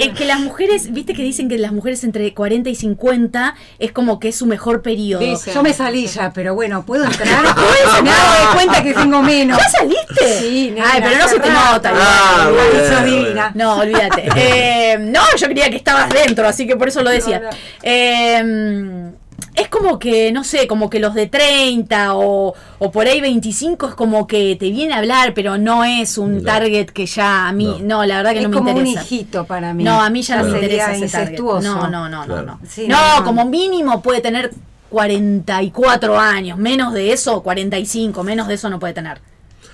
[0.00, 3.92] es que las mujeres, viste que dicen que las mujeres entre 40 y 50 es
[3.92, 5.20] como que es su mejor periodo.
[5.22, 5.52] Dice.
[5.52, 7.28] Yo me salí ya, pero bueno, ¿puedo entrar?
[8.02, 9.58] Me hago de cuenta que tengo menos.
[9.58, 10.38] ¿Ya saliste?
[10.40, 11.92] Sí, nena, Ay, pero no se te nota.
[11.94, 12.50] Ah.
[13.54, 14.28] No, olvídate.
[14.40, 16.08] Eh, no, yo creía que estabas
[16.46, 17.40] así que por eso lo decía.
[17.40, 17.56] No, no.
[17.82, 19.10] Eh,
[19.54, 23.88] es como que, no sé, como que los de 30 o, o por ahí 25
[23.88, 26.42] es como que te viene a hablar, pero no es un No.
[26.44, 27.98] target que ya a mí, No.
[27.98, 29.00] no, la verdad que es no me como interesa.
[29.00, 29.82] un hijito para mí.
[29.84, 31.28] No, a mí ya no me Sería interesa ese target.
[31.30, 31.74] incestuoso.
[31.74, 32.42] No, no, no, no, Claro.
[32.46, 32.60] no.
[32.68, 33.24] Sí, no, no, no.
[33.24, 34.50] como mínimo puede tener
[34.90, 39.20] 44 años, menos de eso, 45, menos de eso no puede tener.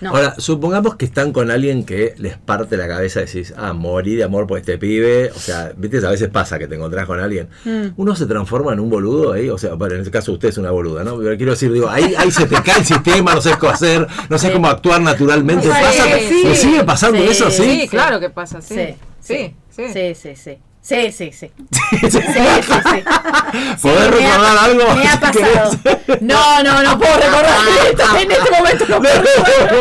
[0.05, 0.10] No.
[0.10, 4.16] Ahora, supongamos que están con alguien que les parte la cabeza y decís, ah, morí
[4.16, 5.31] de amor por este pibe.
[5.35, 7.48] O sea, viste, a veces pasa que te encontrás con alguien.
[7.64, 7.86] Mm.
[7.97, 9.48] Uno se transforma en un boludo ahí.
[9.48, 11.16] O sea, bueno, en este caso usted es una boluda, ¿no?
[11.18, 14.06] Pero quiero decir, digo, ahí, ahí se te cae el sistema, no sabes qué hacer,
[14.28, 14.52] no sé Sí.
[14.52, 15.64] cómo actuar naturalmente.
[15.64, 16.05] Sí, ¿Pasa?
[16.28, 16.43] sí.
[16.44, 17.28] ¿Me sigue pasando Sí.
[17.31, 17.51] eso?
[17.51, 17.81] Sí.
[17.81, 18.74] Sí, claro que pasa, sí.
[19.20, 20.14] Sí, Sí, sí.
[20.14, 20.59] Sí, sí,
[20.89, 21.11] sí.
[21.11, 21.51] Sí, sí, sí.
[22.02, 22.20] Sí, sí.
[23.82, 24.94] ¿Podés ha- recordar algo?
[24.97, 25.70] Me ha pasado.
[26.20, 27.56] No, no, no puedo recordar.
[28.23, 29.23] en este momento no puedo.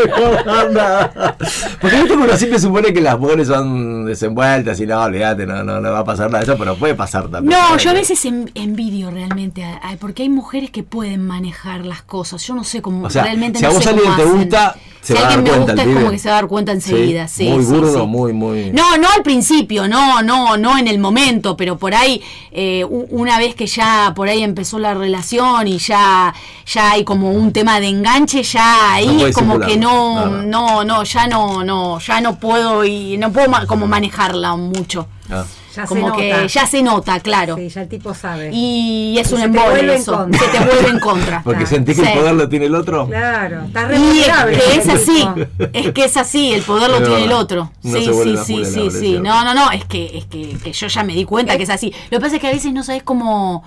[0.05, 1.35] recordar nada.
[1.81, 5.61] Porque viste que uno siempre supone que las mujeres son desenvueltas y no, olvídate, no,
[5.63, 7.59] no, no va a pasar nada de eso, pero puede pasar también.
[7.59, 9.65] No, yo a veces en- envidio realmente,
[9.99, 12.41] porque hay mujeres que pueden manejar las cosas.
[12.47, 15.21] Yo no sé cómo, O sea, realmente si a vos alguien te gusta, se si
[15.21, 16.47] va a alguien dar me cuenta gusta el es como que se va a dar
[16.47, 17.49] cuenta enseguida, sí.
[17.49, 18.07] Muy sí, burdo, sí.
[18.07, 18.71] muy, muy.
[18.71, 22.21] No, no al principio, no, no, no en el momento, pero por ahí,
[22.51, 26.34] eh, una vez que ya por ahí empezó la relación y ya,
[26.65, 30.85] ya hay como un tema de enganche, ya ahí No es como que no, no,
[30.85, 35.07] no, ya no, no, ya no puedo y no puedo como manejarla mucho.
[35.30, 35.43] Ah.
[35.75, 36.45] Ya como se que nota.
[36.45, 37.55] ya se nota, claro.
[37.55, 38.51] Sí, ya el tipo sabe.
[38.53, 40.39] Y es Y un embole eso, contra.
[40.39, 41.41] se te vuelve en contra.
[41.43, 42.11] Porque sentís que sí.
[42.11, 43.07] el poder lo tiene el otro.
[43.07, 45.27] Claro, está re Y es que es así,
[45.73, 47.71] es que es así, el poder lo tiene el otro.
[47.81, 49.19] No sí, sí, sí, sí, sí.
[49.19, 51.69] No, no, no, es que, es que, que yo ya me di cuenta que es
[51.69, 51.91] así.
[52.11, 53.63] Lo que pasa es que a veces no sabes cómo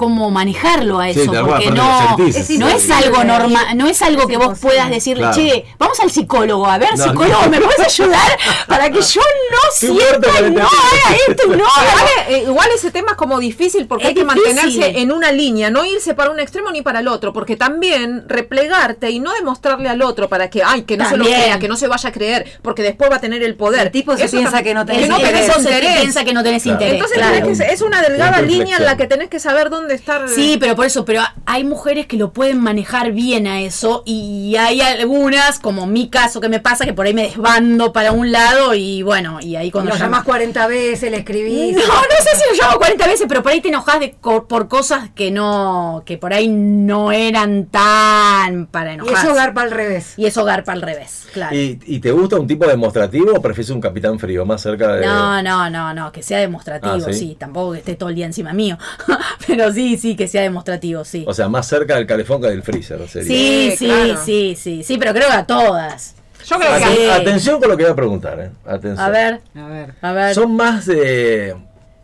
[0.00, 3.76] cómo manejarlo a Sí, eso, cual, porque aparte no, sentís, no es es algo normal,
[3.76, 5.36] no es algo Es que vos puedas decirle, Claro.
[5.36, 7.50] che, vamos al psicólogo, a ver, No, psicólogo, no.
[7.50, 8.30] ¿me puedes ayudar?
[8.66, 9.20] Para que yo
[9.52, 13.86] no sienta no haga esto no haga Igual, eh, igual ese tema es como difícil
[13.86, 14.54] porque Es hay que difícil.
[14.54, 18.24] mantenerse en una línea, no irse para un extremo ni para el otro, porque también
[18.26, 21.36] replegarte y no demostrarle al otro para que, ay, que no se También.
[21.36, 23.88] lo crea, que no se vaya a creer, porque después va a tener el poder.
[23.88, 25.40] El tipo se Eso piensa que no tenés que no interés.
[25.46, 25.96] tenés se interés.
[26.00, 26.74] piensa que no tenés Claro.
[26.76, 26.94] interés.
[26.94, 27.34] Entonces claro.
[27.34, 30.28] tenés que- es una delgada línea en la que tenés que saber dónde estar.
[30.28, 34.56] Sí, pero por eso, pero hay mujeres que lo pueden manejar bien a eso y
[34.56, 38.32] hay algunas, como mi caso que me pasa, que por ahí me desbando para un
[38.32, 41.76] lado y bueno, y ahí cuando Lo llama- llamas 40 veces, le escribís.
[41.90, 44.68] No, no sé si lo llamo 40 veces, pero por ahí te enojas de, por
[44.68, 49.26] cosas que no, que por ahí no eran tan para Y enojarse.
[49.26, 50.14] eso garpa al revés.
[50.16, 51.54] Y eso garpa al revés, claro.
[51.56, 55.06] ¿Y, y te gusta un tipo demostrativo o prefieres un capitán frío, más cerca de.
[55.06, 57.14] No, no, no, no, que sea demostrativo, Ah, ¿sí?
[57.14, 57.36] ¿sí?
[57.38, 58.78] tampoco que esté todo el día encima mío,
[59.46, 61.24] pero sí, sí, que sea demostrativo, sí.
[61.26, 63.28] O sea, más cerca del calefón que del freezer sería.
[63.28, 64.20] Sí, Sí, sí, claro.
[64.24, 66.14] sí, sí, sí, pero creo que a todas.
[66.46, 67.10] Yo creo que Aten- Sí.
[67.10, 68.50] Atención con lo que voy a preguntar, ¿eh?
[68.64, 68.98] Atención.
[69.00, 69.94] A ver, A ver.
[70.00, 70.34] a ver.
[70.34, 71.54] ¿Son más de,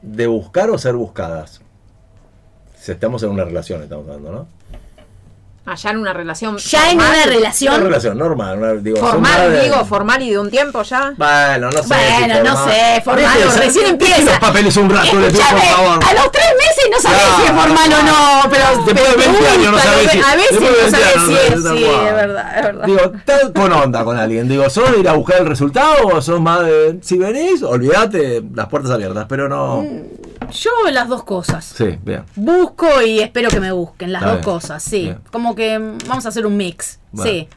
[0.02, 1.60] de buscar o ser buscadas?
[2.78, 4.48] Si estamos en una relación, estamos hablando, ¿no?
[5.66, 6.56] Allá en una relación.
[6.58, 7.80] Ya en formal, una Una relación.
[7.82, 11.12] relación normal, una- digo, Formal, de- digo, formal y de un tiempo ya.
[11.16, 11.88] Bueno, no sé.
[11.88, 12.74] Bueno, si no formal.
[12.74, 14.30] sé, formal de o recién empieza.
[14.30, 16.04] los papeles un rato, le pido por favor.
[16.04, 19.28] a los tres meses no sabés si es formal o no, pero, Después de te
[19.28, 21.36] 20 años no sabés si- a veces no 20 sabés si no
[21.72, 22.86] es, sí, es verdad, es verdad.
[22.86, 24.48] Digo, ¿estás con onda con alguien?
[24.48, 26.98] Digo, ¿sos de ir a buscar el resultado o sos más de.
[27.02, 29.84] Si venís, olvídate, las puertas abiertas, pero no.
[30.52, 31.64] Yo las dos cosas.
[31.64, 32.24] Sí, bien.
[32.36, 34.54] Busco y espero que me busquen, las Está dos bien.
[34.54, 35.00] cosas, sí.
[35.02, 35.18] Bien.
[35.32, 37.30] Como que mm, vamos a hacer un mix, Bueno.
[37.30, 37.48] sí.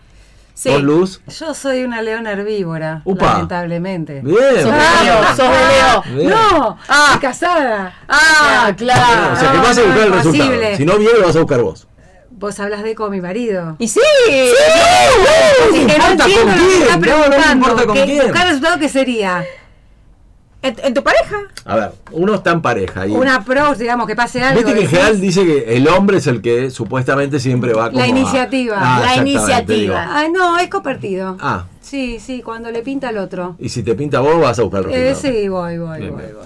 [0.56, 0.70] Sí.
[0.72, 1.22] ¿Vos, Luz?
[1.40, 3.32] Yo soy una leona herbívora, Upa.
[3.34, 4.20] lamentablemente.
[4.22, 4.36] Bien.
[4.56, 4.74] Sos de bien.
[5.06, 6.18] Leo, sos de Leo.
[6.18, 6.30] Bien.
[6.32, 7.06] No, Ah.
[7.14, 7.94] estoy casada.
[8.10, 9.34] Ah, claro.
[9.34, 10.76] O sea, que no, vas a no, buscar el resultado.
[10.76, 11.88] Si no viene, lo vas a buscar vos.
[12.32, 13.76] Vos hablas de con mi marido.
[13.80, 14.00] Y sí,
[15.70, 17.52] No Que no está No, no me preguntando.
[17.54, 18.24] importa con ¿Qué- quién.
[18.24, 19.46] Buscar el resultado que sería
[20.62, 21.38] ¿En, en tu pareja?
[21.64, 23.12] A ver, uno está en pareja y.
[23.12, 24.60] una approach, digamos, que pase algo.
[24.60, 28.04] Viste que en general dice que el hombre es el que supuestamente siempre va como.
[28.04, 28.76] a- iniciativa.
[28.78, 29.76] Ah, La exactamente, iniciativa.
[29.80, 29.96] digo.
[29.96, 31.38] Ah, no, es compartido.
[31.40, 33.56] Ah, Sí, sí, cuando le pinta al otro.
[33.60, 36.22] y si te pinta vos, vas a buscar el Eh, sí, voy, voy, Bien, voy.
[36.24, 36.40] bien.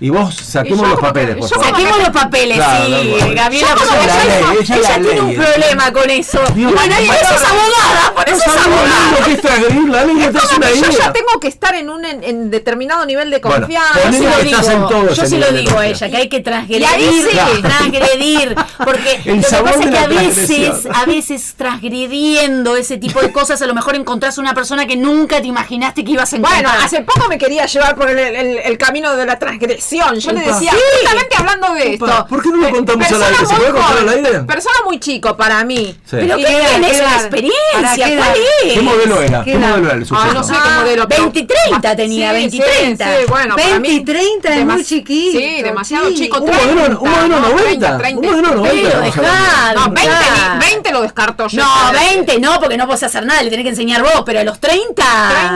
[0.00, 1.66] Y vos saquemos Y los papeles, por favor.
[1.66, 3.34] Saquemos los papeles, Claro, sí.
[3.34, 5.20] Gabriela, ella, ella ella la tiene ley.
[5.20, 6.40] un problema con eso.
[6.54, 9.10] Digo, bueno, y eso es abogada, por eso es abogada.
[9.18, 11.74] lo que es transgredir la ley, no te hace una Yo ya tengo que estar
[11.74, 14.00] en un en, en determinado nivel de confianza.
[14.06, 15.86] Yo sí lo estás digo, en todo yo ese sí lo nivel de digo a
[15.86, 17.62] ella, que hay que transgredir, Y ahí sí.
[17.62, 18.54] transgredir,
[18.84, 23.60] porque lo que pasa es que a veces, a veces transgrediendo ese tipo de cosas,
[23.62, 26.62] a lo mejor encontrás una persona que nunca te imaginaste que ibas a encontrar.
[26.64, 30.18] Bueno, hace poco me quería llevar por el, el- el camino de la transgresión.
[30.18, 30.52] Yo le Upa.
[30.54, 30.78] decía, Sí.
[31.00, 32.26] justamente hablando de Upa, esto.
[32.28, 33.46] ¿por qué no lo contamos al persona aire?
[33.46, 34.40] ¿Se puede contar al aire?
[34.40, 35.94] Persona muy chico para mí.
[36.04, 36.16] Sí.
[36.20, 37.58] Pero ¿qué edad, qué una experiencia?
[37.82, 38.72] ¿Para qué ¿Cuál es?
[38.74, 39.44] ¿Qué modelo era?
[39.44, 40.20] ¿Qué ¿Qué modelo era el suyo?
[40.24, 41.08] Ah, no sé qué modelo.
[41.08, 43.04] pero- 20 y 30 tenía, Sí, 20 y sí, 30.
[43.04, 45.38] sí, bueno, para 20 y mí, 30 es muy chiquito.
[45.38, 46.14] Sí, demasiado sí.
[46.14, 46.38] chico.
[46.38, 47.98] Un modelo, 30, un modelo no, 90.
[47.98, 48.74] 30, Un modelo 90.
[48.90, 49.44] Pero estamos hablando.
[49.44, 50.54] dejá, No, 20, dejá.
[50.54, 51.62] ni- 20 lo descarto yo.
[51.62, 54.44] No, 20 no, porque no podés hacer nada, le tenés que enseñar vos, pero a
[54.44, 55.04] los 30.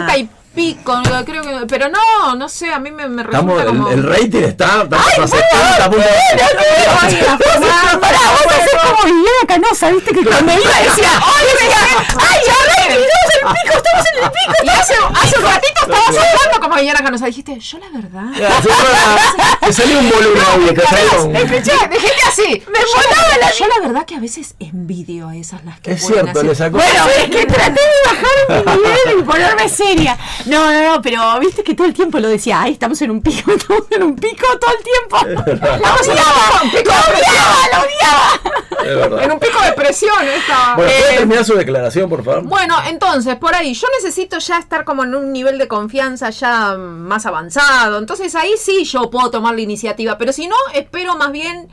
[0.06, 1.66] 30 y pico, creo que.
[1.66, 3.88] Pero no, no sé, a mí me, me Estamos, como.
[3.88, 6.10] el, el rating está, estamos a 70 puntos.
[8.00, 11.46] Pará, vos hacés como Viviana Canosa, viste que cuando iba decía, ¡ay,
[12.18, 12.38] ay,
[13.42, 14.52] en el pico, estamos en el pico!
[14.64, 17.26] Y hace, hace un ratito estabas hablando como Viviana Canosa.
[17.26, 18.22] Dijiste, yo la verdad.
[19.60, 22.62] Te salió un volumen audio, te salió un- Escuché, dijiste así.
[22.66, 26.06] Me volaba la Yo la verdad que a veces envidio a esas las que Es
[26.06, 26.76] cierto, hacer- le sacó.
[26.78, 30.18] Bueno, es que traté de bajar mi nivel y ponerme seria.
[30.46, 33.22] No, no, no, pero viste que todo el tiempo lo decía, ay, estamos en un
[33.22, 35.46] pico, estamos en un pico todo el tiempo.
[35.80, 38.40] La odiaba, lo odiaba, lo odiaba.
[38.82, 39.22] Es verdad.
[39.24, 40.74] En un pico de presión esta.
[40.74, 42.42] Bueno, ¿puede Eh, terminar su declaración, por favor?
[42.42, 46.76] Bueno, entonces, por ahí, yo necesito ya estar como en un nivel de confianza ya
[46.76, 47.98] más avanzado.
[47.98, 50.18] Entonces ahí sí yo puedo tomar la iniciativa.
[50.18, 51.68] Pero si no, espero más bien,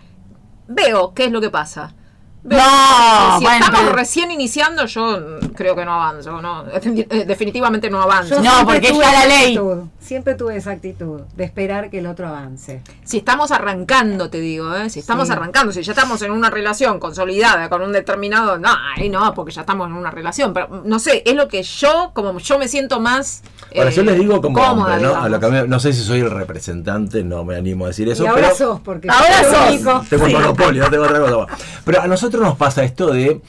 [0.68, 1.95] veo qué es lo que pasa.
[2.41, 6.41] No, si bueno, estamos pero- recién iniciando, yo creo que no avanzo.
[6.41, 8.36] No, Eh, definitivamente no avanzo.
[8.36, 9.56] Yo No, porque tuve está la ley.
[9.57, 12.82] actitud, Siempre tuve esa actitud de esperar que el otro avance.
[13.03, 14.90] Si estamos arrancando, te digo, ¿eh?
[14.90, 15.34] si estamos Sí.
[15.34, 19.52] arrancando, si ya estamos en una relación consolidada con un determinado, no, ahí no, porque
[19.52, 22.68] ya estamos en una relación, pero no sé, es lo que yo, como yo me
[22.68, 23.44] siento más
[23.76, 25.16] Ahora, eh, yo les digo como cómoda, hombre, ¿no?
[25.16, 25.40] A lo digamos.
[25.57, 28.28] que me- no sé si soy el representante, no me animo a decir eso, y
[28.28, 30.34] ahora pero sos, porque Ahora sos tengo Sí.
[30.36, 31.45] un monopolio, no tengo otra cosa.
[31.86, 33.42] Pero a nosotros nos pasa esto de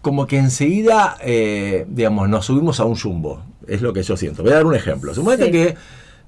[0.00, 3.42] como que enseguida, eh, digamos, nos subimos a un jumbo.
[3.68, 4.42] Es lo que yo siento.
[4.42, 5.14] Voy a dar un ejemplo.
[5.14, 5.50] Suponete Sí.
[5.52, 5.76] que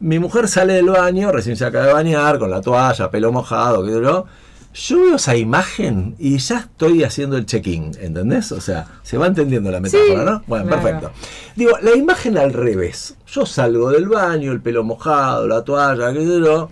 [0.00, 3.84] mi mujer sale del baño, recién se acaba de bañar, con la toalla, pelo mojado,
[3.84, 4.26] qué yo.
[4.74, 8.50] Yo veo esa imagen y ya estoy haciendo el check-in, ¿entendés?
[8.50, 10.42] O sea, se va entendiendo la metáfora, ¿no?
[10.48, 10.82] Bueno, claro.
[10.82, 11.10] perfecto.
[11.54, 13.16] Digo, la imagen al revés.
[13.26, 16.70] Yo salgo del baño, el pelo mojado, la toalla, qué sé yo.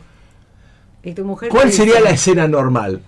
[1.04, 3.02] Y tu mujer ¿Cuál sería dice, la escena normal?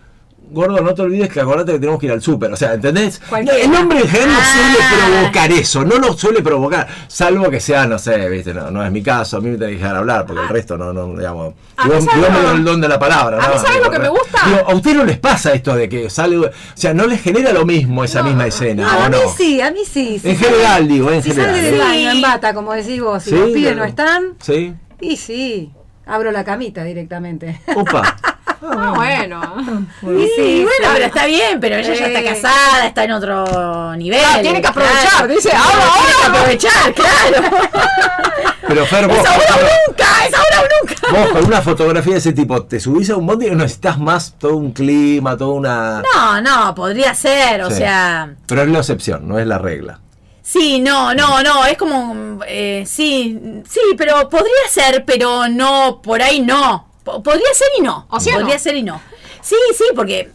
[0.50, 2.52] Gordo, no te olvides que acordate que tenemos que ir al súper.
[2.52, 3.20] O sea, ¿entendés?
[3.28, 3.58] Cualquiera.
[3.58, 4.44] El hombre en general no Ah.
[4.44, 4.78] suele
[5.20, 6.86] provocar eso, no lo suele provocar.
[7.08, 9.76] Salvo que sea, no sé, viste, no, no es mi caso, a mí me tenés
[9.76, 11.54] que dejar hablar, porque el resto no, no, digamos.
[11.76, 13.38] A Digo, mí, ¿sabes digo, lo- me dio el don de la palabra.
[13.38, 13.60] a mí, ¿no?
[13.60, 14.38] ¿sabes lo que me gusta?
[14.46, 16.36] Digo, a usted no les pasa esto de que sale.
[16.38, 19.30] O sea, no les genera lo mismo esa misma escena, No, ¿o a mí no?
[19.36, 20.18] sí, a mí sí.
[20.20, 21.50] Si En sale- general, digo, en si general.
[21.56, 24.72] sale del baño en bata, como decís vos, Sí, los pibes no están, Sí.
[25.00, 25.72] y sí,
[26.06, 27.60] abro la camita directamente.
[27.74, 28.16] Opa.
[28.66, 29.86] Ah, bueno.
[30.02, 34.20] y Sí, bueno, pero está bien, pero ella ya está casada, está en otro nivel.
[34.24, 35.26] Ah, tiene que aprovechar, claro.
[35.34, 36.38] dice, ahora, que ahora.
[36.38, 37.56] aprovechar, claro.
[38.66, 41.18] Pero Fer, vos, Es ahora o nunca, es ahora o nunca.
[41.20, 43.98] vos con una fotografía de ese tipo, ¿te subís a un bondi y no necesitas
[43.98, 46.02] más todo un clima, toda una.
[46.14, 47.76] No, no, podría ser, o Sí.
[47.76, 48.30] sea.
[48.46, 50.00] Pero es la excepción, no es la regla.
[50.40, 56.22] Sí, no, no, no, es como, eh, sí, sí, pero podría ser, pero no, por
[56.22, 56.88] ahí no.
[57.04, 58.06] Po- Podría ser y no.
[58.10, 58.60] O sea, podría no.
[58.60, 59.00] ser y no.
[59.42, 60.30] Sí, sí, porque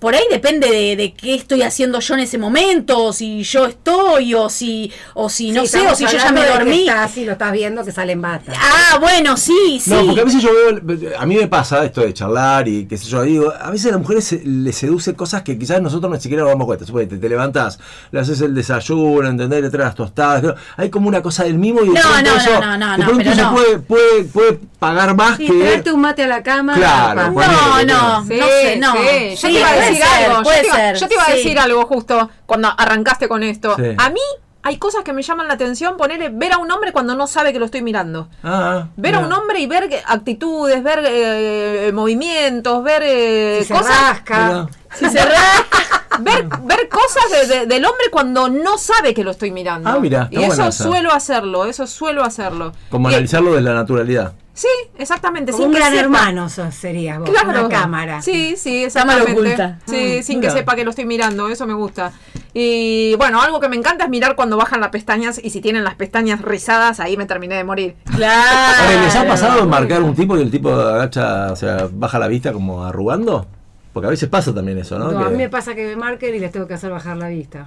[0.00, 3.66] por ahí depende de, de qué estoy haciendo yo en ese momento, o si yo
[3.66, 6.80] estoy, o si, o si no Sí, sé, o si yo ya me dormí.
[6.80, 8.52] Está así, lo estás viendo que sale en bata.
[8.56, 9.90] Ah, bueno, sí, sí.
[9.90, 12.96] No, porque a veces yo veo, a mí me pasa esto de charlar y qué
[12.98, 16.10] sé yo, digo, a veces a las mujeres se- les seduce cosas que quizás nosotros
[16.12, 16.84] ni siquiera nos damos cuenta.
[16.84, 17.78] Suponete, te levantás,
[18.10, 19.62] le haces el desayuno, ¿entendés?
[19.62, 20.40] Le traes las tostadas.
[20.40, 22.78] creo- Hay como una cosa del mimo y de No, pronto no, eso, no, no,
[22.78, 23.54] no, de no, pronto pero se no.
[23.54, 25.52] puede, puede, puede pagar más Sí, que...
[25.52, 26.74] traerte un mate a la cama.
[26.74, 27.30] Claro.
[27.32, 28.92] No, no, Sí, no sé, no.
[28.92, 28.98] sí.
[29.42, 29.60] Yo Sí, te
[29.90, 30.36] decir ser, algo.
[30.38, 33.42] Yo puede te iba, ser, yo te iba a decir algo justo cuando arrancaste con
[33.42, 33.74] esto.
[33.76, 33.94] Sí.
[33.98, 34.20] A mí
[34.64, 35.96] hay cosas que me llaman la atención.
[35.96, 38.28] Ponerle ver a un hombre cuando no sabe que lo estoy mirando.
[38.44, 43.74] Ah, Ver a un hombre y ver actitudes, ver eh, movimientos, ver eh, Si se
[43.74, 44.68] rasca.
[44.94, 45.98] Si se rasca.
[46.20, 49.88] ver, ver cosas de- de- del hombre cuando no sabe que lo estoy mirando.
[49.88, 50.84] Ah, mira, y eso esa.
[50.84, 52.72] suelo hacerlo, eso suelo hacerlo.
[52.90, 54.32] Como Y- analizarlo desde la naturalidad.
[54.54, 54.68] Sí,
[54.98, 55.50] exactamente.
[55.50, 56.02] Como sin un que gran sepa.
[56.04, 57.48] hermano sos, serías vos, Claro.
[57.60, 58.20] una cámara.
[58.20, 59.32] Sí, sí, Cámara exactamente.
[59.32, 59.78] oculta.
[59.86, 60.52] Sí, Ah, sin mira.
[60.52, 62.12] que sepa que lo estoy mirando, eso me gusta.
[62.52, 65.84] Y bueno, algo que me encanta es mirar cuando bajan las pestañas y si tienen
[65.84, 67.96] las pestañas rizadas, ahí me terminé de morir.
[68.14, 69.00] Claro.
[69.02, 72.52] ¿Les ha pasado marcar un tipo y el tipo agacha, o sea, baja la vista
[72.52, 73.46] como arrugando?
[73.92, 75.10] Porque a veces pasa también eso, ¿no?
[75.12, 77.16] No, Que- a mí me pasa que me marquen y les tengo que hacer bajar
[77.16, 77.66] la vista.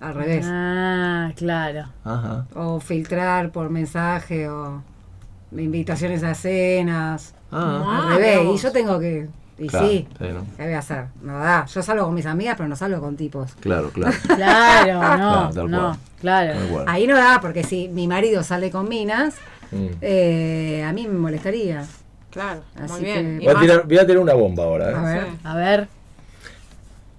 [0.00, 0.44] Al revés.
[0.48, 1.84] Ah, claro.
[2.04, 2.46] Ajá.
[2.54, 4.82] O filtrar por mensaje o
[5.56, 7.34] invitaciones a cenas.
[7.50, 8.40] Ah, Ah, Al revés.
[8.40, 9.28] mirá Y yo tengo que.
[9.58, 10.08] Y Claro, sí.
[10.18, 10.44] sí, ¿no?
[10.56, 11.04] ¿Qué voy a hacer?
[11.22, 11.66] No da.
[11.66, 13.54] Yo salgo con mis amigas, pero no salgo con tipos.
[13.60, 14.16] claro, claro.
[14.36, 16.58] Claro, no, no, claro.
[16.88, 19.34] Ahí no da, porque si mi marido sale con minas,
[19.70, 19.86] Mm.
[20.02, 21.86] eh, a mí me molestaría.
[22.32, 23.38] Claro, Así muy bien.
[23.38, 24.90] que- Voy a, tirar, voy a tirar una bomba ahora.
[24.90, 24.94] ¿eh?
[24.94, 25.24] A ver.
[25.30, 25.38] Sí.
[25.44, 25.88] A ver.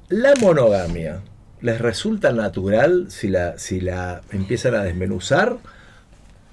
[0.10, 1.22] La monogamia,
[1.62, 5.58] ¿les resulta natural si la, si la empiezan a desmenuzar?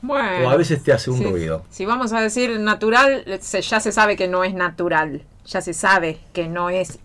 [0.03, 1.25] Bueno, o a veces te hace un sí.
[1.25, 1.65] ruido.
[1.71, 5.23] Si vamos a decir natural, se- ya se sabe que no es natural.
[5.47, 6.99] Ya se sabe que no es,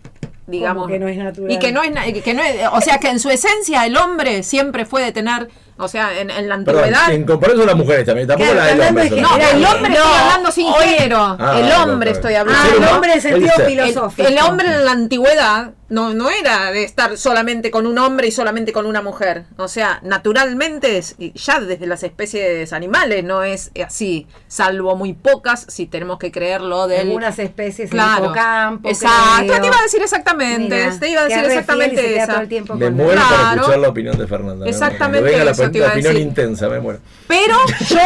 [0.46, 0.88] digamos.
[0.88, 1.50] Que no es natural.
[1.50, 1.90] Y que no es,
[2.22, 5.48] que no es- o sea, que en su esencia el hombre siempre fue de tener,
[5.78, 7.10] o sea, en, en la Perdón, antigüedad.
[7.12, 9.10] en comparación a las mujeres también, tampoco Claro, la del hombre.
[9.10, 11.36] de no, el hombre no, estoy hablando sin oye- género.
[11.38, 12.62] Ah, el hombre no, estoy hablando.
[12.64, 13.52] Ah, el hombre en sentido.
[13.58, 14.28] El, filosófico.
[14.28, 18.32] el hombre en la antigüedad no, no era de estar solamente con un hombre y
[18.32, 19.44] solamente con una mujer.
[19.56, 25.12] O sea, naturalmente, es- y ya desde las especies animales no es así, salvo muy
[25.12, 27.00] pocas, si tenemos que creerlo del...
[27.02, 28.18] Algunas especies Claro.
[28.18, 28.88] en hipocampo.
[28.88, 29.60] Exacto, creo.
[29.60, 33.36] te iba a decir exactamente, Mira, te iba a decir exactamente tiempo Me muero Claro.
[33.36, 34.64] para escuchar la opinión de Fernanda.
[34.64, 35.30] me Exactamente
[35.66, 36.28] eso te la iba a opinión decir.
[36.28, 36.98] intensa, me muero.
[37.28, 37.56] Pero
[37.90, 37.98] yo,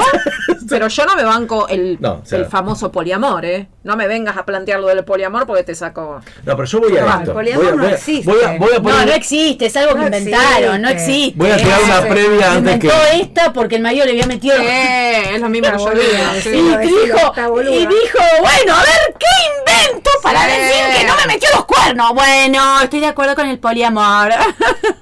[0.69, 3.69] pero yo no me banco el, No, o sea- el famoso poliamor, ¿eh?
[3.83, 6.21] No me vengas a plantear lo del poliamor porque te saco...
[6.45, 7.21] No, pero yo voy a No, esto.
[7.23, 8.31] el poliamor voy a, no voy a- existe.
[8.31, 11.39] voy a- voy a No, poner- no existe, es algo que No inventaron, no existe.
[11.39, 12.09] Voy a tirar una Sí.
[12.09, 12.87] previa antes que.
[12.87, 14.55] Inventó esta porque el marido le había metido.
[14.61, 16.03] Eh, es lo mismo que yo digo.
[16.43, 16.49] sí.
[16.51, 16.53] Y
[16.87, 19.27] dijo, y dijo, bueno, a ver, ¿qué
[19.59, 20.51] invento para Sí.
[20.51, 22.15] decir que no me metió los cuernos?
[22.15, 24.31] Bueno, estoy de acuerdo con el poliamor.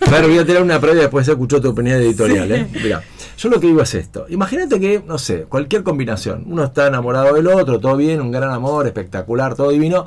[0.00, 2.47] Claro, voy a tirar una previa después se escuchó tu opinión editorial.
[2.52, 2.66] ¿Eh?
[2.82, 3.02] Mirá,
[3.36, 4.26] yo lo que digo es esto.
[4.28, 6.44] Imagínate que, no sé, cualquier combinación.
[6.46, 10.06] Uno está enamorado del otro, todo bien, un gran amor, espectacular, todo divino.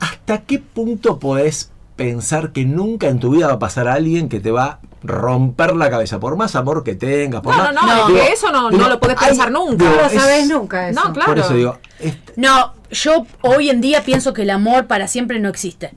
[0.00, 4.28] ¿Hasta qué punto podés pensar que nunca en tu vida va a pasar a alguien
[4.28, 6.20] que te va a romper la cabeza?
[6.20, 7.74] Por más amor que tengas, por No, más.
[7.74, 9.84] no, no, que eso no, no lo podés hay- pensar nunca.
[9.84, 11.04] digo, No lo es- sabes nunca eso.
[11.04, 11.30] No, claro.
[11.30, 15.40] Por eso digo, es- No, yo hoy en día pienso que el amor para siempre
[15.40, 15.90] no existe.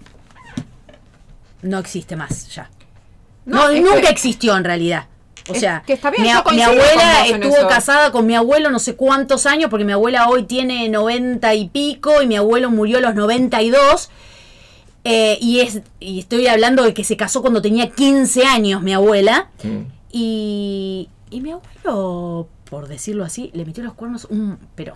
[1.61, 2.69] No existe más ya.
[3.45, 5.05] No, nunca que- existió en realidad.
[5.49, 7.67] O Es sea, que está bien, mi, abuela estuvo eso.
[7.67, 11.69] casada con mi abuelo no sé cuántos años, porque mi abuela hoy tiene 90 y
[11.69, 14.09] pico y mi abuelo murió a los 92.
[15.03, 18.93] Eh, y, es, y estoy hablando de que se casó cuando tenía 15 años mi
[18.93, 19.49] abuela.
[19.63, 19.79] Mm.
[20.11, 24.59] Y, y mi abuelo, por decirlo así, le metió los cuernos un...
[24.75, 24.93] pero...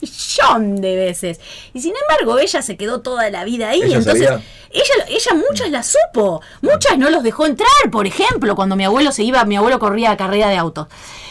[0.00, 1.40] millón de veces.
[1.74, 3.82] Y sin embargo, ella se quedó toda la vida ahí.
[3.82, 4.44] ¿Ella entonces, sabía?
[4.70, 6.40] ella, ella muchas las supo.
[6.62, 10.16] Muchas no los dejó entrar, por ejemplo, cuando mi abuelo se iba, mi abuelo corría
[10.16, 10.88] carrera de autos.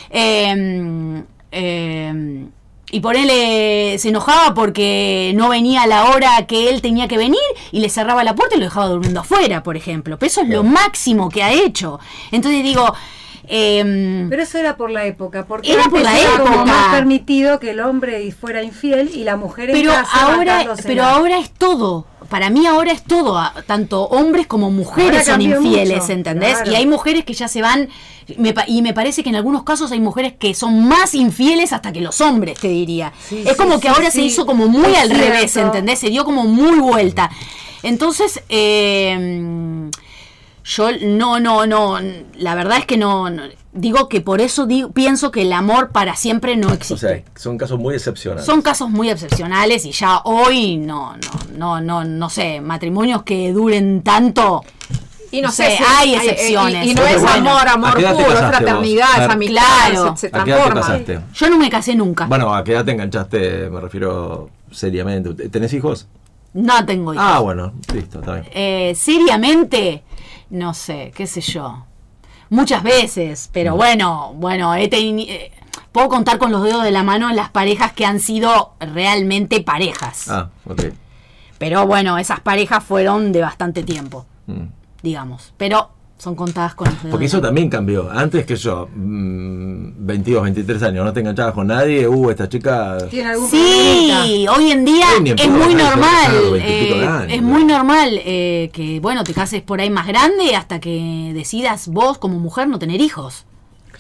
[0.10, 2.46] Eh, eh,
[2.92, 7.08] y por él eh, se enojaba porque no venía a la hora que él tenía
[7.08, 7.40] que venir
[7.72, 10.18] y le cerraba la puerta y lo dejaba durmiendo afuera, por ejemplo.
[10.20, 12.00] Pero eso es lo máximo que ha hecho.
[12.32, 12.94] Entonces digo,
[13.50, 16.66] eh, Pero eso era por la época, porque Era por la era como época.
[16.66, 21.04] más permitido que el hombre fuera infiel y la mujer en pero casa ahora, pero
[21.04, 22.08] ahora es todo.
[22.30, 26.56] Para mí ahora es todo, tanto hombres como mujeres son infieles, mucho, ¿entendés?
[26.56, 26.72] claro.
[26.72, 27.88] Y hay mujeres que ya se van,
[28.38, 31.94] me y me parece que en algunos casos hay mujeres que son más infieles hasta
[31.94, 33.14] que los hombres, te diría.
[33.30, 35.24] Sí, es sí, como sí, que ahora se hizo como muy Es al cierto.
[35.24, 36.00] revés, ¿entendés?
[36.00, 37.30] Se dio como muy vuelta.
[37.84, 39.92] Entonces, eh,
[40.68, 42.00] Yo no, no, no,
[42.38, 45.92] la verdad es que no, no- digo que por eso digo, pienso que el amor
[45.92, 47.08] para siempre no O existe.
[47.08, 48.46] sea, son casos muy excepcionales.
[48.46, 53.52] Son casos muy excepcionales y ya hoy no, no, no, no, no sé, matrimonios que
[53.54, 54.64] duren tanto.
[55.32, 56.86] Y no No sé, sé, si- hay y- excepciones.
[56.88, 60.18] Y, y no Pero es bueno, amor, ¿a amor puro, es fraternidad, es amistad, Claro.
[60.18, 61.24] se, se ¿A qué edad te transforma.
[61.34, 62.26] Yo no me casé nunca.
[62.26, 63.70] Bueno, ¿a qué edad te enganchaste?
[63.70, 65.50] Me refiero seriamente.
[65.50, 66.08] ¿Tenés hijos?
[66.54, 67.26] No tengo hijos.
[67.28, 68.46] Ah, bueno, listo, está bien.
[68.54, 70.04] Eh, seriamente,
[70.56, 71.86] no sé, qué sé yo.
[72.50, 75.52] Muchas veces, pero bueno, bueno, he teni- eh,
[75.92, 80.30] puedo contar con los dedos de la mano las parejas que han sido realmente parejas.
[80.30, 80.84] Ah, ok.
[81.58, 84.66] Pero bueno, esas parejas fueron de bastante tiempo, Mm.
[85.02, 85.54] digamos.
[85.58, 87.12] Pero son contadas con los dedos.
[87.12, 88.10] Porque eso también cambió.
[88.10, 92.98] Antes que yo, mm, 22, 23 años, no te enganchabas con nadie, uh, esta chica...
[93.10, 93.50] ¿Tiene algún?
[93.50, 97.48] Sí, hoy en día en es muy normal, de eh, años, es ¿no?
[97.48, 102.18] muy normal eh, que, bueno, te cases por ahí más grande hasta que decidas vos
[102.18, 103.46] como mujer no tener hijos.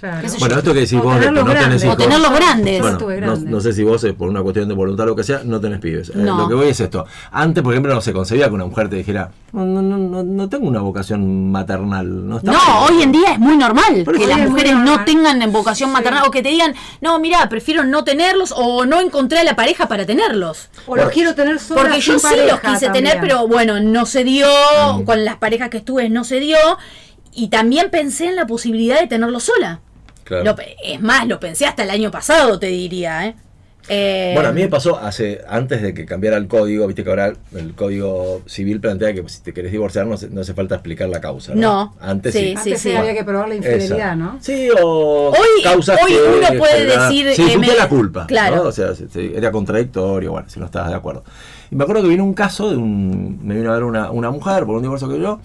[0.05, 0.27] Claro.
[0.39, 1.93] Bueno, esto que decís O vos de que tenerlos no tenés hijos...
[1.95, 2.81] O tenerlos grandes.
[2.81, 3.43] Bueno, no, grandes.
[3.49, 5.59] no sé si vos, eh, por una cuestión de voluntad o lo que sea, no
[5.59, 6.09] tenés pibes.
[6.09, 7.05] Eh, lo que voy es esto.
[7.31, 10.49] Antes, por ejemplo, no se concebía que una mujer te dijera, no, no, no, no,
[10.49, 12.27] tengo una vocación maternal.
[12.27, 12.91] No, está No, mal".
[12.91, 16.43] hoy en día es muy normal que las mujeres no tengan vocación maternal o que
[16.43, 20.69] te digan, no, mira, prefiero no tenerlos o no encontré a la pareja para tenerlos.
[20.87, 22.93] O los quiero tener sola Porque yo sí los quise también.
[23.05, 24.47] tener, pero bueno, no se dio,
[24.97, 25.03] Mm.
[25.05, 26.57] con las parejas que estuve no se dio,
[27.33, 29.79] y también pensé en la posibilidad de tenerlo sola.
[30.25, 30.43] Claro.
[30.43, 33.35] Lo es más, lo pensé hasta el año pasado, te diría, ¿eh?
[33.87, 37.09] Eh, Bueno, a mí me pasó hace antes de que cambiara el código, viste que
[37.11, 40.73] ahora el código civil plantea que si te querés divorciar no, se- no hace falta
[40.73, 41.53] explicar la causa.
[41.53, 42.45] No, No, antes sí, sí.
[42.45, 42.55] sí.
[42.57, 44.15] Antes sí, había que probar la infidelidad, Esa.
[44.15, 44.37] ¿no?
[44.41, 48.25] Sí, o Hoy- causas hoy que uno puede decir, Se eh, me- la culpa.
[48.25, 48.55] claro.
[48.55, 48.61] ¿no?
[48.63, 51.23] O sea, se- se- era contradictorio, bueno, si no estabas de acuerdo.
[51.69, 53.39] Y me acuerdo que vino un caso de un.
[53.45, 55.39] Me vino a ver una, una mujer por un divorcio que yo.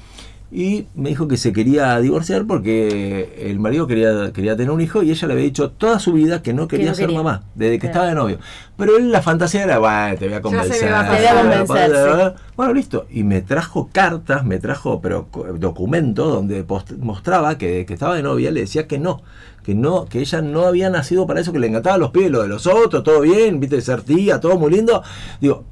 [0.52, 5.00] Y me dijo que se quería divorciar porque el marido quería, quería tener un hijo
[5.04, 7.22] y ella le había dicho toda su vida que no quería no ser quería.
[7.22, 7.90] mamá, desde que Claro.
[7.92, 8.38] estaba de novio.
[8.76, 10.86] Pero él la fantasía era, bueno, te voy a convencer.
[10.86, 13.06] me va a Te voy a convencer, Bueno, listo.
[13.10, 18.22] Y me trajo cartas, me trajo pero documentos donde post- mostraba que, que estaba de
[18.24, 19.22] novia, le decía que no,
[19.62, 22.42] que no, que ella no había nacido para eso, que le encantaban los pies, lo
[22.42, 25.02] de los otros, todo bien, viste, ser tía, todo muy lindo.
[25.40, 25.64] Digo,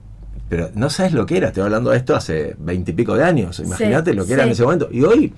[0.49, 4.15] pero no sabes lo que era, estoy hablando de esto hace veintipico de años, imagínate
[4.15, 4.89] lo que era en ese momento.
[4.91, 5.33] Y hoy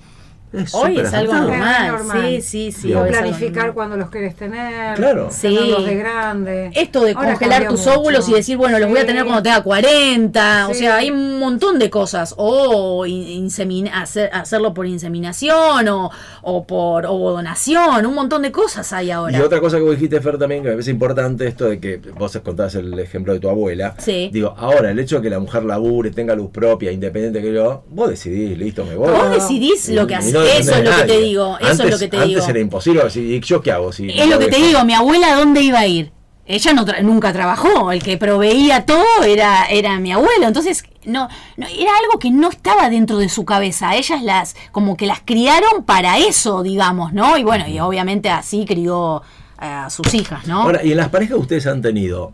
[0.53, 1.87] es Hoy es algo normal.
[1.87, 2.21] normal.
[2.29, 2.87] Sí, sí, sí.
[2.89, 4.95] Digo, planificar cuando los querés tener.
[4.95, 5.29] Claro.
[5.31, 5.57] Sí.
[5.85, 6.71] de grande.
[6.75, 7.99] Esto de Ahora congelar tus mucho.
[7.99, 10.67] óvulos y decir, bueno, los voy a tener cuando tenga 40.
[10.69, 12.33] O sea, hay un montón de cosas.
[12.37, 16.11] O insemina- hacer- hacerlo por inseminación o,
[16.41, 18.05] o por o donación.
[18.05, 19.37] Un montón de cosas hay ahora.
[19.37, 21.97] Y otra cosa que vos dijiste, Fer, también, que me parece importante, esto de que
[22.17, 23.95] vos contabas el ejemplo de tu abuela.
[23.97, 24.29] Sí.
[24.33, 27.83] Digo, ahora, el hecho de que la mujer labure, tenga luz propia, independiente que yo,
[27.89, 29.09] vos decidís, listo, me voy.
[29.09, 30.33] Vos decidís lo que Y haces.
[30.43, 31.57] No eso es lo que te digo.
[31.59, 32.47] Eso antes, es lo que te antes digo.
[32.47, 33.01] era imposible.
[33.15, 33.91] ¿Y yo qué hago?
[33.91, 34.83] Si Es lo que te digo.
[34.85, 36.11] Mi abuela, ¿a dónde iba a ir?
[36.45, 41.29] Ella no tra- nunca trabajó, el que proveía todo era, era mi abuelo, entonces no,
[41.55, 43.95] no era algo que no estaba dentro de su cabeza.
[43.95, 47.37] Ellas las como que las criaron para eso, digamos, ¿no?
[47.37, 49.21] Y bueno, y obviamente así crió
[49.57, 50.63] a sus hijas, ¿no?
[50.63, 52.33] Ahora, y en las parejas que ustedes han tenido,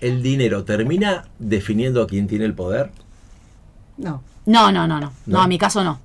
[0.00, 2.92] ¿el dinero termina definiendo a quién tiene el poder?
[3.96, 5.40] No, No, no, no, no, no, No.
[5.42, 5.98] a mi caso no.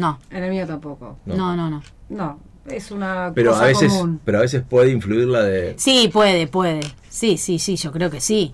[0.00, 1.18] No, en el mío tampoco.
[1.26, 1.36] No.
[1.36, 1.82] no, no, no.
[2.08, 4.20] No, es una Pero cosa a veces, común.
[4.24, 5.74] pero a veces puede influir la de.
[5.78, 6.80] Sí, puede, puede.
[7.08, 8.50] Sí, sí, sí, yo creo que sí.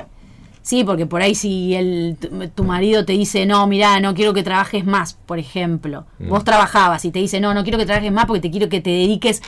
[0.63, 4.35] Sí, porque por ahí si el, tu, tu marido te dice, no, mira, no quiero
[4.35, 6.07] que trabajes más, por ejemplo.
[6.19, 6.29] Mm.
[6.29, 8.81] Vos trabajabas y te dice, no, no quiero que trabajes más porque te quiero que
[8.81, 9.43] te dediques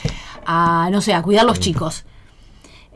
[0.47, 1.49] a, no sé, a cuidar Mm.
[1.49, 2.05] los chicos.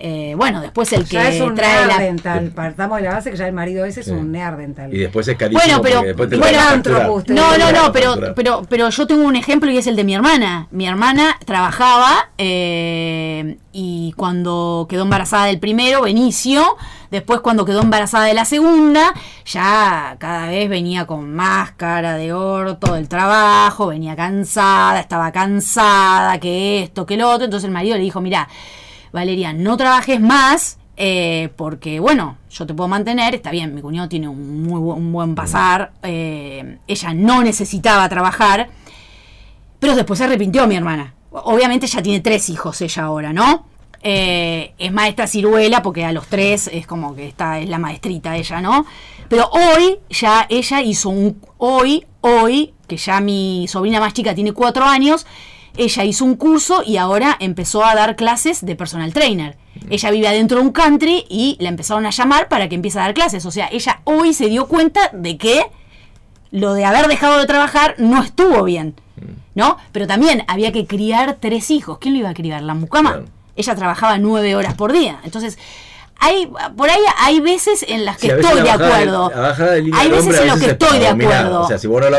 [0.04, 1.98] Eh, bueno, después el que Ya es un trae la...
[1.98, 2.48] neardental.
[2.50, 4.12] Partamos de la base que ya el marido ese es Sí.
[4.12, 4.92] un neardental.
[4.92, 5.62] Y después es carísimo.
[5.80, 6.58] Bueno, pero- te bueno.
[7.28, 10.12] No, no, no, pero, pero, pero yo tengo un ejemplo y es el de mi
[10.16, 10.66] hermana.
[10.72, 16.76] Mi hermana trabajaba eh, y cuando quedó embarazada del primero, Benicio,
[17.12, 19.14] después cuando quedó embarazada de la segunda,
[19.46, 26.40] ya cada vez venía con más cara de orto del trabajo, venía cansada, estaba cansada,
[26.40, 27.44] que esto, que lo otro.
[27.44, 28.48] Entonces el marido le dijo, mira,
[29.12, 30.78] Valeria, no trabajes más.
[30.96, 35.34] eh, porque bueno, yo te puedo mantener, está bien, mi cuñado tiene un muy buen
[35.34, 38.68] pasar, eh, ella no necesitaba trabajar,
[39.78, 41.14] pero después se arrepintió mi hermana.
[41.30, 43.66] Obviamente ya tiene tres hijos ella ahora, ¿no?
[44.02, 48.36] Eh, es maestra ciruela porque a los tres es como que está, es la maestrita
[48.36, 48.84] ella, ¿no?
[49.28, 54.52] Pero hoy ya ella hizo un, hoy, hoy, que ya mi sobrina más chica tiene
[54.52, 55.24] cuatro años,
[55.76, 59.56] ella hizo un curso y ahora empezó a dar clases de personal trainer.
[59.88, 63.02] Ella vive adentro de un country y la empezaron a llamar para que empiece a
[63.02, 63.46] dar clases.
[63.46, 65.64] O sea, ella hoy se dio cuenta de que
[66.50, 68.94] lo de haber dejado de trabajar no estuvo bien,
[69.54, 69.78] ¿no?
[69.92, 71.98] Pero también había que criar tres hijos.
[71.98, 72.62] ¿Quién lo iba a criar?
[72.62, 73.12] ¿La mucama?
[73.12, 73.26] Claro.
[73.56, 75.20] Ella trabajaba nueve horas por día.
[75.24, 75.58] Entonces,
[76.18, 79.28] hay, por ahí hay veces en las que Sí, estoy de acuerdo.
[79.28, 81.62] de hay veces en los que estoy de acuerdo.
[81.62, 82.10] O sea, si vos no a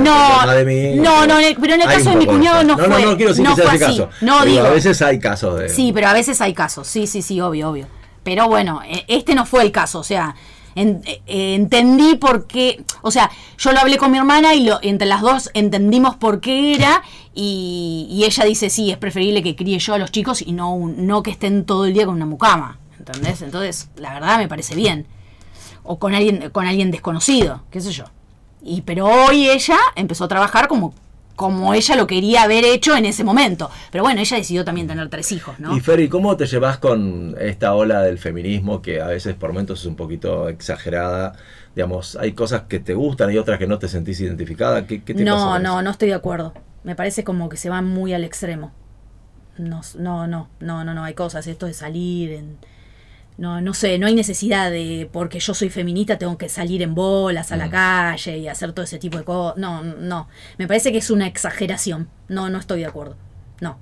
[0.00, 0.94] No, de mí.
[1.00, 3.30] no, no, pero en el caso de mi cuñado no No, no, fue- no quiero
[3.32, 4.08] decir no que sea fue ese caso.
[4.20, 4.66] No, Digo, digo.
[4.66, 5.68] A veces hay casos de.
[5.68, 6.86] Sí, pero a veces hay casos.
[6.86, 7.86] Sí, sí, sí, obvio, obvio.
[8.22, 9.98] Pero bueno, eh, este no fue el caso.
[9.98, 10.34] O sea,
[10.74, 12.82] en- eh, eh, entendí por qué.
[13.02, 16.40] O sea, yo lo hablé con mi hermana y lo, entre las dos entendimos por
[16.40, 17.02] qué era.
[17.34, 20.72] Y, y ella dice: sí, es preferible que críe yo a los chicos y no,
[20.74, 22.78] un- no que estén todo el día con una mucama.
[23.06, 23.42] ¿Entendés?
[23.42, 25.06] Entonces, la verdad me parece bien.
[25.82, 28.04] O con alguien, con alguien desconocido, qué sé yo.
[28.62, 30.94] Y, pero hoy ella empezó a trabajar como,
[31.34, 33.68] como ella lo quería haber hecho en ese momento.
[33.90, 35.76] Pero bueno, ella decidió también tener tres hijos, ¿no?
[35.76, 39.80] Y Ferry, ¿cómo te llevas con esta ola del feminismo que a veces por momentos
[39.80, 41.32] es un poquito exagerada?
[41.74, 44.86] Digamos, hay cosas que te gustan y otras que no te sentís identificada.
[44.86, 45.82] ¿Qué, qué te pasa no, con no, eso?
[45.82, 46.52] no estoy de acuerdo.
[46.84, 48.70] Me parece como que se van muy al extremo.
[49.58, 52.58] No, no, no, no, no, no, hay cosas, esto de salir en...
[53.38, 56.94] No, no sé, no hay necesidad de, porque yo soy feminista, tengo que salir en
[56.94, 59.56] bolas a la calle y hacer todo ese tipo de cosas.
[59.58, 60.28] No, no,
[60.58, 62.08] me parece que es una exageración.
[62.28, 63.16] No, no estoy de acuerdo.
[63.60, 63.78] No.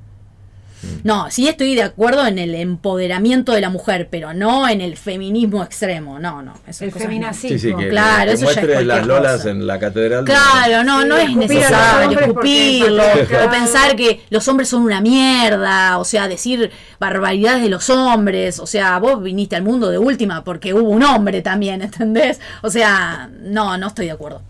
[1.04, 4.96] No, sí estoy de acuerdo en el empoderamiento de la mujer, pero no en el
[4.96, 6.18] feminismo extremo.
[6.18, 6.54] No, no.
[6.66, 7.58] esas El feminacismo.
[7.58, 9.50] Sí, sí, que, Claro, que eso ya es las lolas cosa.
[9.50, 10.24] en la catedral.
[10.24, 15.98] Claro, no, Sí, no es necesario escupirlo o pensar que los hombres son una mierda,
[15.98, 20.44] o sea, decir barbaridades de los hombres, o sea, vos viniste al mundo de última
[20.44, 22.40] porque hubo un hombre también, ¿entendés?
[22.62, 24.42] O sea, no, no estoy de acuerdo.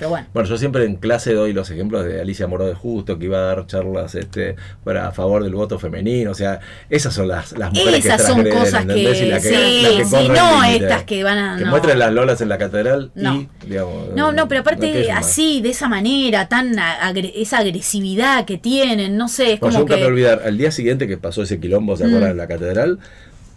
[0.00, 0.26] Pero bueno.
[0.32, 3.36] Bueno, yo siempre en clase doy los ejemplos de Alicia Moró de Justo, que iba
[3.36, 6.30] a dar charlas este, para a favor del voto femenino.
[6.30, 9.18] O sea, esas son las, las mujeres Esas que son cosas ¿entendés?
[9.18, 11.70] que- Y las sí, las que sí, no estas que van a- Que no.
[11.70, 13.34] muestren las lolas en la catedral No.
[13.36, 14.08] y, digamos...
[14.16, 19.18] No, no, pero que aparte así, de esa manera, tan agre- esa agresividad que tienen,
[19.18, 20.04] no sé, es Bueno, yo nunca me que...
[20.06, 22.30] a olvidar, al día siguiente que pasó ese quilombo, ¿se acuerdan?
[22.30, 22.98] En la catedral,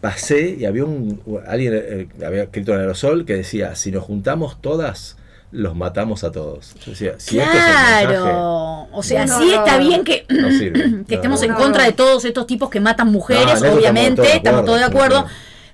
[0.01, 4.61] pasé y había un alguien eh, había escrito en aerosol que decía, si nos juntamos
[4.61, 5.15] todas,
[5.53, 6.73] los matamos a todos.
[6.83, 9.87] Yo decía, si este es el mensaje, Claro, o sea, No, sí no, está no.
[9.87, 11.05] bien que, no sirve.
[11.07, 11.57] que estemos No, en no.
[11.57, 15.25] contra de todos estos tipos que matan mujeres, obviamente, todos de estamos todos de acuerdo,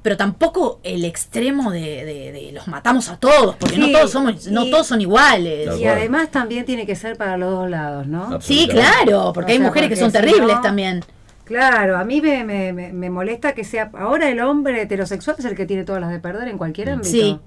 [0.01, 4.47] pero tampoco el extremo de, de- de los matamos a todos, porque no todos somos,
[4.47, 5.79] no y- todos son iguales.
[5.79, 8.39] Y además también tiene que ser para los dos lados, ¿no?
[8.41, 11.03] Sí, claro, porque O hay sea, mujeres que son si terribles no- también.
[11.45, 13.89] Claro, a mí me, me, me- me molesta que sea.
[13.97, 17.09] Ahora el hombre heterosexual es el que tiene todas las de perder en cualquier ámbito.
[17.09, 17.39] Sí,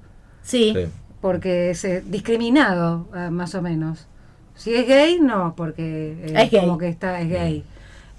[0.43, 0.73] sí.
[0.75, 0.87] Sí.
[1.23, 4.07] Porque es eh, discriminado, ah, más o menos.
[4.55, 6.61] Si es gay, no, porque eh, Es gay.
[6.61, 7.65] como que está, es gay.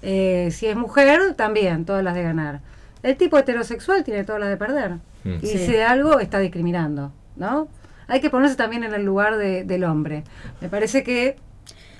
[0.02, 2.60] Eh, si es mujer, también, todas las de ganar.
[3.04, 4.94] El tipo heterosexual tiene todas las de perder.
[5.22, 5.34] Mm.
[5.42, 5.58] Y Sí.
[5.58, 7.68] si de algo está discriminando, ¿no?
[8.08, 10.24] Hay que ponerse también en el lugar de- del hombre.
[10.60, 11.36] Me parece que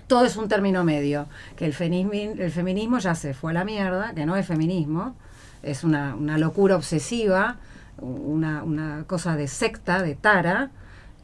[0.06, 1.26] todo es un término medio,
[1.56, 5.14] que el feminismo, el feminismo ya se fue a la mierda, que no es feminismo,
[5.62, 7.56] es una, una locura obsesiva,
[7.98, 10.70] una, una cosa de secta, de tara,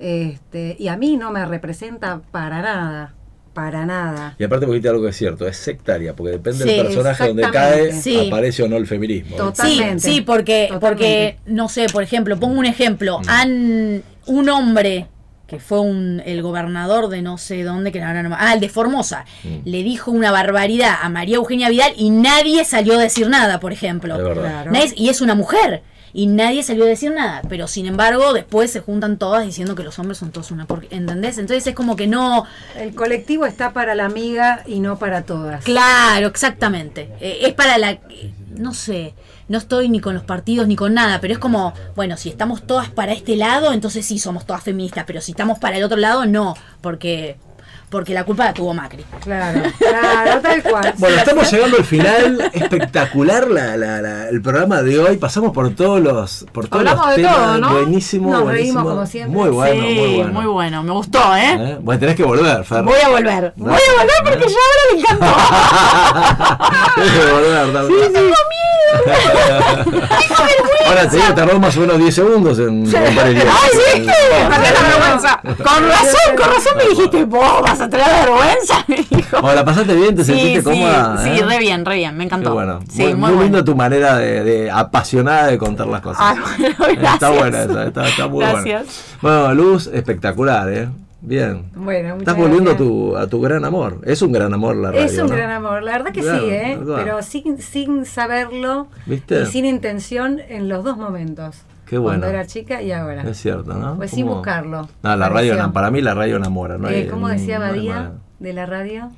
[0.00, 3.14] este, y a mí no me representa para nada,
[3.52, 4.34] para nada.
[4.38, 7.28] Y aparte porque dijiste algo que es cierto, es sectaria, porque depende Sí, del personaje
[7.28, 8.28] donde cae, Sí.
[8.28, 9.36] aparece o no el feminismo.
[9.36, 9.38] ¿eh?
[9.38, 9.66] Total.
[9.66, 10.02] Sí, Totalmente.
[10.10, 10.78] sí, porque, Totalmente.
[10.80, 13.20] porque, no sé, por ejemplo, pongo un ejemplo.
[13.20, 13.28] Mm.
[13.28, 15.06] Han, un hombre
[15.46, 18.68] que fue un, el gobernador de no sé dónde, que ahora no ah, el de
[18.68, 19.48] Formosa, Mm.
[19.68, 23.72] le dijo una barbaridad a María Eugenia Vidal y nadie salió a decir nada, por
[23.72, 24.14] ejemplo.
[24.14, 24.70] Claro.
[24.70, 25.82] Nadie- y es una mujer.
[26.12, 27.42] Y nadie salió a decir nada.
[27.48, 30.84] Pero sin embargo, después se juntan todas diciendo que los hombres son todos una por
[30.90, 31.38] ¿Entendés?
[31.38, 32.44] Entonces es como que no.
[32.76, 35.64] El colectivo está para la amiga y no para todas.
[35.64, 37.10] Claro, exactamente.
[37.20, 37.92] Eh, es para la...
[37.92, 39.14] eh, No sé,
[39.48, 42.66] no estoy ni con los partidos ni con nada, pero es como, bueno, si estamos
[42.66, 45.96] todas para este lado, entonces sí somos todas feministas, pero si estamos para el otro
[45.96, 47.36] lado, no, porque
[47.90, 49.04] porque la culpa la tuvo Macri.
[49.22, 50.94] Claro, claro, tal cual.
[50.98, 52.50] Bueno, estamos llegando al final.
[52.52, 55.16] Espectacular la, la- la- el programa de hoy.
[55.16, 57.36] Pasamos por todos los, por todos Hablamos los de temas.
[57.36, 57.72] todo, ¿no?
[57.72, 58.78] Buenísimo, Nos buenísimo.
[58.80, 59.36] reímos como siempre.
[59.40, 60.52] Muy bueno, muy bueno.
[60.52, 61.54] bueno, me gustó, ¿eh?
[61.58, 61.78] ¿Eh?
[61.80, 62.82] Bueno, tenés que volver, Fer.
[62.84, 65.26] Voy a volver, voy a volver porque ya ahora me encantó.
[66.94, 68.30] Tenés que volver, dale.
[70.86, 73.44] Ahora te digo, tardó más o menos 10 segundos en contar el día.
[73.46, 75.40] Ay, sí, vergüenza.
[75.42, 79.40] Con razón, con razón me dijiste, vos vas a tener vergüenza, me dijo.
[79.40, 80.14] Bueno, ¿la pasaste bien?
[80.16, 81.16] ¿Te Sí, sentiste sí, cómoda?
[81.22, 81.44] sí, eh?
[81.44, 82.54] re bien, re bien, me Qué encantó.
[82.54, 82.80] bueno.
[82.88, 83.64] Sí, muy, muy, muy bueno.
[83.64, 86.36] tu manera de, de apasionada de contar las cosas.
[86.78, 89.04] Bueno, Está buena esa, está, está muy Gracias.
[89.22, 89.46] buena.
[89.46, 90.88] Bueno, Luz, espectacular, ¿eh?
[91.22, 91.70] Bien.
[91.74, 94.00] Bueno, muchas Estás volviendo a tu, a tu gran amor.
[94.06, 95.04] Es un gran amor la radio.
[95.04, 95.36] Es un ¿no?
[95.36, 96.78] gran amor, la verdad que Claro, sí, ¿eh?
[96.96, 99.42] pero sin, sin saberlo ¿Viste?
[99.42, 101.56] y sin intención en los dos momentos.
[101.90, 102.20] Qué bueno.
[102.20, 103.22] Cuando era chica y ahora.
[103.22, 103.96] Es cierto, ¿no?
[103.96, 104.36] Pues sin ¿Cómo?
[104.36, 104.88] buscarlo.
[105.02, 106.88] No, la radio, para mí la radio enamora, ¿no?
[106.88, 109.10] Eh, hay- ¿Cómo decía Badía de la radio?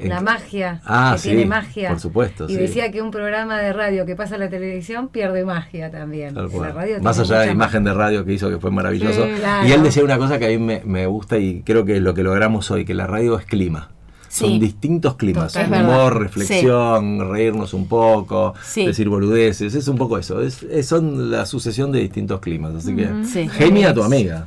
[0.00, 0.80] La magia.
[0.84, 1.90] Ah, que sí, tiene magia.
[1.90, 2.56] por supuesto, Y sí.
[2.56, 6.34] decía que un programa de radio que pasa en la televisión pierde magia también.
[6.34, 6.68] Tal En cual.
[6.68, 9.24] la radio Más allá de la imagen de radio que hizo, que fue maravilloso.
[9.24, 9.68] Sí, claro.
[9.68, 12.02] Y él decía una cosa que a mí me, me gusta y creo que es
[12.02, 13.90] lo que logramos hoy, que la radio es clima.
[14.32, 14.46] Sí.
[14.46, 15.52] Son distintos climas.
[15.52, 15.84] Total.
[15.84, 18.86] Humor, reflexión, reírnos un poco, Sí.
[18.86, 19.74] decir boludeces.
[19.74, 20.40] Es un poco eso.
[20.40, 22.74] Es, es- son la sucesión de distintos climas.
[22.76, 23.08] Así que,
[23.50, 24.46] genia tu amiga.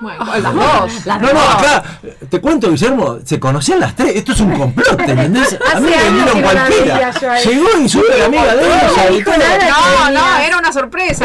[0.00, 1.06] Bueno, las dos.
[1.06, 1.54] Las No, no, dos.
[1.54, 1.84] acá,
[2.30, 4.16] te cuento, Guillermo, se conocían las tres.
[4.16, 5.58] Esto es un complot, ¿te entendés?
[5.74, 7.10] A mí me no la cualquiera.
[7.44, 9.68] Llegó y supe la amiga de ella.
[9.68, 11.24] No, no, era una sorpresa.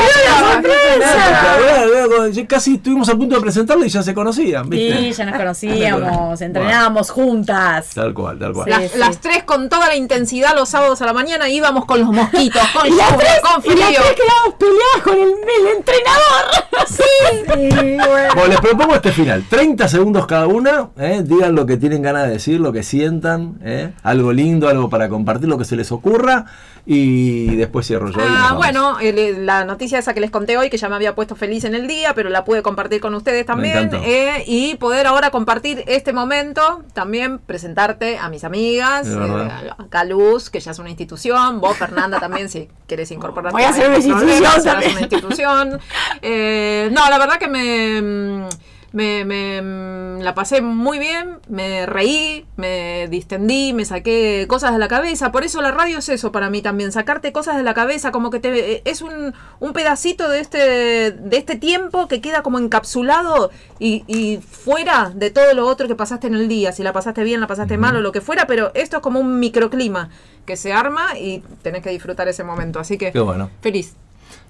[1.00, 4.98] Claro, ya Casi estuvimos a punto de presentarla y ya se conocían, ¿viste?
[4.98, 7.88] Sí, ya nos conocíamos, entrenábamos juntas.
[7.94, 8.66] Tal cual, tal cual.
[8.66, 8.72] Sí.
[8.72, 12.10] Las, las tres con toda la intensidad los sábados a la mañana íbamos con los
[12.10, 14.02] mosquitos, con Y las tres, con y las frío.
[14.02, 16.46] tres quedamos peleadas con el, el entrenador.
[16.88, 18.34] Sí, bueno.
[18.36, 19.44] Bueno, les propongo este final.
[19.50, 20.90] 30 segundos cada una.
[20.98, 21.22] ¿eh?
[21.24, 23.60] Digan lo que tienen ganas de decir, lo que sientan.
[23.64, 23.92] ¿eh?
[24.04, 26.46] Algo lindo, algo para compartir, lo que se les ocurra.
[26.86, 28.20] Y después cierro yo.
[28.22, 31.36] Ah, bueno, el- la noticia esa que les conté hoy, que ya me había puesto
[31.36, 33.92] feliz en el día, pero la pude compartir con ustedes también.
[34.04, 40.50] eh, y poder ahora compartir este momento, también presentarte a mis amigas, eh, acá Luz,
[40.50, 43.54] que ya es una institución, vos Fernanda también, si querés incorporarte.
[43.54, 44.92] Voy a hay una institución serás también.
[44.94, 45.80] una institución.
[46.24, 48.02] Eh, no, la verdad que me...
[48.40, 48.50] mm,
[48.92, 54.80] Me, me, mm, la pasé muy bien, me reí, me distendí, me saqué cosas de
[54.80, 55.32] la cabeza.
[55.32, 58.32] Por eso la radio es eso para mí también, sacarte cosas de la cabeza, como
[58.32, 62.58] que te eh, es un, un pedacito de este, de este tiempo que queda como
[62.58, 66.72] encapsulado y, y fuera de todo lo otro que pasaste en el día.
[66.72, 69.20] Si la pasaste bien, la pasaste mal o lo que fuera, pero esto es como
[69.20, 70.10] un microclima
[70.48, 72.80] que se arma y tenés que disfrutar ese momento.
[72.80, 73.52] Así que Qué bueno.
[73.62, 73.94] feliz.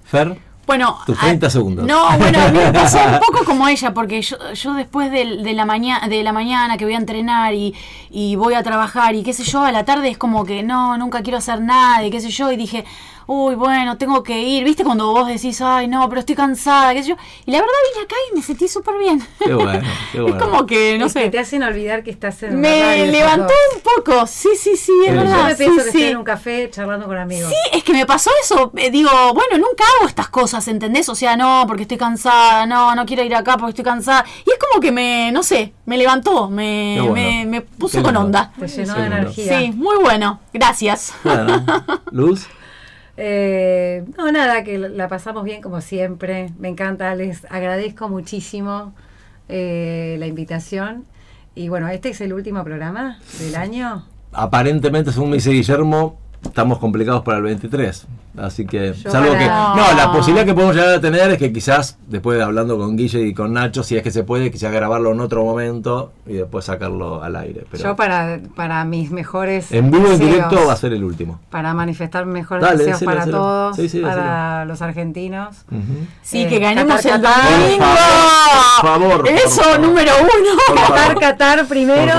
[0.04, 0.38] Fer,
[0.70, 1.84] Bueno, Tus a- 30 segundos.
[1.84, 5.42] No, bueno, a mí me pasó un poco como ella, porque yo, yo después del-
[5.42, 7.74] de, la mañana, de la mañana que voy a entrenar y,
[8.08, 10.96] y voy a trabajar y qué sé yo, a la tarde es como que no,
[10.96, 12.84] nunca quiero hacer nada y qué sé yo, y dije,
[13.32, 14.82] uy, bueno, tengo que ir, ¿viste?
[14.82, 18.04] Cuando vos decís, ay, no, pero estoy cansada, qué sé yo, y la verdad vine
[18.04, 19.24] acá y me sentí súper bien.
[19.38, 20.36] qué bueno, qué bueno.
[20.36, 23.54] Es como que, no Es que sé, te hacen olvidar que estás en me levantó
[23.76, 25.16] un poco, sí, sí, sí, es Sí.
[25.16, 25.36] verdad.
[25.42, 25.98] Yo me pienso sí, que sí.
[25.98, 27.50] estoy en un café charlando con amigos.
[27.50, 28.72] Sí, es que me pasó eso.
[28.76, 31.08] eh, digo, bueno, nunca hago estas cosas, ¿entendés?
[31.08, 34.24] O sea, no, porque estoy cansada, no, no quiero ir acá porque estoy cansada.
[34.44, 37.12] Y es como que me, no sé, me levantó, me, bueno.
[37.14, 38.26] me, me puso Qué con lindo.
[38.26, 38.52] onda.
[38.58, 39.58] Te llenó Sí, de energía.
[39.60, 40.40] Sí, muy bueno.
[40.52, 41.12] Gracias.
[41.22, 41.64] Bueno,
[42.10, 42.48] Luz,
[43.22, 46.48] Eh, no, nada, que la pasamos bien como siempre.
[46.58, 48.94] Me encanta, les agradezco muchísimo
[49.50, 51.04] eh, la invitación.
[51.54, 54.06] Y bueno, este es el último programa del año.
[54.32, 58.06] aparentemente, según me dice Guillermo, estamos complicados para el 23.
[58.38, 59.44] Así que, Yo salvo que.
[59.44, 62.96] No, la posibilidad que podemos llegar a tener es que quizás, después de hablando con
[62.96, 66.34] Guille y con Nacho, si es que se puede, quizás grabarlo en otro momento y
[66.34, 67.64] después sacarlo al aire.
[67.70, 71.02] Pero Yo para, para mis mejores en vivo, en deseos, directo, va a ser el
[71.02, 71.40] último.
[71.50, 73.38] Para manifestar mejores Dale, deseos decilo, para decilo.
[73.38, 75.56] todos, Sí, sí, para los argentinos.
[76.22, 77.84] Sí, Eh, que ganemos Qatar, el domingo.
[78.80, 79.80] Por favor, por Eso, favor.
[79.80, 80.80] número uno.
[80.88, 82.14] Qatar, Qatar primero.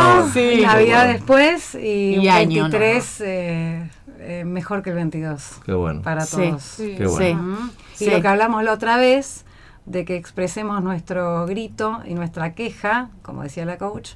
[0.61, 3.89] Navidad después y, Y un año 23 eh,
[4.21, 6.01] eh, mejor que el 22 Qué bueno.
[6.01, 6.61] para todos.
[6.61, 6.95] Sí.
[6.97, 7.71] Qué bueno.
[7.93, 8.05] Sí.
[8.05, 9.45] Y lo que hablamos la otra vez,
[9.85, 14.11] de que expresemos nuestro grito y nuestra queja, como decía la coach,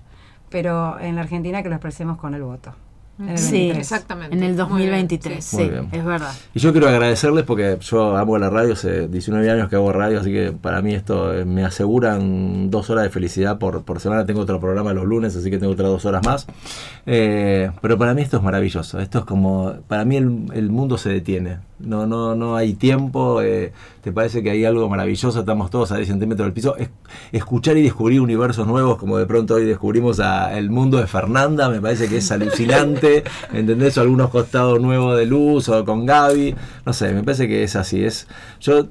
[0.50, 2.74] pero en la Argentina que lo expresemos con el voto.
[3.18, 3.78] En el Sí, 23.
[3.78, 4.36] Exactamente.
[4.36, 5.56] En el Muy bien, 2023, sí.
[5.56, 5.90] Muy sí, bien.
[5.92, 6.34] es verdad.
[6.54, 10.20] Y yo quiero agradecerles porque yo amo la radio, hace 19 años que hago radio,
[10.20, 14.26] así que para mí esto eh, me aseguran dos horas de felicidad por, por semana.
[14.26, 16.46] Tengo otro programa los lunes, así que tengo otras dos horas más.
[17.06, 19.00] Eh, pero para mí esto es maravilloso.
[19.00, 21.60] Esto es como, para mí el, el mundo se detiene.
[21.80, 23.42] No, no, no hay tiempo.
[23.42, 25.40] eh, te parece que hay algo maravilloso.
[25.40, 26.78] Estamos todos a 10 centímetros del piso.
[26.78, 26.90] Es-
[27.34, 31.70] escuchar y descubrir universos nuevos, como de pronto hoy descubrimos a el mundo de Fernanda,
[31.70, 33.24] me parece que es alucinante.
[33.54, 33.98] ¿Entendés?
[33.98, 36.56] O algunos costados nuevos de luz o con Gaby.
[36.86, 38.04] No sé, me parece que es así.
[38.06, 38.28] Es,
[38.62, 38.88] yo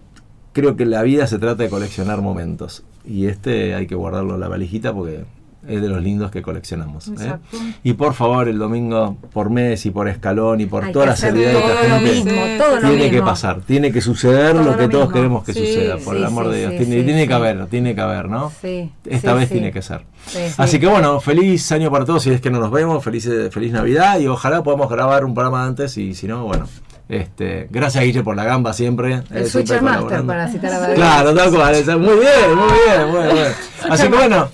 [0.52, 2.84] creo que la vida se trata de coleccionar momentos.
[3.06, 5.24] Y este hay que guardarlo en la valijita porque
[5.68, 7.08] es de los lindos que coleccionamos.
[7.08, 7.34] ¿eh?
[7.82, 11.16] Y por favor, el domingo, por mes y por escalón y por Hay toda la
[11.16, 12.42] seriedad de esta lo gente, mismo,
[12.82, 15.14] lo tiene que pasar, tiene que suceder Todo lo lo que todos mismo.
[15.14, 16.70] queremos que Sí, suceda, por sí, el amor sí, de Dios.
[16.72, 18.52] sí, tiene sí, tiene que haber, tiene que haber, ¿no?
[18.60, 19.54] Sí, Esta sí, vez sí.
[19.54, 20.02] tiene que ser.
[20.26, 20.54] Sí, sí.
[20.58, 23.72] Así que bueno, feliz año para todos si es que no nos vemos, feliz, feliz
[23.72, 26.66] Navidad y ojalá podamos grabar un programa antes y si no, bueno.
[27.06, 29.22] Este, gracias Guille por la gamba siempre.
[29.30, 30.94] El eh, Switcher Master para citar a.
[30.94, 31.74] Claro, tal cual.
[32.00, 33.52] Muy bien, muy bien, muy bien.
[33.90, 34.48] Así que bueno,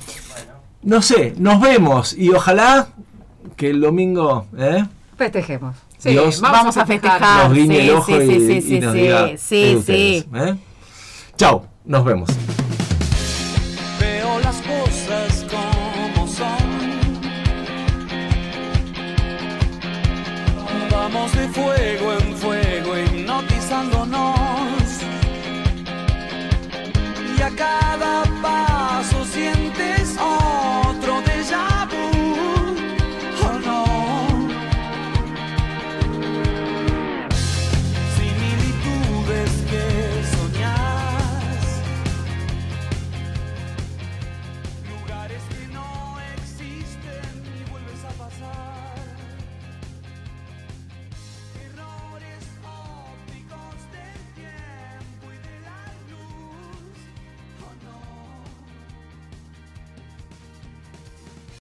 [0.83, 2.89] no sé, nos vemos y ojalá
[3.57, 4.87] que el domingo ¿eh?
[5.17, 5.77] festejemos.
[5.99, 7.49] Sí, Dios, vamos, a festejar.
[7.49, 10.57] Nos guiñe sí, el ojo sí, y, sí, sí, y nos diga, sí, ustedes, ¿eh?
[11.85, 12.31] Nos vemos.
[13.99, 16.47] Veo las cosas como son.
[20.91, 25.01] Vamos de fuego en fuego, hipnotizándonos.
[27.37, 28.25] Y a cada